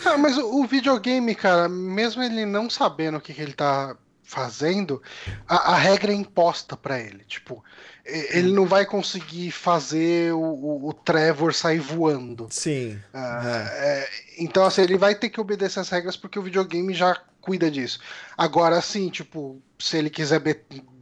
Ah, 0.05 0.17
mas 0.17 0.37
o, 0.37 0.61
o 0.63 0.67
videogame, 0.67 1.35
cara, 1.35 1.69
mesmo 1.69 2.23
ele 2.23 2.45
não 2.45 2.69
sabendo 2.69 3.17
o 3.17 3.21
que, 3.21 3.33
que 3.33 3.41
ele 3.41 3.53
tá 3.53 3.97
fazendo, 4.23 5.01
a, 5.47 5.73
a 5.73 5.75
regra 5.77 6.11
é 6.11 6.15
imposta 6.15 6.77
pra 6.77 6.99
ele. 6.99 7.23
Tipo, 7.25 7.63
ele 8.05 8.51
não 8.53 8.65
vai 8.65 8.85
conseguir 8.85 9.51
fazer 9.51 10.33
o, 10.33 10.39
o- 10.39 10.89
o 10.89 10.93
Trevor 10.93 11.53
sair 11.53 11.79
voando. 11.79 12.49
sim, 12.49 13.03
Ah, 13.13 13.67
é, 13.71 14.09
então, 14.39 14.65
assim, 14.65 14.81
ele 14.81 14.97
vai 14.97 15.15
ter 15.15 15.29
que 15.29 15.41
obedecer 15.41 15.79
as 15.79 15.89
regras 15.89 16.17
porque 16.17 16.39
o 16.39 16.43
videogame 16.43 16.93
já 16.93 17.15
cuida 17.41 17.71
disso. 17.71 17.99
Agora, 18.37 18.77
assim, 18.77 19.09
tipo, 19.09 19.61
se 19.79 19.97
ele 19.97 20.09
quiser 20.09 20.39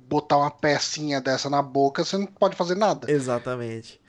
botar 0.08 0.38
uma 0.38 0.52
pecinha 0.52 1.20
dessa 1.22 1.50
na 1.50 1.62
boca, 1.62 2.04
você 2.04 2.18
não 2.18 2.26
pode 2.28 2.56
fazer 2.56 2.76
nada. 2.76 3.12
Exatamente. 3.12 4.00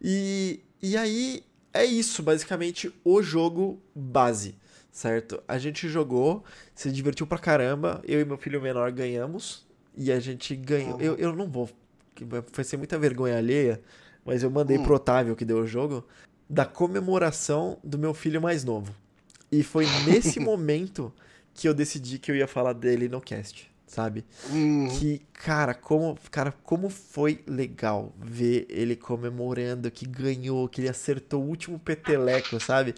E, 0.00 0.60
e 0.82 0.96
aí 0.96 1.44
é 1.72 1.84
isso, 1.84 2.22
basicamente, 2.22 2.92
o 3.04 3.22
jogo 3.22 3.80
base, 3.94 4.56
certo? 4.92 5.42
A 5.48 5.58
gente 5.58 5.88
jogou, 5.88 6.44
se 6.74 6.90
divertiu 6.90 7.26
pra 7.26 7.38
caramba, 7.38 8.00
eu 8.04 8.20
e 8.20 8.24
meu 8.24 8.36
filho 8.36 8.60
menor 8.60 8.90
ganhamos, 8.92 9.66
e 9.96 10.12
a 10.12 10.20
gente 10.20 10.54
ganhou. 10.56 10.94
Uhum. 10.94 11.00
Eu, 11.00 11.16
eu 11.16 11.34
não 11.36 11.48
vou. 11.48 11.68
vai 12.52 12.64
ser 12.64 12.76
muita 12.76 12.98
vergonha 12.98 13.36
alheia, 13.38 13.80
mas 14.24 14.42
eu 14.42 14.50
mandei 14.50 14.78
Hum. 14.78 14.82
pro 14.84 14.94
Otávio 14.94 15.36
que 15.36 15.44
deu 15.44 15.58
o 15.58 15.66
jogo, 15.66 16.04
da 16.48 16.64
comemoração 16.64 17.78
do 17.82 17.98
meu 17.98 18.12
filho 18.14 18.40
mais 18.40 18.62
novo. 18.64 18.94
E 19.50 19.62
foi 19.62 19.86
nesse 20.06 20.38
momento 20.40 21.12
que 21.54 21.68
eu 21.68 21.74
decidi 21.74 22.18
que 22.18 22.30
eu 22.30 22.36
ia 22.36 22.46
falar 22.48 22.72
dele 22.72 23.08
no 23.08 23.20
cast, 23.20 23.70
sabe? 23.94 24.24
Hum, 24.44 24.88
Que, 24.88 25.20
cara, 25.32 25.74
como, 25.74 26.16
cara, 26.30 26.52
como 26.62 26.90
foi 26.90 27.42
legal 27.46 28.12
ver 28.18 28.66
ele 28.68 28.96
comemorando 28.96 29.90
que 29.90 30.06
ganhou, 30.06 30.68
que 30.68 30.80
ele 30.80 30.88
acertou 30.88 31.42
o 31.42 31.48
último 31.48 31.78
peteleco, 31.78 32.60
sabe? 32.60 32.94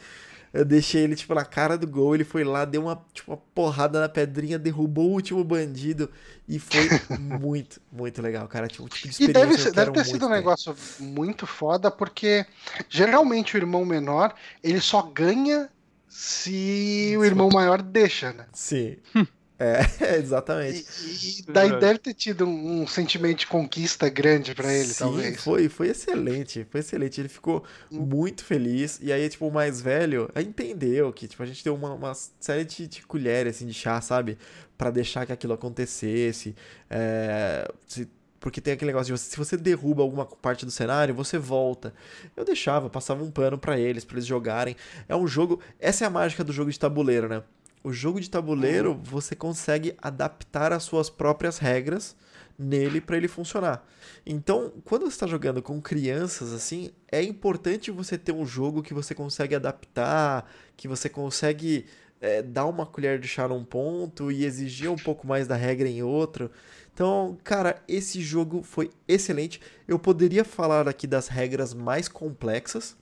Eu 0.52 0.64
deixei 0.64 1.02
ele, 1.04 1.14
tipo, 1.16 1.34
na 1.34 1.44
cara 1.44 1.76
do 1.78 1.86
gol, 1.86 2.14
ele 2.14 2.24
foi 2.24 2.44
lá, 2.44 2.64
deu 2.64 2.82
uma, 2.82 3.04
tipo, 3.12 3.32
uma 3.32 3.36
porrada 3.54 4.00
na 4.00 4.08
pedrinha, 4.08 4.58
derrubou 4.58 5.08
o 5.10 5.12
último 5.12 5.44
bandido 5.44 6.10
e 6.48 6.58
foi 6.58 6.96
muito, 7.08 7.80
muito 7.92 8.22
legal, 8.22 8.48
cara. 8.48 8.68
Tipo, 8.68 8.84
um 8.84 8.88
tipo 8.88 9.06
de 9.08 9.12
E 9.18 9.28
deve, 9.28 9.56
experiência 9.56 9.58
ser- 9.58 9.72
deve 9.72 9.90
ter 9.90 10.04
muito 10.04 10.04
sido 10.04 10.26
um 10.26 10.30
ter. 10.30 10.30
negócio 10.30 10.74
muito 10.98 11.46
foda, 11.46 11.90
porque 11.90 12.46
geralmente 12.88 13.54
o 13.56 13.58
irmão 13.58 13.84
menor 13.84 14.34
ele 14.62 14.80
só 14.80 15.02
ganha 15.02 15.70
se 16.08 17.14
o 17.18 17.24
irmão 17.24 17.50
maior 17.50 17.82
deixa, 17.82 18.32
né? 18.32 18.46
Sim. 18.52 18.96
É, 19.58 20.16
exatamente. 20.20 20.84
E, 21.02 21.40
e 21.40 21.42
daí 21.52 21.78
deve 21.80 21.98
ter 21.98 22.12
tido 22.14 22.44
um, 22.46 22.82
um 22.82 22.86
sentimento 22.86 23.38
de 23.38 23.46
conquista 23.46 24.08
grande 24.08 24.54
pra 24.54 24.72
ele, 24.72 24.88
Sim, 24.88 24.98
talvez. 24.98 25.42
foi, 25.42 25.68
foi 25.68 25.88
excelente, 25.88 26.66
foi 26.70 26.80
excelente. 26.80 27.20
Ele 27.20 27.28
ficou 27.28 27.64
muito 27.90 28.44
feliz. 28.44 28.98
E 29.02 29.10
aí, 29.12 29.28
tipo, 29.28 29.46
o 29.46 29.52
mais 29.52 29.80
velho 29.80 30.30
entendeu 30.36 31.12
que, 31.12 31.26
tipo, 31.26 31.42
a 31.42 31.46
gente 31.46 31.64
deu 31.64 31.74
uma, 31.74 31.94
uma 31.94 32.12
série 32.38 32.64
de, 32.64 32.86
de 32.86 33.02
colheres, 33.06 33.56
assim, 33.56 33.66
de 33.66 33.74
chá, 33.74 34.00
sabe? 34.00 34.36
Pra 34.76 34.90
deixar 34.90 35.24
que 35.24 35.32
aquilo 35.32 35.54
acontecesse. 35.54 36.54
É, 36.90 37.66
se- 37.86 38.08
porque 38.38 38.60
tem 38.60 38.74
aquele 38.74 38.90
negócio 38.90 39.06
de 39.12 39.18
você, 39.20 39.30
se 39.30 39.36
você 39.36 39.56
derruba 39.56 40.02
alguma 40.02 40.26
parte 40.26 40.64
do 40.66 40.70
cenário, 40.70 41.14
você 41.14 41.38
volta. 41.38 41.94
Eu 42.36 42.44
deixava, 42.44 42.88
passava 42.90 43.24
um 43.24 43.30
pano 43.30 43.58
pra 43.58 43.78
eles, 43.78 44.04
pra 44.04 44.16
eles 44.16 44.26
jogarem. 44.26 44.76
É 45.08 45.16
um 45.16 45.26
jogo. 45.26 45.60
Essa 45.80 46.04
é 46.04 46.06
a 46.06 46.10
mágica 46.10 46.44
do 46.44 46.52
jogo 46.52 46.70
de 46.70 46.78
tabuleiro, 46.78 47.26
né? 47.28 47.42
O 47.86 47.92
jogo 47.92 48.20
de 48.20 48.28
tabuleiro, 48.28 49.00
você 49.00 49.36
consegue 49.36 49.94
adaptar 50.02 50.72
as 50.72 50.82
suas 50.82 51.08
próprias 51.08 51.58
regras 51.58 52.16
nele 52.58 53.00
pra 53.00 53.16
ele 53.16 53.28
funcionar. 53.28 53.86
Então, 54.26 54.72
quando 54.84 55.02
você 55.02 55.14
está 55.14 55.26
jogando 55.28 55.62
com 55.62 55.80
crianças 55.80 56.52
assim, 56.52 56.90
é 57.12 57.22
importante 57.22 57.92
você 57.92 58.18
ter 58.18 58.32
um 58.32 58.44
jogo 58.44 58.82
que 58.82 58.92
você 58.92 59.14
consegue 59.14 59.54
adaptar, 59.54 60.50
que 60.76 60.88
você 60.88 61.08
consegue 61.08 61.86
é, 62.20 62.42
dar 62.42 62.66
uma 62.66 62.84
colher 62.84 63.20
de 63.20 63.28
chá 63.28 63.46
num 63.46 63.64
ponto 63.64 64.32
e 64.32 64.44
exigir 64.44 64.90
um 64.90 64.96
pouco 64.96 65.24
mais 65.24 65.46
da 65.46 65.54
regra 65.54 65.88
em 65.88 66.02
outro. 66.02 66.50
Então, 66.92 67.38
cara, 67.44 67.80
esse 67.86 68.20
jogo 68.20 68.64
foi 68.64 68.90
excelente. 69.06 69.60
Eu 69.86 69.96
poderia 69.96 70.42
falar 70.44 70.88
aqui 70.88 71.06
das 71.06 71.28
regras 71.28 71.72
mais 71.72 72.08
complexas, 72.08 72.96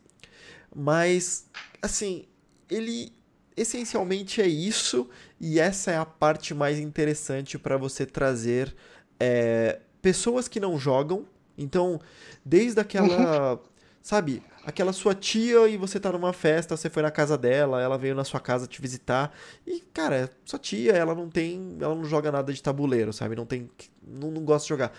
mas 0.77 1.49
assim, 1.81 2.27
ele 2.69 3.24
essencialmente 3.57 4.41
é 4.41 4.47
isso 4.47 5.09
e 5.41 5.61
essa 5.61 5.91
é 5.91 5.97
a 5.97 6.05
parte 6.05 6.55
mais 6.55 6.79
interessante 6.79 7.59
para 7.59 7.77
você 7.77 8.05
trazer 8.07 8.75
é, 9.19 9.81
pessoas 10.03 10.49
que 10.49 10.61
não 10.61 10.79
jogam. 10.79 11.27
Então, 11.57 12.01
desde 12.45 12.81
aquela. 12.81 13.61
sabe, 14.05 14.43
aquela 14.67 14.93
sua 14.93 15.15
tia 15.15 15.67
e 15.67 15.79
você 15.79 15.99
tá 15.99 16.13
numa 16.13 16.33
festa, 16.35 16.77
você 16.77 16.91
foi 16.91 17.03
na 17.03 17.11
casa 17.11 17.39
dela, 17.39 17.81
ela 17.81 17.97
veio 17.97 18.15
na 18.15 18.23
sua 18.23 18.39
casa 18.39 18.67
te 18.67 18.81
visitar. 18.81 19.33
E, 19.67 19.81
cara, 19.81 20.31
sua 20.45 20.59
tia, 20.59 20.93
ela 20.93 21.15
não 21.15 21.31
tem. 21.31 21.79
Ela 21.81 21.95
não 21.95 22.05
joga 22.05 22.31
nada 22.31 22.53
de 22.53 22.63
tabuleiro, 22.63 23.13
sabe? 23.13 23.35
Não 23.35 23.47
tem. 23.47 23.71
Não, 24.07 24.31
não 24.31 24.45
gosta 24.45 24.65
de 24.65 24.69
jogar. 24.69 24.93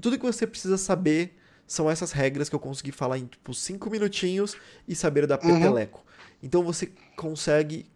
Tudo 0.00 0.18
que 0.18 0.24
você 0.24 0.46
precisa 0.46 0.78
saber 0.78 1.36
são 1.66 1.90
essas 1.90 2.12
regras 2.12 2.48
que 2.48 2.54
eu 2.54 2.60
consegui 2.60 2.92
falar 2.92 3.18
em, 3.18 3.26
tipo, 3.26 3.52
cinco 3.52 3.90
minutinhos 3.90 4.56
e 4.86 4.94
saber 4.94 5.26
da 5.26 5.36
Uhum. 5.36 5.96
Então 6.46 6.62
você 6.62 6.92
consegue, 7.16 7.86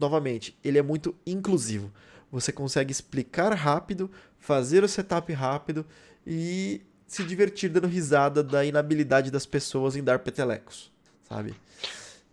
novamente, 0.00 0.58
ele 0.64 0.78
é 0.78 0.82
muito 0.82 1.14
inclusivo. 1.26 1.92
Você 2.32 2.50
consegue 2.50 2.90
explicar 2.90 3.52
rápido, 3.52 4.10
fazer 4.38 4.82
o 4.82 4.88
setup 4.88 5.30
rápido 5.34 5.84
e 6.26 6.80
se 7.06 7.22
divertir 7.24 7.68
dando 7.68 7.86
risada 7.86 8.42
da 8.42 8.64
inabilidade 8.64 9.30
das 9.30 9.44
pessoas 9.44 9.96
em 9.96 10.02
dar 10.02 10.20
petelecos, 10.20 10.90
sabe? 11.28 11.54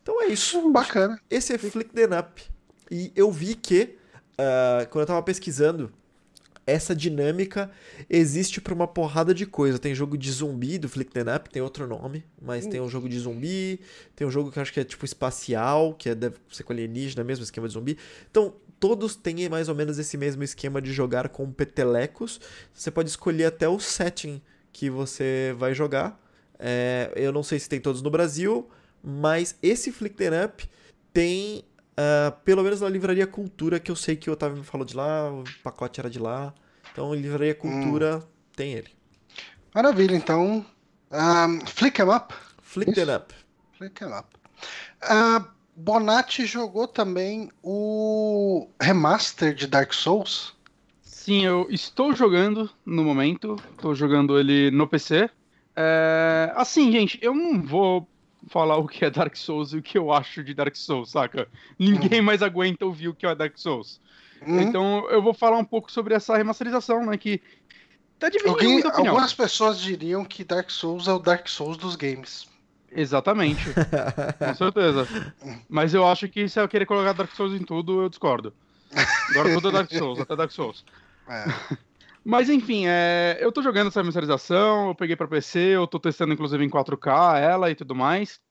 Então 0.01 0.21
é 0.21 0.27
isso. 0.27 0.57
Isso, 0.57 0.71
bacana. 0.71 1.19
Esse 1.29 1.53
é 1.53 1.57
Flick 1.57 1.89
the 1.89 2.05
Up. 2.17 2.41
E 2.89 3.11
eu 3.13 3.29
vi 3.29 3.53
que, 3.53 3.97
ah, 4.37 4.87
quando 4.89 5.01
eu 5.01 5.07
tava 5.07 5.21
pesquisando, 5.21 5.91
essa 6.67 6.93
dinâmica 6.93 7.71
existe 8.09 8.59
pra 8.59 8.73
uma 8.73 8.87
porrada 8.87 9.33
de 9.33 9.45
coisa. 9.45 9.79
Tem 9.79 9.95
jogo 9.95 10.17
de 10.17 10.29
zumbi 10.31 10.77
do 10.77 10.89
Flick 10.89 11.11
the 11.11 11.21
Up, 11.35 11.49
tem 11.49 11.61
outro 11.61 11.87
nome, 11.87 12.25
mas 12.39 12.67
tem 12.67 12.81
um 12.81 12.89
jogo 12.89 13.07
de 13.07 13.17
zumbi, 13.17 13.79
tem 14.15 14.27
um 14.27 14.31
jogo 14.31 14.51
que 14.51 14.59
acho 14.59 14.73
que 14.73 14.81
é 14.81 14.83
tipo 14.83 15.05
espacial, 15.05 15.93
que 15.93 16.09
é, 16.09 16.15
deve 16.15 16.35
ser 16.51 16.63
com 16.63 16.73
alienígena 16.73 17.23
mesmo, 17.23 17.43
esquema 17.43 17.67
de 17.67 17.73
zumbi. 17.73 17.97
Então, 18.29 18.53
todos 18.79 19.15
têm 19.15 19.47
mais 19.49 19.69
ou 19.69 19.75
menos 19.75 19.97
esse 19.97 20.17
mesmo 20.17 20.43
esquema 20.43 20.81
de 20.81 20.91
jogar 20.91 21.29
com 21.29 21.49
petelecos. 21.51 22.39
Você 22.73 22.91
pode 22.91 23.09
escolher 23.09 23.45
até 23.45 23.67
o 23.67 23.79
setting 23.79 24.41
que 24.73 24.89
você 24.89 25.55
vai 25.57 25.73
jogar. 25.73 26.21
É, 26.59 27.11
eu 27.15 27.31
não 27.31 27.43
sei 27.43 27.59
se 27.59 27.69
tem 27.69 27.79
todos 27.79 28.01
no 28.01 28.09
Brasil, 28.09 28.67
mas 29.03 29.55
esse 29.61 29.91
Flick 29.91 30.15
the 30.15 30.45
Up 30.45 30.69
tem, 31.13 31.63
ah, 31.97 32.31
pelo 32.45 32.63
menos 32.63 32.79
na 32.81 32.87
Livraria 32.89 33.25
Cultura, 33.27 33.79
que 33.79 33.89
eu 33.91 33.95
sei 33.95 34.15
que 34.15 34.29
o 34.29 34.33
Otávio 34.33 34.57
me 34.57 34.63
falou 34.63 34.85
de 34.85 34.95
lá, 34.95 35.31
o 35.31 35.43
pacote 35.63 35.99
era 35.99 36.09
de 36.09 36.19
lá. 36.19 36.53
Então, 36.91 37.13
Livraria 37.13 37.55
Cultura 37.55 38.23
tem 38.55 38.73
ele. 38.73 38.89
Maravilha, 39.73 40.15
então. 40.15 40.65
Um, 41.11 41.65
Flick 41.65 42.01
'em 42.01 42.09
Up. 42.09 42.33
Flick 42.61 42.91
Isso. 42.91 43.05
the 43.05 43.15
Up. 43.15 43.33
Flick 43.77 44.03
'em 44.03 44.07
Up. 44.07 44.27
Ah, 45.01 45.45
Bonatti 45.75 46.45
jogou 46.45 46.87
também 46.87 47.51
o 47.61 48.67
remaster 48.81 49.53
de 49.53 49.67
Dark 49.67 49.93
Souls. 49.93 50.55
Sim, 51.01 51.45
eu 51.45 51.67
estou 51.69 52.15
jogando 52.15 52.69
no 52.85 53.03
momento. 53.03 53.57
Estou 53.71 53.93
jogando 53.93 54.39
ele 54.39 54.71
no 54.71 54.87
PC. 54.87 55.29
É, 55.75 56.51
Assim, 56.55 56.91
gente, 56.91 57.19
eu 57.21 57.35
não 57.35 57.61
vou 57.61 58.07
falar 58.47 58.77
o 58.77 58.87
que 58.87 59.03
é 59.05 59.09
Dark 59.09 59.35
Souls 59.35 59.73
e 59.73 59.77
o 59.77 59.81
que 59.81 59.97
eu 59.97 60.11
acho 60.11 60.43
de 60.43 60.53
Dark 60.53 60.75
Souls, 60.75 61.11
saca? 61.11 61.47
Ninguém 61.77 62.21
mais 62.21 62.41
aguenta 62.41 62.85
ouvir 62.85 63.07
o 63.09 63.13
que 63.13 63.25
é 63.25 63.35
Dark 63.35 63.57
Souls. 63.57 63.99
Hum? 64.45 64.59
Então 64.61 65.07
eu 65.09 65.21
vou 65.21 65.33
falar 65.33 65.57
um 65.57 65.65
pouco 65.65 65.91
sobre 65.91 66.13
essa 66.13 66.35
remasterização, 66.37 67.05
né? 67.05 67.17
Que 67.17 67.41
tá 68.19 68.29
dividindo 68.29 68.51
Alguém- 68.53 68.73
muita 68.73 68.89
opinião. 68.89 69.13
algumas 69.13 69.33
pessoas 69.33 69.79
diriam 69.79 70.23
que 70.23 70.43
Dark 70.43 70.69
Souls 70.69 71.07
é 71.07 71.13
o 71.13 71.19
Dark 71.19 71.47
Souls 71.47 71.77
dos 71.77 71.95
games. 71.95 72.47
Exatamente, 72.91 73.63
com 74.39 74.53
certeza. 74.55 75.33
Mas 75.67 75.93
eu 75.93 76.07
acho 76.07 76.27
que 76.29 76.47
se 76.47 76.59
eu 76.59 76.67
querer 76.69 76.85
colocar 76.85 77.13
Dark 77.13 77.33
Souls 77.35 77.53
em 77.59 77.63
tudo, 77.63 78.01
eu 78.03 78.09
discordo. 78.09 78.53
Agora 79.31 79.53
tudo 79.53 79.67
é 79.69 79.71
Dark 79.71 79.91
Souls, 79.93 80.19
até 80.19 80.35
Dark 80.35 80.51
Souls. 80.51 80.85
É. 81.27 81.43
Mas 82.27 82.49
enfim, 82.49 82.83
é, 82.85 83.37
eu 83.39 83.53
tô 83.53 83.61
jogando 83.61 83.87
essa 83.87 84.01
remasterização, 84.01 84.89
eu 84.89 84.95
peguei 84.95 85.15
pra 85.15 85.29
PC, 85.29 85.59
eu 85.59 85.87
tô 85.87 85.97
testando 85.97 86.33
inclusive 86.33 86.61
em 86.61 86.69
4K 86.69 87.39
ela 87.39 87.71
e 87.71 87.75
tudo 87.75 87.95
mais. 87.95 88.41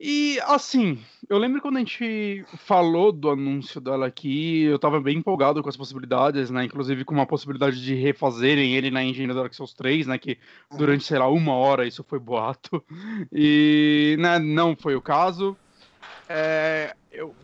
E 0.00 0.40
assim, 0.46 0.98
eu 1.28 1.36
lembro 1.36 1.60
quando 1.60 1.76
a 1.76 1.80
gente 1.80 2.42
falou 2.56 3.12
do 3.12 3.28
anúncio 3.28 3.82
dela 3.82 4.06
aqui, 4.06 4.62
eu 4.62 4.78
tava 4.78 4.98
bem 4.98 5.18
empolgado 5.18 5.62
com 5.62 5.68
as 5.68 5.76
possibilidades, 5.76 6.48
né? 6.48 6.64
Inclusive 6.64 7.04
com 7.04 7.12
uma 7.12 7.26
possibilidade 7.26 7.84
de 7.84 7.94
refazerem 7.94 8.76
ele 8.76 8.90
na 8.90 9.04
engine 9.04 9.28
do 9.28 9.34
Dark 9.34 9.52
Souls 9.52 9.74
3, 9.74 10.06
né? 10.06 10.16
Que 10.16 10.38
durante, 10.74 11.04
sei 11.04 11.18
lá, 11.18 11.28
uma 11.28 11.52
hora 11.52 11.86
isso 11.86 12.02
foi 12.02 12.18
boato. 12.18 12.82
E 13.30 14.16
né, 14.18 14.38
não 14.38 14.74
foi 14.74 14.96
o 14.96 15.02
caso. 15.02 15.54
É, 16.26 16.96
eu, 17.12 17.34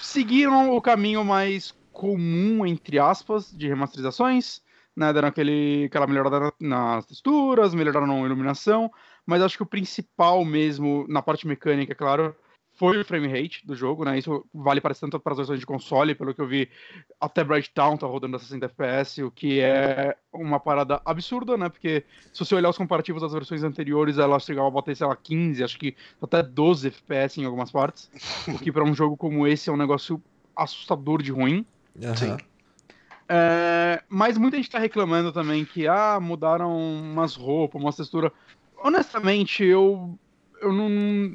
seguiram 0.00 0.74
o 0.74 0.80
caminho 0.80 1.22
mais 1.22 1.74
comum, 1.98 2.64
entre 2.64 2.96
aspas, 2.96 3.50
de 3.50 3.66
remasterizações, 3.66 4.62
né? 4.96 5.12
Deram 5.12 5.26
aquele, 5.26 5.86
aquela 5.86 6.06
melhorada 6.06 6.38
na- 6.38 6.52
nas 6.60 7.06
texturas, 7.06 7.74
melhoraram 7.74 8.22
a 8.22 8.26
iluminação, 8.26 8.88
mas 9.26 9.42
acho 9.42 9.56
que 9.56 9.64
o 9.64 9.66
principal 9.66 10.44
mesmo, 10.44 11.04
na 11.08 11.20
parte 11.20 11.44
mecânica, 11.44 11.96
claro, 11.96 12.36
foi 12.76 13.00
o 13.00 13.04
frame 13.04 13.26
rate 13.26 13.66
do 13.66 13.74
jogo, 13.74 14.04
né? 14.04 14.16
Isso 14.16 14.46
vale 14.54 14.80
para 14.80 14.94
tanto 14.94 15.18
para 15.18 15.32
as 15.32 15.38
versões 15.38 15.58
de 15.58 15.66
console, 15.66 16.14
pelo 16.14 16.32
que 16.32 16.40
eu 16.40 16.46
vi, 16.46 16.70
até 17.20 17.42
Bright 17.42 17.72
Town 17.74 17.96
tá 17.96 18.06
rodando 18.06 18.36
a 18.36 18.38
60 18.38 18.66
FPS, 18.66 19.24
o 19.24 19.30
que 19.32 19.58
é 19.58 20.16
uma 20.32 20.60
parada 20.60 21.02
absurda, 21.04 21.56
né? 21.56 21.68
Porque 21.68 22.04
se 22.32 22.44
você 22.44 22.54
olhar 22.54 22.70
os 22.70 22.78
comparativos 22.78 23.22
das 23.22 23.32
versões 23.32 23.64
anteriores, 23.64 24.18
ela 24.18 24.38
chegava 24.38 24.68
a 24.68 24.70
bater, 24.70 24.94
sei 24.94 25.08
lá, 25.08 25.16
15, 25.16 25.64
acho 25.64 25.76
que 25.76 25.96
até 26.22 26.44
12 26.44 26.86
FPS 26.86 27.40
em 27.40 27.44
algumas 27.44 27.72
partes, 27.72 28.08
o 28.46 28.56
que 28.56 28.70
para 28.70 28.84
um 28.84 28.94
jogo 28.94 29.16
como 29.16 29.48
esse 29.48 29.68
é 29.68 29.72
um 29.72 29.76
negócio 29.76 30.22
assustador 30.54 31.20
de 31.20 31.32
ruim. 31.32 31.66
Aham. 32.04 32.36
É, 33.28 34.02
mas 34.08 34.38
muita 34.38 34.56
gente 34.56 34.70
tá 34.70 34.78
reclamando 34.78 35.30
também 35.32 35.64
que, 35.64 35.86
ah, 35.86 36.18
mudaram 36.20 36.74
umas 36.76 37.36
roupas, 37.36 37.80
umas 37.80 37.96
texturas. 37.96 38.32
Honestamente, 38.82 39.64
eu. 39.64 40.18
Eu 40.60 40.72
não. 40.72 40.88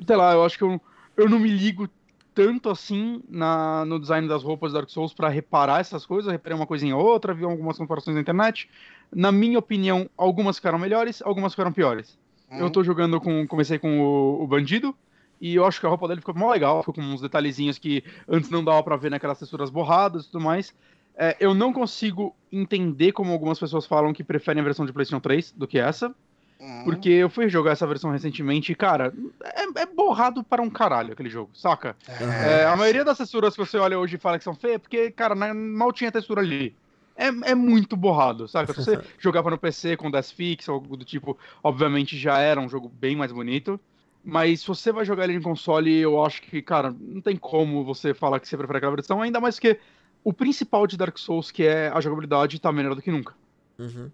Sei 0.05 0.15
lá, 0.15 0.33
eu 0.33 0.43
acho 0.43 0.57
que 0.57 0.63
eu, 0.63 0.81
eu 1.15 1.29
não 1.29 1.39
me 1.39 1.49
ligo 1.49 1.87
tanto 2.33 2.69
assim 2.69 3.21
na, 3.29 3.85
no 3.85 3.99
design 3.99 4.27
das 4.27 4.43
roupas 4.43 4.71
de 4.71 4.77
Dark 4.77 4.89
Souls 4.89 5.13
pra 5.13 5.29
reparar 5.29 5.81
essas 5.81 6.05
coisas. 6.05 6.31
Reparei 6.31 6.57
uma 6.57 6.65
coisinha 6.65 6.97
ou 6.97 7.05
outra, 7.05 7.33
vi 7.33 7.43
algumas 7.43 7.77
comparações 7.77 8.15
na 8.15 8.21
internet. 8.21 8.69
Na 9.13 9.31
minha 9.31 9.59
opinião, 9.59 10.09
algumas 10.17 10.57
ficaram 10.57 10.79
melhores, 10.79 11.21
algumas 11.21 11.53
ficaram 11.53 11.71
piores. 11.71 12.17
Eu 12.51 12.69
tô 12.69 12.83
jogando 12.83 13.19
com. 13.19 13.47
Comecei 13.47 13.79
com 13.79 14.01
o, 14.01 14.43
o 14.43 14.47
bandido. 14.47 14.95
E 15.43 15.55
eu 15.55 15.65
acho 15.65 15.77
que 15.77 15.85
a 15.85 15.89
roupa 15.89 16.07
dele 16.07 16.21
ficou 16.21 16.33
mó 16.33 16.49
legal. 16.53 16.79
Ficou 16.79 16.93
com 16.93 17.01
uns 17.01 17.19
detalhezinhos 17.19 17.77
que 17.77 18.01
antes 18.29 18.49
não 18.49 18.63
dava 18.63 18.81
pra 18.81 18.95
ver 18.95 19.11
naquelas 19.11 19.37
texturas 19.37 19.69
borradas 19.69 20.23
e 20.23 20.31
tudo 20.31 20.41
mais. 20.41 20.73
É, 21.17 21.35
eu 21.37 21.53
não 21.53 21.73
consigo 21.73 22.33
entender 22.49 23.11
como 23.11 23.33
algumas 23.33 23.59
pessoas 23.59 23.85
falam 23.85 24.13
que 24.13 24.23
preferem 24.23 24.61
a 24.61 24.63
versão 24.63 24.85
de 24.85 24.93
PlayStation 24.93 25.19
3 25.19 25.51
do 25.51 25.67
que 25.67 25.77
essa. 25.77 26.15
Hum. 26.61 26.83
Porque 26.85 27.09
eu 27.09 27.29
fui 27.29 27.49
jogar 27.49 27.73
essa 27.73 27.85
versão 27.85 28.09
recentemente 28.09 28.71
e, 28.71 28.75
cara, 28.75 29.13
é, 29.43 29.81
é 29.81 29.85
borrado 29.85 30.45
para 30.45 30.61
um 30.61 30.69
caralho 30.69 31.11
aquele 31.11 31.29
jogo, 31.29 31.51
saca? 31.53 31.93
É, 32.07 32.65
a 32.65 32.77
maioria 32.77 33.03
das 33.03 33.17
texturas 33.17 33.53
que 33.53 33.65
você 33.65 33.77
olha 33.77 33.99
hoje 33.99 34.15
e 34.15 34.19
fala 34.19 34.37
que 34.37 34.45
são 34.45 34.55
feias, 34.55 34.75
é 34.75 34.79
porque, 34.79 35.11
cara, 35.11 35.35
mal 35.53 35.91
tinha 35.91 36.09
textura 36.09 36.39
ali. 36.39 36.73
É, 37.17 37.27
é 37.51 37.53
muito 37.53 37.97
borrado, 37.97 38.47
saca? 38.47 38.71
Se 38.71 38.81
você 38.81 39.01
jogava 39.19 39.49
no 39.49 39.57
PC 39.57 39.97
com 39.97 40.09
10 40.09 40.31
fix 40.31 40.69
ou 40.69 40.75
algo 40.75 40.95
do 40.95 41.03
tipo, 41.03 41.37
obviamente 41.61 42.17
já 42.17 42.39
era 42.39 42.61
um 42.61 42.69
jogo 42.69 42.87
bem 42.87 43.13
mais 43.13 43.33
bonito. 43.33 43.77
Mas 44.23 44.61
se 44.61 44.67
você 44.67 44.91
vai 44.91 45.03
jogar 45.03 45.25
ele 45.25 45.33
em 45.33 45.41
console, 45.41 45.93
eu 45.99 46.23
acho 46.23 46.41
que, 46.41 46.61
cara, 46.61 46.95
não 46.97 47.21
tem 47.21 47.35
como 47.35 47.83
você 47.83 48.13
falar 48.13 48.39
que 48.39 48.47
você 48.47 48.55
prefere 48.55 48.77
aquela 48.77 48.95
versão, 48.95 49.21
ainda 49.21 49.41
mais 49.41 49.59
que 49.59 49.77
o 50.23 50.31
principal 50.31 50.87
de 50.87 50.95
Dark 50.95 51.17
Souls, 51.17 51.51
que 51.51 51.63
é 51.63 51.89
a 51.89 51.99
jogabilidade, 51.99 52.59
tá 52.59 52.71
melhor 52.71 52.95
do 52.95 53.01
que 53.01 53.11
nunca. 53.11 53.33
Uhum. 53.77 54.09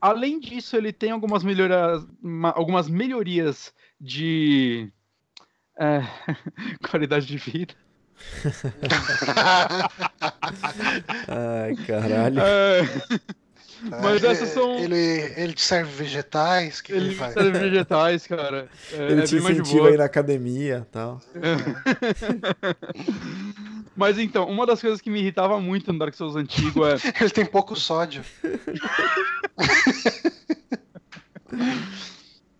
Além 0.00 0.40
disso, 0.40 0.76
ele 0.76 0.92
tem 0.92 1.10
algumas 1.10 1.44
melhorias, 1.44 2.06
ma- 2.22 2.54
algumas 2.56 2.88
melhorias 2.88 3.74
de 4.00 4.90
é, 5.78 6.00
qualidade 6.90 7.26
de 7.26 7.36
vida. 7.36 7.74
Ai, 11.28 11.74
caralho. 11.86 12.40
É, 12.40 12.82
Mas 13.82 14.22
Ele- 14.22 14.32
essas 14.32 14.48
são- 14.50 14.78
Ele, 14.78 14.96
ele 15.36 15.52
te 15.52 15.60
serve 15.62 15.90
vegetais? 15.92 16.78
O 16.78 16.82
que, 16.84 16.92
que 16.92 16.98
ele 16.98 17.06
ele 17.08 17.14
faz? 17.14 17.34
serve 17.34 17.58
vegetais, 17.58 18.26
cara. 18.26 18.68
É, 18.92 19.10
Ele 19.12 19.20
é 19.20 19.24
te 19.24 19.36
incentiva 19.36 19.78
boa. 19.78 19.88
aí 19.90 19.96
na 19.96 20.04
academia 20.04 20.84
e 20.86 20.90
tal. 20.92 21.20
Mas 23.96 24.18
então, 24.18 24.48
uma 24.48 24.66
das 24.66 24.80
coisas 24.80 25.00
que 25.00 25.10
me 25.10 25.20
irritava 25.20 25.60
muito 25.60 25.92
no 25.92 25.98
Dark 25.98 26.14
Souls 26.14 26.36
antigo 26.36 26.84
é. 26.86 26.94
Ele 27.20 27.30
tem 27.30 27.44
pouco 27.46 27.76
sódio. 27.78 28.22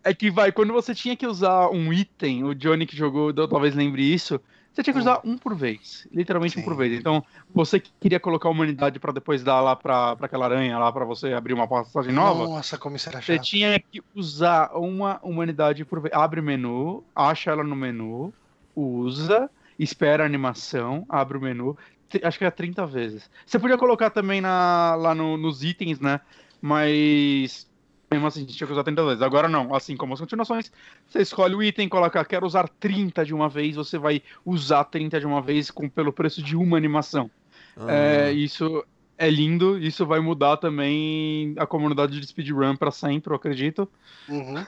É 0.02 0.12
que 0.12 0.30
vai, 0.30 0.52
quando 0.52 0.72
você 0.72 0.94
tinha 0.94 1.16
que 1.16 1.26
usar 1.26 1.68
um 1.70 1.92
item, 1.92 2.44
o 2.44 2.54
Johnny 2.54 2.86
que 2.86 2.96
jogou 2.96 3.32
talvez 3.48 3.74
lembre 3.74 4.02
isso, 4.02 4.40
você 4.74 4.82
tinha 4.82 4.92
que 4.92 5.00
usar 5.00 5.20
um 5.24 5.38
por 5.38 5.54
vez. 5.54 6.06
Literalmente 6.12 6.58
um 6.58 6.60
Sim. 6.60 6.64
por 6.66 6.76
vez. 6.76 6.98
Então, 6.98 7.24
você 7.54 7.78
que 7.78 7.90
queria 8.00 8.18
colocar 8.18 8.48
a 8.48 8.52
humanidade 8.52 8.98
pra 8.98 9.12
depois 9.12 9.42
dar 9.44 9.60
lá 9.60 9.76
pra, 9.76 10.16
pra 10.16 10.26
aquela 10.26 10.46
aranha 10.46 10.76
lá 10.78 10.90
pra 10.92 11.04
você 11.04 11.32
abrir 11.32 11.54
uma 11.54 11.68
passagem 11.68 12.12
nova. 12.12 12.44
Nossa, 12.44 12.76
como 12.76 12.96
isso 12.96 13.08
era 13.08 13.22
Você 13.22 13.36
chato. 13.36 13.44
tinha 13.44 13.78
que 13.78 14.02
usar 14.14 14.70
uma 14.74 15.20
humanidade 15.22 15.84
por 15.84 16.00
vez. 16.00 16.12
Abre 16.12 16.40
o 16.40 16.42
menu, 16.42 17.04
acha 17.14 17.50
ela 17.52 17.62
no 17.62 17.76
menu, 17.76 18.34
usa, 18.74 19.48
espera 19.78 20.24
a 20.24 20.26
animação, 20.26 21.06
abre 21.08 21.38
o 21.38 21.40
menu. 21.40 21.76
Acho 22.22 22.38
que 22.38 22.44
era 22.44 22.50
30 22.52 22.86
vezes. 22.86 23.28
Você 23.46 23.58
podia 23.58 23.78
colocar 23.78 24.10
também 24.10 24.40
na- 24.40 24.94
lá 24.96 25.14
no- 25.14 25.36
nos 25.36 25.62
itens, 25.64 25.98
né? 26.00 26.20
Mas 26.60 27.66
mesmo 28.14 28.26
assim, 28.26 28.44
tinha 28.44 28.66
que 28.66 28.72
usar 28.72 28.84
30 28.84 29.04
vezes. 29.04 29.22
Agora 29.22 29.48
não, 29.48 29.74
assim 29.74 29.96
como 29.96 30.14
as 30.14 30.20
continuações, 30.20 30.70
você 31.06 31.20
escolhe 31.20 31.54
o 31.54 31.62
item, 31.62 31.88
coloca, 31.88 32.24
quero 32.24 32.46
usar 32.46 32.68
30 32.68 33.24
de 33.24 33.34
uma 33.34 33.48
vez, 33.48 33.76
você 33.76 33.98
vai 33.98 34.22
usar 34.44 34.84
30 34.84 35.20
de 35.20 35.26
uma 35.26 35.42
vez 35.42 35.70
com, 35.70 35.88
pelo 35.88 36.12
preço 36.12 36.42
de 36.42 36.56
uma 36.56 36.76
animação. 36.76 37.30
Ah. 37.76 37.92
É, 37.92 38.32
isso 38.32 38.84
é 39.16 39.30
lindo, 39.30 39.78
isso 39.78 40.06
vai 40.06 40.20
mudar 40.20 40.56
também 40.56 41.54
a 41.56 41.66
comunidade 41.66 42.18
de 42.18 42.26
speedrun 42.26 42.76
para 42.76 42.90
sempre, 42.90 43.32
eu 43.32 43.36
acredito. 43.36 43.88
Uhum. 44.28 44.64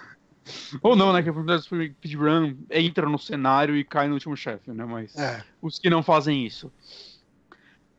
Ou 0.80 0.94
não, 0.94 1.12
né? 1.12 1.22
Que 1.22 1.28
a 1.28 1.32
comunidade 1.32 1.62
de 1.62 1.68
speedrun 1.68 2.54
entra 2.70 3.08
no 3.08 3.18
cenário 3.18 3.76
e 3.76 3.82
cai 3.82 4.06
no 4.06 4.14
último 4.14 4.36
chefe, 4.36 4.70
né? 4.70 4.84
Mas 4.84 5.16
é. 5.16 5.42
os 5.60 5.78
que 5.78 5.90
não 5.90 6.02
fazem 6.02 6.46
isso. 6.46 6.72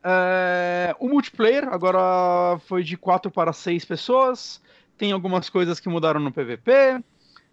É, 0.02 0.94
o 0.98 1.08
multiplayer 1.08 1.68
agora 1.68 2.58
foi 2.60 2.82
de 2.82 2.96
4 2.96 3.30
para 3.30 3.52
6 3.52 3.84
pessoas. 3.84 4.62
Tem 4.98 5.12
algumas 5.12 5.48
coisas 5.48 5.78
que 5.80 5.88
mudaram 5.88 6.20
no 6.20 6.32
PVP. 6.32 7.02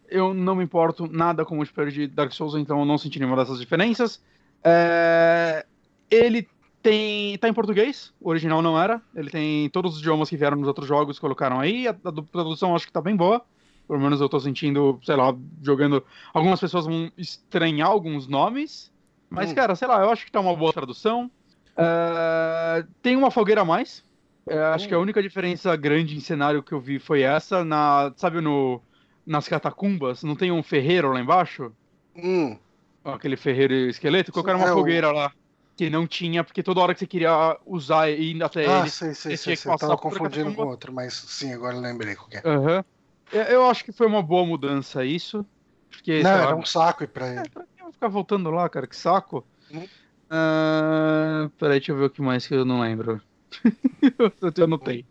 Eu 0.09 0.33
não 0.33 0.55
me 0.55 0.63
importo 0.63 1.07
nada 1.07 1.45
com 1.45 1.53
o 1.53 1.57
multiplayer 1.57 1.93
de 1.93 2.07
Dark 2.07 2.31
Souls, 2.31 2.55
então 2.55 2.79
eu 2.79 2.85
não 2.85 2.97
senti 2.97 3.19
nenhuma 3.19 3.37
dessas 3.37 3.59
diferenças. 3.59 4.21
É, 4.63 5.65
ele 6.09 6.47
tem, 6.81 7.37
tá 7.37 7.47
em 7.47 7.53
português, 7.53 8.13
o 8.19 8.29
original 8.29 8.61
não 8.61 8.79
era. 8.79 9.01
Ele 9.15 9.29
tem 9.29 9.69
todos 9.69 9.95
os 9.95 9.99
idiomas 9.99 10.29
que 10.29 10.37
vieram 10.37 10.57
nos 10.57 10.67
outros 10.67 10.87
jogos, 10.87 11.19
colocaram 11.19 11.59
aí. 11.59 11.87
A, 11.87 11.91
a 11.91 12.11
tradução 12.31 12.75
acho 12.75 12.87
que 12.87 12.91
tá 12.91 13.01
bem 13.01 13.15
boa. 13.15 13.43
Pelo 13.87 13.99
menos 13.99 14.19
eu 14.19 14.27
tô 14.27 14.39
sentindo, 14.39 14.99
sei 15.03 15.15
lá, 15.15 15.35
jogando. 15.61 16.03
Algumas 16.33 16.59
pessoas 16.59 16.85
vão 16.85 17.11
estranhar 17.17 17.89
alguns 17.89 18.27
nomes. 18.27 18.91
Mas, 19.29 19.51
hum. 19.51 19.55
cara, 19.55 19.75
sei 19.75 19.87
lá, 19.87 20.01
eu 20.01 20.09
acho 20.09 20.25
que 20.25 20.31
tá 20.31 20.39
uma 20.39 20.55
boa 20.55 20.73
tradução. 20.73 21.29
Uh, 21.75 22.87
tem 23.01 23.15
uma 23.15 23.29
fogueira 23.29 23.61
a 23.61 23.65
mais. 23.65 24.03
Uh, 24.47 24.73
acho 24.73 24.85
hum. 24.85 24.87
que 24.89 24.93
a 24.93 24.99
única 24.99 25.21
diferença 25.21 25.75
grande 25.75 26.15
em 26.15 26.19
cenário 26.19 26.61
que 26.61 26.71
eu 26.71 26.79
vi 26.79 26.99
foi 26.99 27.21
essa. 27.21 27.65
Na, 27.65 28.13
sabe, 28.15 28.41
no, 28.41 28.81
nas 29.25 29.47
catacumbas, 29.47 30.23
não 30.23 30.35
tem 30.35 30.51
um 30.51 30.61
ferreiro 30.61 31.11
lá 31.11 31.19
embaixo? 31.19 31.71
Hum. 32.15 32.57
Aquele 33.03 33.35
ferreiro 33.35 33.73
esqueleto, 33.73 34.31
colocaram 34.31 34.59
uma 34.59 34.69
é, 34.69 34.73
fogueira 34.73 35.11
lá. 35.11 35.31
Que 35.75 35.89
não 35.89 36.07
tinha, 36.07 36.43
porque 36.43 36.63
toda 36.63 36.79
hora 36.79 36.93
que 36.93 36.99
você 36.99 37.07
queria 37.07 37.57
usar 37.65 38.09
e 38.09 38.31
ir 38.31 38.43
até 38.43 38.65
ah, 38.65 38.79
ele. 38.79 38.89
Sei, 38.89 39.13
sei, 39.13 39.35
sei, 39.35 39.55
sei. 39.55 39.77
Tava 39.77 39.97
confundindo 39.97 40.53
com 40.53 40.63
outro, 40.63 40.93
mas 40.93 41.13
sim, 41.13 41.53
agora 41.53 41.75
eu 41.75 41.81
lembrei 41.81 42.15
qual 42.15 42.29
é. 42.31 42.41
Aham. 42.47 42.77
Uhum. 42.77 43.41
Eu 43.41 43.65
acho 43.65 43.83
que 43.83 43.91
foi 43.91 44.07
uma 44.07 44.21
boa 44.21 44.45
mudança 44.45 45.03
isso. 45.03 45.45
Porque, 45.89 46.21
não, 46.21 46.29
era 46.29 46.55
um 46.55 46.65
saco 46.65 47.03
e 47.03 47.07
pra 47.07 47.27
ele. 47.27 47.39
É, 47.39 47.49
pra 47.49 47.63
que 47.63 47.83
eu 47.83 47.91
ficar 47.91 48.07
voltando 48.07 48.49
lá, 48.51 48.69
cara? 48.69 48.87
Que 48.87 48.95
saco. 48.95 49.45
Hum. 49.71 49.85
Uh, 50.25 51.49
peraí, 51.57 51.79
deixa 51.79 51.91
eu 51.91 51.97
ver 51.97 52.05
o 52.05 52.09
que 52.09 52.21
mais 52.21 52.47
que 52.47 52.53
eu 52.53 52.63
não 52.63 52.81
lembro. 52.81 53.21
eu 54.57 54.63
anotei. 54.63 55.05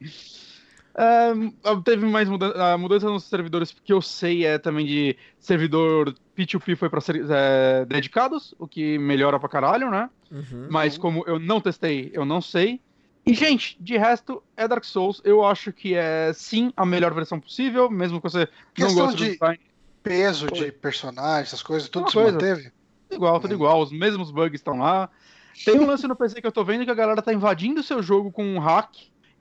Uh, 0.94 1.82
teve 1.82 2.06
mais 2.06 2.28
mudança, 2.28 2.72
a 2.72 2.78
mudança 2.78 3.10
nos 3.10 3.24
servidores 3.24 3.74
que 3.84 3.92
eu 3.92 4.00
sei 4.00 4.46
é 4.46 4.58
também 4.58 4.86
de 4.86 5.16
servidor 5.40 6.14
P2P 6.36 6.76
foi 6.76 6.88
para 6.88 7.00
é, 7.30 7.84
dedicados, 7.84 8.54
o 8.58 8.68
que 8.68 8.96
melhora 8.98 9.40
pra 9.40 9.48
caralho, 9.48 9.90
né? 9.90 10.08
Uhum, 10.30 10.68
Mas 10.70 10.96
como 10.96 11.24
eu 11.26 11.38
não 11.38 11.60
testei, 11.60 12.10
eu 12.14 12.24
não 12.24 12.40
sei. 12.40 12.80
E, 13.26 13.32
gente, 13.34 13.76
de 13.80 13.96
resto, 13.96 14.42
é 14.56 14.68
Dark 14.68 14.84
Souls. 14.84 15.20
Eu 15.24 15.44
acho 15.44 15.72
que 15.72 15.94
é, 15.94 16.30
sim, 16.34 16.72
a 16.76 16.84
melhor 16.84 17.12
versão 17.14 17.40
possível, 17.40 17.90
mesmo 17.90 18.20
que 18.20 18.30
você 18.30 18.48
Questão 18.74 18.94
não 18.94 19.04
goste 19.06 19.16
de 19.16 19.24
do 19.24 19.32
design. 19.32 19.60
peso 20.02 20.46
Foi. 20.48 20.66
de 20.66 20.72
personagem, 20.72 21.42
essas 21.42 21.62
coisas, 21.62 21.88
tudo 21.88 22.10
se 22.10 22.16
manteve? 22.16 22.70
Igual, 23.10 23.40
tudo 23.40 23.52
hum. 23.52 23.54
igual. 23.54 23.80
Os 23.80 23.90
mesmos 23.90 24.30
bugs 24.30 24.60
estão 24.60 24.78
lá. 24.78 25.08
Tem 25.64 25.78
um 25.78 25.86
lance 25.86 26.06
no 26.06 26.16
PC 26.16 26.40
que 26.40 26.46
eu 26.46 26.52
tô 26.52 26.64
vendo 26.64 26.84
que 26.84 26.90
a 26.90 26.94
galera 26.94 27.22
tá 27.22 27.32
invadindo 27.32 27.80
o 27.80 27.84
seu 27.84 28.02
jogo 28.02 28.32
com 28.32 28.44
um 28.44 28.58
hack 28.58 28.90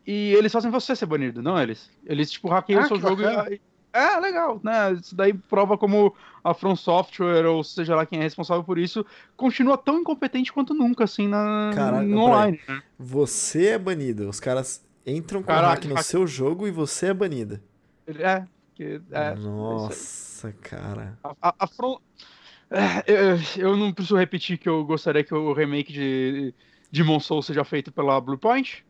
e 0.05 0.33
eles 0.33 0.51
fazem 0.51 0.69
você 0.69 0.95
ser 0.95 1.05
banido, 1.05 1.41
não 1.41 1.59
eles? 1.59 1.89
Eles, 2.05 2.29
tipo, 2.29 2.49
hackeiam 2.49 2.81
ah, 2.81 2.85
o 2.85 2.87
seu 2.87 2.99
jogo 2.99 3.21
e, 3.21 3.61
é, 3.93 4.19
legal, 4.19 4.59
né? 4.63 4.93
Isso 4.93 5.15
daí 5.15 5.33
prova 5.33 5.77
como 5.77 6.15
a 6.43 6.53
From 6.55 6.75
Software, 6.75 7.45
ou 7.45 7.63
seja 7.63 7.95
lá 7.95 8.07
quem 8.07 8.19
é 8.19 8.23
responsável 8.23 8.63
por 8.63 8.79
isso, 8.79 9.05
continua 9.37 9.77
tão 9.77 9.99
incompetente 9.99 10.51
quanto 10.51 10.73
nunca, 10.73 11.03
assim, 11.03 11.27
na, 11.27 11.71
Caraca, 11.75 12.01
no 12.01 12.21
online. 12.21 12.59
Né? 12.67 12.81
Você 12.97 13.67
é 13.67 13.77
banido. 13.77 14.27
Os 14.27 14.39
caras 14.39 14.83
entram 15.05 15.41
com 15.41 15.47
Caraca, 15.47 15.75
hack 15.75 15.85
no 15.85 15.93
hack... 15.93 16.03
seu 16.03 16.25
jogo 16.25 16.67
e 16.67 16.71
você 16.71 17.07
é 17.07 17.13
banida. 17.13 17.61
É, 18.07 18.43
que, 18.73 18.99
é 19.11 19.35
Nossa, 19.35 20.51
cara. 20.53 21.17
A, 21.23 21.35
a, 21.39 21.55
a 21.59 21.67
From... 21.67 21.99
É, 22.73 23.03
eu, 23.05 23.69
eu, 23.69 23.77
não 23.77 23.93
preciso 23.93 24.17
repetir 24.17 24.57
que 24.57 24.67
eu 24.67 24.83
gostaria 24.83 25.23
que 25.23 25.33
o 25.33 25.53
remake 25.53 25.93
de 25.93 26.53
Demon 26.91 27.19
Souls 27.19 27.45
seja 27.45 27.63
feito 27.63 27.91
pela 27.91 28.19
Bluepoint. 28.19 28.83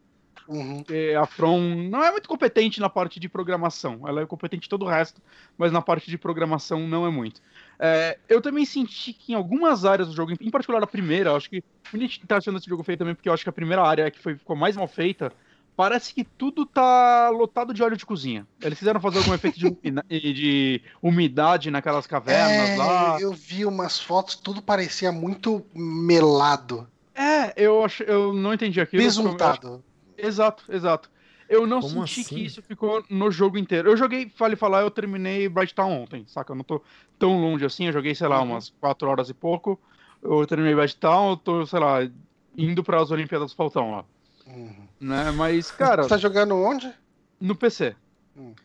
Uhum. 0.45 0.83
a 1.21 1.25
From 1.25 1.59
não 1.89 2.03
é 2.03 2.11
muito 2.11 2.27
competente 2.27 2.79
na 2.79 2.89
parte 2.89 3.19
de 3.19 3.29
programação. 3.29 4.07
Ela 4.07 4.21
é 4.21 4.25
competente 4.25 4.67
em 4.67 4.69
todo 4.69 4.83
o 4.83 4.89
resto, 4.89 5.21
mas 5.57 5.71
na 5.71 5.81
parte 5.81 6.09
de 6.09 6.17
programação 6.17 6.87
não 6.87 7.05
é 7.05 7.09
muito. 7.09 7.41
É, 7.79 8.17
eu 8.29 8.41
também 8.41 8.65
senti 8.65 9.13
que 9.13 9.33
em 9.33 9.35
algumas 9.35 9.85
áreas 9.85 10.07
do 10.07 10.13
jogo, 10.13 10.33
em 10.39 10.49
particular 10.49 10.81
a 10.81 10.87
primeira, 10.87 11.35
acho 11.35 11.49
que 11.49 11.63
a 11.93 11.97
gente 11.97 12.25
tá 12.25 12.37
achando 12.37 12.57
esse 12.57 12.69
jogo 12.69 12.83
feito 12.83 12.99
também, 12.99 13.15
porque 13.15 13.29
eu 13.29 13.33
acho 13.33 13.43
que 13.43 13.49
a 13.49 13.53
primeira 13.53 13.83
área 13.83 14.03
é 14.03 14.11
que 14.11 14.19
foi, 14.19 14.35
ficou 14.35 14.55
mais 14.55 14.75
mal 14.75 14.87
feita. 14.87 15.31
Parece 15.75 16.13
que 16.13 16.23
tudo 16.23 16.65
tá 16.65 17.29
lotado 17.29 17.73
de 17.73 17.81
óleo 17.81 17.97
de 17.97 18.05
cozinha. 18.05 18.47
Eles 18.61 18.77
fizeram 18.77 18.99
fazer 18.99 19.17
algum 19.19 19.33
efeito 19.33 19.57
de, 19.57 19.71
de 20.33 20.81
umidade 21.01 21.71
naquelas 21.71 22.05
cavernas 22.05 22.69
é, 22.69 22.77
lá. 22.77 23.19
Eu 23.19 23.33
vi 23.33 23.65
umas 23.65 23.99
fotos, 23.99 24.35
tudo 24.35 24.61
parecia 24.61 25.11
muito 25.11 25.65
melado. 25.73 26.87
É, 27.15 27.53
eu, 27.55 27.83
acho, 27.83 28.03
eu 28.03 28.33
não 28.33 28.53
entendi 28.53 28.79
aquilo. 28.79 29.01
Besuntado. 29.01 29.83
Exato, 30.17 30.63
exato. 30.69 31.11
Eu 31.49 31.67
não 31.67 31.81
Como 31.81 32.07
senti 32.07 32.21
assim? 32.21 32.35
que 32.35 32.45
isso 32.45 32.61
ficou 32.61 33.03
no 33.09 33.29
jogo 33.29 33.57
inteiro. 33.57 33.89
Eu 33.89 33.97
joguei, 33.97 34.31
vale 34.37 34.55
falar, 34.55 34.81
eu 34.81 34.91
terminei 34.91 35.49
Bright 35.49 35.73
Town 35.75 36.03
ontem, 36.03 36.23
saca? 36.27 36.51
Eu 36.51 36.55
não 36.55 36.63
tô 36.63 36.81
tão 37.19 37.39
longe 37.39 37.65
assim, 37.65 37.85
eu 37.85 37.93
joguei, 37.93 38.15
sei 38.15 38.27
lá, 38.27 38.39
uhum. 38.41 38.51
umas 38.51 38.73
4 38.79 39.07
horas 39.07 39.29
e 39.29 39.33
pouco. 39.33 39.79
Eu 40.21 40.45
terminei 40.47 40.73
Bright 40.73 40.95
Town, 40.97 41.31
eu 41.31 41.37
tô, 41.37 41.65
sei 41.65 41.79
lá, 41.79 42.09
indo 42.57 42.83
para 42.83 43.01
as 43.01 43.11
Olimpíadas 43.11 43.51
do 43.51 43.55
Faltão 43.55 43.91
lá. 43.91 44.05
Uhum. 44.47 44.87
Né? 45.03 45.31
Mas, 45.31 45.69
cara. 45.69 46.03
Você 46.03 46.09
tá 46.09 46.17
jogando 46.17 46.55
onde? 46.55 46.91
No 47.39 47.55
PC. 47.55 47.95
Uhum. 48.35 48.55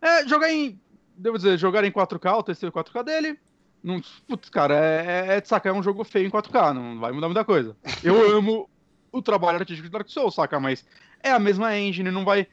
É, 0.00 0.26
jogar 0.26 0.50
em. 0.52 0.80
Devo 1.16 1.36
dizer, 1.36 1.58
jogar 1.58 1.84
em 1.84 1.90
4K, 1.90 2.36
eu 2.36 2.42
testei 2.44 2.68
o 2.68 2.72
4K 2.72 3.02
dele. 3.02 3.38
Não, 3.82 4.00
putz, 4.26 4.48
cara, 4.48 4.74
é, 4.74 5.36
é, 5.36 5.44
saca, 5.44 5.68
é 5.68 5.72
um 5.72 5.82
jogo 5.82 6.04
feio 6.04 6.26
em 6.26 6.30
4K, 6.30 6.72
não 6.72 7.00
vai 7.00 7.10
mudar 7.10 7.26
muita 7.26 7.44
coisa. 7.44 7.76
Eu 8.02 8.14
amo 8.36 8.68
o 9.10 9.20
trabalho 9.20 9.58
artístico 9.58 9.88
de 9.88 9.92
Dark 9.92 10.08
Souls, 10.08 10.34
saca? 10.34 10.60
Mas 10.60 10.84
é 11.20 11.32
a 11.32 11.38
mesma 11.38 11.76
engine, 11.76 12.10
não 12.10 12.24
vai 12.24 12.46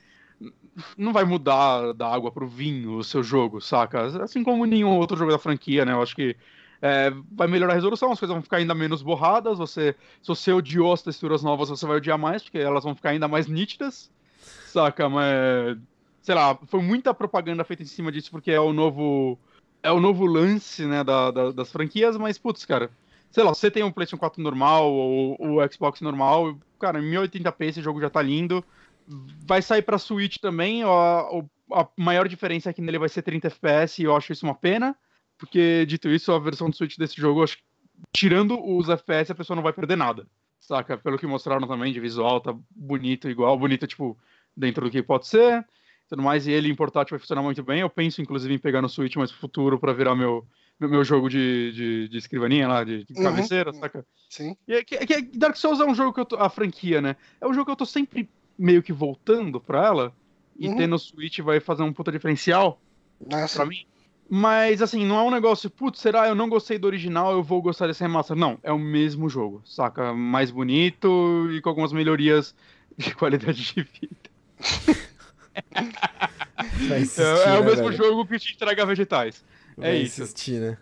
não 0.97 1.13
vai 1.13 1.23
mudar 1.23 1.93
da 1.93 2.11
água 2.11 2.31
pro 2.31 2.47
vinho 2.47 2.97
o 2.97 3.03
seu 3.03 3.23
jogo, 3.23 3.61
saca? 3.61 4.23
Assim 4.23 4.43
como 4.43 4.65
nenhum 4.65 4.97
outro 4.97 5.15
jogo 5.15 5.31
da 5.31 5.39
franquia, 5.39 5.85
né? 5.85 5.93
Eu 5.93 6.01
acho 6.01 6.15
que 6.15 6.35
é, 6.81 7.11
vai 7.31 7.47
melhorar 7.47 7.73
a 7.73 7.75
resolução, 7.75 8.11
as 8.11 8.19
coisas 8.19 8.33
vão 8.33 8.43
ficar 8.43 8.57
ainda 8.57 8.75
menos 8.75 9.01
borradas. 9.01 9.57
Você, 9.57 9.95
se 10.21 10.27
você 10.27 10.51
odiou 10.51 10.93
as 10.93 11.01
texturas 11.01 11.43
novas, 11.43 11.69
você 11.69 11.85
vai 11.85 11.97
odiar 11.97 12.17
mais, 12.17 12.43
porque 12.43 12.57
elas 12.57 12.83
vão 12.83 12.95
ficar 12.95 13.09
ainda 13.09 13.27
mais 13.27 13.47
nítidas, 13.47 14.11
saca? 14.67 15.09
Mas, 15.09 15.77
sei 16.21 16.35
lá, 16.35 16.57
foi 16.67 16.81
muita 16.81 17.13
propaganda 17.13 17.63
feita 17.63 17.83
em 17.83 17.87
cima 17.87 18.11
disso, 18.11 18.31
porque 18.31 18.51
é 18.51 18.59
o 18.59 18.73
novo. 18.73 19.37
É 19.83 19.91
o 19.91 19.99
novo 19.99 20.25
lance, 20.25 20.83
né, 20.83 21.03
da, 21.03 21.29
da, 21.29 21.51
das 21.51 21.71
franquias, 21.71 22.17
mas, 22.17 22.39
putz, 22.39 22.65
cara, 22.65 22.89
sei 23.29 23.43
lá, 23.43 23.53
você 23.53 23.69
tem 23.69 23.83
um 23.83 23.91
PlayStation 23.91 24.17
4 24.17 24.41
normal 24.41 24.91
ou 24.91 25.37
o 25.39 25.71
Xbox 25.71 26.01
normal, 26.01 26.57
cara, 26.79 26.99
em 26.99 27.03
1080p 27.03 27.65
esse 27.65 27.81
jogo 27.83 28.01
já 28.01 28.09
tá 28.09 28.19
lindo. 28.19 28.65
Vai 29.45 29.61
sair 29.61 29.83
pra 29.83 29.99
Switch 29.99 30.37
também, 30.37 30.83
a, 30.83 30.89
a 31.71 31.87
maior 31.97 32.27
diferença 32.27 32.69
é 32.69 32.73
que 32.73 32.81
nele 32.81 32.97
vai 32.97 33.09
ser 33.09 33.21
30 33.21 33.47
FPS 33.47 34.01
e 34.01 34.05
eu 34.05 34.15
acho 34.15 34.33
isso 34.33 34.45
uma 34.45 34.55
pena, 34.55 34.95
porque, 35.37 35.85
dito 35.85 36.09
isso, 36.09 36.31
a 36.31 36.39
versão 36.39 36.69
do 36.69 36.75
Switch 36.75 36.97
desse 36.97 37.19
jogo, 37.19 37.43
acho 37.43 37.57
que, 37.57 37.63
tirando 38.11 38.59
os 38.63 38.89
FPS, 38.89 39.31
a 39.31 39.35
pessoa 39.35 39.55
não 39.55 39.63
vai 39.63 39.73
perder 39.73 39.95
nada, 39.95 40.27
saca? 40.59 40.97
Pelo 40.97 41.17
que 41.17 41.27
mostraram 41.27 41.67
também 41.67 41.93
de 41.93 41.99
visual, 41.99 42.39
tá 42.39 42.55
bonito 42.71 43.29
igual, 43.29 43.57
bonito, 43.57 43.87
tipo, 43.87 44.17
dentro 44.55 44.85
do 44.85 44.91
que 44.91 45.01
pode 45.01 45.27
ser, 45.27 45.65
tudo 46.07 46.21
mais, 46.21 46.47
e 46.47 46.51
ele 46.51 46.69
em 46.69 46.75
portátil 46.75 47.15
vai 47.15 47.19
funcionar 47.19 47.41
muito 47.41 47.63
bem, 47.63 47.81
eu 47.81 47.89
penso, 47.89 48.21
inclusive, 48.21 48.53
em 48.53 48.59
pegar 48.59 48.81
no 48.81 48.89
Switch 48.89 49.15
mais 49.15 49.31
futuro 49.31 49.79
para 49.79 49.93
virar 49.93 50.15
meu 50.15 50.45
meu 50.77 51.05
jogo 51.05 51.29
de, 51.29 51.71
de, 51.71 52.09
de, 52.09 52.17
escrivaninha 52.17 52.67
lá, 52.67 52.83
de, 52.83 53.05
de 53.05 53.13
uhum. 53.13 53.23
cabeceira, 53.23 53.71
saca? 53.71 54.05
Sim. 54.29 54.57
E 54.67 54.73
é, 54.73 54.83
que, 54.83 54.95
é, 54.95 55.21
Dark 55.33 55.55
Souls 55.55 55.79
é 55.79 55.85
um 55.85 55.95
jogo 55.95 56.11
que 56.11 56.19
eu 56.19 56.25
tô, 56.25 56.35
a 56.35 56.49
franquia, 56.49 57.01
né? 57.01 57.15
É 57.39 57.47
um 57.47 57.53
jogo 57.53 57.65
que 57.65 57.71
eu 57.71 57.77
tô 57.77 57.85
sempre 57.85 58.29
meio 58.59 58.83
que 58.83 58.91
voltando 58.91 59.61
pra 59.61 59.85
ela, 59.85 60.13
e 60.57 60.67
uhum. 60.67 60.77
ter 60.77 60.87
no 60.87 60.97
Switch 60.97 61.39
vai 61.39 61.59
fazer 61.59 61.83
um 61.83 61.93
puta 61.93 62.11
diferencial 62.11 62.79
Nossa. 63.29 63.57
pra 63.57 63.65
mim. 63.65 63.85
Mas, 64.29 64.81
assim, 64.81 65.05
não 65.05 65.19
é 65.19 65.23
um 65.23 65.31
negócio, 65.31 65.69
putz, 65.69 65.99
será 65.99 66.27
eu 66.27 66.33
não 66.33 66.49
gostei 66.49 66.79
do 66.79 66.87
original, 66.87 67.31
eu 67.31 67.43
vou 67.43 67.61
gostar 67.61 67.87
desse 67.87 68.01
remaster. 68.01 68.35
Não, 68.35 68.57
é 68.63 68.71
o 68.71 68.79
mesmo 68.79 69.29
jogo, 69.29 69.61
saca? 69.63 70.13
Mais 70.13 70.49
bonito 70.49 71.47
e 71.51 71.61
com 71.61 71.69
algumas 71.69 71.93
melhorias 71.93 72.55
de 72.97 73.13
qualidade 73.15 73.63
de 73.63 73.81
vida. 73.83 74.15
Assistir, 76.95 77.21
é, 77.21 77.55
é, 77.55 77.59
o 77.59 77.61
né, 77.61 77.65
mesmo 77.69 77.89
velho? 77.89 77.97
jogo 77.97 78.25
que 78.25 78.39
te 78.39 78.55
entrega 78.55 78.85
vegetais. 78.85 79.43
É 79.77 79.81
Vai 79.81 79.97
isso. 79.97 80.23
Assistir, 80.23 80.59
né? 80.59 80.77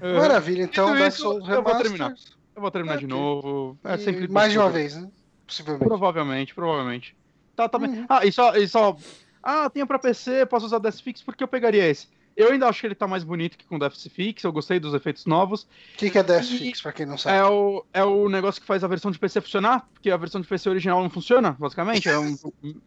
É. 0.00 0.18
Maravilha, 0.18 0.62
então 0.62 0.96
Dark 0.96 1.12
Souls 1.12 1.48
Eu 1.48 1.62
vou 1.62 1.76
terminar. 1.76 2.14
Eu 2.54 2.62
vou 2.62 2.70
terminar 2.70 2.98
de 2.98 3.06
novo. 3.06 3.78
É 3.84 3.96
sempre 3.98 4.28
mais 4.28 4.52
de 4.52 4.58
uma 4.58 4.70
vez, 4.70 4.96
né? 4.96 5.10
Possivelmente. 5.46 5.84
Provavelmente, 5.86 6.54
provavelmente. 6.54 7.16
Tá, 7.54 7.68
tá 7.68 7.78
bem. 7.78 7.90
Uhum. 7.90 8.06
Ah, 8.08 8.24
e 8.24 8.32
só, 8.32 8.54
e 8.56 8.68
só 8.68 8.96
Ah, 9.42 9.70
tenho 9.70 9.86
pra 9.86 9.98
PC, 9.98 10.46
posso 10.46 10.66
usar 10.66 10.76
o 10.76 10.80
Death 10.80 11.00
Fix, 11.00 11.22
porque 11.22 11.42
eu 11.42 11.48
pegaria 11.48 11.86
esse. 11.88 12.08
Eu 12.36 12.50
ainda 12.52 12.68
acho 12.68 12.80
que 12.80 12.86
ele 12.86 12.94
tá 12.94 13.06
mais 13.08 13.24
bonito 13.24 13.56
que 13.56 13.64
com 13.64 13.76
o 13.76 13.78
Death 13.78 13.96
Fix, 14.10 14.44
eu 14.44 14.52
gostei 14.52 14.78
dos 14.78 14.92
efeitos 14.92 15.24
novos. 15.24 15.62
O 15.62 15.66
que, 15.96 16.10
que 16.10 16.18
é 16.18 16.22
Death 16.22 16.44
Fix, 16.44 16.82
pra 16.82 16.92
quem 16.92 17.06
não 17.06 17.16
sabe? 17.16 17.38
É 17.38 17.44
o, 17.44 17.84
é 17.94 18.04
o 18.04 18.28
negócio 18.28 18.60
que 18.60 18.66
faz 18.66 18.84
a 18.84 18.88
versão 18.88 19.10
de 19.10 19.18
PC 19.18 19.40
funcionar, 19.40 19.88
porque 19.94 20.10
a 20.10 20.16
versão 20.16 20.40
de 20.40 20.46
PC 20.46 20.68
original 20.68 21.02
não 21.02 21.08
funciona, 21.08 21.56
basicamente. 21.58 22.08
É, 22.08 22.18
um, 22.18 22.36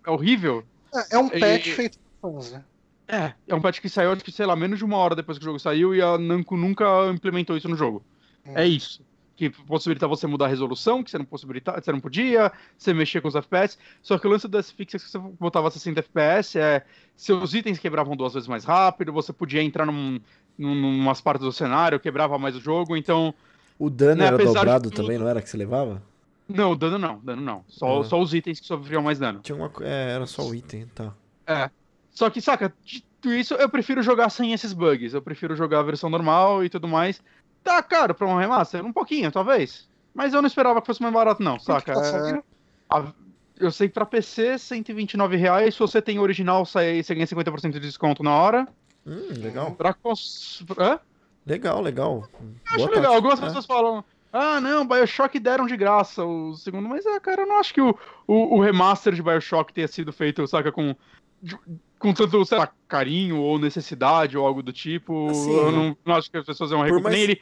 é 0.06 0.12
horrível. 0.12 0.64
É, 0.94 1.16
é 1.16 1.18
um 1.18 1.30
patch 1.30 1.68
E- 1.68 1.76
feito 1.76 1.98
por 2.22 2.34
fãs, 2.34 2.52
né? 2.52 2.64
É, 3.08 3.34
é 3.48 3.56
um 3.56 3.62
patch 3.62 3.80
que 3.80 3.90
saiu, 3.90 4.12
acho 4.12 4.24
que, 4.24 4.32
sei 4.32 4.46
lá, 4.46 4.56
menos 4.56 4.78
de 4.78 4.86
uma 4.86 4.98
hora 4.98 5.16
depois 5.16 5.40
que 5.40 5.44
o 5.44 5.46
jogo 5.46 5.58
saiu 5.60 5.96
e 5.96 6.02
a 6.02 6.16
Namco 6.16 6.56
nunca 6.56 6.86
implementou 7.12 7.58
isso 7.58 7.68
no 7.68 7.76
jogo. 7.76 8.06
Hum. 8.46 8.54
É 8.56 8.68
isso. 8.68 9.04
Que 9.40 9.50
possibilita 9.50 10.06
você 10.06 10.28
mudar 10.28 10.48
a 10.48 10.50
resolução, 10.50 11.02
que 11.02 11.10
você 11.10 11.18
não, 11.18 11.24
possibilita, 11.24 11.72
você 11.82 11.94
não 11.94 12.02
podia, 12.02 12.52
você 12.78 12.94
mexer 12.94 13.22
com 13.22 13.30
os 13.30 13.36
FPS. 13.36 13.78
Só 14.02 14.20
que 14.20 14.28
o 14.28 14.30
lance 14.30 14.50
do 14.50 14.62
SFix 14.62 14.96
é 14.96 14.98
que 15.00 15.10
você 15.10 15.18
botava 15.18 15.72
60 15.72 15.98
FPS, 16.02 16.60
é, 16.60 16.84
seus 17.16 17.54
itens 17.54 17.80
quebravam 17.80 18.18
duas 18.18 18.34
vezes 18.34 18.50
mais 18.50 18.66
rápido, 18.66 19.14
você 19.14 19.32
podia 19.32 19.64
entrar 19.64 19.86
num, 19.86 20.20
num, 20.58 20.76
numas 20.76 21.22
partes 21.22 21.46
do 21.46 21.54
cenário, 21.54 22.02
quebrava 22.02 22.38
mais 22.38 22.54
o 22.54 22.60
jogo, 22.60 22.98
então. 22.98 23.34
O 23.80 23.90
dano 23.90 24.20
Né, 24.20 24.28
era 24.28 24.38
de 24.38 24.44
dobrado 24.44 24.92
também, 24.92 25.18
não 25.18 25.30
era 25.30 25.42
que 25.42 25.50
você 25.50 25.56
levava? 25.56 26.04
Não, 26.46 26.76
dano 26.76 27.00
não, 27.00 27.20
dano 27.24 27.42
não. 27.42 27.64
Só, 27.70 28.02
Ah. 28.02 28.04
só 28.04 28.20
os 28.22 28.34
itens 28.34 28.60
que 28.60 28.68
sofriam 28.68 29.02
mais 29.02 29.20
dano. 29.20 29.40
Tinha 29.40 29.56
uma. 29.56 29.72
É, 29.80 30.12
era 30.16 30.26
só 30.26 30.46
o 30.46 30.54
item, 30.54 30.86
tá. 30.88 31.14
É. 31.48 31.70
Só 32.10 32.30
que, 32.30 32.42
saca, 32.42 32.74
dito 32.84 33.32
isso, 33.32 33.54
eu 33.54 33.70
prefiro 33.70 34.04
jogar 34.04 34.30
sem 34.30 34.52
esses 34.52 34.74
bugs. 34.74 35.14
Eu 35.14 35.22
prefiro 35.22 35.56
jogar 35.56 35.80
a 35.80 35.84
versão 35.84 36.10
normal 36.10 36.62
e 36.62 36.68
tudo 36.68 36.90
mais. 36.90 37.22
Tá 37.64 37.82
caro 37.84 38.14
pra 38.16 38.28
um 38.28 38.38
remaster? 38.38 38.86
Um 38.86 38.94
pouquinho, 38.94 39.32
talvez. 39.32 39.88
Mas 40.14 40.34
eu 40.34 40.42
não 40.42 40.48
esperava 40.48 40.82
que 40.82 40.88
fosse 40.88 41.02
mais 41.02 41.14
barato, 41.14 41.42
não, 41.44 41.60
saca? 41.60 41.94
Tá 41.94 42.30
É, 42.30 42.44
a- 42.90 43.14
eu 43.60 43.72
sei 43.72 43.88
que 43.90 43.94
pra 43.94 44.06
PC, 44.06 44.58
129 44.58 45.36
reais. 45.36 45.74
Se 45.74 45.80
você 45.80 46.02
tem 46.02 46.18
o 46.18 46.22
original, 46.22 46.66
sai, 46.66 47.04
você 47.04 47.14
ganha 47.14 47.28
50% 47.28 47.74
de 47.74 47.80
desconto 47.80 48.24
na 48.24 48.34
hora. 48.36 48.68
Hum, 49.06 49.28
legal. 49.38 49.72
Pra 49.72 49.94
cons... 49.94 50.64
Hã? 50.78 51.00
Legal, 51.46 51.82
legal. 51.82 52.24
Eu 52.34 52.40
Boa 52.40 52.56
acho 52.68 52.78
legal. 52.78 52.94
tática. 52.94 53.16
Algumas 53.16 53.40
É. 53.40 53.46
pessoas 53.46 53.66
falam. 53.66 54.04
Ah, 54.32 54.62
não, 54.62 54.86
Bioshock 54.88 55.40
deram 55.40 55.66
de 55.66 55.76
graça 55.76 56.24
o 56.24 56.54
segundo, 56.56 56.88
mas 56.88 57.06
ah, 57.08 57.20
cara, 57.20 57.42
eu 57.42 57.48
não 57.48 57.58
acho 57.60 57.74
que 57.74 57.82
o, 57.82 57.98
o, 58.28 58.58
o 58.58 58.62
remaster 58.62 59.14
de 59.14 59.24
Bioshock 59.24 59.74
tenha 59.74 59.88
sido 59.88 60.14
feito, 60.14 60.46
saca, 60.48 60.72
com, 60.72 60.96
de- 61.42 61.58
com 62.00 62.14
tanto, 62.14 62.44
sei 62.46 62.58
lá, 62.58 62.70
carinho 62.88 63.38
ou 63.38 63.60
necessidade 63.60 64.38
ou 64.38 64.46
algo 64.48 64.64
do 64.64 64.72
tipo. 64.74 65.30
Assim, 65.30 65.52
eu 65.54 65.72
não, 65.72 65.98
não 66.06 66.16
acho 66.16 66.32
que 66.32 66.38
as 66.38 66.46
pessoas 66.46 66.72
vão 66.72 66.82
recuperar. 66.82 67.12
mais- 67.12 67.22
ele. 67.24 67.42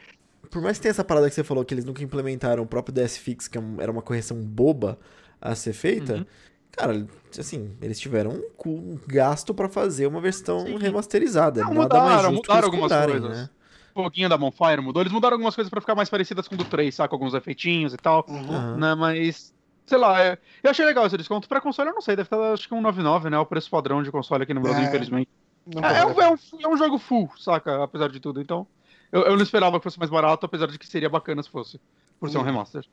Por 0.50 0.62
mais 0.62 0.78
que 0.78 0.84
tenha 0.84 0.92
essa 0.92 1.04
parada 1.04 1.28
que 1.30 1.36
você 1.36 1.44
falou, 1.44 1.64
que 1.66 1.74
eles 1.74 1.84
nunca 1.86 2.02
implementaram 2.04 2.64
o 2.64 2.68
próprio 2.68 2.94
DS 2.94 3.18
Fix, 3.18 3.48
que 3.48 3.58
é 3.58 3.62
era 3.80 3.92
uma 3.92 4.02
correção 4.02 4.38
boba 4.38 4.98
a 5.42 5.54
ser 5.56 5.74
feita, 5.74 6.16
Uhum. 6.16 6.26
cara, 6.72 7.08
assim, 7.38 7.76
eles 7.82 8.00
tiveram 8.00 8.32
um, 8.32 8.70
um 8.70 9.00
gasto 9.08 9.54
pra 9.54 9.68
fazer 9.68 10.08
uma 10.08 10.22
versão 10.22 10.62
Sim. 10.62 10.78
remasterizada. 10.78 11.62
Não, 11.62 11.74
Nada 11.74 11.82
mudaram, 12.00 12.32
mudaram 12.34 12.66
algumas 12.66 12.92
coisas. 13.06 13.30
né? 13.38 13.50
Um 13.96 14.04
pouquinho 14.04 14.30
da 14.30 14.38
Bonfire 14.38 14.80
mudou. 14.80 15.02
Eles 15.02 15.12
mudaram 15.12 15.34
algumas 15.36 15.56
coisas 15.56 15.70
pra 15.70 15.82
ficar 15.82 15.96
mais 15.96 16.08
parecidas 16.10 16.48
com 16.48 16.54
o 16.56 16.58
do 16.58 16.66
3, 16.66 16.94
saca? 16.96 17.14
Alguns 17.16 17.34
efeitinhos 17.34 17.94
e 17.94 17.98
tal. 17.98 18.24
Uhum. 18.30 18.78
Né, 18.78 18.96
mas. 18.96 19.54
Sei 19.88 19.97
lá, 19.97 20.22
é- 20.22 20.38
eu 20.61 20.69
achei 20.69 20.85
legal 20.85 21.05
esse 21.07 21.18
desconto. 21.18 21.47
Pra 21.47 21.59
console 21.61 21.89
eu 21.89 21.95
não 21.95 22.01
sei, 22.01 22.15
deve 22.15 22.27
estar 22.27 22.53
acho 22.53 22.68
que 22.68 22.73
um 22.76 22.81
99, 22.81 23.30
né? 23.30 23.39
O 23.39 23.45
preço 23.45 23.69
padrão 23.69 24.03
de 24.03 24.11
console 24.11 24.43
aqui 24.43 24.53
no 24.53 24.61
Brasil, 24.61 24.84
É. 24.84 24.88
infelizmente. 24.88 25.30
É, 25.76 25.99
é 25.99 26.05
um, 26.05 26.22
é, 26.22 26.30
um, 26.30 26.38
é 26.64 26.68
um 26.68 26.77
jogo 26.77 26.97
full, 26.99 27.31
saca? 27.39 27.84
Apesar 27.84 28.09
de 28.09 28.19
tudo. 28.19 28.39
Então, 28.41 28.68
eu, 29.11 29.23
eu 29.23 29.35
não 29.35 29.41
esperava 29.43 29.80
que 29.80 29.84
fosse 29.84 29.97
mais 29.97 30.11
barato, 30.11 30.45
apesar 30.45 30.68
de 30.68 30.77
que 30.77 30.85
seria 30.88 31.09
bacana 31.09 31.41
se 31.41 31.49
fosse. 31.49 31.80
Por 32.19 32.30
ser 32.30 32.38
um 32.38 32.41
Hum. 32.41 32.43
remaster. 32.45 32.85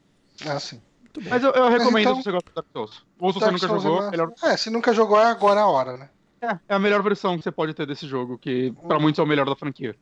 Ah, 0.46 0.58
sim. 0.58 0.80
Mas 1.28 1.42
eu, 1.44 1.50
eu 1.52 1.68
recomendo 1.68 2.00
então- 2.10 2.16
se 2.16 2.22
você 2.24 2.32
gosta 2.32 2.48
de 2.50 2.54
Dark 2.54 2.66
Souls. 2.72 3.04
Ou 3.20 3.32
se 3.32 3.38
você 3.38 3.50
nunca 3.50 3.66
Souls 3.68 3.82
jogou, 3.82 4.02
é, 4.02 4.10
melhor, 4.10 4.32
é, 4.42 4.56
se 4.56 4.70
nunca 4.70 4.92
jogou, 4.92 5.18
é 5.20 5.26
agora 5.26 5.60
a 5.60 5.66
hora, 5.68 5.96
né? 5.96 6.08
é, 6.40 6.58
é 6.68 6.74
a 6.74 6.78
melhor 6.78 7.02
versão 7.02 7.36
que 7.38 7.42
você 7.44 7.50
pode 7.52 7.72
ter 7.74 7.86
desse 7.86 8.06
jogo, 8.06 8.36
que 8.36 8.72
pra 8.88 8.98
muitos 8.98 9.18
é 9.18 9.22
o 9.22 9.26
melhor 9.26 9.46
da 9.46 9.54
franquia. 9.56 9.96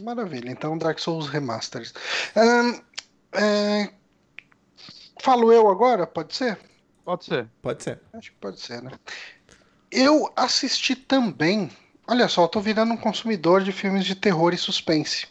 Maravilha. 0.00 0.50
Então, 0.50 0.78
Dark 0.78 0.98
Souls 1.00 1.28
Remasters. 1.28 1.92
Ahn, 2.36 2.78
é, 3.32 3.90
Falo 5.20 5.52
eu 5.52 5.68
agora? 5.68 6.06
Pode 6.06 6.34
ser? 6.34 6.58
Pode 7.04 7.24
ser. 7.24 7.48
Pode 7.62 7.82
ser. 7.82 8.00
Acho 8.12 8.30
que 8.30 8.36
pode 8.38 8.60
ser, 8.60 8.82
né? 8.82 8.90
Eu 9.90 10.30
assisti 10.36 10.96
também. 10.96 11.70
Olha 12.06 12.28
só, 12.28 12.44
eu 12.44 12.48
tô 12.48 12.60
virando 12.60 12.92
um 12.92 12.96
consumidor 12.96 13.62
de 13.62 13.72
filmes 13.72 14.04
de 14.04 14.14
terror 14.14 14.52
e 14.52 14.58
suspense. 14.58 15.26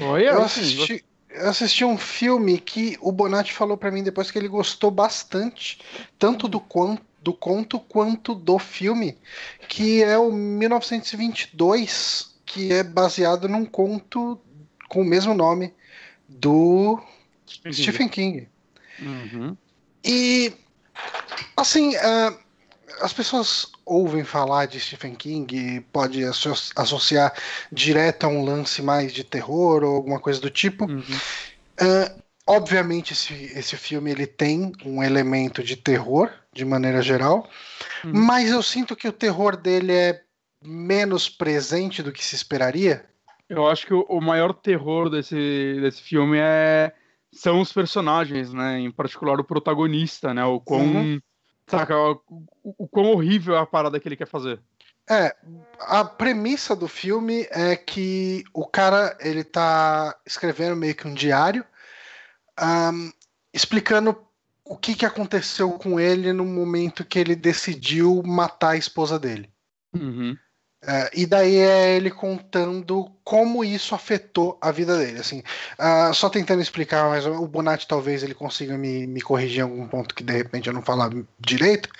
Oi, 0.00 0.28
Eu 0.28 0.42
assisti, 0.42 1.04
eu 1.30 1.48
assisti 1.48 1.84
um 1.84 1.96
filme 1.96 2.58
que 2.58 2.98
o 3.00 3.12
Bonatti 3.12 3.52
falou 3.52 3.76
pra 3.76 3.90
mim 3.90 4.02
depois 4.02 4.30
que 4.30 4.38
ele 4.38 4.48
gostou 4.48 4.90
bastante, 4.90 5.78
tanto 6.18 6.48
do, 6.48 6.62
do 7.22 7.32
conto 7.32 7.78
quanto 7.78 8.34
do 8.34 8.58
filme, 8.58 9.16
que 9.68 10.02
é 10.02 10.18
o 10.18 10.32
1922, 10.32 12.34
que 12.44 12.72
é 12.72 12.82
baseado 12.82 13.48
num 13.48 13.64
conto 13.64 14.40
com 14.88 15.02
o 15.02 15.04
mesmo 15.04 15.34
nome 15.34 15.72
do 16.28 17.00
Stephen 17.72 18.08
King. 18.08 18.48
Uhum. 19.00 19.56
E, 20.04 20.52
assim, 21.56 21.94
ah, 21.96 22.36
as 23.02 23.12
pessoas 23.12 23.66
ouvem 23.86 24.24
falar 24.24 24.66
de 24.66 24.80
Stephen 24.80 25.14
King, 25.14 25.80
pode 25.92 26.24
asso- 26.24 26.72
associar 26.76 27.34
direto 27.72 28.24
a 28.24 28.28
um 28.28 28.44
lance 28.44 28.82
mais 28.82 29.12
de 29.12 29.24
terror 29.24 29.82
ou 29.84 29.96
alguma 29.96 30.20
coisa 30.20 30.40
do 30.40 30.50
tipo. 30.50 30.86
Uhum. 30.86 31.02
Ah, 31.80 32.14
obviamente, 32.46 33.12
esse, 33.12 33.34
esse 33.34 33.76
filme 33.76 34.10
ele 34.10 34.26
tem 34.26 34.72
um 34.84 35.02
elemento 35.02 35.62
de 35.62 35.76
terror, 35.76 36.30
de 36.52 36.64
maneira 36.64 37.02
geral, 37.02 37.48
Uhum. 38.04 38.12
mas 38.14 38.50
eu 38.50 38.62
sinto 38.62 38.96
que 38.96 39.08
o 39.08 39.12
terror 39.12 39.56
dele 39.56 39.92
é 39.92 40.22
menos 40.62 41.28
presente 41.28 42.02
do 42.02 42.12
que 42.12 42.24
se 42.24 42.34
esperaria. 42.34 43.04
Eu 43.48 43.66
acho 43.66 43.86
que 43.86 43.94
o, 43.94 44.02
o 44.08 44.20
maior 44.20 44.52
terror 44.52 45.10
desse, 45.10 45.34
desse 45.80 46.02
filme 46.02 46.38
é 46.40 46.92
são 47.32 47.60
os 47.60 47.72
personagens, 47.72 48.52
né? 48.52 48.78
Em 48.80 48.90
particular 48.90 49.38
o 49.38 49.44
protagonista, 49.44 50.34
né? 50.34 50.44
O 50.44 50.60
quão. 50.60 50.80
Uhum. 50.80 51.20
Saca, 51.66 51.96
o, 51.96 52.20
o, 52.64 52.88
quão 52.88 53.12
horrível 53.12 53.54
é 53.54 53.60
a 53.60 53.66
parada 53.66 54.00
que 54.00 54.08
ele 54.08 54.16
quer 54.16 54.26
fazer. 54.26 54.60
É, 55.08 55.34
a 55.80 56.04
premissa 56.04 56.74
do 56.74 56.88
filme 56.88 57.46
é 57.50 57.76
que 57.76 58.42
o 58.52 58.66
cara 58.66 59.16
ele 59.20 59.44
tá 59.44 60.16
escrevendo 60.26 60.74
meio 60.74 60.94
que 60.94 61.06
um 61.06 61.14
diário, 61.14 61.64
ahm, 62.56 63.10
explicando 63.52 64.16
o 64.64 64.76
que, 64.76 64.94
que 64.94 65.06
aconteceu 65.06 65.70
com 65.72 65.98
ele 65.98 66.32
no 66.32 66.44
momento 66.44 67.04
que 67.04 67.18
ele 67.18 67.34
decidiu 67.34 68.22
matar 68.24 68.70
a 68.70 68.76
esposa 68.76 69.18
dele. 69.18 69.48
Uhum. 69.94 70.36
É, 70.82 71.10
e 71.14 71.26
daí 71.26 71.56
é 71.58 71.94
ele 71.94 72.10
contando 72.10 73.12
como 73.22 73.62
isso 73.62 73.94
afetou 73.94 74.56
a 74.62 74.70
vida 74.72 74.96
dele. 74.98 75.18
Assim, 75.20 75.42
ah, 75.78 76.10
só 76.14 76.30
tentando 76.30 76.62
explicar, 76.62 77.06
mas 77.10 77.26
o 77.26 77.46
Bonatti 77.46 77.86
talvez 77.86 78.22
ele 78.22 78.34
consiga 78.34 78.78
me, 78.78 79.06
me 79.06 79.20
corrigir 79.20 79.58
em 79.58 79.62
algum 79.62 79.86
ponto 79.86 80.14
que 80.14 80.24
de 80.24 80.32
repente 80.32 80.68
eu 80.68 80.72
não 80.72 80.80
falar 80.82 81.10
direito. 81.38 81.90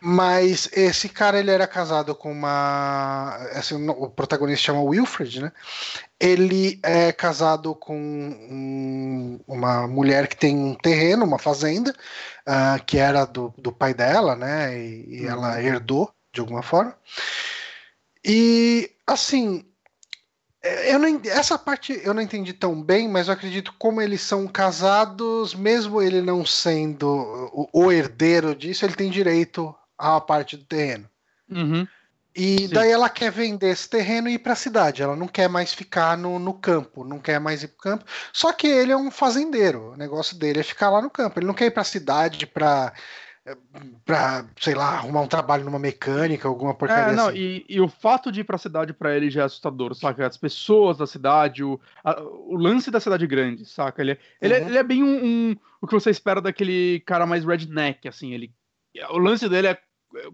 Mas 0.00 0.68
esse 0.72 1.08
cara 1.08 1.38
ele 1.40 1.50
era 1.50 1.66
casado 1.66 2.14
com 2.14 2.30
uma. 2.30 3.36
Assim, 3.54 3.88
o 3.88 4.10
protagonista 4.10 4.64
chama 4.66 4.82
Wilfred, 4.82 5.40
né? 5.42 5.52
Ele 6.20 6.78
é 6.82 7.12
casado 7.12 7.74
com 7.74 7.96
um- 7.98 9.40
uma 9.46 9.86
mulher 9.88 10.28
que 10.28 10.36
tem 10.36 10.56
um 10.56 10.74
terreno, 10.74 11.24
uma 11.24 11.38
fazenda, 11.38 11.94
ah, 12.46 12.78
que 12.84 12.98
era 12.98 13.24
do, 13.24 13.52
do 13.58 13.72
pai 13.72 13.94
dela, 13.94 14.36
né? 14.36 14.78
E, 14.78 15.22
e 15.22 15.26
ela 15.26 15.62
herdou 15.62 16.10
de 16.32 16.40
alguma 16.40 16.62
forma. 16.62 16.94
E 18.28 18.90
assim, 19.06 19.64
é, 20.60 20.92
eu 20.92 20.98
não, 20.98 21.20
essa 21.26 21.56
parte 21.56 22.00
eu 22.02 22.12
não 22.12 22.20
entendi 22.20 22.52
tão 22.52 22.82
bem, 22.82 23.08
mas 23.08 23.28
eu 23.28 23.34
acredito 23.34 23.72
como 23.78 24.02
eles 24.02 24.20
são 24.20 24.48
casados, 24.48 25.54
mesmo 25.54 26.02
ele 26.02 26.20
não 26.20 26.44
sendo 26.44 27.06
o, 27.52 27.84
o 27.84 27.92
herdeiro 27.92 28.52
disso, 28.52 28.84
ele 28.84 28.96
tem 28.96 29.08
direito 29.08 29.72
à 29.96 30.20
parte 30.20 30.56
do 30.56 30.64
terreno. 30.64 31.08
Uhum. 31.48 31.86
E 32.34 32.66
Sim. 32.66 32.68
daí 32.68 32.90
ela 32.90 33.08
quer 33.08 33.30
vender 33.30 33.70
esse 33.70 33.88
terreno 33.88 34.28
e 34.28 34.34
ir 34.34 34.40
para 34.40 34.52
a 34.52 34.56
cidade. 34.56 35.02
Ela 35.02 35.16
não 35.16 35.26
quer 35.26 35.48
mais 35.48 35.72
ficar 35.72 36.18
no, 36.18 36.38
no 36.38 36.52
campo, 36.52 37.02
não 37.02 37.18
quer 37.18 37.40
mais 37.40 37.62
ir 37.62 37.68
para 37.68 37.76
o 37.76 37.80
campo. 37.80 38.04
Só 38.30 38.52
que 38.52 38.66
ele 38.66 38.92
é 38.92 38.96
um 38.96 39.10
fazendeiro. 39.10 39.92
O 39.92 39.96
negócio 39.96 40.36
dele 40.36 40.60
é 40.60 40.62
ficar 40.62 40.90
lá 40.90 41.00
no 41.00 41.08
campo. 41.08 41.38
Ele 41.38 41.46
não 41.46 41.54
quer 41.54 41.66
ir 41.66 41.70
para 41.70 41.80
a 41.80 41.84
cidade 41.84 42.46
para, 42.46 42.92
para, 44.04 44.46
sei 44.60 44.74
lá, 44.74 44.94
arrumar 44.94 45.20
um 45.20 45.26
trabalho 45.28 45.64
numa 45.64 45.78
mecânica, 45.78 46.48
alguma 46.48 46.74
porcaria 46.74 47.12
É, 47.12 47.16
não, 47.16 47.28
assim. 47.28 47.38
e, 47.38 47.66
e 47.68 47.80
o 47.80 47.88
fato 47.88 48.32
de 48.32 48.40
ir 48.40 48.44
pra 48.44 48.58
cidade 48.58 48.92
pra 48.92 49.14
ele 49.16 49.30
já 49.30 49.42
é 49.42 49.44
assustador, 49.44 49.94
saca? 49.94 50.26
As 50.26 50.36
pessoas 50.36 50.96
da 50.98 51.06
cidade, 51.06 51.62
o, 51.62 51.80
a- 52.02 52.20
o 52.22 52.56
lance 52.56 52.90
da 52.90 52.98
cidade 53.00 53.26
grande, 53.26 53.64
saca? 53.64 54.02
Ele, 54.02 54.12
é- 54.12 54.18
ele, 54.40 54.54
é- 54.54 54.60
Uhum. 54.62 54.68
ele 54.68 54.78
é 54.78 54.82
bem 54.82 55.02
um, 55.02 55.24
um- 55.24 55.56
o 55.80 55.86
que 55.86 55.94
você 55.94 56.10
espera 56.10 56.40
daquele 56.40 57.00
cara 57.06 57.26
mais 57.26 57.44
redneck, 57.44 58.08
assim. 58.08 58.32
Ele, 58.32 58.52
o 59.10 59.18
lance 59.18 59.48
dele 59.48 59.68
é 59.68 59.78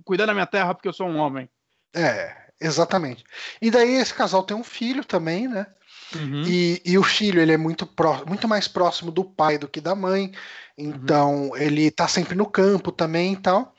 cuidar 0.04 0.26
da 0.26 0.32
minha 0.34 0.46
terra 0.46 0.74
porque 0.74 0.88
eu 0.88 0.92
sou 0.92 1.06
um 1.08 1.16
homem. 1.18 1.48
É, 1.94 2.34
exatamente. 2.60 3.24
E 3.60 3.70
daí 3.70 3.94
esse 3.96 4.14
casal 4.14 4.42
tem 4.42 4.56
um 4.56 4.64
filho 4.64 5.04
também, 5.04 5.48
né? 5.48 5.66
Uhum. 6.14 6.42
E, 6.46 6.82
e 6.84 6.98
o 6.98 7.02
filho 7.02 7.40
ele 7.40 7.52
é 7.52 7.56
muito, 7.56 7.86
pró- 7.86 8.24
muito 8.26 8.46
mais 8.48 8.68
próximo 8.68 9.10
do 9.10 9.24
pai 9.24 9.58
do 9.58 9.68
que 9.68 9.80
da 9.80 9.94
mãe, 9.94 10.32
então 10.76 11.56
ele 11.56 11.90
tá 11.90 12.06
sempre 12.08 12.34
no 12.34 12.46
campo 12.46 12.90
também 12.92 13.32
e 13.34 13.36
tal. 13.36 13.74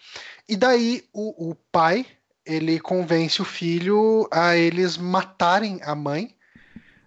E 0.48 0.56
daí 0.56 1.04
o, 1.14 1.52
o 1.52 1.56
pai 1.72 2.06
ele 2.46 2.80
convence 2.80 3.42
o 3.42 3.46
filho 3.46 4.28
a 4.32 4.56
eles 4.58 4.98
matarem 4.98 5.80
a 5.84 5.96
mãe. 5.96 6.36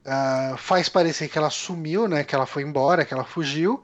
Uh, 0.07 0.57
faz 0.57 0.89
parecer 0.89 1.29
que 1.29 1.37
ela 1.37 1.51
sumiu, 1.51 2.07
né? 2.07 2.23
Que 2.23 2.35
ela 2.35 2.47
foi 2.47 2.63
embora, 2.63 3.05
que 3.05 3.13
ela 3.13 3.25
fugiu. 3.25 3.83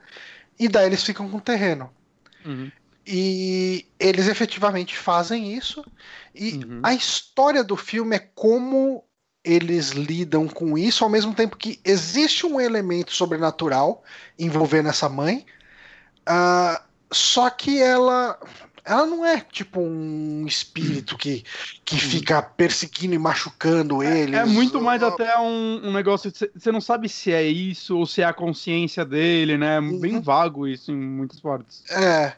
E 0.58 0.68
daí 0.68 0.86
eles 0.86 1.02
ficam 1.02 1.28
com 1.28 1.38
o 1.38 1.40
terreno. 1.40 1.90
Uhum. 2.46 2.70
E 3.04 3.86
eles 3.98 4.28
efetivamente 4.28 4.96
fazem 4.96 5.52
isso. 5.52 5.84
E 6.34 6.54
Uhum. 6.64 6.80
a 6.84 6.94
história 6.94 7.64
do 7.64 7.76
filme 7.76 8.14
é 8.14 8.20
como 8.20 9.04
eles 9.44 9.90
lidam 9.90 10.46
com 10.46 10.78
isso, 10.78 11.04
ao 11.04 11.10
mesmo 11.10 11.34
tempo 11.34 11.56
que 11.56 11.80
existe 11.84 12.46
um 12.46 12.60
elemento 12.60 13.12
sobrenatural 13.12 14.02
envolvendo 14.38 14.88
essa 14.88 15.08
mãe. 15.08 15.44
ah, 16.26 16.82
só 17.12 17.50
que 17.50 17.80
ela. 17.80 18.38
Ela 18.84 19.06
não 19.06 19.24
é 19.24 19.40
tipo 19.40 19.80
um 19.80 20.44
espírito 20.44 21.16
que, 21.16 21.44
que 21.84 21.96
fica 22.00 22.42
perseguindo 22.42 23.14
e 23.14 23.18
machucando 23.18 24.02
eles. 24.02 24.34
É 24.34 24.44
muito 24.44 24.80
mais 24.80 25.04
até 25.04 25.38
um, 25.38 25.86
um 25.86 25.92
negócio. 25.92 26.32
Você 26.32 26.72
não 26.72 26.80
sabe 26.80 27.08
se 27.08 27.30
é 27.30 27.44
isso 27.44 27.96
ou 27.96 28.06
se 28.06 28.22
é 28.22 28.24
a 28.24 28.32
consciência 28.32 29.04
dele, 29.04 29.56
né? 29.56 29.80
Bem 29.80 30.14
Uhum. 30.14 30.20
vago 30.20 30.66
isso 30.66 30.90
em 30.90 30.96
muitas 30.96 31.38
partes. 31.38 31.88
É. 31.92 32.34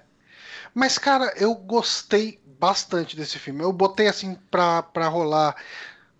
Mas, 0.74 0.98
cara, 0.98 1.32
eu 1.36 1.54
gostei 1.54 2.38
bastante 2.58 3.16
desse 3.16 3.38
filme. 3.38 3.62
Eu 3.62 3.72
botei 3.72 4.08
assim 4.08 4.36
pra, 4.50 4.82
pra 4.82 5.08
rolar. 5.08 5.56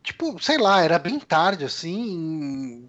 Tipo, 0.05 0.41
sei 0.41 0.59
lá, 0.59 0.83
era 0.83 0.99
bem 0.99 1.19
tarde, 1.19 1.65
assim. 1.65 2.89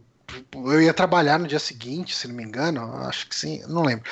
Eu 0.53 0.81
ia 0.81 0.93
trabalhar 0.93 1.39
no 1.39 1.47
dia 1.47 1.59
seguinte, 1.59 2.13
se 2.15 2.27
não 2.27 2.35
me 2.35 2.43
engano. 2.43 2.81
Acho 3.07 3.27
que 3.27 3.35
sim, 3.35 3.63
não 3.67 3.83
lembro. 3.83 4.03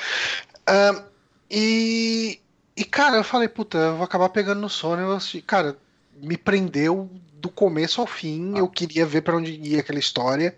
E, 1.50 2.40
e, 2.76 2.84
cara, 2.86 3.18
eu 3.18 3.24
falei, 3.24 3.48
puta, 3.48 3.78
eu 3.78 3.96
vou 3.98 4.06
acabar 4.06 4.30
pegando 4.30 4.62
no 4.62 4.70
sono. 4.70 5.02
Eu 5.02 5.12
assisti, 5.16 5.42
cara, 5.42 5.78
me 6.16 6.38
prendeu 6.38 7.10
do 7.34 7.50
começo 7.50 8.02
ao 8.02 8.08
fim. 8.08 8.58
Eu 8.58 8.68
queria 8.68 9.06
ver 9.06 9.22
pra 9.22 9.36
onde 9.36 9.52
ia 9.52 9.82
aquela 9.82 10.00
história. 10.00 10.56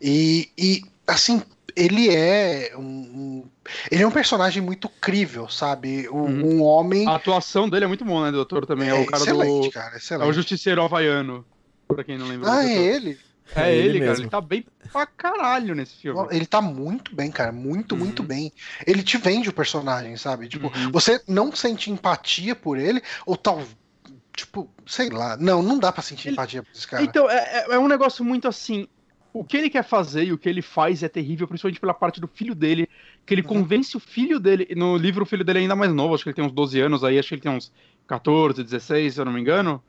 E, 0.00 0.50
e 0.56 0.82
assim, 1.06 1.42
ele 1.74 2.14
é 2.14 2.72
um, 2.76 2.80
um- 2.80 3.44
ele 3.90 4.02
é 4.02 4.06
um 4.06 4.10
personagem 4.10 4.62
muito 4.62 4.88
crível, 4.88 5.48
sabe? 5.48 6.08
Um, 6.08 6.18
Uhum. 6.28 6.44
um 6.58 6.62
homem 6.62 7.06
A 7.08 7.16
atuação 7.16 7.68
dele 7.68 7.84
é 7.84 7.88
muito 7.88 8.04
boa, 8.04 8.26
né, 8.26 8.32
doutor? 8.32 8.64
Também 8.66 8.88
é, 8.88 8.94
o 8.94 9.04
cara 9.06 9.22
excelente, 9.22 9.66
do. 9.66 9.72
cara, 9.72 9.90
É 9.90 9.96
o 9.96 9.98
excelente. 9.98 10.34
Justiceiro 10.34 10.82
Havaiano. 10.82 11.44
Pra 11.88 12.04
quem 12.04 12.18
não 12.18 12.26
lembra. 12.28 12.52
ah, 12.52 12.64
é 12.64 12.72
ele. 12.76 13.18
É, 13.56 13.62
É 13.70 13.74
ele 13.76 13.88
ele, 13.88 13.98
cara. 14.00 14.10
mesmo. 14.10 14.24
Ele 14.24 14.30
tá 14.30 14.40
bem 14.42 14.64
pra 14.92 15.06
caralho 15.06 15.74
nesse 15.74 15.96
filme. 15.96 16.26
Ele 16.30 16.44
tá 16.44 16.60
muito 16.60 17.14
bem, 17.14 17.30
cara. 17.30 17.50
Muito, 17.50 17.92
Uhum. 17.92 17.98
muito 17.98 18.22
bem. 18.22 18.52
Ele 18.86 19.02
te 19.02 19.16
vende 19.16 19.48
o 19.48 19.52
personagem, 19.54 20.16
sabe? 20.18 20.48
Tipo, 20.48 20.66
Uhum. 20.66 20.92
você 20.92 21.20
não 21.26 21.50
sente 21.50 21.90
empatia 21.90 22.54
por 22.54 22.76
ele, 22.78 23.02
ou 23.24 23.36
tal. 23.36 23.62
Tipo, 24.36 24.70
sei 24.86 25.08
lá. 25.08 25.36
Não, 25.38 25.62
não 25.62 25.78
dá 25.78 25.90
pra 25.90 26.02
sentir 26.02 26.28
Ele- 26.28 26.34
empatia 26.34 26.62
por 26.62 26.70
esse 26.72 26.86
cara. 26.86 27.02
Então, 27.02 27.28
é, 27.30 27.36
é- 27.36 27.74
é 27.74 27.78
um 27.78 27.88
negócio 27.88 28.22
muito 28.24 28.46
assim. 28.46 28.86
O 29.32 29.42
que 29.44 29.56
ele 29.56 29.70
quer 29.70 29.84
fazer 29.84 30.24
e 30.24 30.32
o 30.32 30.38
que 30.38 30.48
ele 30.48 30.62
faz 30.62 31.02
é 31.02 31.08
terrível, 31.08 31.46
principalmente 31.48 31.80
pela 31.80 31.94
parte 31.94 32.20
do 32.20 32.28
filho 32.28 32.54
dele, 32.54 32.88
que 33.26 33.32
ele 33.34 33.42
Uhum. 33.42 33.48
convence 33.48 33.96
o 33.96 34.00
filho 34.00 34.38
dele. 34.38 34.68
No 34.76 34.96
livro, 34.96 35.22
o 35.22 35.26
filho 35.26 35.44
dele 35.44 35.60
é 35.60 35.62
ainda 35.62 35.76
mais 35.76 35.92
novo, 35.92 36.14
acho 36.14 36.22
que 36.22 36.30
ele 36.30 36.36
tem 36.36 36.44
uns 36.44 36.52
12 36.52 36.80
anos 36.80 37.02
aí, 37.02 37.18
acho 37.18 37.28
que 37.28 37.34
ele 37.34 37.42
tem 37.42 37.52
uns 37.52 37.72
14, 38.06 38.62
16, 38.62 39.14
se 39.14 39.20
eu 39.20 39.24
não 39.24 39.32
me 39.32 39.40
engano. 39.40 39.82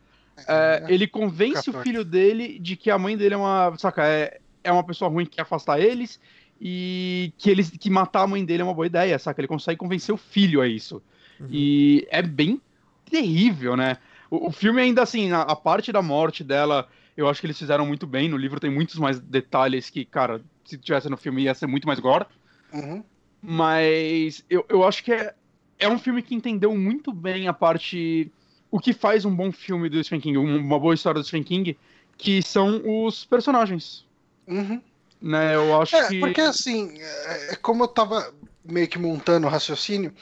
É, 0.48 0.86
ele 0.88 1.08
convence 1.08 1.66
14. 1.66 1.78
o 1.78 1.82
filho 1.84 2.06
dele 2.06 2.60
de 2.60 2.76
que 2.76 2.90
a 2.90 2.98
mãe 2.98 3.18
dele 3.18 3.36
é 3.36 3.38
uma. 3.38 3.78
Saca, 3.78 4.06
é, 4.06 4.40
é 4.64 4.72
uma 4.72 4.84
pessoa 4.84 5.10
ruim 5.10 5.26
que 5.26 5.38
quer 5.38 5.42
afastar 5.44 5.80
eles 5.80 6.20
e 6.62 7.34
que 7.38 7.50
eles 7.50 7.70
que 7.70 7.90
matar 7.90 8.24
a 8.24 8.28
mãe 8.28 8.44
dele 8.44 8.62
é 8.62 8.66
uma 8.66 8.74
boa 8.74 8.88
ideia, 8.88 9.18
saca? 9.18 9.40
Ele 9.40 9.48
consegue 9.48 9.78
convencer 9.78 10.14
o 10.14 10.18
filho 10.18 10.62
a 10.62 10.68
isso. 10.68 11.02
Uhum. 11.40 11.48
E 11.50 12.08
é 12.12 12.22
bem 12.22 12.62
terrível, 13.10 13.76
né? 13.76 13.98
O, 14.30 14.48
o 14.48 14.52
filme 14.52 14.82
ainda 14.82 15.02
assim, 15.02 15.32
a, 15.32 15.42
a 15.42 15.56
parte 15.56 15.92
da 15.92 16.02
morte 16.02 16.44
dela, 16.44 16.88
eu 17.16 17.28
acho 17.28 17.40
que 17.40 17.48
eles 17.48 17.58
fizeram 17.58 17.86
muito 17.86 18.06
bem. 18.06 18.30
No 18.30 18.38
livro 18.38 18.60
tem 18.60 18.70
muitos 18.70 18.96
mais 18.96 19.20
detalhes 19.20 19.90
que, 19.90 20.06
cara, 20.06 20.42
se 20.66 20.78
tivesse 20.78 21.10
no 21.10 21.18
filme 21.18 21.44
ia 21.44 21.54
ser 21.54 21.68
muito 21.68 21.88
mais 21.88 22.00
gore. 22.00 22.26
Uhum. 22.74 23.04
Mas 23.42 24.44
eu, 24.50 24.66
eu 24.68 24.84
acho 24.86 25.04
que 25.04 25.14
é, 25.14 25.34
é 25.80 25.88
um 25.88 25.98
filme 25.98 26.22
que 26.22 26.36
entendeu 26.36 26.76
muito 26.76 27.14
bem 27.14 27.48
a 27.48 27.54
parte. 27.54 28.32
O 28.72 28.80
que 28.80 28.94
faz 28.94 29.26
um 29.26 29.36
bom 29.36 29.52
filme 29.52 29.90
do 29.90 30.04
Stephen 30.04 30.22
King, 30.22 30.38
um- 30.38 30.58
uma 30.60 30.80
boa 30.80 30.94
história 30.94 31.20
do 31.22 31.26
Stephen 31.26 31.44
King, 31.44 31.78
que 32.18 32.42
são 32.44 32.82
os 33.06 33.26
personagens. 33.26 34.06
Uhum. 34.48 34.82
Né? 35.22 35.56
Eu 35.56 35.82
acho 35.82 35.96
É, 35.96 36.08
que. 36.08 36.20
porque 36.20 36.42
assim, 36.42 36.94
é, 37.00 37.54
é 37.54 37.56
como 37.56 37.84
eu 37.84 37.88
tava 37.88 38.34
meio 38.64 38.88
que 38.88 39.00
montando 39.00 39.48
o 39.48 39.50
raciocínio, 39.50 40.14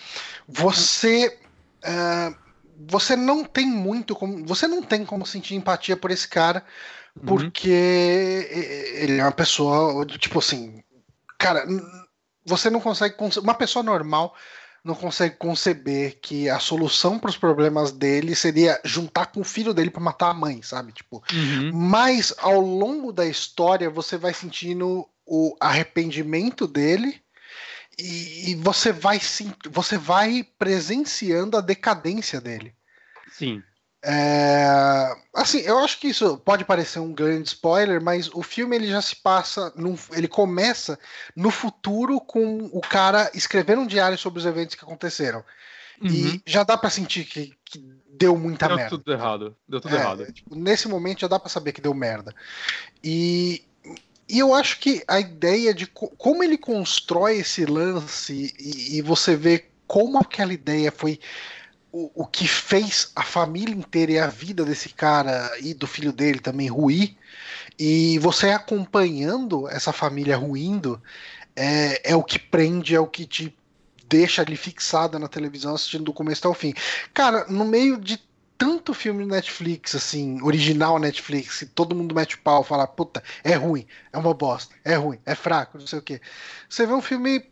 você. 0.48 1.38
é, 1.84 2.34
você 2.90 3.16
não 3.16 3.44
tem 3.44 3.66
muito 3.66 4.16
como. 4.16 4.46
Você 4.46 4.68
não 4.68 4.82
tem 4.82 5.04
como 5.06 5.26
sentir 5.26 5.56
empatia 5.56 5.98
por 5.98 6.12
esse 6.12 6.28
cara, 6.28 6.64
Uhum. 7.16 7.26
porque 7.26 7.70
e- 7.70 9.04
ele 9.04 9.18
é 9.20 9.24
uma 9.24 9.32
pessoa, 9.32 10.06
tipo 10.06 10.40
assim. 10.40 10.82
Cara, 11.38 11.66
você 12.46 12.70
não 12.70 12.80
consegue. 12.80 13.16
Uma 13.42 13.54
pessoa 13.56 13.84
normal 13.84 14.36
não 14.88 14.96
consegue 14.96 15.36
conceber 15.36 16.18
que 16.22 16.50
a 16.50 16.60
solução 16.60 17.20
para 17.20 17.30
os 17.30 17.38
problemas 17.38 17.92
dele 17.92 18.34
seria 18.36 18.80
juntar 18.84 19.28
com 19.28 19.42
o 19.42 19.44
filho 19.44 19.74
dele 19.74 19.92
para 19.92 20.02
matar 20.02 20.30
a 20.30 20.34
mãe, 20.34 20.62
sabe? 20.62 20.94
Tipo, 20.94 21.22
Uhum. 21.32 21.72
mas 21.74 22.34
ao 22.38 22.60
longo 22.60 23.12
da 23.12 23.26
história 23.26 23.90
você 23.90 24.18
vai 24.18 24.34
sentindo 24.34 25.08
o 25.26 25.56
arrependimento 25.60 26.66
dele 26.66 27.22
e, 28.00 28.52
e 28.52 28.56
você 28.56 28.92
vai 28.92 29.20
você 29.70 29.98
vai 29.98 30.48
presenciando 30.58 31.58
a 31.58 31.62
decadência 31.62 32.40
dele. 32.40 32.74
Sim. 33.30 33.62
É, 34.10 35.14
assim, 35.34 35.60
eu 35.60 35.80
acho 35.80 36.00
que 36.00 36.08
isso 36.08 36.38
pode 36.38 36.64
parecer 36.64 37.00
um 37.00 37.12
grande 37.14 37.50
spoiler, 37.50 38.02
mas 38.02 38.30
o 38.34 38.42
filme 38.42 38.76
ele 38.78 38.88
já 38.88 39.02
se 39.02 39.18
passa, 39.18 39.74
num- 39.76 39.98
ele 40.14 40.30
começa 40.30 40.98
no 41.36 41.52
futuro 41.52 42.22
com 42.22 42.70
o 42.72 42.80
cara 42.80 43.30
escrevendo 43.34 43.82
um 43.82 43.88
diário 43.88 44.18
sobre 44.18 44.40
os 44.40 44.46
eventos 44.46 44.76
que 44.76 44.86
aconteceram 44.86 45.44
Uhum. 46.00 46.08
e 46.10 46.42
já 46.46 46.64
dá 46.64 46.78
pra 46.78 46.90
sentir 46.90 47.26
que, 47.26 47.54
que 47.66 47.84
deu 48.10 48.38
muita 48.38 48.68
Deu 48.68 48.78
merda. 48.78 48.90
tudo 48.98 49.12
errado. 49.12 49.58
Deu 49.68 49.82
tudo 49.82 49.96
É, 49.96 50.00
errado. 50.00 50.32
tipo, 50.32 50.56
nesse 50.56 50.88
momento 50.88 51.22
já 51.22 51.28
dá 51.28 51.38
pra 51.40 51.50
saber 51.50 51.74
que 51.74 51.82
deu 51.82 51.94
merda. 51.94 52.34
E, 53.04 53.66
e 54.30 54.40
eu 54.40 54.54
acho 54.54 54.80
que 54.80 55.04
a 55.08 55.20
ideia 55.20 55.74
de 55.74 55.86
co- 55.88 56.12
como 56.18 56.44
ele 56.44 56.58
constrói 56.58 57.40
esse 57.40 57.66
lance 57.66 58.54
e, 58.60 58.98
e 58.98 59.02
você 59.02 59.36
vê 59.36 59.66
como 59.86 60.18
aquela 60.18 60.54
ideia 60.54 60.92
foi 60.92 61.20
o, 61.98 62.12
o 62.14 62.26
que 62.28 62.48
fez 62.48 63.12
a 63.16 63.24
família 63.24 63.74
inteira 63.74 64.12
e 64.12 64.20
a 64.20 64.28
vida 64.28 64.64
desse 64.64 64.90
cara 64.90 65.52
e 65.60 65.74
do 65.74 65.88
filho 65.88 66.14
dele 66.14 66.40
também 66.40 66.68
ruir. 66.68 67.16
E 67.80 68.20
você 68.20 68.50
acompanhando 68.52 69.68
essa 69.68 69.92
família 69.92 70.38
ruindo 70.38 71.02
é, 71.56 72.12
é 72.12 72.16
o 72.16 72.24
que 72.24 72.38
prende, 72.38 72.96
é 72.96 73.00
o 73.00 73.08
que 73.08 73.26
te 73.26 73.56
deixa 74.08 74.42
ali 74.42 74.56
fixada 74.56 75.18
na 75.18 75.28
televisão 75.28 75.74
assistindo 75.74 76.06
do 76.06 76.14
começo 76.14 76.42
até 76.42 76.48
o 76.48 76.54
fim. 76.54 76.74
Cara, 77.14 77.46
no 77.50 77.66
meio 77.66 77.98
de 77.98 78.22
tanto 78.58 78.94
filme 78.94 79.26
Netflix, 79.26 79.96
assim, 79.96 80.42
original 80.42 80.98
Netflix, 81.00 81.60
que 81.60 81.66
todo 81.66 81.96
mundo 81.96 82.16
mete 82.16 82.36
o 82.36 82.42
pau, 82.42 82.64
fala, 82.64 82.88
puta, 82.88 83.24
é 83.44 83.54
ruim, 83.54 83.86
é 84.12 84.18
uma 84.18 84.34
bosta, 84.34 84.74
é 84.84 84.96
ruim, 84.96 85.20
é 85.26 85.36
fraco, 85.36 85.78
não 85.78 85.86
sei 85.86 86.00
o 86.00 86.02
quê. 86.02 86.22
Você 86.68 86.86
vê 86.88 86.94
um 86.94 87.02
filme 87.02 87.44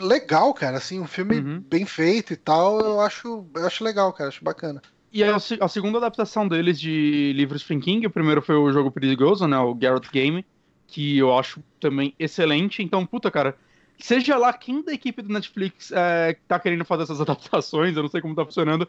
legal, 0.00 0.52
cara, 0.54 0.78
assim, 0.78 1.00
um 1.00 1.06
filme 1.06 1.36
Uhum. 1.36 1.60
bem 1.60 1.86
feito 1.86 2.32
e 2.32 2.36
tal, 2.36 2.80
eu 2.80 3.00
acho, 3.00 3.46
eu 3.54 3.66
acho 3.66 3.84
legal, 3.84 4.12
cara, 4.12 4.28
acho 4.28 4.42
bacana. 4.44 4.80
E 5.12 5.24
a, 5.24 5.36
a 5.36 5.68
segunda 5.68 5.98
adaptação 5.98 6.46
deles 6.46 6.78
de 6.78 7.32
livros 7.34 7.62
King, 7.64 8.06
o 8.06 8.10
primeiro 8.10 8.40
foi 8.40 8.54
o 8.56 8.70
Jogo 8.72 8.90
Perigoso, 8.90 9.46
né, 9.46 9.58
o 9.58 9.74
Garrett 9.74 10.08
Game, 10.12 10.44
que 10.86 11.18
eu 11.18 11.36
acho 11.36 11.62
também 11.80 12.14
excelente. 12.18 12.82
Então, 12.82 13.04
puta, 13.04 13.30
cara, 13.30 13.56
seja 14.00 14.36
lá 14.36 14.52
quem 14.52 14.82
da 14.84 14.92
equipe 14.92 15.22
do 15.22 15.32
Netflix 15.32 15.90
é, 15.92 16.34
tá 16.48 16.58
querendo 16.60 16.84
fazer 16.84 17.04
essas 17.04 17.20
adaptações, 17.22 17.96
eu 17.96 18.02
não 18.02 18.10
sei 18.10 18.20
como 18.20 18.34
tá 18.34 18.44
funcionando, 18.44 18.88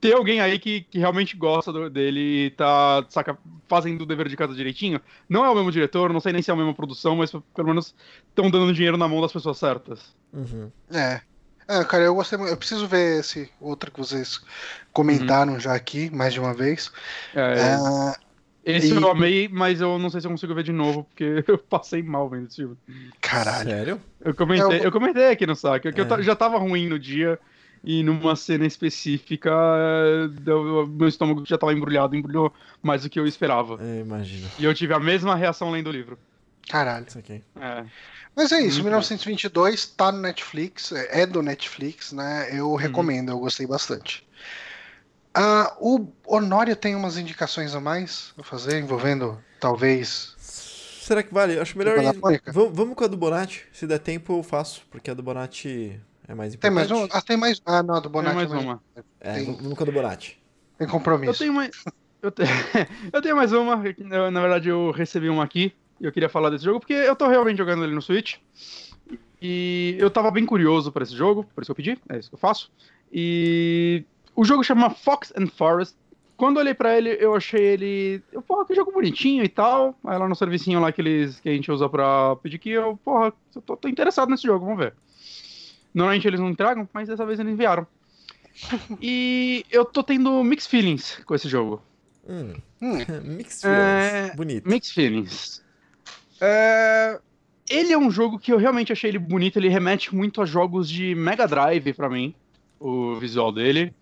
ter 0.00 0.14
alguém 0.14 0.40
aí 0.40 0.58
que, 0.58 0.82
que 0.82 0.98
realmente 0.98 1.36
gosta 1.36 1.72
do- 1.72 1.90
dele 1.90 2.46
e 2.46 2.50
tá, 2.50 3.04
saca, 3.08 3.38
fazendo 3.68 4.02
o 4.02 4.06
dever 4.06 4.28
de 4.28 4.36
casa 4.36 4.54
direitinho. 4.54 5.00
Não 5.28 5.44
é 5.44 5.50
o 5.50 5.54
mesmo 5.54 5.72
diretor, 5.72 6.12
não 6.12 6.20
sei 6.20 6.32
nem 6.32 6.42
se 6.42 6.50
é 6.50 6.54
a 6.54 6.56
mesma 6.56 6.74
produção, 6.74 7.16
mas 7.16 7.30
pelo 7.30 7.68
menos 7.68 7.94
estão 8.28 8.50
dando 8.50 8.72
dinheiro 8.72 8.96
na 8.96 9.08
mão 9.08 9.20
das 9.20 9.32
pessoas 9.32 9.58
certas. 9.58 10.14
Uhum. 10.32 10.70
É. 10.90 11.20
É, 11.68 11.82
cara, 11.84 12.04
eu 12.04 12.14
gostei. 12.14 12.38
Eu 12.38 12.56
preciso 12.56 12.86
ver 12.86 13.18
esse 13.20 13.50
outro 13.60 13.90
que 13.90 13.98
vocês 13.98 14.40
comentaram 14.92 15.58
já 15.58 15.74
aqui, 15.74 16.08
mais 16.10 16.32
de 16.32 16.38
uma 16.38 16.54
vez. 16.54 16.92
É, 17.34 17.40
É, 17.60 17.76
esse 18.66 18.92
e- 18.92 18.96
eu 18.96 19.10
amei, 19.10 19.48
mas 19.48 19.80
eu 19.80 19.98
não 19.98 20.10
sei 20.10 20.20
se 20.20 20.26
eu 20.26 20.30
consigo 20.30 20.54
ver 20.54 20.64
de 20.64 20.72
novo, 20.72 21.04
porque 21.04 21.24
eu 21.48 21.56
passei 21.58 22.02
mal 22.02 22.28
vendo 22.28 22.46
esse 22.48 22.56
filme. 22.56 22.76
caralho. 23.20 23.70
Sério? 23.70 24.00
Eu 24.24 24.34
comentei, 24.34 24.78
Eu- 24.80 24.84
eu 24.84 24.92
comentei 24.92 25.30
aqui 25.30 25.46
no 25.46 25.54
saque, 25.56 25.92
que 25.92 26.00
eu 26.00 26.04
É. 26.04 26.08
ta- 26.08 26.20
já 26.22 26.34
tava 26.36 26.58
ruim 26.58 26.88
no 26.88 26.98
dia 26.98 27.38
e 27.84 28.02
numa 28.02 28.34
cena 28.34 28.66
específica 28.66 29.50
é, 29.52 30.28
deu- 30.40 30.86
meu 30.86 31.06
estômago 31.08 31.44
já 31.46 31.56
tava 31.56 31.72
embrulhado, 31.72 32.16
embrulhou 32.16 32.52
mais 32.82 33.02
do 33.02 33.10
que 33.10 33.18
eu 33.20 33.26
esperava. 33.26 33.78
É, 33.80 34.00
imagino. 34.00 34.48
E 34.58 34.64
eu 34.64 34.74
tive 34.74 34.92
a 34.94 34.98
mesma 35.00 35.34
reação 35.36 35.70
lendo 35.70 35.88
o 35.88 35.92
livro. 35.92 36.18
Caralho. 36.68 37.06
Isso 37.08 37.18
aqui. 37.18 37.42
É. 37.60 37.84
Mas 38.34 38.50
é 38.52 38.58
isso, 38.58 38.82
Muito 38.82 38.84
1922 38.86 39.86
tá 39.86 40.10
no 40.12 40.20
Netflix, 40.20 40.92
é 40.92 41.22
é 41.22 41.26
do 41.26 41.40
Netflix, 41.42 42.12
né? 42.12 42.48
Eu 42.52 42.74
recomendo, 42.74 43.30
eu 43.30 43.38
gostei 43.38 43.66
bastante. 43.66 44.26
Ah, 45.38 45.76
o 45.80 46.06
Honório 46.26 46.74
tem 46.74 46.94
umas 46.96 47.18
indicações 47.18 47.74
a 47.74 47.80
mais 47.80 48.32
a 48.38 48.42
fazer, 48.42 48.80
envolvendo 48.80 49.38
talvez. 49.60 50.34
Será 50.38 51.22
que 51.22 51.32
vale? 51.32 51.58
Acho 51.60 51.76
melhor. 51.76 51.96
Vamos, 52.46 52.76
vamos 52.76 52.94
com 52.96 53.04
a 53.04 53.06
do 53.06 53.16
Bonatti. 53.16 53.64
Se 53.72 53.86
der 53.86 53.98
tempo, 53.98 54.38
eu 54.38 54.42
faço, 54.42 54.82
porque 54.90 55.10
a 55.10 55.14
do 55.14 55.22
Bonatti 55.22 56.00
é 56.26 56.34
mais 56.34 56.54
Tem 56.56 56.70
importante. 56.70 56.90
mais 56.90 57.02
um? 57.02 57.08
Ah, 57.12 57.20
tem 57.22 57.36
mais. 57.36 57.60
Ah, 57.66 57.82
não, 57.82 57.96
a 57.96 58.00
do 58.00 58.04
Tem 58.04 58.12
Bonatti. 58.12 58.34
mais 58.34 58.50
é 58.50 58.54
mais- 58.54 58.64
uma. 58.64 58.82
É, 59.20 59.32
Tem- 59.34 59.44
vamos 59.56 59.74
com 59.76 59.82
a 59.82 59.86
do 59.86 59.92
Bonatti. 59.92 60.42
Tem 60.78 60.86
Eu 60.86 60.90
compromisso. 60.92 61.38
tenho 61.38 61.52
mais. 61.52 61.70
Eu, 62.22 62.30
te- 62.30 62.42
eu 63.12 63.22
tenho 63.22 63.36
mais 63.36 63.52
uma. 63.52 63.82
eu, 63.86 64.30
na 64.30 64.40
verdade, 64.40 64.68
eu 64.70 64.90
recebi 64.90 65.28
uma 65.28 65.44
aqui. 65.44 65.72
E 66.00 66.04
eu 66.04 66.12
queria 66.12 66.28
falar 66.28 66.50
desse 66.50 66.64
jogo, 66.64 66.80
porque 66.80 66.92
eu 66.94 67.14
tô 67.14 67.28
realmente 67.28 67.58
jogando 67.58 67.84
ele 67.84 67.94
no 67.94 68.02
Switch. 68.02 68.36
E 69.40 69.96
eu 69.98 70.10
tava 70.10 70.30
bem 70.30 70.44
curioso 70.46 70.90
pra 70.90 71.02
esse 71.02 71.14
jogo, 71.14 71.44
por 71.54 71.62
isso 71.62 71.68
que 71.74 71.80
eu 71.80 71.84
pedi, 71.94 72.00
é 72.08 72.18
isso 72.18 72.28
que 72.30 72.34
eu 72.34 72.38
faço. 72.38 72.70
E 73.12 74.04
o 74.36 74.44
jogo 74.44 74.62
chama 74.62 74.90
Fox 74.90 75.32
and 75.36 75.48
Forest. 75.48 75.96
Quando 76.36 76.56
eu 76.58 76.60
olhei 76.60 76.74
pra 76.74 76.96
ele, 76.96 77.16
eu 77.18 77.34
achei 77.34 77.60
ele. 77.62 78.22
Eu, 78.30 78.42
porra, 78.42 78.66
que 78.66 78.74
jogo 78.74 78.92
bonitinho 78.92 79.42
e 79.42 79.48
tal. 79.48 79.98
Aí 80.04 80.18
lá 80.18 80.28
no 80.28 80.36
servicinho 80.36 80.78
lá 80.80 80.92
que, 80.92 81.00
eles, 81.00 81.40
que 81.40 81.48
a 81.48 81.52
gente 81.52 81.72
usa 81.72 81.88
pra 81.88 82.36
pedir 82.36 82.58
que 82.58 82.70
eu, 82.70 82.98
porra, 83.02 83.32
eu 83.54 83.62
tô, 83.62 83.74
tô 83.76 83.88
interessado 83.88 84.28
nesse 84.28 84.42
jogo, 84.42 84.66
vamos 84.66 84.78
ver. 84.78 84.92
Normalmente 85.94 86.28
eles 86.28 86.38
não 86.38 86.50
entregam, 86.50 86.86
mas 86.92 87.08
dessa 87.08 87.24
vez 87.24 87.40
eles 87.40 87.50
enviaram. 87.52 87.86
E 89.00 89.64
eu 89.70 89.84
tô 89.84 90.02
tendo 90.02 90.42
mixed 90.44 90.68
feelings 90.70 91.18
com 91.24 91.34
esse 91.34 91.48
jogo. 91.48 91.82
Hum. 92.28 92.54
Hum, 92.82 92.98
Mixed 93.24 93.66
É, 93.66 94.10
feelings. 94.10 94.36
Bonito. 94.36 94.68
Mixed 94.68 94.92
feelings. 94.94 95.62
É, 96.40 97.18
Ele 97.70 97.92
é 97.92 97.98
um 97.98 98.10
jogo 98.10 98.38
que 98.38 98.52
eu 98.52 98.58
realmente 98.58 98.92
achei 98.92 99.10
ele 99.10 99.18
bonito, 99.18 99.58
ele 99.58 99.68
remete 99.68 100.14
muito 100.14 100.42
a 100.42 100.46
jogos 100.46 100.88
de 100.88 101.14
Mega 101.14 101.46
Drive 101.48 101.94
pra 101.94 102.10
mim, 102.10 102.34
o 102.78 103.16
visual 103.16 103.50
dele. 103.50 103.94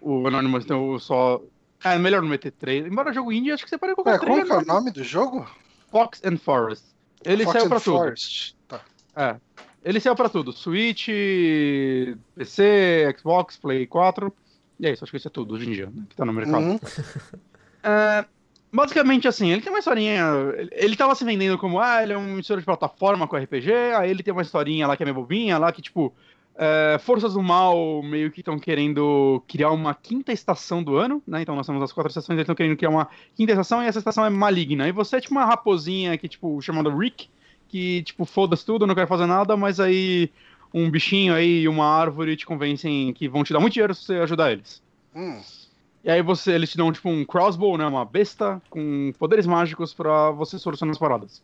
O 0.00 0.26
Anonymous 0.26 0.64
então 0.64 0.92
eu 0.92 0.98
só. 0.98 1.40
É 1.84 1.96
melhor 1.98 2.22
não 2.22 2.28
meter 2.28 2.50
trailer. 2.52 2.90
Embora 2.90 3.12
jogo 3.12 3.32
indie, 3.32 3.52
acho 3.52 3.64
que 3.64 3.70
você 3.70 3.78
pode 3.78 3.94
colocar 3.94 4.18
como 4.18 4.32
trailer. 4.32 4.46
que 4.46 4.52
é 4.52 4.56
o 4.56 4.60
né? 4.60 4.66
nome 4.66 4.90
do 4.90 5.04
jogo? 5.04 5.48
Fox 5.90 6.20
and 6.24 6.36
Forest. 6.38 6.84
Ele 7.24 7.44
Fox 7.44 7.56
saiu 7.56 7.68
pra 7.68 7.80
tudo. 7.80 7.98
Forest. 7.98 8.56
Tá. 8.66 8.80
É. 9.16 9.36
Ele 9.84 10.00
saiu 10.00 10.16
pra 10.16 10.28
tudo. 10.28 10.52
Switch, 10.52 11.08
PC, 12.34 13.14
Xbox, 13.18 13.56
Play 13.56 13.86
4. 13.86 14.32
E 14.80 14.86
é 14.86 14.92
isso, 14.92 15.04
acho 15.04 15.10
que 15.10 15.16
isso 15.16 15.28
é 15.28 15.30
tudo 15.30 15.54
hoje 15.54 15.68
em 15.68 15.72
dia, 15.72 15.86
né, 15.86 16.04
que 16.08 16.16
tá 16.16 16.24
no 16.24 16.32
mercado. 16.32 16.62
Uhum. 16.64 16.80
É, 17.80 18.24
basicamente 18.72 19.28
assim, 19.28 19.52
ele 19.52 19.62
tem 19.62 19.72
uma 19.72 19.78
historinha. 19.78 20.20
ele- 20.72 20.96
tava 20.96 21.14
se 21.14 21.24
vendendo 21.24 21.56
como, 21.56 21.78
ah, 21.78 22.02
ele 22.02 22.12
é 22.12 22.18
um 22.18 22.34
mistura 22.34 22.58
de 22.58 22.66
plataforma 22.66 23.26
com 23.28 23.36
RPG, 23.36 23.72
aí 23.96 24.10
ele 24.10 24.22
tem 24.22 24.32
uma 24.32 24.42
historinha 24.42 24.84
lá 24.84 24.96
que 24.96 25.04
é 25.04 25.06
meio 25.06 25.14
bobinha, 25.14 25.56
lá 25.58 25.70
que, 25.70 25.80
tipo, 25.80 26.12
é, 26.60 26.98
forças 26.98 27.34
do 27.34 27.42
mal 27.42 28.02
meio 28.02 28.32
que 28.32 28.40
estão 28.40 28.58
querendo 28.58 29.40
criar 29.46 29.70
uma 29.70 29.94
quinta 29.94 30.32
estação 30.32 30.82
do 30.82 30.96
ano, 30.96 31.22
né? 31.24 31.40
Então 31.40 31.54
nós 31.54 31.64
temos 31.64 31.80
as 31.80 31.92
quatro 31.92 32.10
estações, 32.10 32.34
eles 32.34 32.42
estão 32.42 32.56
querendo 32.56 32.76
criar 32.76 32.90
uma 32.90 33.08
quinta 33.36 33.52
estação 33.52 33.80
e 33.80 33.86
essa 33.86 34.00
estação 34.00 34.26
é 34.26 34.30
maligna. 34.30 34.88
E 34.88 34.92
você 34.92 35.16
é 35.16 35.20
tipo 35.20 35.34
uma 35.34 35.44
raposinha 35.44 36.18
que, 36.18 36.26
tipo, 36.26 36.60
chamada 36.60 36.92
Rick, 36.92 37.28
que, 37.68 38.02
tipo, 38.02 38.24
foda-se 38.24 38.66
tudo, 38.66 38.88
não 38.88 38.94
quer 38.94 39.06
fazer 39.06 39.26
nada, 39.26 39.56
mas 39.56 39.78
aí 39.78 40.32
um 40.74 40.90
bichinho 40.90 41.32
aí 41.32 41.60
e 41.60 41.68
uma 41.68 41.86
árvore 41.86 42.36
te 42.36 42.44
convencem 42.44 43.12
que 43.12 43.28
vão 43.28 43.44
te 43.44 43.52
dar 43.52 43.60
muito 43.60 43.74
dinheiro 43.74 43.94
se 43.94 44.04
você 44.04 44.14
ajudar 44.16 44.50
eles. 44.50 44.82
Hum. 45.14 45.40
E 46.02 46.10
aí 46.10 46.22
você, 46.22 46.52
eles 46.52 46.70
te 46.70 46.76
dão 46.76 46.92
tipo 46.92 47.08
um 47.08 47.24
crossbow, 47.24 47.78
né, 47.78 47.86
uma 47.86 48.04
besta 48.04 48.60
com 48.68 49.12
poderes 49.16 49.46
mágicos 49.46 49.94
pra 49.94 50.30
você 50.32 50.58
solucionar 50.58 50.92
as 50.92 50.98
paradas. 50.98 51.42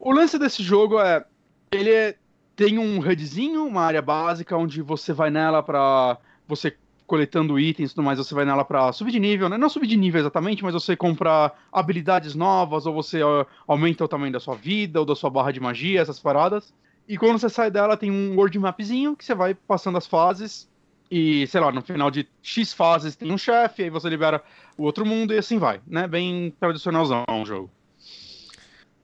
O 0.00 0.12
lance 0.12 0.36
desse 0.36 0.62
jogo 0.62 1.00
é, 1.00 1.24
ele 1.70 1.90
é- 1.90 2.16
tem 2.56 2.78
um 2.78 2.98
HUDzinho, 2.98 3.66
uma 3.66 3.82
área 3.82 4.02
básica 4.02 4.56
onde 4.56 4.80
você 4.80 5.12
vai 5.12 5.30
nela 5.30 5.62
pra 5.62 6.18
você 6.46 6.76
coletando 7.06 7.58
itens 7.58 7.90
e 7.90 7.94
tudo 7.94 8.04
mais, 8.04 8.18
você 8.18 8.34
vai 8.34 8.44
nela 8.44 8.64
pra 8.64 8.92
subir 8.92 9.12
de 9.12 9.20
nível, 9.20 9.48
né? 9.48 9.58
Não 9.58 9.68
subir 9.68 9.86
de 9.86 9.96
nível 9.96 10.20
exatamente, 10.20 10.62
mas 10.64 10.72
você 10.72 10.96
compra 10.96 11.52
habilidades 11.70 12.34
novas 12.34 12.86
ou 12.86 12.94
você 12.94 13.22
ó, 13.22 13.44
aumenta 13.66 14.04
o 14.04 14.08
tamanho 14.08 14.32
da 14.32 14.40
sua 14.40 14.54
vida 14.54 15.00
ou 15.00 15.06
da 15.06 15.14
sua 15.14 15.28
barra 15.28 15.52
de 15.52 15.60
magia, 15.60 16.00
essas 16.00 16.18
paradas. 16.18 16.72
E 17.06 17.18
quando 17.18 17.38
você 17.38 17.50
sai 17.50 17.70
dela 17.70 17.96
tem 17.96 18.10
um 18.10 18.36
world 18.36 18.58
mapzinho 18.58 19.14
que 19.14 19.24
você 19.24 19.34
vai 19.34 19.54
passando 19.54 19.98
as 19.98 20.06
fases 20.06 20.68
e, 21.10 21.46
sei 21.48 21.60
lá, 21.60 21.70
no 21.70 21.82
final 21.82 22.10
de 22.10 22.26
X 22.42 22.72
fases 22.72 23.14
tem 23.14 23.30
um 23.30 23.38
chefe, 23.38 23.82
aí 23.82 23.90
você 23.90 24.08
libera 24.08 24.42
o 24.78 24.84
outro 24.84 25.04
mundo 25.04 25.34
e 25.34 25.38
assim 25.38 25.58
vai, 25.58 25.80
né? 25.86 26.08
Bem 26.08 26.54
tradicionalzão 26.58 27.24
o 27.28 27.44
jogo. 27.44 27.70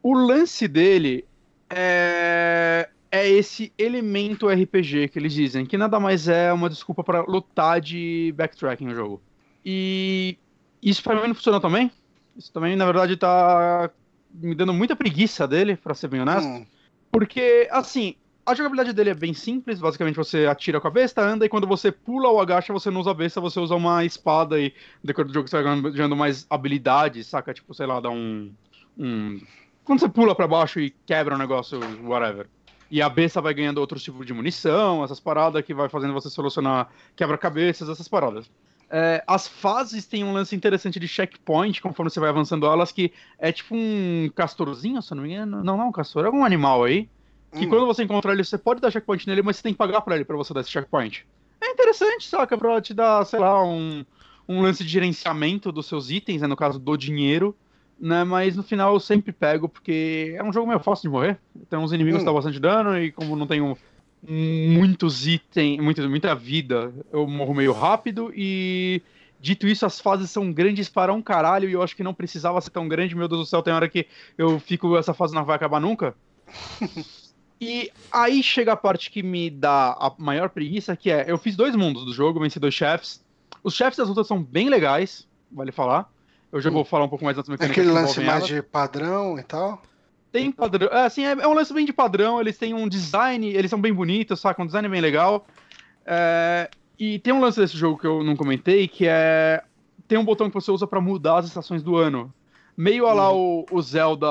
O 0.02 0.14
lance 0.14 0.66
dele 0.66 1.26
é, 1.68 2.88
é 3.10 3.28
esse 3.28 3.72
elemento 3.76 4.48
RPG 4.48 5.08
que 5.08 5.18
eles 5.18 5.32
dizem, 5.32 5.66
que 5.66 5.76
nada 5.76 5.98
mais 5.98 6.28
é 6.28 6.52
uma 6.52 6.70
desculpa 6.70 7.02
para 7.02 7.22
lutar 7.22 7.80
de 7.80 8.32
backtracking 8.36 8.86
no 8.86 8.94
jogo. 8.94 9.20
E 9.64 10.38
isso 10.82 11.02
pra 11.02 11.14
mim 11.14 11.28
não 11.28 11.34
funciona 11.34 11.60
também. 11.60 11.90
Isso 12.36 12.52
também, 12.52 12.76
na 12.76 12.84
verdade, 12.84 13.16
tá 13.16 13.90
me 14.32 14.54
dando 14.54 14.72
muita 14.72 14.94
preguiça 14.94 15.46
dele, 15.46 15.76
pra 15.76 15.94
ser 15.94 16.08
bem 16.08 16.20
honesto. 16.20 16.48
Hum. 16.48 16.64
Porque, 17.10 17.68
assim, 17.72 18.14
a 18.46 18.54
jogabilidade 18.54 18.92
dele 18.92 19.10
é 19.10 19.14
bem 19.14 19.34
simples. 19.34 19.80
Basicamente, 19.80 20.16
você 20.16 20.46
atira 20.46 20.80
com 20.80 20.88
a 20.88 20.90
besta, 20.90 21.20
anda, 21.20 21.44
e 21.44 21.48
quando 21.48 21.66
você 21.66 21.90
pula 21.90 22.28
ou 22.28 22.40
agacha, 22.40 22.72
você 22.72 22.90
não 22.90 23.00
usa 23.00 23.10
a 23.10 23.14
besta, 23.14 23.40
você 23.40 23.58
usa 23.58 23.74
uma 23.74 24.04
espada. 24.04 24.60
E 24.60 24.72
no 25.02 25.08
decorrer 25.08 25.26
do 25.26 25.34
jogo 25.34 25.48
você 25.48 25.60
vai 25.60 25.80
ganhando 25.92 26.16
mais 26.16 26.46
habilidades, 26.48 27.26
saca? 27.26 27.52
Tipo, 27.52 27.74
sei 27.74 27.86
lá, 27.86 28.00
dá 28.00 28.10
um. 28.10 28.52
um... 28.96 29.40
Quando 29.84 29.98
você 29.98 30.08
pula 30.08 30.34
pra 30.34 30.46
baixo 30.46 30.78
e 30.78 30.90
quebra 31.04 31.34
um 31.34 31.38
negócio, 31.38 31.80
whatever. 32.04 32.46
E 32.90 33.00
a 33.00 33.08
besta 33.08 33.40
vai 33.40 33.54
ganhando 33.54 33.78
outros 33.78 34.02
tipos 34.02 34.26
de 34.26 34.34
munição, 34.34 35.04
essas 35.04 35.20
paradas 35.20 35.64
que 35.64 35.72
vai 35.72 35.88
fazendo 35.88 36.12
você 36.12 36.28
solucionar 36.28 36.90
quebra-cabeças, 37.14 37.88
essas 37.88 38.08
paradas. 38.08 38.50
É, 38.90 39.22
as 39.24 39.46
fases 39.46 40.06
têm 40.06 40.24
um 40.24 40.32
lance 40.32 40.56
interessante 40.56 40.98
de 40.98 41.06
checkpoint, 41.06 41.80
conforme 41.80 42.10
você 42.10 42.18
vai 42.18 42.28
avançando 42.28 42.66
elas, 42.66 42.90
que 42.90 43.12
é 43.38 43.52
tipo 43.52 43.76
um 43.76 44.28
castorzinho, 44.34 45.00
se 45.00 45.14
não 45.14 45.22
me 45.22 45.32
engano. 45.32 45.62
Não, 45.62 45.76
não, 45.76 45.88
um 45.88 45.92
castor, 45.92 46.24
é 46.24 46.26
algum 46.26 46.44
animal 46.44 46.82
aí. 46.82 47.08
Que 47.56 47.66
Hum. 47.66 47.68
quando 47.68 47.86
você 47.86 48.02
encontra 48.02 48.32
ele, 48.32 48.42
você 48.44 48.58
pode 48.58 48.80
dar 48.80 48.90
checkpoint 48.90 49.26
nele, 49.28 49.42
mas 49.42 49.56
você 49.56 49.62
tem 49.62 49.72
que 49.72 49.78
pagar 49.78 50.00
pra 50.00 50.16
ele 50.16 50.24
pra 50.24 50.36
você 50.36 50.52
dar 50.52 50.60
esse 50.60 50.70
checkpoint. 50.70 51.24
É 51.62 51.70
interessante, 51.70 52.28
saca? 52.28 52.58
Pra 52.58 52.80
te 52.80 52.92
dar, 52.92 53.24
sei 53.24 53.38
lá, 53.38 53.62
um, 53.64 54.04
um 54.48 54.62
lance 54.62 54.82
de 54.82 54.90
gerenciamento 54.90 55.70
dos 55.70 55.86
seus 55.86 56.10
itens, 56.10 56.42
né? 56.42 56.48
No 56.48 56.56
caso 56.56 56.78
do 56.78 56.96
dinheiro. 56.96 57.56
Né, 58.00 58.24
mas 58.24 58.56
no 58.56 58.62
final 58.62 58.94
eu 58.94 59.00
sempre 59.00 59.30
pego, 59.30 59.68
porque 59.68 60.34
é 60.34 60.42
um 60.42 60.52
jogo 60.52 60.66
meio 60.66 60.80
fácil 60.80 61.02
de 61.02 61.08
morrer. 61.10 61.38
Tem 61.68 61.78
uns 61.78 61.92
inimigos 61.92 62.18
Hum. 62.18 62.20
que 62.20 62.24
dão 62.24 62.34
bastante 62.34 62.58
dano, 62.58 62.98
e 62.98 63.12
como 63.12 63.36
não 63.36 63.46
tenho 63.46 63.76
muitos 64.26 65.26
itens, 65.26 65.78
muita, 65.78 66.08
muita 66.08 66.34
vida, 66.34 66.92
eu 67.12 67.26
morro 67.26 67.54
meio 67.54 67.72
rápido. 67.74 68.32
E 68.34 69.02
dito 69.38 69.66
isso, 69.68 69.84
as 69.84 70.00
fases 70.00 70.30
são 70.30 70.50
grandes 70.50 70.88
para 70.88 71.12
um 71.12 71.20
caralho, 71.20 71.68
e 71.68 71.72
eu 71.74 71.82
acho 71.82 71.94
que 71.94 72.02
não 72.02 72.14
precisava 72.14 72.60
ser 72.62 72.70
tão 72.70 72.88
grande. 72.88 73.14
Meu 73.14 73.28
Deus 73.28 73.42
do 73.42 73.46
céu, 73.46 73.62
tem 73.62 73.74
hora 73.74 73.88
que 73.88 74.06
eu 74.38 74.58
fico, 74.58 74.96
essa 74.96 75.12
fase 75.12 75.34
não 75.34 75.44
vai 75.44 75.56
acabar 75.56 75.80
nunca. 75.80 76.14
E 77.62 77.92
aí 78.10 78.42
chega 78.42 78.72
a 78.72 78.76
parte 78.76 79.10
que 79.10 79.22
me 79.22 79.50
dá 79.50 79.92
a 79.92 80.14
maior 80.16 80.48
preguiça, 80.48 80.96
que 80.96 81.10
é, 81.10 81.30
eu 81.30 81.36
fiz 81.36 81.54
dois 81.54 81.76
mundos 81.76 82.06
do 82.06 82.12
jogo, 82.14 82.40
venci 82.40 82.58
dois 82.58 82.72
chefes. 82.72 83.22
Os 83.62 83.74
chefes 83.74 83.98
das 83.98 84.08
lutas 84.08 84.26
são 84.26 84.42
bem 84.42 84.70
legais, 84.70 85.28
vale 85.52 85.70
falar. 85.70 86.10
Eu 86.52 86.60
já 86.60 86.70
vou 86.70 86.84
falar 86.84 87.04
um 87.04 87.08
pouco 87.08 87.24
mais 87.24 87.36
das 87.36 87.48
É 87.48 87.52
mecânicas 87.52 87.78
aquele 87.78 87.94
que 87.94 88.00
lance 88.00 88.20
mais 88.20 88.46
de 88.46 88.62
padrão 88.62 89.38
e 89.38 89.42
tal. 89.42 89.80
Tem 90.32 90.50
padrão. 90.50 90.88
É, 90.88 91.06
assim, 91.06 91.24
é, 91.24 91.32
é 91.32 91.48
um 91.48 91.54
lance 91.54 91.72
bem 91.72 91.84
de 91.84 91.92
padrão. 91.92 92.40
Eles 92.40 92.56
têm 92.58 92.74
um 92.74 92.88
design, 92.88 93.46
eles 93.48 93.70
são 93.70 93.80
bem 93.80 93.92
bonitos, 93.92 94.40
saca? 94.40 94.62
Um 94.62 94.66
design 94.66 94.88
bem 94.88 95.00
legal. 95.00 95.46
É, 96.04 96.68
e 96.98 97.18
tem 97.18 97.32
um 97.32 97.40
lance 97.40 97.60
desse 97.60 97.76
jogo 97.76 97.98
que 97.98 98.06
eu 98.06 98.22
não 98.22 98.36
comentei, 98.36 98.88
que 98.88 99.06
é. 99.06 99.62
Tem 100.06 100.18
um 100.18 100.24
botão 100.24 100.48
que 100.48 100.54
você 100.54 100.70
usa 100.70 100.86
pra 100.86 101.00
mudar 101.00 101.38
as 101.38 101.46
estações 101.46 101.82
do 101.82 101.96
ano. 101.96 102.32
Meio 102.76 103.06
a 103.06 103.12
lá 103.12 103.32
o, 103.32 103.64
o 103.70 103.80
Zelda 103.80 104.26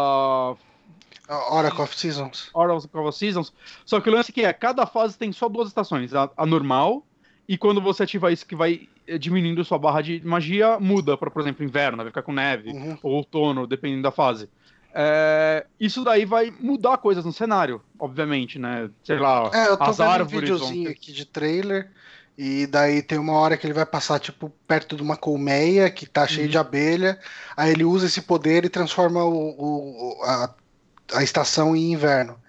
Oracle 1.30 1.84
of 1.84 1.98
Seasons. 1.98 2.50
Oracle 2.54 2.90
of 3.02 3.18
Seasons. 3.18 3.54
Só 3.86 4.02
que 4.02 4.10
o 4.10 4.14
lance 4.14 4.32
que 4.32 4.42
é, 4.42 4.52
cada 4.52 4.86
fase 4.86 5.18
tem 5.18 5.32
só 5.32 5.48
duas 5.48 5.68
estações. 5.68 6.14
A, 6.14 6.30
a 6.36 6.46
normal, 6.46 7.06
e 7.50 7.58
quando 7.58 7.82
você 7.82 8.04
ativa 8.04 8.32
isso 8.32 8.46
que 8.46 8.56
vai 8.56 8.88
eh, 9.08 9.18
diminuindo 9.18 9.66
sua 9.66 9.78
barra 9.80 10.02
de 10.02 10.22
magia, 10.26 10.80
muda 10.80 11.18
para, 11.18 11.32
por 11.32 11.42
exemplo, 11.42 11.66
inverno, 11.66 11.98
vai 11.98 12.08
ficar 12.08 12.22
com 12.22 12.32
neve, 12.32 12.70
Uhum. 12.72 12.98
ou 13.04 13.14
outono, 13.14 13.68
dependendo 13.68 14.04
da 14.04 14.12
fase. 14.12 14.48
É, 14.94 15.66
isso 15.80 16.04
daí 16.04 16.26
vai 16.26 16.52
mudar 16.60 16.98
coisas 16.98 17.24
no 17.26 17.34
cenário, 17.34 17.82
obviamente, 18.00 18.58
né? 18.58 18.90
Sei 19.04 19.20
lá, 19.20 19.52
É, 19.54 19.68
eu 19.68 19.78
tô 19.78 19.84
as 19.84 19.98
vendo 19.98 20.08
um 20.08 20.12
árvores 20.12 20.32
vão 20.32 20.42
videozinho 20.42 20.86
ter- 20.86 20.92
aqui 20.92 21.12
de 21.12 21.26
trailer. 21.26 21.92
E 22.38 22.66
daí 22.68 23.02
tem 23.04 23.18
uma 23.18 23.34
hora 23.34 23.58
que 23.58 23.68
ele 23.68 23.74
vai 23.74 23.86
passar, 23.86 24.18
tipo, 24.20 24.50
perto 24.66 24.96
de 24.96 25.02
uma 25.04 25.18
colmeia 25.18 25.90
que 25.90 26.06
tá 26.06 26.26
cheia 26.26 26.46
Uhum. 26.46 26.52
de 26.52 26.58
abelha. 26.58 27.20
Aí 27.58 27.72
ele 27.72 27.84
usa 27.84 28.06
esse 28.06 28.22
poder 28.22 28.64
e 28.64 28.70
transforma 28.70 29.24
o, 29.26 30.18
o- 30.20 30.24
a, 30.24 30.56
a 31.16 31.24
estação 31.24 31.76
em 31.76 31.92
inverno. 31.94 32.40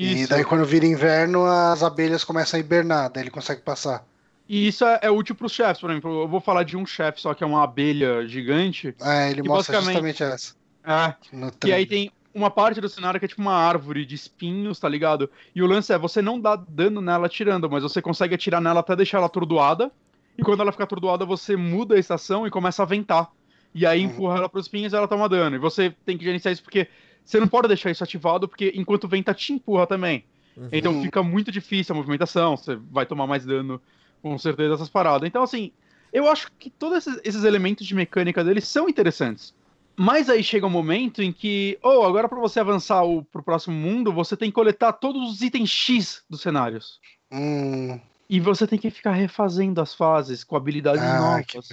E 0.00 0.22
Isso. 0.22 0.28
daí 0.28 0.44
quando 0.44 0.64
vira 0.64 0.86
inverno, 0.86 1.44
as 1.46 1.82
abelhas 1.82 2.24
começam 2.24 2.58
a 2.58 2.60
hibernar, 2.60 3.10
daí 3.10 3.22
ele 3.24 3.30
consegue 3.30 3.62
passar. 3.62 4.04
E 4.48 4.66
isso 4.68 4.84
é, 4.84 4.98
é 5.02 5.10
útil 5.10 5.34
pros 5.34 5.52
chefes, 5.52 5.80
por 5.80 5.90
exemplo. 5.90 6.22
Eu 6.22 6.28
vou 6.28 6.40
falar 6.40 6.62
de 6.64 6.76
um 6.76 6.84
chefe 6.84 7.20
só 7.20 7.32
que 7.34 7.42
é 7.42 7.46
uma 7.46 7.62
abelha 7.64 8.26
gigante. 8.28 8.94
É, 9.00 9.30
ele 9.30 9.40
E 9.40 9.42
mostra 9.44 9.76
basicamente- 9.80 10.08
justamente 10.18 10.22
essa. 10.22 10.54
É, 10.86 11.14
No 11.36 11.50
E 11.64 11.72
aí 11.72 11.86
tem 11.86 12.10
uma 12.34 12.50
parte 12.50 12.80
do 12.80 12.88
cenário 12.88 13.18
que 13.18 13.24
é 13.24 13.28
tipo 13.28 13.40
uma 13.40 13.54
árvore 13.54 14.04
de 14.04 14.14
espinhos, 14.14 14.78
tá 14.78 14.88
ligado? 14.88 15.30
E 15.54 15.62
o 15.62 15.66
lance 15.66 15.92
é, 15.92 15.98
você 15.98 16.20
não 16.20 16.38
dá 16.38 16.56
dano 16.56 17.00
nela 17.00 17.26
atirando, 17.26 17.70
mas 17.70 17.82
você 17.82 18.02
consegue 18.02 18.34
atirar 18.34 18.60
nela 18.60 18.80
até 18.80 18.94
deixar 18.94 19.18
ela 19.18 19.26
atordoada. 19.26 19.90
e 20.36 20.42
quando 20.42 20.60
ela 20.60 20.72
fica 20.72 20.82
atordoada, 20.82 21.24
você 21.24 21.54
muda 21.56 21.94
a 21.94 21.98
estação 21.98 22.44
e 22.44 22.50
começa 22.50 22.82
a 22.82 22.86
ventar. 22.86 23.30
E 23.72 23.86
aí 23.86 24.04
Uhum. 24.04 24.10
empurra 24.10 24.38
ela 24.38 24.48
pros 24.48 24.66
pinhos 24.66 24.92
e 24.92 24.96
ela 24.96 25.06
toma 25.06 25.28
dano. 25.28 25.54
E 25.54 25.60
você 25.60 25.94
tem 26.04 26.18
que 26.18 26.24
gerenciar 26.24 26.52
isso 26.52 26.62
porque 26.62 26.88
você 27.24 27.38
não 27.38 27.46
pode 27.46 27.68
deixar 27.68 27.88
isso 27.92 28.02
ativado, 28.02 28.48
porque 28.48 28.72
enquanto 28.74 29.06
venta 29.06 29.32
te 29.32 29.52
empurra 29.52 29.86
também. 29.86 30.24
Uhum. 30.56 30.68
Então 30.72 30.92
Uhum. 30.92 31.02
fica 31.04 31.22
muito 31.22 31.52
difícil 31.52 31.94
a 31.94 31.96
movimentação, 31.96 32.56
você 32.56 32.74
vai 32.90 33.06
tomar 33.06 33.28
mais 33.28 33.46
dano 33.46 33.80
com 34.24 34.38
certeza 34.38 34.72
essas 34.72 34.88
paradas. 34.88 35.28
Então, 35.28 35.42
assim, 35.42 35.70
eu 36.10 36.26
acho 36.26 36.50
que 36.58 36.70
todos 36.70 36.96
esses, 36.96 37.20
esses 37.22 37.44
elementos 37.44 37.86
de 37.86 37.94
mecânica 37.94 38.42
dele 38.42 38.62
são 38.62 38.88
interessantes. 38.88 39.54
Mas 39.94 40.30
aí 40.30 40.42
chega 40.42 40.66
um 40.66 40.70
momento 40.70 41.22
em 41.22 41.30
que, 41.30 41.78
oh, 41.82 42.02
agora 42.02 42.26
para 42.26 42.40
você 42.40 42.58
avançar 42.58 43.04
o, 43.04 43.22
pro 43.22 43.42
próximo 43.42 43.76
mundo, 43.76 44.10
você 44.14 44.34
tem 44.34 44.48
que 44.48 44.54
coletar 44.54 44.94
todos 44.94 45.30
os 45.30 45.42
itens 45.42 45.68
X 45.68 46.24
dos 46.28 46.40
cenários. 46.40 46.98
Hum, 47.30 48.00
E 48.30 48.40
você 48.40 48.66
tem 48.66 48.78
que 48.78 48.90
ficar 48.90 49.12
refazendo 49.12 49.78
as 49.82 49.94
fases 49.94 50.42
com 50.42 50.56
habilidades 50.56 51.02
ah, 51.02 51.20
novas 51.20 51.68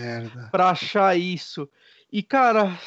pra 0.51 0.71
achar 0.71 1.17
isso. 1.17 1.69
E, 2.11 2.21
cara, 2.21 2.77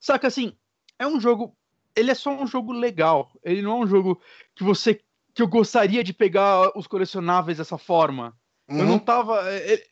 saca 0.00 0.26
assim, 0.26 0.52
é 0.98 1.06
um 1.06 1.20
jogo. 1.20 1.56
Ele 1.94 2.10
é 2.10 2.14
só 2.14 2.30
um 2.32 2.46
jogo 2.46 2.72
legal. 2.72 3.30
Ele 3.44 3.62
não 3.62 3.80
é 3.80 3.84
um 3.84 3.86
jogo 3.86 4.20
que 4.56 4.64
você. 4.64 5.00
que 5.32 5.40
eu 5.40 5.46
gostaria 5.46 6.02
de 6.02 6.12
pegar 6.12 6.76
os 6.76 6.88
colecionáveis 6.88 7.58
dessa 7.58 7.78
forma. 7.78 8.36
Eu 8.70 8.84
não 8.84 8.94
Uhum. 8.94 8.98
tava. 8.98 9.40
é, 9.50 9.82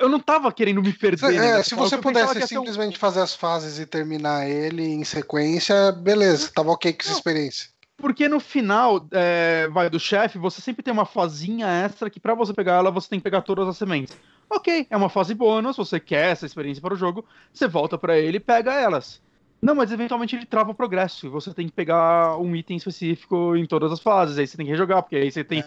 Eu 0.00 0.08
não 0.08 0.18
tava 0.18 0.50
querendo 0.50 0.82
me 0.82 0.94
perder. 0.94 1.34
É, 1.34 1.38
nessa 1.38 1.68
se 1.68 1.74
você 1.74 1.98
pudesse 1.98 2.32
ser 2.46 2.56
um- 2.58 2.62
simplesmente 2.62 2.96
fazer 2.98 3.20
as 3.20 3.34
fases 3.36 3.78
e 3.78 3.84
terminar 3.84 4.48
ele 4.48 4.82
em 4.82 5.04
sequência, 5.04 5.92
beleza, 5.92 6.50
tava 6.54 6.70
ok 6.70 6.90
com 6.94 7.00
essa 7.02 7.10
Não. 7.10 7.16
experiência. 7.18 7.68
Porque 7.98 8.26
no 8.26 8.40
final, 8.40 9.06
é, 9.12 9.68
vai 9.68 9.90
do 9.90 10.00
chefe, 10.00 10.38
você 10.38 10.62
sempre 10.62 10.82
tem 10.82 10.90
uma 10.90 11.04
fazinha 11.04 11.66
extra 11.66 12.08
que 12.08 12.18
pra 12.18 12.34
você 12.34 12.54
pegar 12.54 12.76
ela, 12.76 12.90
você 12.90 13.10
tem 13.10 13.18
que 13.20 13.24
pegar 13.24 13.42
todas 13.42 13.68
as 13.68 13.76
sementes. 13.76 14.16
Ok, 14.48 14.86
é 14.88 14.96
uma 14.96 15.10
fase 15.10 15.34
bônus, 15.34 15.76
você 15.76 16.00
quer 16.00 16.30
essa 16.32 16.46
experiência 16.46 16.80
para 16.80 16.94
o 16.94 16.96
jogo, 16.96 17.22
você 17.52 17.68
volta 17.68 17.98
pra 17.98 18.18
ele 18.18 18.38
e 18.38 18.40
pega 18.40 18.72
elas. 18.72 19.20
Não, 19.62 19.74
mas 19.74 19.92
eventualmente 19.92 20.34
ele 20.34 20.44
trava 20.46 20.70
o 20.70 20.74
progresso 20.74 21.26
e 21.26 21.30
você 21.30 21.52
tem 21.54 21.66
que 21.66 21.72
pegar 21.72 22.36
um 22.38 22.54
item 22.56 22.76
específico 22.78 23.54
em 23.56 23.66
todas 23.66 23.92
as 23.92 24.00
fases, 24.00 24.38
aí 24.38 24.46
você 24.46 24.56
tem 24.56 24.64
que 24.66 24.72
rejogar, 24.72 25.02
porque 25.02 25.16
aí 25.16 25.30
você 25.30 25.44
tem 25.44 25.62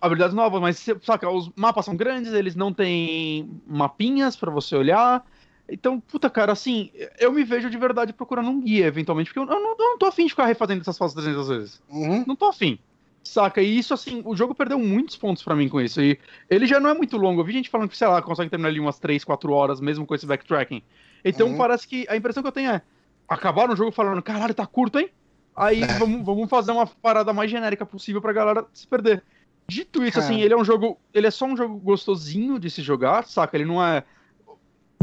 habilidades 0.00 0.34
novas, 0.34 0.60
mas 0.60 0.84
saca, 1.02 1.28
os 1.30 1.50
mapas 1.56 1.84
são 1.84 1.96
grandes, 1.96 2.32
eles 2.32 2.54
não 2.54 2.72
têm 2.72 3.50
mapinhas 3.66 4.36
pra 4.36 4.50
você 4.50 4.76
olhar. 4.76 5.24
Então, 5.70 6.00
puta, 6.00 6.30
cara, 6.30 6.52
assim, 6.52 6.90
eu 7.18 7.30
me 7.32 7.44
vejo 7.44 7.68
de 7.68 7.76
verdade 7.76 8.12
procurando 8.12 8.48
um 8.48 8.60
guia, 8.60 8.86
eventualmente, 8.86 9.28
porque 9.32 9.38
eu, 9.38 9.54
eu 9.54 9.60
não, 9.60 9.70
eu 9.72 9.76
não 9.78 9.98
tô 9.98 10.06
afim 10.06 10.24
de 10.24 10.30
ficar 10.30 10.46
refazendo 10.46 10.80
essas 10.80 10.96
fases 10.96 11.14
300 11.14 11.48
vezes. 11.48 11.82
Uhum. 11.88 12.24
Não 12.26 12.34
tô 12.36 12.46
afim. 12.46 12.78
Saca? 13.22 13.60
E 13.60 13.78
isso, 13.78 13.92
assim, 13.92 14.22
o 14.24 14.34
jogo 14.34 14.54
perdeu 14.54 14.78
muitos 14.78 15.16
pontos 15.16 15.42
pra 15.42 15.54
mim 15.54 15.68
com 15.68 15.78
isso. 15.80 16.00
E 16.00 16.18
ele 16.48 16.66
já 16.66 16.80
não 16.80 16.88
é 16.88 16.94
muito 16.94 17.18
longo. 17.18 17.40
Eu 17.42 17.44
vi 17.44 17.52
gente 17.52 17.68
falando 17.68 17.90
que, 17.90 17.96
sei 17.96 18.08
lá, 18.08 18.22
consegue 18.22 18.48
terminar 18.48 18.70
ali 18.70 18.80
umas 18.80 18.98
3, 18.98 19.22
4 19.22 19.52
horas, 19.52 19.80
mesmo 19.80 20.06
com 20.06 20.14
esse 20.14 20.24
backtracking. 20.24 20.82
Então 21.22 21.48
Uhum. 21.48 21.56
parece 21.58 21.86
que 21.86 22.06
a 22.08 22.16
impressão 22.16 22.42
que 22.42 22.48
eu 22.48 22.52
tenho 22.52 22.70
é. 22.70 22.80
Acabaram 23.28 23.74
o 23.74 23.76
jogo 23.76 23.92
falando, 23.92 24.22
caralho, 24.22 24.54
tá 24.54 24.66
curto, 24.66 24.98
hein? 24.98 25.10
Aí 25.54 25.82
É. 25.82 25.98
vamos, 25.98 26.24
vamos 26.24 26.48
fazer 26.48 26.72
uma 26.72 26.86
parada 26.86 27.34
mais 27.34 27.50
genérica 27.50 27.84
possível 27.84 28.22
pra 28.22 28.32
galera 28.32 28.64
se 28.72 28.86
perder. 28.88 29.22
Dito 29.70 30.02
isso, 30.02 30.18
assim, 30.18 30.40
ele 30.40 30.54
é 30.54 30.56
um 30.56 30.64
jogo. 30.64 30.98
Ele 31.12 31.26
é 31.26 31.30
só 31.30 31.44
um 31.44 31.56
jogo 31.56 31.76
gostosinho 31.78 32.58
de 32.58 32.70
se 32.70 32.80
jogar, 32.80 33.26
saca? 33.26 33.56
Ele 33.56 33.66
não 33.66 33.84
é. 33.84 34.02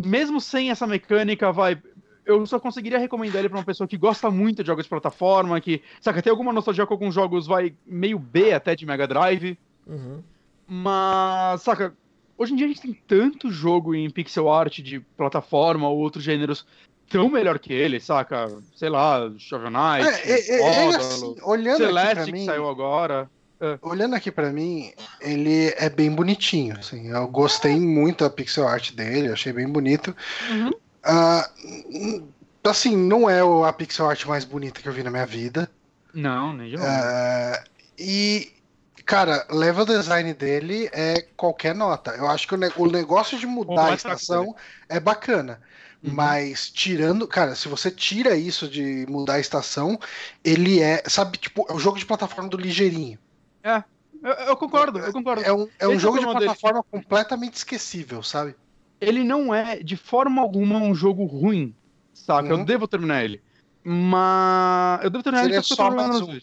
Mesmo 0.04 0.42
sem 0.42 0.72
essa 0.72 0.88
mecânica, 0.88 1.52
vai. 1.52 1.80
Eu 2.26 2.44
só 2.48 2.60
conseguiria 2.60 2.98
recomendar 2.98 3.38
ele 3.38 3.50
pra 3.50 3.60
uma 3.60 3.64
pessoa 3.64 3.88
que 3.88 3.96
gosta 3.96 4.32
muito 4.32 4.64
de 4.64 4.68
jogos 4.68 4.86
de 4.86 4.90
plataforma, 4.90 5.62
que, 5.62 5.84
saca, 6.02 6.24
tem 6.24 6.32
alguma 6.32 6.52
nostalgia 6.52 6.86
com 6.88 6.96
alguns 6.96 7.14
jogos, 7.14 7.46
vai, 7.46 7.76
meio 7.86 8.18
B 8.18 8.52
até 8.54 8.76
de 8.76 8.84
Mega 8.88 9.08
Drive. 9.08 9.56
Uhum. 9.86 10.24
Mas, 10.68 11.62
saca, 11.62 11.96
hoje 12.36 12.54
em 12.54 12.56
dia 12.56 12.66
a 12.66 12.70
gente 12.70 12.82
tem 12.82 12.94
tanto 13.08 13.52
jogo 13.52 13.94
em 13.94 14.10
pixel 14.10 14.52
art 14.52 14.80
de 14.80 15.00
plataforma 15.00 15.88
ou 15.88 16.00
outros 16.00 16.24
gêneros 16.24 16.66
tão 17.08 17.30
melhor 17.30 17.60
que 17.60 17.72
ele, 17.72 18.00
saca? 18.00 18.52
Sei 18.76 18.90
lá, 18.90 19.32
Shovel 19.38 19.70
Knight, 19.70 20.08
É, 20.08 20.32
é, 20.32 20.56
é, 20.56 20.60
é 20.60 20.90
Odalo, 20.90 20.96
assim, 20.96 21.36
olhando 21.44 21.78
Celeste 21.78 22.16
pra 22.16 22.26
que 22.26 22.32
mim, 22.32 22.46
saiu 22.46 22.68
agora. 22.68 23.30
Olhando 23.82 24.15
aqui 24.15 24.32
pra 24.32 24.52
mim, 24.52 24.91
ele 25.22 25.69
é 25.77 25.90
bem 25.90 26.11
bonitinho, 26.11 26.77
assim, 26.77 27.10
eu 27.10 27.27
gostei 27.27 27.80
muito 27.80 28.23
da 28.23 28.30
pixel 28.30 28.68
art 28.68 28.91
dele, 28.94 29.32
achei 29.32 29.53
bem 29.53 29.68
bonito. 29.68 30.15
Uhum. 30.52 30.72
Hum, 31.91 32.27
assim, 32.64 32.95
não 32.95 33.30
é 33.30 33.44
o- 33.44 33.64
a 33.64 33.73
pixel 33.73 34.10
art 34.10 34.26
mais 34.26 34.44
bonita 34.45 34.82
que 34.82 34.90
eu 34.90 34.94
vi 34.94 35.03
na 35.03 35.11
minha 35.11 35.26
vida. 35.26 35.69
Não, 36.14 36.53
nem 36.53 36.69
de. 36.69 36.77
Ah, 36.77 37.64
e, 37.98 38.52
cara, 39.06 39.45
level 39.49 39.86
design 39.86 40.34
dele 40.34 40.90
é 40.94 41.22
qualquer 41.38 41.76
nota. 41.76 42.11
Eu 42.11 42.27
acho 42.27 42.48
que 42.48 42.53
o, 42.56 42.57
ne- 42.57 42.72
o 42.77 42.88
negócio 42.88 43.38
de 43.38 43.45
mudar 43.45 43.73
a 43.94 43.98
fraco 43.98 43.98
estação 43.98 44.56
é 44.90 44.99
bacana. 44.99 45.61
Uhum. 46.03 46.14
Mas 46.14 46.69
tirando, 46.69 47.27
cara, 47.27 47.56
se 47.56 47.68
você 47.68 47.90
tira 47.91 48.36
isso 48.36 48.68
de 48.68 49.06
mudar 49.10 49.36
a 49.36 49.40
estação, 49.40 49.99
ele 50.44 50.82
é, 50.82 51.03
sabe, 51.07 51.38
tipo, 51.38 51.65
é 51.69 51.73
o 51.73 51.80
jogo 51.80 51.98
de 51.98 52.06
plataforma 52.06 52.49
do 52.49 52.57
ligeirinho. 52.57 53.18
Eu, 54.24 54.32
eu 54.32 54.58
concordo, 54.58 55.00
eu 55.00 55.12
concordo. 55.12 55.44
É 55.44 55.52
um, 55.52 55.68
é 55.80 55.88
um 55.88 55.92
é 55.92 55.96
o 55.96 56.00
jogo 56.00 56.18
de 56.18 56.24
problema 56.24 56.40
dele. 56.40 56.46
plataforma 56.46 56.84
completamente 56.84 57.56
esquecível, 57.56 58.24
sabe? 58.24 58.56
Ele 59.02 59.24
não 59.24 59.54
é, 59.54 59.78
de 59.84 59.98
forma 59.98 60.42
alguma, 60.42 60.78
um 60.80 60.96
jogo 60.96 61.26
ruim, 61.26 61.76
saca? 62.14 62.48
Eu 62.50 62.58
Uhum. 62.58 62.66
devo 62.66 62.88
terminar 62.88 63.24
ele. 63.24 63.42
Mas. 63.84 65.04
Eu 65.04 65.10
devo 65.10 65.24
terminar 65.24 65.44
Seria 65.44 65.58
ele 65.58 65.62
porque 65.64 65.74
eu 65.74 65.78
só 65.78 65.92
mais 65.92 66.22
um. 66.22 66.40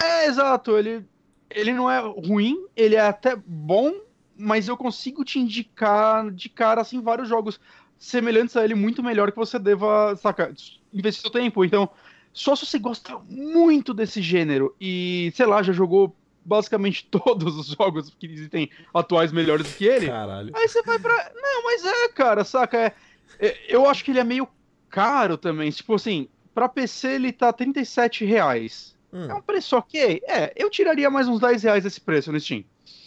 É, 0.00 0.26
exato. 0.26 0.76
Ele, 0.76 1.04
ele 1.50 1.72
não 1.72 1.90
é 1.90 1.98
ruim, 2.00 2.56
ele 2.76 2.94
é 2.94 3.00
até 3.00 3.36
bom, 3.36 3.92
mas 4.36 4.68
eu 4.68 4.76
consigo 4.76 5.24
te 5.24 5.38
indicar 5.38 6.30
de 6.30 6.48
cara, 6.48 6.80
assim, 6.80 7.00
vários 7.00 7.28
jogos 7.28 7.60
semelhantes 7.98 8.56
a 8.56 8.64
ele 8.64 8.74
muito 8.74 9.02
melhor 9.02 9.32
que 9.32 9.38
você 9.38 9.58
deva, 9.58 10.14
saca, 10.16 10.54
investir 10.92 11.22
seu 11.22 11.30
tempo. 11.30 11.64
Então, 11.64 11.88
só 12.32 12.54
se 12.54 12.66
você 12.66 12.78
gosta 12.78 13.18
muito 13.28 13.92
desse 13.92 14.22
gênero 14.22 14.74
e, 14.80 15.32
sei 15.34 15.46
lá, 15.46 15.62
já 15.62 15.72
jogou 15.72 16.14
basicamente 16.46 17.06
todos 17.10 17.56
os 17.56 17.66
jogos 17.66 18.12
que 18.18 18.26
existem 18.26 18.70
atuais 18.94 19.32
melhores 19.32 19.66
do 19.66 19.74
que 19.76 19.84
ele, 19.84 20.06
Caralho. 20.08 20.52
Aí 20.56 20.68
você 20.68 20.82
vai 20.82 20.98
pra. 20.98 21.32
Não, 21.34 21.64
mas 21.64 21.84
é, 21.84 22.08
cara, 22.08 22.44
saca? 22.44 22.78
É, 22.78 22.92
é, 23.38 23.56
eu 23.68 23.88
acho 23.88 24.04
que 24.04 24.10
ele 24.12 24.20
é 24.20 24.24
meio 24.24 24.48
caro 24.88 25.36
também. 25.36 25.70
Tipo 25.70 25.94
assim, 25.94 26.28
pra 26.54 26.68
PC 26.68 27.08
ele 27.08 27.32
tá 27.32 27.52
37 27.52 28.24
reais. 28.24 28.94
Hum, 29.12 29.28
É 29.30 29.34
um 29.34 29.42
preço 29.42 29.76
ok? 29.76 30.22
É, 30.26 30.52
eu 30.56 30.70
tiraria 30.70 31.10
mais 31.10 31.28
uns 31.28 31.40
10 31.40 31.62
reais 31.62 31.84
desse 31.84 32.00
preço 32.00 32.30
no 32.32 32.38
Steam. 32.40 32.64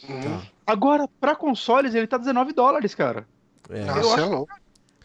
Uhum. 0.07 0.22
tá. 0.22 0.41
Agora, 0.68 1.07
pra 1.20 1.36
consoles, 1.36 1.95
ele 1.95 2.06
tá 2.07 2.18
19 2.18 2.53
dólares, 2.53 2.94
cara. 2.94 3.28
É. 3.70 3.84
Nossa, 3.86 3.99
Eu 4.02 4.10
é 4.10 4.14
acho- 4.16 4.30
louco. 4.30 4.53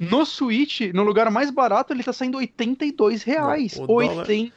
No 0.01 0.27
Switch, 0.27 0.81
no 0.93 1.05
lugar 1.05 1.31
mais 1.31 1.51
barato, 1.51 1.93
ele 1.93 2.03
tá 2.03 2.13
saindo 2.13 2.37
82 2.39 3.23
reais. 3.23 3.77
O 3.79 3.87
dólar- 3.87 4.19
82 4.19 4.53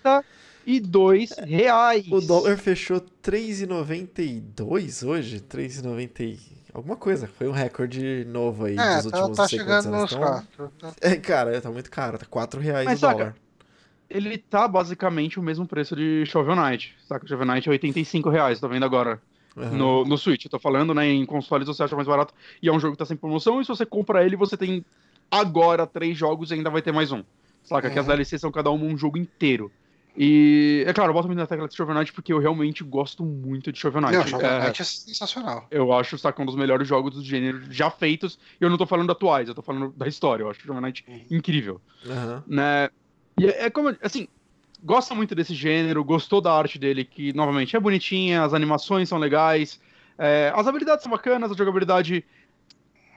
reais. 1.46 2.06
O 2.12 2.20
dólar 2.20 2.58
fechou 2.58 3.00
3,92 3.24 5.08
hoje? 5.08 5.40
3,90 5.40 6.20
e 6.24 6.40
alguma 6.74 6.96
coisa. 6.96 7.28
Foi 7.28 7.48
um 7.48 7.52
recorde 7.52 8.26
novo 8.26 8.66
aí 8.66 8.78
É, 8.78 9.02
dos 9.02 9.12
tá, 9.12 9.20
últimos 9.26 9.38
tá 9.38 9.44
quantos 9.44 9.50
chegando 9.50 9.86
anos. 9.88 10.02
nos 10.02 10.12
Então, 10.12 10.22
quatro. 10.28 10.72
Tá- 10.80 10.94
é, 11.02 11.16
cara, 11.16 11.62
tá 11.62 11.72
muito 11.72 11.90
caro. 11.90 12.18
Tá 12.18 12.26
4 12.26 12.60
reais 12.60 12.86
Mas 12.86 12.98
o 12.98 13.02
saca, 13.02 13.18
dólar. 13.18 13.36
Ele 14.10 14.38
tá 14.38 14.68
basicamente 14.68 15.40
o 15.40 15.44
mesmo 15.44 15.68
preço 15.68 15.96
de 15.96 16.26
Shovel 16.26 16.56
Knight. 16.56 16.96
Saca? 17.08 17.26
Shovel 17.28 17.46
Knight 17.46 17.68
é 17.68 17.72
85 17.72 18.30
reais, 18.30 18.60
tô 18.60 18.68
vendo 18.68 18.84
agora. 18.86 19.22
Aham. 19.60 19.72
no, 19.76 20.06
no 20.06 20.18
Switch. 20.20 20.46
Eu 20.46 20.52
tô 20.52 20.60
falando, 20.60 20.94
né? 20.94 21.08
Em 21.10 21.26
consoles 21.26 21.68
você 21.68 21.82
acha 21.82 21.96
mais 21.96 22.08
barato. 22.08 22.32
E 22.62 22.70
é 22.70 22.72
um 22.72 22.80
jogo 22.80 22.94
que 22.94 23.00
tá 23.00 23.06
sem 23.06 23.18
promoção. 23.18 23.60
E 23.60 23.66
se 23.66 23.70
você 23.70 23.88
compra 23.88 24.24
ele, 24.24 24.36
você 24.36 24.56
tem 24.56 24.86
agora 25.32 25.88
três 25.88 26.16
jogos 26.16 26.52
e 26.52 26.54
ainda 26.54 26.70
vai 26.70 26.80
ter 26.82 26.92
mais 26.92 27.12
um. 27.12 27.24
Saca? 27.64 27.90
Que 27.90 27.98
as 27.98 28.06
Uhum. 28.06 28.12
DLCs 28.14 28.40
são 28.40 28.52
cada 28.52 28.70
uma 28.70 28.86
um 28.86 28.96
jogo 28.96 29.18
inteiro. 29.18 29.72
E, 30.18 30.84
é 30.88 30.94
claro, 30.94 31.12
eu 31.12 31.14
boto 31.14 31.28
muito 31.28 31.38
na 31.40 31.46
tecla 31.46 31.68
de 31.68 31.76
Shovel 31.76 31.94
Knight 31.94 32.12
porque 32.12 32.34
eu 32.34 32.40
realmente 32.40 32.84
gosto 32.84 33.24
muito 33.24 33.72
de 33.72 33.80
Shovel 33.80 34.02
Knight. 34.02 34.16
Não, 34.16 34.28
Shovel 34.28 34.48
É, 34.48 34.60
Knight 34.66 34.82
é 34.82 34.86
sensacional. 34.86 35.68
eu 35.70 35.94
acho, 35.94 36.18
saca, 36.18 36.42
um 36.42 36.46
dos 36.46 36.56
melhores 36.56 36.88
jogos 36.88 37.14
do 37.14 37.24
gênero 37.24 37.72
já 37.72 37.92
feitos. 37.92 38.40
E 38.60 38.64
eu 38.64 38.70
não 38.70 38.78
tô 38.78 38.88
falando 38.88 39.12
atuais, 39.12 39.48
eu 39.48 39.54
tô 39.56 39.62
falando 39.62 39.94
da 39.96 40.08
história. 40.08 40.44
Eu 40.44 40.50
acho 40.50 40.60
o 40.60 40.64
Shovel 40.64 40.82
Knight 40.82 41.06
incrível 41.30 41.80
Aham. 42.10 42.44
né? 42.48 42.90
E 43.40 43.46
é, 43.46 43.66
é 43.66 43.70
como, 43.70 43.96
assim, 44.02 44.28
gosta 44.82 45.14
muito 45.14 45.36
desse 45.36 45.54
gênero, 45.54 46.04
gostou 46.04 46.42
da 46.42 46.52
arte 46.52 46.80
dele, 46.80 47.06
que, 47.06 47.32
novamente, 47.34 47.76
é 47.76 47.80
bonitinha, 47.80 48.44
as 48.44 48.54
animações 48.54 49.08
são 49.08 49.20
legais, 49.20 49.80
é, 50.18 50.52
as 50.56 50.66
habilidades 50.66 51.04
são 51.04 51.12
bacanas, 51.12 51.52
a 51.52 51.56
jogabilidade 51.56 52.26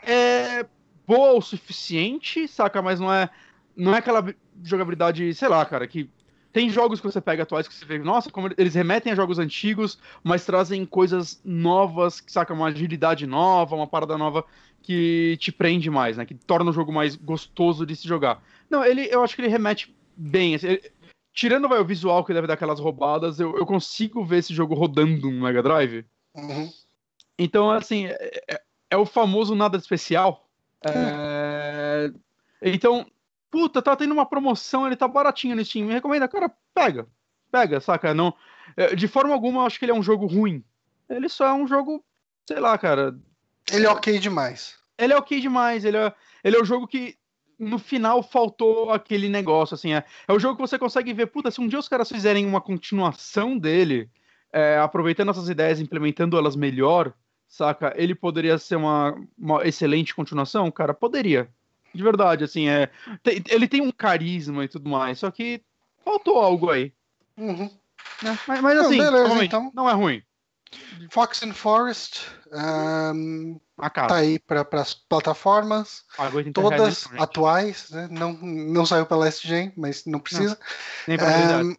é 0.02 0.66
boa 1.06 1.32
o 1.32 1.40
suficiente, 1.40 2.46
saca? 2.48 2.82
Mas 2.82 3.00
não 3.00 3.12
é, 3.12 3.30
não 3.76 3.94
é 3.94 3.98
aquela 3.98 4.22
bi- 4.22 4.36
jogabilidade, 4.62 5.32
sei 5.34 5.48
lá, 5.48 5.64
cara, 5.64 5.86
que 5.86 6.10
tem 6.52 6.68
jogos 6.68 7.00
que 7.00 7.06
você 7.06 7.20
pega 7.20 7.42
atuais 7.44 7.68
que 7.68 7.74
você 7.74 7.84
vê, 7.84 7.98
nossa, 7.98 8.30
como 8.30 8.48
eles 8.58 8.74
remetem 8.74 9.12
a 9.12 9.16
jogos 9.16 9.38
antigos, 9.38 9.98
mas 10.22 10.44
trazem 10.44 10.84
coisas 10.84 11.40
novas, 11.44 12.22
saca? 12.26 12.52
Uma 12.52 12.68
agilidade 12.68 13.26
nova, 13.26 13.76
uma 13.76 13.86
parada 13.86 14.18
nova 14.18 14.44
que 14.82 15.36
te 15.40 15.52
prende 15.52 15.90
mais, 15.90 16.16
né? 16.16 16.26
Que 16.26 16.34
torna 16.34 16.70
o 16.70 16.74
jogo 16.74 16.92
mais 16.92 17.14
gostoso 17.14 17.86
de 17.86 17.94
se 17.94 18.08
jogar. 18.08 18.42
Não, 18.68 18.84
ele, 18.84 19.08
eu 19.10 19.22
acho 19.22 19.34
que 19.34 19.42
ele 19.42 19.48
remete 19.48 19.94
bem. 20.16 20.54
assim, 20.54 20.68
ele- 20.68 20.92
tirando 21.32 21.68
vai, 21.68 21.78
o 21.78 21.84
visual 21.84 22.24
que 22.24 22.34
deve 22.34 22.46
dar 22.46 22.54
aquelas 22.54 22.80
roubadas, 22.80 23.38
eu, 23.38 23.56
eu 23.56 23.64
consigo 23.64 24.24
ver 24.24 24.38
esse 24.38 24.52
jogo 24.52 24.74
rodando 24.74 25.30
no 25.30 25.42
Mega 25.42 25.62
Drive. 25.62 26.04
Uhum. 26.34 26.70
Então, 27.38 27.70
assim, 27.70 28.06
é- 28.06 28.42
é- 28.50 28.60
é 28.90 28.96
o 28.96 29.06
famoso 29.06 29.54
nada 29.54 29.76
especial. 29.76 30.48
É... 30.84 32.10
Então, 32.62 33.06
puta, 33.50 33.82
tá 33.82 33.96
tendo 33.96 34.12
uma 34.12 34.26
promoção, 34.26 34.86
ele 34.86 34.96
tá 34.96 35.08
baratinho 35.08 35.56
no 35.56 35.64
Steam. 35.64 35.86
Me 35.86 35.92
recomenda, 35.92 36.28
cara, 36.28 36.50
pega. 36.74 37.06
Pega, 37.50 37.80
saca? 37.80 38.14
Não, 38.14 38.34
é, 38.76 38.94
de 38.94 39.08
forma 39.08 39.32
alguma, 39.32 39.62
eu 39.62 39.66
acho 39.66 39.78
que 39.78 39.84
ele 39.84 39.92
é 39.92 39.94
um 39.94 40.02
jogo 40.02 40.26
ruim. 40.26 40.64
Ele 41.08 41.28
só 41.28 41.46
é 41.46 41.52
um 41.52 41.66
jogo, 41.66 42.04
sei 42.46 42.60
lá, 42.60 42.78
cara. 42.78 43.18
Ele 43.72 43.86
é 43.86 43.90
ok 43.90 44.18
demais. 44.18 44.78
Ele 44.96 45.12
é 45.12 45.16
ok 45.16 45.40
demais. 45.40 45.84
Ele 45.84 45.96
é, 45.96 46.12
ele 46.44 46.56
é 46.56 46.60
o 46.60 46.64
jogo 46.64 46.86
que 46.86 47.16
no 47.58 47.78
final 47.78 48.22
faltou 48.22 48.90
aquele 48.90 49.28
negócio, 49.28 49.74
assim. 49.74 49.92
É, 49.92 50.04
é 50.26 50.32
o 50.32 50.38
jogo 50.38 50.56
que 50.56 50.62
você 50.62 50.78
consegue 50.78 51.12
ver, 51.12 51.26
puta, 51.26 51.50
se 51.50 51.60
um 51.60 51.68
dia 51.68 51.78
os 51.78 51.88
caras 51.88 52.08
fizerem 52.08 52.46
uma 52.46 52.60
continuação 52.60 53.58
dele, 53.58 54.08
é, 54.52 54.78
aproveitando 54.78 55.30
essas 55.30 55.48
ideias, 55.48 55.80
implementando 55.80 56.38
elas 56.38 56.56
melhor, 56.56 57.12
saca? 57.48 57.92
Ele 57.96 58.14
poderia 58.14 58.56
ser 58.56 58.76
uma, 58.76 59.14
uma 59.36 59.66
excelente 59.66 60.14
continuação? 60.14 60.70
Cara, 60.70 60.94
poderia. 60.94 61.50
De 61.94 62.02
verdade, 62.02 62.44
assim, 62.44 62.68
é. 62.68 62.88
Tem, 63.22 63.42
ele 63.48 63.68
tem 63.68 63.80
um 63.80 63.90
carisma 63.90 64.64
e 64.64 64.68
tudo 64.68 64.88
mais, 64.88 65.18
só 65.18 65.30
que 65.30 65.62
faltou 66.04 66.38
algo 66.38 66.70
aí. 66.70 66.92
Uhum. 67.36 67.70
Né? 68.22 68.38
Mas, 68.46 68.60
mas, 68.60 68.78
assim, 68.78 68.96
não, 68.96 69.04
beleza, 69.04 69.28
ruim, 69.28 69.44
então. 69.44 69.72
não 69.74 69.88
é 69.88 69.92
ruim. 69.92 70.22
Fox 71.10 71.42
and 71.42 71.52
Forest 71.52 72.28
um, 72.52 73.58
tá 73.82 74.14
aí 74.14 74.38
para 74.38 74.66
as 74.72 74.94
plataformas, 74.94 76.04
todas 76.54 77.08
atuais, 77.18 77.90
né? 77.90 78.08
não, 78.10 78.32
não 78.34 78.86
saiu 78.86 79.04
pela 79.04 79.28
SGen, 79.28 79.72
mas 79.76 80.04
não 80.04 80.20
precisa. 80.20 80.50
Não, 80.50 80.56
nem 81.08 81.16
pra 81.18 81.62
um, 81.64 81.76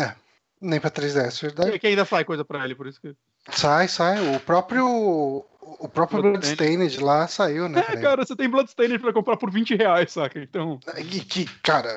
é, 0.00 0.14
nem 0.60 0.80
para 0.80 0.90
3DS, 0.90 1.40
verdade. 1.40 1.72
Que, 1.72 1.78
que 1.80 1.86
ainda 1.88 2.04
sai 2.04 2.24
coisa 2.24 2.44
para 2.44 2.64
ele, 2.64 2.74
por 2.74 2.86
isso 2.86 3.00
que. 3.00 3.14
Sai, 3.50 3.88
sai. 3.88 4.36
O 4.36 4.40
próprio 4.40 5.44
o 5.78 5.88
próprio 5.88 6.22
Bloodstained 6.22 6.98
lá 7.00 7.26
saiu, 7.26 7.68
né? 7.68 7.84
É, 7.88 7.96
cara, 7.96 8.24
você 8.24 8.34
tem 8.34 8.48
Bloodstained 8.48 8.98
pra 8.98 9.12
comprar 9.12 9.36
por 9.36 9.50
20 9.50 9.76
reais, 9.76 10.12
saca? 10.12 10.38
Então. 10.38 10.80
E 10.96 11.20
que, 11.20 11.44
cara, 11.62 11.88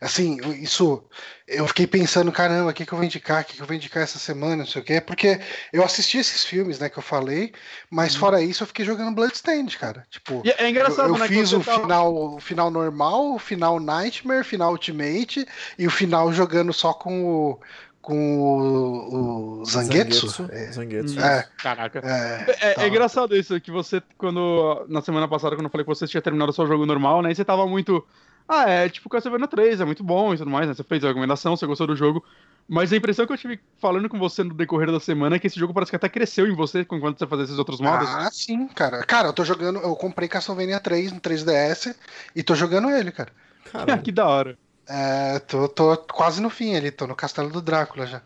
assim, 0.00 0.38
isso. 0.60 1.04
Eu 1.46 1.66
fiquei 1.68 1.86
pensando, 1.86 2.32
caramba, 2.32 2.70
o 2.70 2.72
que, 2.72 2.86
que 2.86 2.92
eu 2.92 2.96
vou 2.96 3.04
indicar, 3.04 3.42
o 3.42 3.44
que, 3.44 3.56
que 3.56 3.62
eu 3.62 3.66
vou 3.66 3.76
indicar 3.76 4.02
essa 4.02 4.18
semana, 4.18 4.56
não 4.56 4.66
sei 4.66 4.80
o 4.80 4.84
quê, 4.84 5.00
porque 5.00 5.38
eu 5.72 5.84
assisti 5.84 6.18
esses 6.18 6.44
filmes, 6.44 6.78
né, 6.78 6.88
que 6.88 6.98
eu 6.98 7.02
falei, 7.02 7.52
mas 7.90 8.16
hum. 8.16 8.20
fora 8.20 8.40
isso 8.40 8.62
eu 8.62 8.66
fiquei 8.66 8.84
jogando 8.84 9.14
Bloodstained, 9.14 9.76
cara. 9.76 10.06
Tipo, 10.08 10.42
e 10.44 10.50
é 10.50 10.68
engraçado, 10.68 11.08
eu, 11.08 11.14
eu 11.14 11.18
né? 11.18 11.28
fiz 11.28 11.52
o 11.52 11.60
tá... 11.60 11.78
final, 11.78 12.14
o 12.14 12.40
final 12.40 12.70
normal, 12.70 13.34
o 13.34 13.38
final 13.38 13.78
Nightmare, 13.78 14.40
o 14.40 14.44
final 14.44 14.72
Ultimate 14.72 15.46
e 15.78 15.86
o 15.86 15.90
final 15.90 16.32
jogando 16.32 16.72
só 16.72 16.94
com 16.94 17.24
o 17.24 17.60
com 18.02 18.40
o, 18.40 19.60
o 19.60 19.64
Zangetsu. 19.64 20.28
Zangetsu. 20.28 20.48
É. 20.50 20.72
Zangetsu. 20.72 21.20
É. 21.20 21.48
Caraca. 21.56 22.00
É, 22.00 22.56
é, 22.60 22.74
tá. 22.74 22.82
é, 22.82 22.88
engraçado 22.88 23.36
isso, 23.36 23.58
que 23.60 23.70
você, 23.70 24.02
quando. 24.18 24.84
Na 24.88 25.00
semana 25.00 25.28
passada, 25.28 25.54
quando 25.54 25.66
eu 25.66 25.70
falei 25.70 25.84
que 25.84 25.94
você 25.94 26.06
tinha 26.06 26.20
terminado 26.20 26.50
o 26.50 26.54
seu 26.54 26.66
jogo 26.66 26.84
normal, 26.84 27.22
né? 27.22 27.32
você 27.32 27.44
tava 27.44 27.66
muito. 27.66 28.04
Ah, 28.48 28.68
é 28.68 28.88
tipo 28.88 29.08
Castlevania 29.08 29.46
3, 29.46 29.80
é 29.80 29.84
muito 29.84 30.02
bom 30.02 30.34
e 30.34 30.36
tudo 30.36 30.50
mais, 30.50 30.66
né? 30.66 30.74
Você 30.74 30.82
fez 30.82 31.02
a 31.04 31.08
recomendação, 31.08 31.56
você 31.56 31.64
gostou 31.64 31.86
do 31.86 31.96
jogo. 31.96 32.22
Mas 32.68 32.92
a 32.92 32.96
impressão 32.96 33.24
que 33.24 33.32
eu 33.32 33.38
tive 33.38 33.60
falando 33.78 34.08
com 34.08 34.18
você 34.18 34.42
no 34.42 34.52
decorrer 34.52 34.90
da 34.90 35.00
semana 35.00 35.36
é 35.36 35.38
que 35.38 35.46
esse 35.46 35.58
jogo 35.58 35.72
parece 35.72 35.90
que 35.90 35.96
até 35.96 36.08
cresceu 36.08 36.46
em 36.46 36.54
você 36.54 36.80
enquanto 36.80 37.18
você 37.18 37.26
fazia 37.26 37.44
esses 37.44 37.58
outros 37.58 37.80
modos. 37.80 38.08
Ah, 38.08 38.30
sim, 38.32 38.66
cara. 38.68 39.04
Cara, 39.04 39.28
eu 39.28 39.32
tô 39.32 39.44
jogando. 39.44 39.78
Eu 39.78 39.94
comprei 39.94 40.28
Castlevania 40.28 40.80
3 40.80 41.12
no 41.12 41.20
3DS 41.20 41.94
e 42.34 42.42
tô 42.42 42.54
jogando 42.54 42.90
ele, 42.90 43.12
cara. 43.12 43.32
Caramba. 43.70 43.98
que 44.02 44.10
da 44.10 44.26
hora. 44.26 44.58
É, 44.88 45.38
tô, 45.40 45.68
tô 45.68 45.96
quase 45.96 46.40
no 46.40 46.50
fim 46.50 46.74
ali, 46.74 46.90
tô 46.90 47.06
no 47.06 47.14
Castelo 47.14 47.50
do 47.50 47.62
Drácula 47.62 48.06
já. 48.06 48.22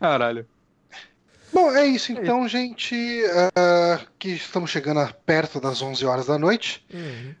Caralho. 0.00 0.46
Bom, 1.52 1.70
é 1.70 1.86
isso 1.86 2.10
é 2.10 2.16
então, 2.16 2.48
gente. 2.48 2.94
Uh, 2.96 4.04
que 4.18 4.30
estamos 4.30 4.70
chegando 4.70 5.14
perto 5.24 5.60
das 5.60 5.80
11 5.80 6.04
horas 6.04 6.26
da 6.26 6.36
noite. 6.36 6.84
Uhum. 6.92 7.34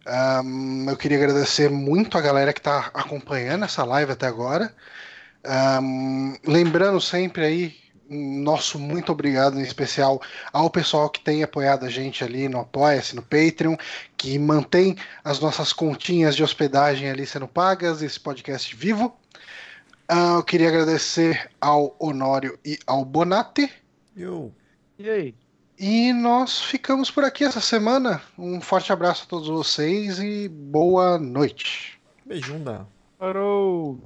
Um, 0.44 0.90
eu 0.90 0.96
queria 0.96 1.18
agradecer 1.18 1.68
muito 1.68 2.16
a 2.16 2.20
galera 2.20 2.52
que 2.52 2.60
está 2.60 2.90
acompanhando 2.94 3.64
essa 3.64 3.84
live 3.84 4.12
até 4.12 4.26
agora. 4.26 4.72
Um, 5.82 6.36
lembrando 6.46 7.00
sempre 7.00 7.44
aí 7.44 7.83
nosso 8.14 8.78
muito 8.78 9.12
obrigado 9.12 9.58
em 9.58 9.62
especial 9.62 10.20
ao 10.52 10.70
pessoal 10.70 11.10
que 11.10 11.20
tem 11.20 11.42
apoiado 11.42 11.84
a 11.84 11.90
gente 11.90 12.22
ali 12.22 12.48
no 12.48 12.60
Apoia-se, 12.60 13.16
no 13.16 13.22
Patreon, 13.22 13.76
que 14.16 14.38
mantém 14.38 14.96
as 15.22 15.40
nossas 15.40 15.72
continhas 15.72 16.36
de 16.36 16.42
hospedagem 16.42 17.10
ali 17.10 17.26
sendo 17.26 17.48
pagas, 17.48 18.02
esse 18.02 18.18
podcast 18.18 18.74
vivo. 18.74 19.16
Uh, 20.10 20.38
eu 20.38 20.42
queria 20.42 20.68
agradecer 20.68 21.50
ao 21.60 21.96
Honório 21.98 22.58
e 22.64 22.78
ao 22.86 23.04
Bonatti. 23.04 23.70
Eu. 24.16 24.52
E 24.98 25.08
aí? 25.08 25.34
E 25.78 26.12
nós 26.12 26.62
ficamos 26.62 27.10
por 27.10 27.24
aqui 27.24 27.42
essa 27.42 27.60
semana. 27.60 28.22
Um 28.38 28.60
forte 28.60 28.92
abraço 28.92 29.24
a 29.24 29.28
todos 29.28 29.48
vocês 29.48 30.18
e 30.20 30.48
boa 30.48 31.18
noite. 31.18 32.00
Beijunda. 32.24 32.86
Parou! 33.18 33.98